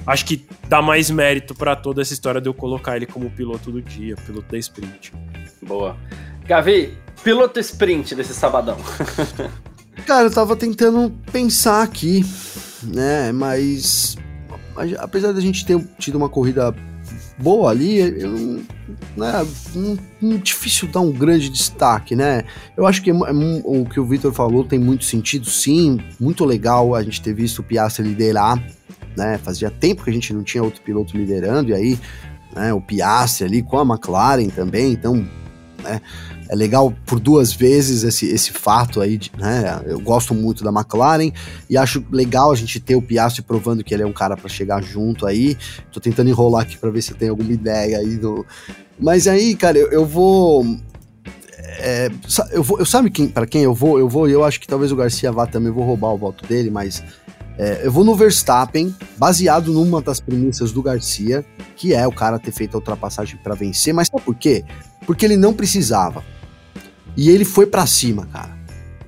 acho 0.05 0.25
que 0.25 0.45
dá 0.67 0.81
mais 0.81 1.09
mérito 1.09 1.55
para 1.55 1.75
toda 1.75 2.01
essa 2.01 2.13
história 2.13 2.39
de 2.39 2.47
eu 2.47 2.53
colocar 2.53 2.95
ele 2.95 3.05
como 3.05 3.29
piloto 3.29 3.71
do 3.71 3.81
dia, 3.81 4.15
piloto 4.15 4.49
da 4.49 4.57
sprint. 4.57 5.13
Boa. 5.61 5.97
Gavi, 6.45 6.97
piloto 7.23 7.59
sprint 7.59 8.15
desse 8.15 8.33
sabadão. 8.33 8.77
Cara, 10.05 10.27
eu 10.27 10.31
tava 10.31 10.55
tentando 10.55 11.11
pensar 11.31 11.81
aqui, 11.81 12.23
né? 12.83 13.31
Mas 13.31 14.15
apesar 14.99 15.33
da 15.33 15.41
gente 15.41 15.65
ter 15.65 15.83
tido 15.97 16.15
uma 16.15 16.29
corrida 16.29 16.73
boa 17.37 17.69
ali, 17.69 17.99
eu, 17.99 18.63
né, 19.15 19.45
um, 20.21 20.37
difícil 20.37 20.87
dar 20.87 21.01
um 21.01 21.11
grande 21.11 21.49
destaque, 21.49 22.15
né? 22.15 22.43
Eu 22.75 22.85
acho 22.85 23.01
que 23.01 23.11
é, 23.11 23.13
é, 23.13 23.31
o 23.63 23.85
que 23.85 23.99
o 23.99 24.05
Victor 24.05 24.33
falou 24.33 24.63
tem 24.63 24.79
muito 24.79 25.05
sentido, 25.05 25.49
sim, 25.49 25.99
muito 26.19 26.43
legal 26.45 26.95
a 26.95 27.03
gente 27.03 27.21
ter 27.21 27.33
visto 27.33 27.59
o 27.59 27.63
Piastri 27.63 28.07
liderar, 28.07 28.61
né? 29.15 29.37
Fazia 29.37 29.69
tempo 29.69 30.03
que 30.03 30.09
a 30.09 30.13
gente 30.13 30.33
não 30.33 30.43
tinha 30.43 30.63
outro 30.63 30.81
piloto 30.81 31.15
liderando, 31.15 31.69
e 31.69 31.73
aí 31.73 31.99
né, 32.55 32.73
o 32.73 32.81
Piastri 32.81 33.45
ali 33.45 33.61
com 33.61 33.77
a 33.77 33.83
McLaren 33.83 34.49
também, 34.49 34.91
então, 34.91 35.27
né? 35.83 36.01
É 36.49 36.55
legal 36.55 36.93
por 37.05 37.19
duas 37.19 37.53
vezes 37.53 38.03
esse, 38.03 38.27
esse 38.27 38.51
fato 38.51 39.01
aí, 39.01 39.17
de, 39.17 39.31
né? 39.37 39.81
Eu 39.85 39.99
gosto 39.99 40.33
muito 40.33 40.63
da 40.63 40.71
McLaren 40.71 41.31
e 41.69 41.77
acho 41.77 42.03
legal 42.11 42.51
a 42.51 42.55
gente 42.55 42.79
ter 42.79 42.95
o 42.95 43.01
Piastri 43.01 43.41
provando 43.41 43.83
que 43.83 43.93
ele 43.93 44.03
é 44.03 44.05
um 44.05 44.13
cara 44.13 44.37
para 44.37 44.49
chegar 44.49 44.81
junto 44.81 45.25
aí. 45.25 45.57
Tô 45.91 45.99
tentando 45.99 46.29
enrolar 46.29 46.63
aqui 46.63 46.77
para 46.77 46.89
ver 46.89 47.01
se 47.01 47.13
tem 47.13 47.29
alguma 47.29 47.51
ideia 47.51 47.99
aí 47.99 48.17
do. 48.17 48.45
Mas 48.99 49.27
aí, 49.27 49.55
cara, 49.55 49.77
eu, 49.77 49.91
eu 49.91 50.05
vou. 50.05 50.65
É, 51.79 52.09
eu 52.51 52.63
vou, 52.63 52.79
eu 52.79 52.85
sabe 52.85 53.09
quem, 53.09 53.27
para 53.27 53.45
quem 53.45 53.63
eu 53.63 53.73
vou? 53.73 53.99
Eu 53.99 54.07
vou, 54.07 54.27
eu 54.27 54.43
acho 54.43 54.59
que 54.59 54.67
talvez 54.67 54.91
o 54.91 54.95
Garcia 54.95 55.31
vá 55.31 55.45
também, 55.45 55.71
vou 55.71 55.85
roubar 55.85 56.13
o 56.13 56.17
voto 56.17 56.47
dele, 56.47 56.71
mas 56.71 57.03
é, 57.57 57.81
eu 57.83 57.91
vou 57.91 58.03
no 58.03 58.15
Verstappen, 58.15 58.95
baseado 59.17 59.73
numa 59.73 60.01
das 60.01 60.19
premissas 60.19 60.71
do 60.71 60.81
Garcia, 60.81 61.43
que 61.75 61.93
é 61.93 62.07
o 62.07 62.11
cara 62.11 62.39
ter 62.39 62.51
feito 62.51 62.75
a 62.75 62.77
ultrapassagem 62.77 63.37
para 63.43 63.53
vencer, 63.55 63.93
mas 63.93 64.07
sabe 64.07 64.23
por 64.23 64.35
quê? 64.35 64.63
Porque 65.05 65.25
ele 65.25 65.37
não 65.37 65.53
precisava. 65.53 66.23
E 67.17 67.29
ele 67.29 67.43
foi 67.43 67.65
para 67.65 67.85
cima, 67.87 68.27
cara, 68.27 68.55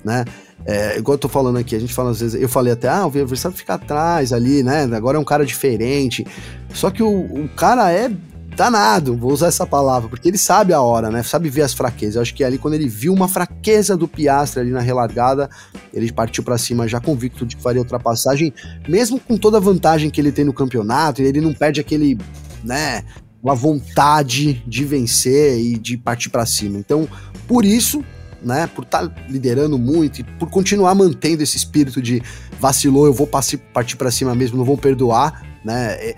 né? 0.04 0.24
É, 0.66 0.98
igual 0.98 1.14
eu 1.14 1.18
tô 1.18 1.28
falando 1.28 1.56
aqui, 1.56 1.74
a 1.74 1.78
gente 1.78 1.94
fala 1.94 2.10
às 2.10 2.20
vezes, 2.20 2.40
eu 2.40 2.48
falei 2.48 2.72
até, 2.72 2.88
ah, 2.88 3.06
o 3.06 3.10
Verstappen 3.10 3.56
fica 3.56 3.74
atrás 3.74 4.32
ali, 4.32 4.62
né? 4.62 4.82
Agora 4.92 5.16
é 5.16 5.20
um 5.20 5.24
cara 5.24 5.46
diferente. 5.46 6.26
Só 6.74 6.90
que 6.90 7.02
o, 7.02 7.08
o 7.08 7.48
cara 7.56 7.90
é 7.90 8.10
danado, 8.56 9.16
vou 9.16 9.32
usar 9.32 9.46
essa 9.46 9.66
palavra, 9.66 10.08
porque 10.08 10.28
ele 10.28 10.36
sabe 10.36 10.74
a 10.74 10.82
hora, 10.82 11.10
né? 11.10 11.22
Sabe 11.22 11.48
ver 11.48 11.62
as 11.62 11.72
fraquezas. 11.72 12.16
Eu 12.16 12.22
acho 12.22 12.34
que 12.34 12.44
ali 12.44 12.58
quando 12.58 12.74
ele 12.74 12.88
viu 12.88 13.12
uma 13.12 13.26
fraqueza 13.26 13.96
do 13.96 14.06
Piastre 14.06 14.60
ali 14.60 14.70
na 14.70 14.80
relargada, 14.80 15.48
ele 15.94 16.12
partiu 16.12 16.42
para 16.42 16.58
cima 16.58 16.86
já 16.86 17.00
convicto 17.00 17.46
de 17.46 17.56
que 17.56 17.62
faria 17.62 17.80
ultrapassagem, 17.80 18.52
mesmo 18.86 19.18
com 19.18 19.38
toda 19.38 19.56
a 19.56 19.60
vantagem 19.60 20.10
que 20.10 20.20
ele 20.20 20.32
tem 20.32 20.44
no 20.44 20.52
campeonato, 20.52 21.22
ele 21.22 21.40
não 21.40 21.54
perde 21.54 21.80
aquele, 21.80 22.18
né, 22.62 23.02
uma 23.42 23.54
vontade 23.54 24.62
de 24.66 24.84
vencer 24.84 25.58
e 25.58 25.78
de 25.78 25.96
partir 25.96 26.28
para 26.28 26.44
cima. 26.44 26.78
Então, 26.78 27.08
por 27.48 27.64
isso, 27.64 28.04
né, 28.42 28.68
por 28.74 28.84
estar 28.84 29.08
tá 29.08 29.14
liderando 29.28 29.78
muito 29.78 30.20
e 30.20 30.24
por 30.24 30.50
continuar 30.50 30.94
mantendo 30.94 31.42
esse 31.42 31.56
espírito 31.56 32.00
de 32.00 32.22
vacilou, 32.58 33.06
eu 33.06 33.12
vou 33.12 33.26
partir 33.26 33.96
para 33.96 34.10
cima 34.10 34.34
mesmo, 34.34 34.58
não 34.58 34.64
vou 34.64 34.76
perdoar, 34.76 35.42
né? 35.64 36.14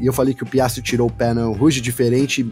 E 0.00 0.06
eu 0.06 0.12
falei 0.12 0.34
que 0.34 0.42
o 0.42 0.46
Piastri 0.46 0.82
tirou 0.82 1.08
o 1.08 1.12
pé 1.12 1.32
no 1.34 1.52
Rouge, 1.52 1.80
diferente 1.80 2.48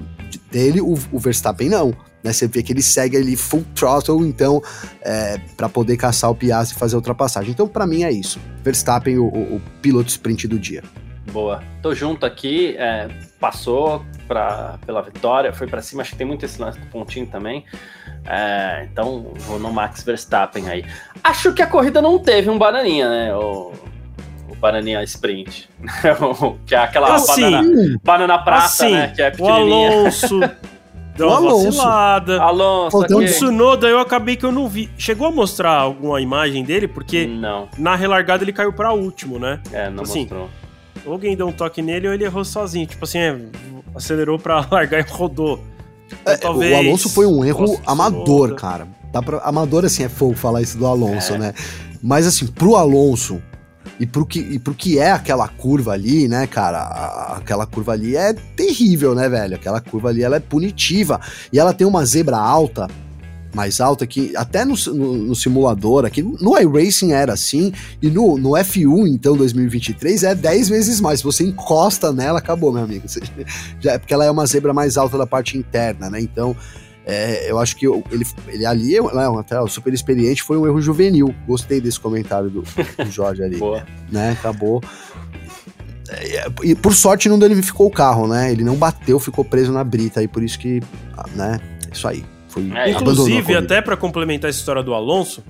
dele, 0.51 0.81
o, 0.81 0.99
o 1.13 1.19
Verstappen 1.19 1.69
não. 1.69 1.95
Né, 2.23 2.35
você 2.35 2.47
vê 2.47 2.63
que 2.63 2.71
ele 2.73 2.83
segue 2.83 3.17
ali 3.17 3.35
full 3.35 3.65
throttle, 3.75 4.27
então, 4.27 4.63
é, 5.01 5.39
para 5.57 5.69
poder 5.69 5.97
caçar 5.97 6.31
o 6.31 6.35
Piastri 6.35 6.77
e 6.77 6.79
fazer 6.79 6.95
a 6.95 6.99
ultrapassagem. 6.99 7.51
Então, 7.51 7.67
para 7.67 7.87
mim 7.87 8.03
é 8.03 8.13
isso. 8.13 8.39
Verstappen, 8.63 9.19
o, 9.19 9.25
o, 9.25 9.57
o, 9.57 9.63
piloto 9.81 10.11
sprint 10.11 10.47
do 10.47 10.59
dia. 10.59 10.83
Boa. 11.33 11.63
Tô 11.81 11.95
junto 11.95 12.27
aqui. 12.27 12.75
É, 12.77 13.09
passou 13.41 14.05
pra, 14.29 14.79
pela 14.85 15.01
vitória, 15.01 15.53
foi 15.53 15.67
para 15.67 15.81
cima. 15.81 16.03
Acho 16.03 16.13
que 16.13 16.19
tem 16.19 16.27
muito 16.27 16.45
esse 16.45 16.61
lance 16.61 16.79
do 16.79 16.87
pontinho 16.87 17.27
também. 17.27 17.65
É, 18.27 18.87
então 18.93 19.33
vou 19.35 19.59
no 19.59 19.73
Max 19.73 20.05
Verstappen 20.05 20.69
aí. 20.69 20.85
Acho 21.25 21.53
que 21.55 21.63
a 21.63 21.67
corrida 21.67 22.03
não 22.03 22.19
teve 22.19 22.51
um 22.51 22.59
bananinha, 22.59 23.09
né? 23.09 23.35
O, 23.35 23.73
o 24.49 24.55
bananinha 24.57 25.03
sprint. 25.05 25.69
que 26.67 26.75
é 26.75 26.79
aquela 26.79 27.15
assim, 27.15 27.51
banana, 27.51 28.01
banana 28.05 28.39
prata, 28.39 28.65
assim, 28.67 28.93
né? 28.93 29.13
Que 29.17 29.23
é 29.23 29.31
pequenininha. 29.31 29.91
O 29.91 30.01
Alonso 30.01 30.41
deu 31.17 31.29
uma 31.29 31.37
Alonso. 31.39 31.65
vacilada. 31.65 32.43
Alonso, 32.43 32.97
o 32.99 33.01
okay. 33.01 33.27
Tsunoda 33.27 33.89
eu 33.89 33.99
acabei 33.99 34.37
que 34.37 34.45
eu 34.45 34.53
não 34.53 34.69
vi. 34.69 34.91
Chegou 34.99 35.27
a 35.27 35.31
mostrar 35.31 35.73
alguma 35.73 36.21
imagem 36.21 36.63
dele? 36.63 36.87
Porque 36.87 37.27
não. 37.27 37.71
na 37.79 37.97
relargada 37.97 38.45
ele 38.45 38.53
caiu 38.53 38.73
para 38.73 38.93
último, 38.93 39.39
né? 39.39 39.61
É, 39.73 39.89
não 39.89 40.03
assim, 40.03 40.21
mostrou 40.21 40.51
ou 41.05 41.13
alguém 41.13 41.37
deu 41.37 41.49
um 41.49 41.53
toque 41.53 41.83
nele 41.83 42.09
ou 42.09 42.15
ele 42.15 42.25
errou 42.25 42.45
sozinho. 42.45 42.87
Tipo 42.87 43.05
assim, 43.05 43.19
é, 43.19 43.39
acelerou 43.95 44.39
pra 44.39 44.67
largar 44.71 45.01
e 45.01 45.11
rodou. 45.11 45.61
Então, 46.07 46.33
é, 46.33 46.37
talvez... 46.37 46.73
O 46.73 46.77
Alonso 46.77 47.09
foi 47.11 47.27
um 47.27 47.45
erro 47.45 47.81
amador, 47.87 48.55
cara. 48.55 48.87
Dá 49.13 49.23
pra... 49.23 49.39
Amador, 49.39 49.85
assim, 49.85 50.05
é 50.05 50.09
fogo 50.09 50.35
falar 50.35 50.63
isso 50.63 50.77
do 50.77 50.87
Alonso, 50.87 51.35
é. 51.35 51.39
né? 51.39 51.55
Mas, 52.03 52.27
assim, 52.27 52.47
pro 52.47 52.77
Alonso 52.77 53.41
e 53.99 54.07
pro, 54.07 54.25
que, 54.25 54.41
e 54.41 54.59
pro 54.59 54.75
que 54.75 54.99
é 54.99 55.11
aquela 55.11 55.47
curva 55.47 55.93
ali, 55.93 56.27
né, 56.27 56.47
cara? 56.47 57.37
aquela 57.37 57.67
curva 57.67 57.93
ali 57.93 58.17
é 58.17 58.33
terrível, 58.33 59.15
né, 59.15 59.29
velho? 59.29 59.55
Aquela 59.55 59.81
curva 59.81 60.09
ali, 60.09 60.23
ela 60.23 60.37
é 60.37 60.41
punitiva. 60.41 61.21
E 61.53 61.59
ela 61.59 61.75
tem 61.75 61.87
uma 61.87 62.05
zebra 62.05 62.39
alta 62.39 62.89
mais 63.53 63.81
alta, 63.81 64.07
que 64.07 64.37
até 64.37 64.65
no, 64.65 64.75
no, 64.75 65.17
no, 65.19 65.35
simulador 65.35 66.05
aqui, 66.05 66.23
no 66.23 66.59
iRacing 66.59 67.13
era 67.13 67.33
assim, 67.33 67.73
e 68.01 68.09
no, 68.09 68.39
no 68.39 68.51
F1, 68.51 69.09
então, 69.09 69.37
2023, 69.37 70.23
é 70.23 70.35
10 70.35 70.69
vezes 70.69 71.01
mais. 71.01 71.21
Se 71.21 71.25
você 71.25 71.45
encosta 71.45 72.13
nela, 72.13 72.39
acabou, 72.39 72.73
meu 72.73 72.85
amigo. 72.85 73.07
Você, 73.11 73.21
já, 73.81 73.93
é 73.93 73.99
porque 73.99 74.15
ela 74.15 74.25
é 74.25 74.31
uma 74.31 74.47
zebra 74.47 74.73
mais 74.73 74.97
alta 74.97 75.19
da 75.19 75.27
parte 75.27 75.57
interna, 75.59 76.09
né? 76.09 76.21
Então, 76.21 76.57
é, 77.05 77.51
eu 77.51 77.59
acho 77.59 77.77
que 77.77 77.87
eu, 77.87 78.05
ele, 78.11 78.25
ele 78.47 78.65
ali, 78.65 78.99
não, 78.99 79.39
até 79.39 79.61
o 79.61 79.67
super 79.67 79.93
experiente, 79.93 80.43
foi 80.43 80.57
um 80.57 80.67
erro 80.67 80.81
juvenil. 80.81 81.35
Gostei 81.47 81.81
desse 81.81 81.99
comentário 81.99 82.51
do, 82.51 82.63
do 82.63 83.11
Jorge 83.11 83.43
ali. 83.43 83.57
Boa. 83.59 83.85
Né? 84.11 84.33
Acabou. 84.33 84.81
É, 86.09 86.47
e 86.63 86.75
por 86.75 86.95
sorte 86.95 87.29
não 87.29 87.39
danificou 87.39 87.87
o 87.87 87.91
carro, 87.91 88.27
né? 88.27 88.53
Ele 88.53 88.65
não 88.65 88.77
bateu, 88.77 89.19
ficou 89.19 89.45
preso 89.45 89.73
na 89.73 89.83
brita 89.83 90.21
aí, 90.21 90.29
por 90.29 90.43
isso 90.43 90.59
que, 90.59 90.81
né? 91.35 91.61
Isso 91.93 92.07
aí. 92.07 92.25
Foi 92.51 92.69
é, 92.75 92.91
Inclusive, 92.91 93.55
até 93.55 93.81
para 93.81 93.97
complementar 93.97 94.51
essa 94.51 94.59
história 94.59 94.83
do 94.83 94.93
Alonso, 94.93 95.43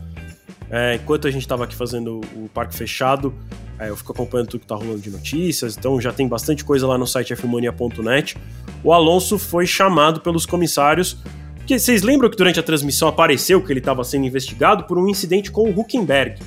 é, 0.70 0.96
enquanto 0.96 1.26
a 1.26 1.30
gente 1.30 1.42
estava 1.42 1.64
aqui 1.64 1.74
fazendo 1.74 2.20
o 2.36 2.48
parque 2.52 2.76
fechado, 2.76 3.34
é, 3.78 3.88
eu 3.88 3.96
fico 3.96 4.12
acompanhando 4.12 4.48
tudo 4.48 4.60
que 4.60 4.66
está 4.66 4.76
rolando 4.76 5.00
de 5.00 5.10
notícias, 5.10 5.76
então 5.76 5.98
já 5.98 6.12
tem 6.12 6.28
bastante 6.28 6.64
coisa 6.64 6.86
lá 6.86 6.98
no 6.98 7.06
site 7.06 7.34
fmania.net. 7.34 8.36
O 8.84 8.92
Alonso 8.92 9.38
foi 9.38 9.66
chamado 9.66 10.20
pelos 10.20 10.44
comissários, 10.44 11.16
porque 11.56 11.78
vocês 11.78 12.02
lembram 12.02 12.28
que 12.28 12.36
durante 12.36 12.60
a 12.60 12.62
transmissão 12.62 13.08
apareceu 13.08 13.64
que 13.64 13.72
ele 13.72 13.80
estava 13.80 14.04
sendo 14.04 14.26
investigado 14.26 14.84
por 14.84 14.98
um 14.98 15.08
incidente 15.08 15.50
com 15.50 15.62
o 15.62 15.80
Huckenberg. 15.80 16.38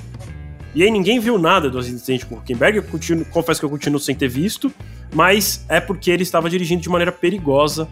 E 0.74 0.82
aí 0.82 0.90
ninguém 0.90 1.18
viu 1.18 1.36
nada 1.36 1.68
do 1.68 1.80
incidente 1.80 2.24
com 2.26 2.36
o 2.36 2.38
Huckenberg, 2.38 2.78
eu 2.78 2.82
continuo, 2.84 3.24
confesso 3.26 3.60
que 3.60 3.66
eu 3.66 3.70
continuo 3.70 3.98
sem 3.98 4.14
ter 4.14 4.28
visto, 4.28 4.72
mas 5.12 5.64
é 5.68 5.80
porque 5.80 6.10
ele 6.10 6.22
estava 6.22 6.48
dirigindo 6.48 6.80
de 6.80 6.88
maneira 6.88 7.10
perigosa 7.10 7.88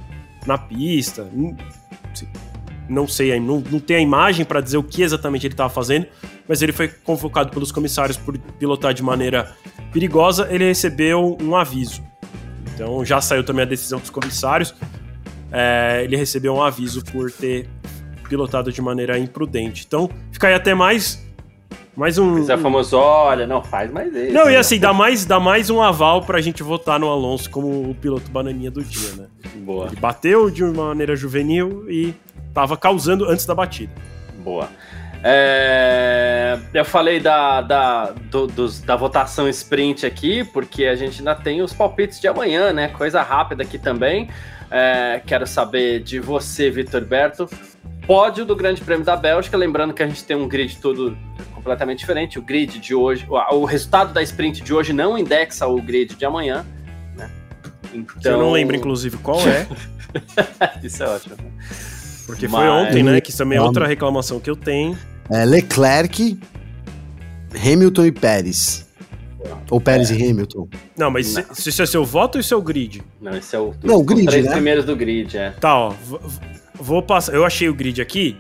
na 0.47 0.57
pista. 0.57 1.29
Hum, 1.35 1.57
não 2.89 3.07
sei, 3.07 3.39
não, 3.39 3.63
não 3.71 3.81
tem 3.81 3.97
a 3.97 4.01
imagem 4.01 4.45
para 4.45 4.61
dizer 4.61 4.77
o 4.77 4.83
que 4.83 5.03
exatamente 5.03 5.47
ele 5.47 5.55
estava 5.55 5.71
fazendo, 5.71 6.07
mas 6.49 6.63
ele 6.63 6.73
foi 6.73 6.89
convocado 6.89 7.51
pelos 7.51 7.73
comissários 7.73 8.17
por 8.17 8.37
pilotar 8.39 8.93
de 8.93 9.03
maneira 9.03 9.55
perigosa, 9.93 10.49
ele 10.51 10.65
recebeu 10.65 11.37
um 11.41 11.57
aviso. 11.57 12.03
Então 12.75 13.05
já 13.05 13.21
saiu 13.21 13.45
também 13.45 13.63
a 13.63 13.69
decisão 13.69 13.99
dos 13.99 14.11
comissários, 14.11 14.75
é, 15.51 16.03
ele 16.05 16.17
recebeu 16.17 16.55
um 16.55 16.63
aviso 16.63 17.05
por 17.05 17.31
ter 17.31 17.69
pilotado 18.29 18.73
de 18.73 18.81
maneira 18.81 19.19
imprudente. 19.19 19.85
Então 19.87 20.09
fica 20.31 20.49
aí 20.49 20.55
até 20.55 20.75
mais 20.75 21.23
mais 21.95 22.17
um. 22.17 22.39
Mas 22.39 22.49
é 22.49 22.57
famoso, 22.57 22.97
olha, 22.97 23.47
não 23.47 23.63
faz 23.63 23.93
mais 23.93 24.15
isso. 24.15 24.33
Não, 24.33 24.51
e 24.51 24.57
assim, 24.57 24.79
dá 24.79 24.95
mais, 24.95 25.27
dá 25.27 25.39
mais 25.39 25.69
um 25.69 25.83
aval 25.83 26.23
pra 26.23 26.41
gente 26.41 26.63
votar 26.63 26.99
no 26.99 27.09
Alonso 27.09 27.51
como 27.51 27.91
o 27.91 27.95
piloto 27.95 28.31
bananinha 28.31 28.71
do 28.71 28.83
dia, 28.83 29.11
né? 29.13 29.27
Boa. 29.57 29.89
Ele 29.89 29.97
bateu 29.97 30.51
de 30.51 30.65
uma 30.65 30.89
maneira 30.89 31.15
juvenil 31.15 31.85
e 31.91 32.15
tava 32.53 32.77
causando 32.77 33.29
antes 33.29 33.47
da 33.47 33.55
batida. 33.55 33.93
Boa. 34.39 34.69
É, 35.25 36.59
eu 36.75 36.85
falei 36.85 37.21
da, 37.21 37.61
da, 37.61 38.07
do, 38.11 38.49
dos, 38.49 38.81
da 38.81 38.97
votação 38.97 39.49
sprint 39.49 40.05
aqui, 40.05 40.43
porque 40.43 40.87
a 40.87 40.97
gente 40.97 41.21
ainda 41.21 41.35
tem 41.35 41.63
os 41.63 41.73
palpites 41.73 42.21
de 42.21 42.27
amanhã, 42.27 42.73
né? 42.73 42.89
Coisa 42.89 43.23
rápida 43.23 43.63
aqui 43.63 43.79
também. 43.79 44.29
É, 44.69 45.21
quero 45.25 45.47
saber 45.47 46.03
de 46.03 46.19
você, 46.19 46.71
Vitor 46.71 47.05
Berto. 47.05 47.49
Pódio 48.07 48.45
do 48.45 48.57
Grande 48.57 48.81
Prêmio 48.81 49.05
da 49.05 49.15
Bélgica, 49.15 49.57
lembrando 49.57 49.95
que 49.95 50.03
a 50.03 50.09
gente 50.09 50.25
tem 50.25 50.37
um 50.37 50.49
grid 50.49 50.79
todo 50.79 51.17
completamente 51.55 52.01
diferente. 52.01 52.39
O 52.39 52.43
grid 52.43 52.81
de 52.81 52.93
hoje, 52.93 53.25
o, 53.29 53.65
resultado 53.65 54.13
da 54.13 54.23
sprint 54.23 54.61
de 54.61 54.75
hoje 54.75 54.93
não 54.93 55.17
indexa 55.17 55.69
o 55.69 55.81
grid 55.81 56.17
de 56.17 56.25
amanhã. 56.25 56.67
Né? 57.17 57.31
Então... 57.95 58.33
Eu 58.33 58.39
não 58.39 58.51
lembro, 58.51 58.75
inclusive, 58.75 59.19
qual 59.19 59.39
é. 59.47 59.69
Isso 60.83 61.05
é 61.05 61.09
ótimo. 61.09 61.37
Porque 62.27 62.49
Mas... 62.49 62.61
foi 62.61 62.71
ontem, 62.71 63.03
né? 63.03 63.21
Que 63.21 63.37
também 63.37 63.59
é 63.59 63.61
outra 63.63 63.87
reclamação 63.87 64.39
que 64.39 64.49
eu 64.49 64.57
tenho. 64.57 64.97
É 65.31 65.45
Leclerc, 65.45 66.39
Hamilton 67.55 68.07
e 68.07 68.13
Pérez. 68.13 68.87
Ou 69.71 69.81
Pérez 69.81 70.11
é. 70.11 70.15
e 70.15 70.31
Hamilton. 70.31 70.69
Não, 70.97 71.11
mas 71.11 71.35
não. 71.35 71.55
Se, 71.55 71.73
se 71.73 71.83
é 71.83 71.87
seu 71.87 72.05
voto 72.05 72.37
ou 72.37 72.41
é 72.41 72.43
seu 72.43 72.61
grid? 72.61 73.03
Não, 73.21 73.37
esse 73.37 73.55
é 73.57 73.59
o. 73.59 73.75
Não, 73.83 73.97
o 73.97 74.05
grid. 74.05 74.27
Os 74.27 74.27
três 74.27 74.47
né? 74.47 74.53
primeiros 74.53 74.85
do 74.85 74.95
grid, 74.95 75.37
é. 75.37 75.51
Tá, 75.51 75.77
ó. 75.77 75.95
Vou 76.75 77.03
passar. 77.03 77.35
Eu 77.35 77.45
achei 77.45 77.69
o 77.69 77.75
grid 77.75 78.01
aqui. 78.01 78.37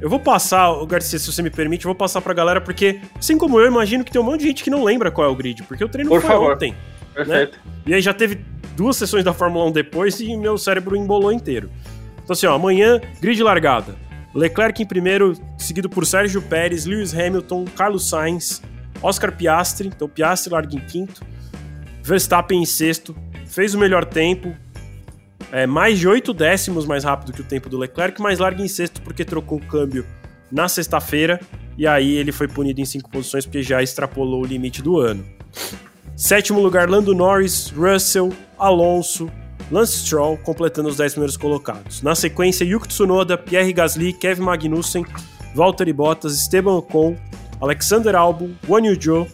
Eu 0.00 0.10
vou 0.10 0.18
passar, 0.18 0.70
o 0.70 0.86
Garcia, 0.86 1.18
se 1.18 1.32
você 1.32 1.40
me 1.40 1.50
permite, 1.50 1.84
eu 1.84 1.88
vou 1.88 1.94
passar 1.94 2.20
pra 2.20 2.34
galera, 2.34 2.60
porque, 2.60 3.00
assim 3.18 3.38
como 3.38 3.58
eu, 3.58 3.66
imagino 3.66 4.04
que 4.04 4.10
tem 4.10 4.20
um 4.20 4.24
monte 4.24 4.40
de 4.40 4.48
gente 4.48 4.64
que 4.64 4.68
não 4.68 4.84
lembra 4.84 5.10
qual 5.10 5.26
é 5.26 5.30
o 5.30 5.34
grid, 5.34 5.62
porque 5.62 5.82
o 5.84 5.88
treino 5.88 6.10
Por 6.10 6.20
foi 6.20 6.30
favor. 6.30 6.52
ontem. 6.52 6.72
Né? 6.72 6.76
Perfeito. 7.14 7.58
Né? 7.64 7.72
E 7.86 7.94
aí 7.94 8.02
já 8.02 8.12
teve 8.12 8.40
duas 8.76 8.96
sessões 8.96 9.24
da 9.24 9.32
Fórmula 9.32 9.64
1 9.66 9.72
depois 9.72 10.20
e 10.20 10.36
meu 10.36 10.58
cérebro 10.58 10.96
embolou 10.96 11.32
inteiro. 11.32 11.70
Então, 12.24 12.32
assim, 12.32 12.46
ó, 12.46 12.54
amanhã, 12.54 13.00
grid 13.20 13.40
largada. 13.42 13.94
Leclerc 14.34 14.82
em 14.82 14.86
primeiro, 14.86 15.34
seguido 15.56 15.88
por 15.88 16.04
Sérgio 16.04 16.42
Pérez, 16.42 16.86
Lewis 16.86 17.14
Hamilton, 17.14 17.66
Carlos 17.76 18.08
Sainz, 18.08 18.60
Oscar 19.00 19.30
Piastri. 19.30 19.88
Então, 19.88 20.08
Piastri 20.08 20.52
larga 20.52 20.74
em 20.74 20.80
quinto. 20.80 21.22
Verstappen 22.02 22.60
em 22.60 22.66
sexto. 22.66 23.14
Fez 23.46 23.74
o 23.74 23.78
melhor 23.78 24.04
tempo. 24.04 24.56
É, 25.52 25.66
mais 25.66 25.98
de 25.98 26.08
oito 26.08 26.32
décimos 26.32 26.86
mais 26.86 27.04
rápido 27.04 27.32
que 27.32 27.42
o 27.42 27.44
tempo 27.44 27.68
do 27.68 27.78
Leclerc, 27.78 28.20
mas 28.20 28.38
larga 28.40 28.62
em 28.62 28.66
sexto 28.66 29.00
porque 29.02 29.24
trocou 29.24 29.58
o 29.58 29.66
câmbio 29.66 30.04
na 30.50 30.66
sexta-feira. 30.66 31.38
E 31.76 31.86
aí 31.86 32.16
ele 32.16 32.32
foi 32.32 32.48
punido 32.48 32.80
em 32.80 32.84
cinco 32.84 33.10
posições 33.10 33.44
porque 33.44 33.62
já 33.62 33.82
extrapolou 33.82 34.42
o 34.42 34.46
limite 34.46 34.82
do 34.82 34.98
ano. 34.98 35.24
Sétimo 36.16 36.60
lugar, 36.60 36.88
Lando 36.88 37.14
Norris, 37.14 37.70
Russell, 37.70 38.32
Alonso, 38.58 39.30
Lance 39.70 39.98
Stroll 39.98 40.36
completando 40.38 40.88
os 40.88 40.96
10 40.96 41.12
primeiros 41.12 41.36
colocados. 41.36 42.02
Na 42.02 42.14
sequência, 42.14 42.64
Yuki 42.64 42.88
Tsunoda, 42.88 43.36
Pierre 43.38 43.72
Gasly, 43.72 44.12
Kevin 44.12 44.42
Magnussen, 44.42 45.04
Valtteri 45.54 45.92
Bottas, 45.92 46.34
Esteban 46.34 46.72
Ocon, 46.72 47.16
Alexander 47.60 48.14
Albon, 48.14 48.50
Guan 48.66 48.86
Yu 48.86 49.00
Zhou, 49.00 49.28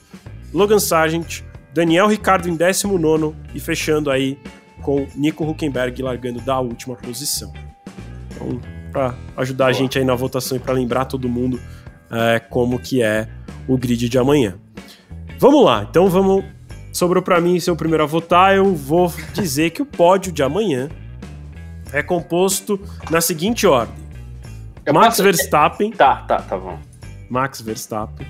Logan 0.52 0.78
Sargent, 0.78 1.42
Daniel 1.72 2.06
Ricardo 2.08 2.48
em 2.48 2.56
19 2.56 3.34
e 3.54 3.60
fechando 3.60 4.10
aí 4.10 4.38
com 4.82 5.06
Nico 5.14 5.44
Huckenberg 5.44 6.02
largando 6.02 6.40
da 6.40 6.58
última 6.60 6.96
posição. 6.96 7.52
Então, 8.30 8.60
para 8.90 9.14
ajudar 9.36 9.66
Boa. 9.66 9.70
a 9.70 9.72
gente 9.72 9.98
aí 9.98 10.04
na 10.04 10.14
votação 10.14 10.56
e 10.56 10.60
para 10.60 10.72
lembrar 10.72 11.04
todo 11.04 11.28
mundo 11.28 11.60
é, 12.10 12.40
como 12.40 12.78
que 12.78 13.02
é 13.02 13.28
o 13.68 13.78
grid 13.78 14.08
de 14.08 14.18
amanhã. 14.18 14.58
Vamos 15.38 15.64
lá, 15.64 15.86
então 15.88 16.08
vamos 16.08 16.44
sobrou 16.92 17.22
para 17.22 17.40
mim 17.40 17.58
ser 17.60 17.70
o 17.70 17.76
primeiro 17.76 18.02
a 18.02 18.06
votar, 18.06 18.54
eu 18.54 18.74
vou 18.74 19.12
dizer 19.32 19.70
que 19.70 19.82
o 19.82 19.86
pódio 19.86 20.32
de 20.32 20.42
amanhã 20.42 20.88
é 21.92 22.02
composto 22.02 22.80
na 23.10 23.20
seguinte 23.20 23.66
ordem: 23.66 23.94
eu 24.84 24.94
Max 24.94 25.08
posso... 25.08 25.22
Verstappen. 25.22 25.92
Tá, 25.92 26.16
tá, 26.22 26.42
tá 26.42 26.56
bom. 26.56 26.78
Max 27.28 27.60
Verstappen. 27.60 28.26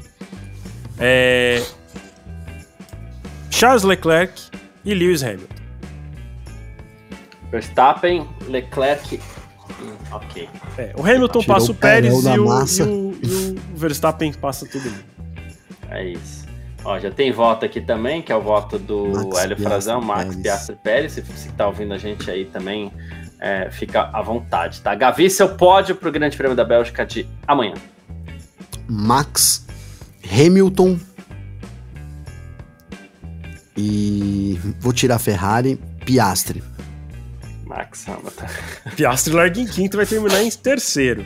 É... 0.99 1.63
Charles 3.51 3.83
Leclerc 3.83 4.43
e 4.85 4.95
Lewis 4.95 5.23
Hamilton. 5.23 5.55
Verstappen, 7.51 8.29
Leclerc. 8.47 9.21
Hum, 9.81 9.97
ok. 10.13 10.49
É, 10.79 10.93
o 10.97 11.01
Hamilton 11.01 11.43
passa 11.45 11.73
o 11.73 11.75
Pérez 11.75 12.13
e 12.25 12.29
o, 12.29 12.35
e, 12.35 12.39
o, 12.39 13.13
e 13.23 13.59
o 13.73 13.77
Verstappen 13.77 14.33
passa 14.35 14.67
todo 14.67 14.83
mundo. 14.83 15.05
É 15.89 16.05
isso. 16.05 16.40
Ó, 16.85 16.99
já 16.99 17.11
tem 17.11 17.31
voto 17.31 17.65
aqui 17.65 17.81
também, 17.81 18.23
que 18.23 18.33
é 18.33 18.37
o 18.37 18.41
voto 18.41 18.79
do 18.79 19.09
Max 19.09 19.39
Hélio 19.39 19.57
Frazão, 19.59 20.01
Max 20.01 20.37
Piastri 20.37 20.77
Pérez. 20.83 21.13
Se 21.13 21.21
você 21.21 21.49
está 21.49 21.67
ouvindo 21.67 21.93
a 21.93 21.99
gente 21.99 22.31
aí 22.31 22.47
também, 22.47 22.91
é, 23.39 23.71
fica 23.71 24.11
à 24.13 24.23
vontade, 24.23 24.81
tá? 24.81 24.95
Gavi, 24.95 25.29
seu 25.29 25.57
pódio 25.57 25.95
para 25.95 26.09
o 26.09 26.13
Grande 26.13 26.37
Prêmio 26.37 26.57
da 26.57 26.65
Bélgica 26.65 27.05
de 27.05 27.29
amanhã. 27.47 27.75
Max, 28.89 29.67
Hamilton 30.25 30.99
e 33.77 34.59
vou 34.79 34.93
tirar 34.93 35.19
Ferrari, 35.19 35.79
Piastri. 36.05 36.63
Max 37.65 38.07
Hamilton. 38.09 38.47
Piastri 38.97 39.33
larga 39.33 39.61
em 39.61 39.67
quinto 39.67 39.97
vai 39.97 40.07
terminar 40.07 40.43
em 40.43 40.51
terceiro. 40.51 41.25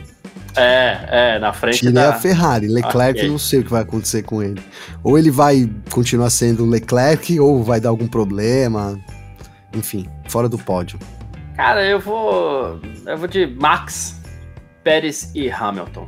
É, 0.55 1.35
é, 1.35 1.39
na 1.39 1.51
frente 1.51 1.79
Tirei 1.79 1.93
da... 1.93 2.11
a 2.11 2.13
Ferrari. 2.13 2.67
Leclerc, 2.67 3.19
okay. 3.19 3.29
não 3.29 3.37
sei 3.37 3.59
o 3.59 3.63
que 3.63 3.69
vai 3.69 3.81
acontecer 3.81 4.23
com 4.23 4.41
ele. 4.41 4.61
Ou 5.03 5.17
ele 5.17 5.29
vai 5.29 5.69
continuar 5.91 6.29
sendo 6.29 6.65
Leclerc, 6.65 7.39
ou 7.39 7.61
vai 7.63 7.79
dar 7.79 7.89
algum 7.89 8.07
problema. 8.07 8.97
Enfim, 9.73 10.07
fora 10.29 10.47
do 10.47 10.57
pódio. 10.57 10.97
Cara, 11.55 11.85
eu 11.85 11.99
vou. 11.99 12.79
Eu 13.05 13.17
vou 13.17 13.27
de 13.27 13.45
Max, 13.47 14.21
Pérez 14.83 15.31
e 15.35 15.49
Hamilton. 15.49 16.07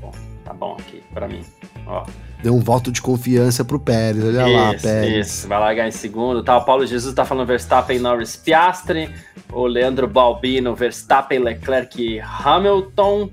Bom, 0.00 0.12
tá 0.44 0.52
bom 0.52 0.76
aqui 0.78 1.02
para 1.12 1.28
mim. 1.28 1.44
Ó. 1.86 2.04
Deu 2.42 2.54
um 2.54 2.60
voto 2.60 2.92
de 2.92 3.00
confiança 3.00 3.64
pro 3.64 3.80
Pérez, 3.80 4.22
olha 4.22 4.46
isso, 4.46 4.56
lá, 4.56 4.74
Pérez. 4.74 5.26
Isso, 5.26 5.48
vai 5.48 5.58
largar 5.58 5.88
em 5.88 5.92
segundo. 5.92 6.42
Tá, 6.42 6.56
o 6.56 6.64
Paulo 6.64 6.86
Jesus 6.86 7.14
tá 7.14 7.24
falando 7.24 7.46
Verstappen, 7.46 7.98
Norris, 7.98 8.36
Piastri. 8.36 9.12
O 9.52 9.66
Leandro 9.66 10.06
Balbino, 10.06 10.74
Verstappen, 10.74 11.38
Leclerc 11.38 12.00
e 12.00 12.20
Hamilton. 12.20 13.30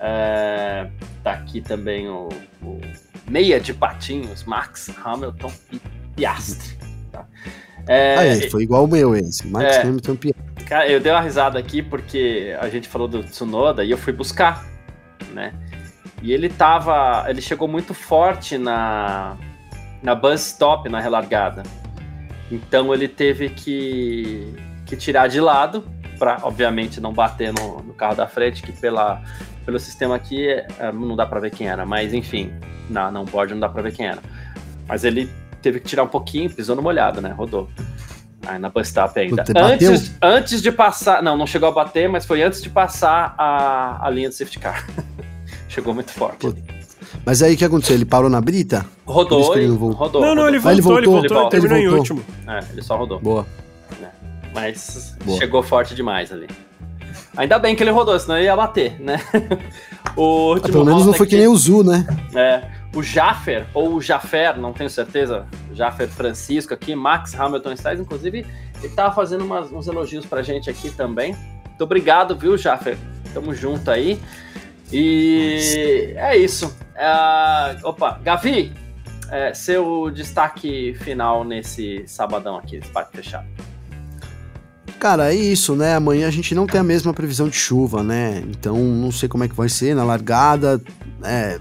É, 0.00 0.88
tá 1.22 1.32
aqui 1.32 1.60
também 1.60 2.08
o, 2.08 2.28
o, 2.62 2.80
meia 3.28 3.60
de 3.60 3.74
patinhos, 3.74 4.44
Max 4.44 4.90
Hamilton 5.04 5.52
e 5.70 5.80
Piastri. 6.16 6.78
Tá? 7.12 7.26
É, 7.86 8.14
ah, 8.14 8.50
foi 8.50 8.62
igual 8.62 8.84
o 8.84 8.88
meu 8.88 9.14
esse, 9.14 9.46
Max 9.46 9.76
é, 9.76 9.82
Hamilton 9.82 10.12
e 10.12 10.16
Piastri. 10.16 10.64
Cara, 10.64 10.88
eu 10.88 11.00
dei 11.00 11.12
uma 11.12 11.20
risada 11.20 11.58
aqui 11.58 11.82
porque 11.82 12.56
a 12.58 12.68
gente 12.68 12.88
falou 12.88 13.08
do 13.08 13.22
Tsunoda 13.22 13.84
e 13.84 13.90
eu 13.90 13.98
fui 13.98 14.12
buscar, 14.12 14.64
né? 15.32 15.52
E 16.22 16.32
ele 16.32 16.48
tava, 16.48 17.26
ele 17.28 17.40
chegou 17.42 17.66
muito 17.66 17.92
forte 17.92 18.56
na 18.56 19.36
na 20.02 20.14
bus 20.14 20.46
stop 20.46 20.88
na 20.88 21.00
relargada. 21.00 21.62
Então 22.50 22.92
ele 22.92 23.06
teve 23.06 23.50
que, 23.50 24.54
que 24.86 24.96
tirar 24.96 25.28
de 25.28 25.40
lado 25.40 25.84
para 26.18 26.38
obviamente 26.42 27.00
não 27.00 27.12
bater 27.12 27.52
no, 27.52 27.82
no 27.82 27.94
carro 27.94 28.14
da 28.14 28.26
frente, 28.26 28.62
que 28.62 28.72
pela 28.72 29.22
pelo 29.70 29.78
sistema 29.78 30.16
aqui, 30.16 30.48
é, 30.48 30.92
não 30.92 31.14
dá 31.14 31.24
para 31.24 31.38
ver 31.38 31.52
quem 31.52 31.68
era, 31.68 31.86
mas 31.86 32.12
enfim, 32.12 32.52
na 32.88 33.08
não 33.08 33.24
board 33.24 33.54
não 33.54 33.60
dá 33.60 33.68
para 33.68 33.82
ver 33.82 33.92
quem 33.92 34.04
era. 34.04 34.18
Mas 34.88 35.04
ele 35.04 35.30
teve 35.62 35.78
que 35.78 35.86
tirar 35.86 36.02
um 36.02 36.08
pouquinho, 36.08 36.50
pisou 36.50 36.74
no 36.74 36.82
molhado, 36.82 37.20
né? 37.20 37.30
Rodou. 37.30 37.68
Aí 38.44 38.58
na 38.58 38.68
bus 38.68 38.88
stop 38.88 39.16
ainda. 39.20 39.44
Antes, 39.56 40.12
antes 40.20 40.60
de 40.60 40.72
passar, 40.72 41.22
não, 41.22 41.36
não 41.36 41.46
chegou 41.46 41.68
a 41.68 41.72
bater, 41.72 42.08
mas 42.08 42.26
foi 42.26 42.42
antes 42.42 42.60
de 42.60 42.68
passar 42.68 43.32
a, 43.38 44.04
a 44.04 44.10
linha 44.10 44.28
do 44.28 44.34
safety 44.34 44.58
car. 44.58 44.84
Chegou 45.68 45.94
muito 45.94 46.10
forte. 46.10 46.52
Mas 47.24 47.44
aí 47.44 47.54
o 47.54 47.56
que 47.56 47.64
aconteceu? 47.64 47.94
Ele 47.94 48.04
parou 48.04 48.28
na 48.28 48.40
brita? 48.40 48.84
Rodou, 49.06 49.56
ele 49.56 49.68
não 49.68 49.76
rodou. 49.92 50.20
Não, 50.20 50.34
não, 50.34 50.48
ele 50.48 50.58
voltou, 50.58 50.98
ele 50.98 51.06
voltou, 51.06 51.18
ele, 51.20 51.28
voltou, 51.28 51.42
ele, 51.42 51.50
terminou 51.50 51.78
ele 51.78 51.88
voltou. 51.90 52.16
em 52.16 52.18
último. 52.18 52.24
É, 52.48 52.72
ele 52.72 52.82
só 52.82 52.96
rodou. 52.96 53.20
Boa. 53.20 53.46
É, 54.02 54.08
mas 54.52 55.14
Boa. 55.24 55.38
chegou 55.38 55.62
forte 55.62 55.94
demais 55.94 56.32
ali. 56.32 56.48
Ainda 57.36 57.58
bem 57.58 57.76
que 57.76 57.82
ele 57.82 57.90
rodou, 57.90 58.18
senão 58.18 58.36
ele 58.36 58.46
ia 58.46 58.56
bater, 58.56 59.00
né? 59.00 59.20
o 60.16 60.54
ah, 60.54 60.60
pelo 60.60 60.84
menos 60.84 61.06
não 61.06 61.12
foi 61.12 61.26
que 61.26 61.36
nem 61.36 61.46
o 61.46 61.56
Zu, 61.56 61.84
né? 61.84 62.06
É. 62.34 62.80
O 62.94 63.04
Jaffer, 63.04 63.66
ou 63.72 63.94
o 63.94 64.02
Jaffer, 64.02 64.58
não 64.58 64.72
tenho 64.72 64.90
certeza, 64.90 65.46
Jaffer 65.72 66.08
Francisco 66.08 66.74
aqui, 66.74 66.96
Max 66.96 67.38
Hamilton 67.38 67.72
Styles, 67.74 68.00
inclusive, 68.00 68.44
ele 68.82 68.94
tava 68.94 69.14
fazendo 69.14 69.44
umas, 69.44 69.70
uns 69.70 69.86
elogios 69.86 70.26
pra 70.26 70.42
gente 70.42 70.68
aqui 70.68 70.90
também. 70.90 71.36
Muito 71.66 71.84
obrigado, 71.84 72.36
viu, 72.36 72.58
Jaffer? 72.58 72.98
Tamo 73.32 73.54
junto 73.54 73.90
aí. 73.92 74.20
E 74.92 76.14
é 76.16 76.36
isso. 76.36 76.76
É, 76.96 77.76
opa, 77.84 78.18
Gavi, 78.22 78.72
é, 79.30 79.54
seu 79.54 80.10
destaque 80.10 80.94
final 80.94 81.44
nesse 81.44 82.02
sabadão 82.08 82.56
aqui, 82.56 82.76
esse 82.76 82.90
parque 82.90 83.16
fechado. 83.16 83.46
Cara, 85.00 85.32
é 85.32 85.34
isso, 85.34 85.74
né? 85.74 85.94
Amanhã 85.94 86.28
a 86.28 86.30
gente 86.30 86.54
não 86.54 86.66
tem 86.66 86.78
a 86.78 86.84
mesma 86.84 87.14
previsão 87.14 87.48
de 87.48 87.56
chuva, 87.56 88.02
né? 88.02 88.44
Então 88.50 88.76
não 88.76 89.10
sei 89.10 89.30
como 89.30 89.42
é 89.42 89.48
que 89.48 89.54
vai 89.54 89.66
ser 89.66 89.96
na 89.96 90.04
largada. 90.04 90.78
É, 91.24 91.58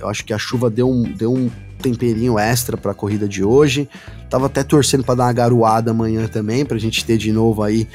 eu 0.00 0.08
acho 0.08 0.24
que 0.24 0.34
a 0.34 0.38
chuva 0.38 0.68
deu 0.68 0.90
um, 0.90 1.04
deu 1.04 1.32
um 1.32 1.48
temperinho 1.80 2.36
extra 2.36 2.76
para 2.76 2.90
a 2.90 2.94
corrida 2.94 3.28
de 3.28 3.44
hoje. 3.44 3.88
Tava 4.28 4.46
até 4.46 4.64
torcendo 4.64 5.04
para 5.04 5.14
dar 5.14 5.26
uma 5.26 5.32
garoada 5.32 5.92
amanhã 5.92 6.26
também, 6.26 6.64
para 6.64 6.76
a 6.76 6.80
gente 6.80 7.04
ter 7.04 7.16
de 7.16 7.30
novo 7.30 7.62
aí, 7.62 7.86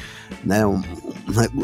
né? 0.46 0.66
Um, 0.66 0.82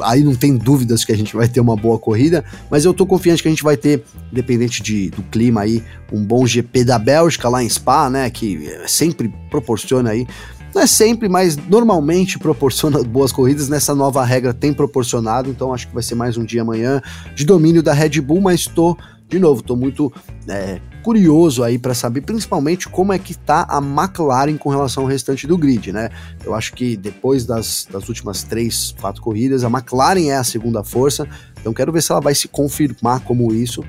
aí 0.03 0.25
não 0.25 0.35
tem 0.35 0.57
dúvidas 0.57 1.05
que 1.05 1.13
a 1.13 1.17
gente 1.17 1.33
vai 1.33 1.47
ter 1.47 1.61
uma 1.61 1.77
boa 1.77 1.97
corrida, 1.97 2.43
mas 2.69 2.83
eu 2.83 2.93
tô 2.93 3.05
confiante 3.05 3.41
que 3.41 3.47
a 3.47 3.51
gente 3.51 3.63
vai 3.63 3.77
ter, 3.77 4.03
independente 4.29 4.83
de, 4.83 5.09
do 5.09 5.23
clima 5.23 5.61
aí, 5.61 5.81
um 6.11 6.21
bom 6.21 6.45
GP 6.45 6.83
da 6.83 6.99
Bélgica 6.99 7.47
lá 7.47 7.63
em 7.63 7.69
Spa, 7.69 8.09
né? 8.09 8.29
Que 8.29 8.77
sempre 8.87 9.33
proporciona 9.49 10.09
aí 10.09 10.27
não 10.73 10.81
é 10.81 10.88
sempre, 10.88 11.27
mas 11.27 11.57
normalmente 11.57 12.39
proporciona 12.39 13.02
boas 13.03 13.31
corridas. 13.31 13.69
Nessa 13.69 13.93
nova 13.93 14.23
regra 14.23 14.53
tem 14.53 14.73
proporcionado, 14.73 15.49
então 15.49 15.73
acho 15.73 15.88
que 15.88 15.93
vai 15.93 16.03
ser 16.03 16.15
mais 16.15 16.38
um 16.38 16.45
dia 16.45 16.61
amanhã 16.61 17.02
de 17.35 17.45
domínio 17.45 17.84
da 17.84 17.93
Red 17.93 18.22
Bull, 18.22 18.41
mas 18.41 18.61
estou, 18.61 18.98
de 19.27 19.39
novo, 19.39 19.61
estou 19.61 19.76
muito 19.76 20.11
é, 20.48 20.80
curioso 21.03 21.64
aí 21.64 21.77
para 21.77 21.93
saber 21.93 22.22
principalmente 22.22 22.88
como 22.88 23.11
é 23.11 23.19
que 23.19 23.34
tá 23.35 23.65
a 23.69 23.80
McLaren 23.80 24.57
com 24.57 24.69
relação 24.69 25.03
ao 25.03 25.10
restante 25.10 25.45
do 25.45 25.57
grid, 25.57 25.91
né? 25.91 26.10
Eu 26.45 26.53
acho 26.53 26.73
que 26.73 26.95
depois 26.95 27.45
das, 27.45 27.88
das 27.91 28.07
últimas 28.07 28.43
três, 28.43 28.95
quatro 28.99 29.22
corridas, 29.22 29.64
a 29.64 29.68
McLaren 29.68 30.30
é 30.30 30.38
a 30.38 30.43
segunda 30.43 30.84
força, 30.84 31.27
então 31.60 31.73
quero 31.73 31.91
ver 31.91 32.02
se 32.02 32.11
ela 32.11 32.22
vai 32.22 32.35
se 32.35 32.48
confirmar 32.48 33.22
como 33.22 33.53
isso 33.53 33.84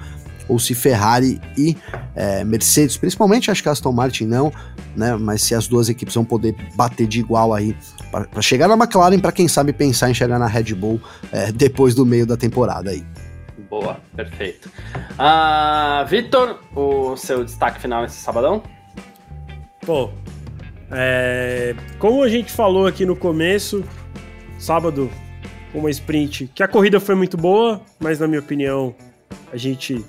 ou 0.48 0.58
se 0.58 0.74
Ferrari 0.74 1.40
e 1.56 1.76
é, 2.14 2.44
Mercedes, 2.44 2.96
principalmente 2.96 3.50
acho 3.50 3.62
que 3.62 3.68
Aston 3.68 3.92
Martin 3.92 4.26
não, 4.26 4.52
né? 4.96 5.16
Mas 5.16 5.42
se 5.42 5.54
as 5.54 5.66
duas 5.66 5.88
equipes 5.88 6.14
vão 6.14 6.24
poder 6.24 6.54
bater 6.74 7.06
de 7.06 7.20
igual 7.20 7.52
aí 7.54 7.76
para 8.10 8.42
chegar 8.42 8.68
na 8.68 8.74
McLaren, 8.74 9.18
para 9.18 9.32
quem 9.32 9.48
sabe 9.48 9.72
pensar 9.72 10.10
em 10.10 10.14
chegar 10.14 10.38
na 10.38 10.46
Red 10.46 10.74
Bull 10.74 11.00
é, 11.30 11.50
depois 11.50 11.94
do 11.94 12.04
meio 12.04 12.26
da 12.26 12.36
temporada 12.36 12.90
aí. 12.90 13.04
Boa, 13.70 14.00
perfeito. 14.14 14.70
Uh, 15.12 16.06
Vitor, 16.06 16.58
o 16.76 17.16
seu 17.16 17.42
destaque 17.42 17.80
final 17.80 18.02
nesse 18.02 18.16
sabadão? 18.16 18.62
Pô, 19.86 20.10
é, 20.90 21.74
como 21.98 22.22
a 22.22 22.28
gente 22.28 22.52
falou 22.52 22.86
aqui 22.86 23.06
no 23.06 23.16
começo, 23.16 23.82
sábado, 24.58 25.10
uma 25.74 25.90
sprint, 25.90 26.50
que 26.54 26.62
a 26.62 26.68
corrida 26.68 27.00
foi 27.00 27.14
muito 27.14 27.36
boa, 27.36 27.80
mas 27.98 28.20
na 28.20 28.28
minha 28.28 28.40
opinião 28.40 28.94
a 29.50 29.56
gente 29.56 30.04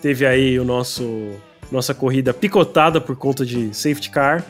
teve 0.00 0.26
aí 0.26 0.58
o 0.58 0.64
nosso 0.64 1.36
nossa 1.70 1.94
corrida 1.94 2.34
picotada 2.34 3.00
por 3.00 3.16
conta 3.16 3.46
de 3.46 3.72
safety 3.74 4.10
car, 4.10 4.44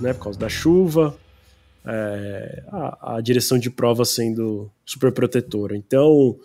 né, 0.00 0.12
por 0.12 0.24
causa 0.24 0.38
da 0.38 0.48
chuva, 0.48 1.16
é, 1.84 2.62
a, 2.68 3.16
a, 3.16 3.20
direção 3.20 3.58
de 3.58 3.68
prova 3.68 4.04
sendo 4.04 4.70
super 4.84 5.10
protetora. 5.10 5.76
Então, 5.76 6.36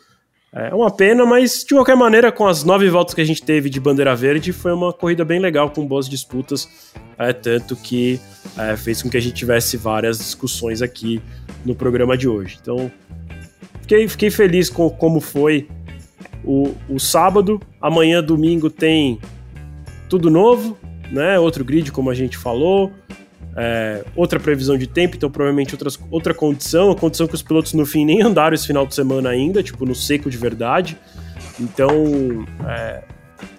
é 0.52 0.74
uma 0.74 0.90
pena, 0.90 1.26
mas 1.26 1.64
de 1.64 1.76
qualquer 1.76 1.96
maneira, 1.96 2.32
com 2.32 2.48
as 2.48 2.64
nove 2.64 2.90
voltas 2.90 3.14
que 3.14 3.22
a 3.22 3.26
gente 3.26 3.44
teve 3.44 3.70
de 3.70 3.80
bandeira 3.80 4.16
verde, 4.16 4.52
foi 4.52 4.72
uma 4.72 4.92
corrida 4.92 5.24
bem 5.24 5.40
legal, 5.40 5.70
com 5.70 5.86
boas 5.86 6.10
disputas, 6.10 6.68
é, 7.18 7.32
tanto 7.32 7.76
que 7.76 8.20
é, 8.58 8.76
fez 8.76 9.04
com 9.04 9.10
que 9.10 9.18
a 9.18 9.22
gente 9.22 9.36
tivesse 9.36 9.78
várias 9.78 10.18
discussões 10.18 10.82
aqui 10.82 11.22
no 11.64 11.76
programa 11.76 12.18
de 12.18 12.28
hoje. 12.28 12.58
Então, 12.60 12.92
fiquei, 13.82 14.08
fiquei 14.08 14.32
feliz 14.32 14.70
com 14.70 14.90
como 14.90 15.20
foi 15.20 15.68
o, 16.48 16.74
o 16.90 16.98
sábado. 16.98 17.60
Amanhã, 17.82 18.24
domingo, 18.24 18.70
tem 18.70 19.20
tudo 20.08 20.30
novo, 20.30 20.78
né? 21.12 21.38
Outro 21.38 21.66
grid, 21.66 21.92
como 21.92 22.10
a 22.10 22.16
gente 22.16 22.38
falou. 22.38 22.92
É, 23.60 24.06
outra 24.16 24.40
previsão 24.40 24.78
de 24.78 24.86
tempo, 24.86 25.18
então 25.18 25.32
provavelmente 25.32 25.74
outras, 25.74 26.00
outra 26.12 26.32
condição, 26.32 26.92
a 26.92 26.96
condição 26.96 27.26
que 27.26 27.34
os 27.34 27.42
pilotos 27.42 27.74
no 27.74 27.88
fim 27.88 28.06
nem 28.06 28.22
andaram 28.22 28.54
esse 28.54 28.68
final 28.68 28.86
de 28.86 28.94
semana 28.94 29.30
ainda, 29.30 29.64
tipo 29.64 29.84
no 29.84 29.96
seco 29.96 30.30
de 30.30 30.38
verdade. 30.38 30.96
Então, 31.60 32.46
é, 32.68 33.04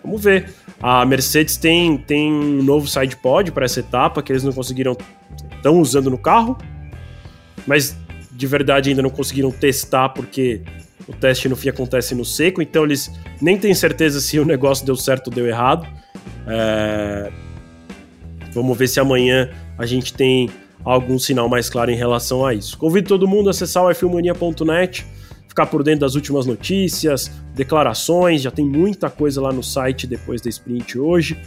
vamos 0.02 0.22
ver. 0.22 0.50
A 0.80 1.04
Mercedes 1.04 1.56
tem, 1.56 1.98
tem 1.98 2.32
um 2.32 2.62
novo 2.62 2.86
side 2.86 3.16
pod 3.16 3.50
para 3.50 3.64
essa 3.64 3.80
etapa 3.80 4.22
que 4.22 4.30
eles 4.30 4.44
não 4.44 4.52
conseguiram, 4.52 4.96
estão 5.56 5.80
usando 5.80 6.08
no 6.08 6.16
carro, 6.16 6.56
mas 7.66 7.96
de 8.30 8.46
verdade 8.46 8.90
ainda 8.90 9.02
não 9.02 9.10
conseguiram 9.10 9.50
testar 9.50 10.10
porque 10.10 10.62
o 11.08 11.12
teste 11.12 11.48
no 11.48 11.56
fim 11.56 11.70
acontece 11.70 12.14
no 12.14 12.24
seco, 12.24 12.60
então 12.60 12.84
eles 12.84 13.10
nem 13.40 13.58
têm 13.58 13.74
certeza 13.74 14.20
se 14.20 14.38
o 14.38 14.44
negócio 14.44 14.84
deu 14.84 14.94
certo 14.94 15.28
ou 15.28 15.32
deu 15.32 15.46
errado. 15.46 15.86
É... 16.46 17.30
Vamos 18.52 18.76
ver 18.76 18.88
se 18.88 19.00
amanhã 19.00 19.50
a 19.76 19.86
gente 19.86 20.12
tem 20.12 20.50
algum 20.84 21.18
sinal 21.18 21.48
mais 21.48 21.68
claro 21.68 21.90
em 21.90 21.96
relação 21.96 22.44
a 22.44 22.54
isso. 22.54 22.76
Convido 22.76 23.08
todo 23.08 23.26
mundo 23.26 23.48
a 23.48 23.50
acessar 23.50 23.84
o 23.84 23.94
filmania.net, 23.94 25.06
ficar 25.48 25.66
por 25.66 25.82
dentro 25.82 26.00
das 26.00 26.14
últimas 26.14 26.46
notícias, 26.46 27.30
declarações, 27.54 28.42
já 28.42 28.50
tem 28.50 28.64
muita 28.64 29.10
coisa 29.10 29.40
lá 29.40 29.52
no 29.52 29.62
site 29.62 30.06
depois 30.06 30.40
da 30.40 30.48
sprint 30.48 30.98
hoje. 30.98 31.38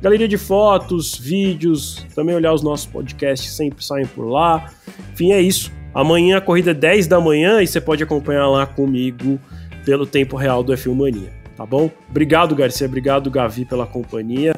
Galeria 0.00 0.28
de 0.28 0.38
fotos, 0.38 1.18
vídeos, 1.18 2.06
também 2.14 2.34
olhar 2.34 2.52
os 2.52 2.62
nossos 2.62 2.86
podcasts 2.86 3.52
sempre 3.52 3.84
saem 3.84 4.06
por 4.06 4.26
lá. 4.26 4.70
Enfim, 5.12 5.32
é 5.32 5.40
isso. 5.40 5.72
Amanhã 5.96 6.36
a 6.36 6.40
corrida 6.42 6.72
é 6.72 6.74
10 6.74 7.06
da 7.06 7.18
manhã 7.18 7.62
e 7.62 7.66
você 7.66 7.80
pode 7.80 8.02
acompanhar 8.02 8.46
lá 8.48 8.66
comigo 8.66 9.40
pelo 9.82 10.04
tempo 10.04 10.36
real 10.36 10.62
do 10.62 10.74
F1 10.74 10.94
Mania, 10.94 11.32
tá 11.56 11.64
bom? 11.64 11.90
Obrigado, 12.10 12.54
Garcia, 12.54 12.86
obrigado, 12.86 13.30
Gavi, 13.30 13.64
pela 13.64 13.86
companhia. 13.86 14.54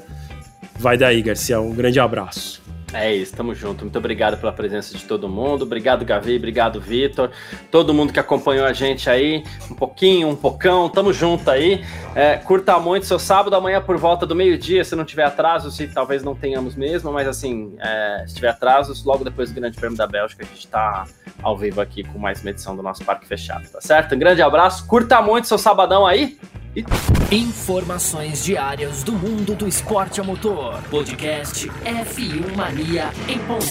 Vai 0.76 0.98
daí, 0.98 1.22
Garcia, 1.22 1.60
um 1.60 1.72
grande 1.72 2.00
abraço. 2.00 2.60
É 2.92 3.14
isso, 3.14 3.36
tamo 3.36 3.54
junto. 3.54 3.84
Muito 3.84 3.98
obrigado 3.98 4.38
pela 4.38 4.50
presença 4.50 4.96
de 4.96 5.04
todo 5.04 5.28
mundo. 5.28 5.62
Obrigado, 5.62 6.04
Gavi. 6.04 6.36
Obrigado, 6.36 6.80
Vitor. 6.80 7.30
Todo 7.70 7.92
mundo 7.92 8.12
que 8.12 8.18
acompanhou 8.18 8.64
a 8.64 8.72
gente 8.72 9.10
aí, 9.10 9.44
um 9.70 9.74
pouquinho, 9.74 10.28
um 10.28 10.34
pocão. 10.34 10.88
Tamo 10.88 11.12
junto 11.12 11.50
aí. 11.50 11.84
É, 12.14 12.36
curta 12.36 12.78
muito 12.78 13.06
seu 13.06 13.18
sábado, 13.18 13.54
amanhã 13.54 13.80
por 13.80 13.98
volta 13.98 14.26
do 14.26 14.34
meio-dia, 14.34 14.82
se 14.84 14.96
não 14.96 15.04
tiver 15.04 15.24
atraso, 15.24 15.70
se 15.70 15.86
talvez 15.86 16.24
não 16.24 16.34
tenhamos 16.34 16.74
mesmo, 16.74 17.12
mas 17.12 17.28
assim, 17.28 17.76
é, 17.78 18.24
se 18.26 18.34
tiver 18.34 18.48
atrasos, 18.48 19.04
logo 19.04 19.22
depois 19.22 19.50
do 19.50 19.60
Grande 19.60 19.76
Prêmio 19.76 19.96
da 19.96 20.06
Bélgica, 20.06 20.44
a 20.44 20.46
gente 20.46 20.66
tá 20.66 21.06
ao 21.42 21.56
vivo 21.56 21.80
aqui 21.80 22.02
com 22.04 22.18
mais 22.18 22.40
uma 22.40 22.50
edição 22.50 22.76
do 22.76 22.82
nosso 22.82 23.04
Parque 23.04 23.26
Fechado, 23.26 23.68
tá 23.68 23.80
certo? 23.80 24.14
Um 24.14 24.18
grande 24.18 24.42
abraço, 24.42 24.86
curta 24.86 25.20
muito 25.22 25.48
seu 25.48 25.58
sabadão 25.58 26.06
aí 26.06 26.38
e... 26.74 26.84
Informações 27.30 28.44
diárias 28.44 29.02
do 29.02 29.12
mundo 29.12 29.54
do 29.54 29.68
esporte 29.68 30.20
a 30.20 30.24
motor. 30.24 30.80
Podcast 30.90 31.68
F1 31.68 32.56
Mania 32.56 33.10
em 33.28 33.38
ponto. 33.40 33.68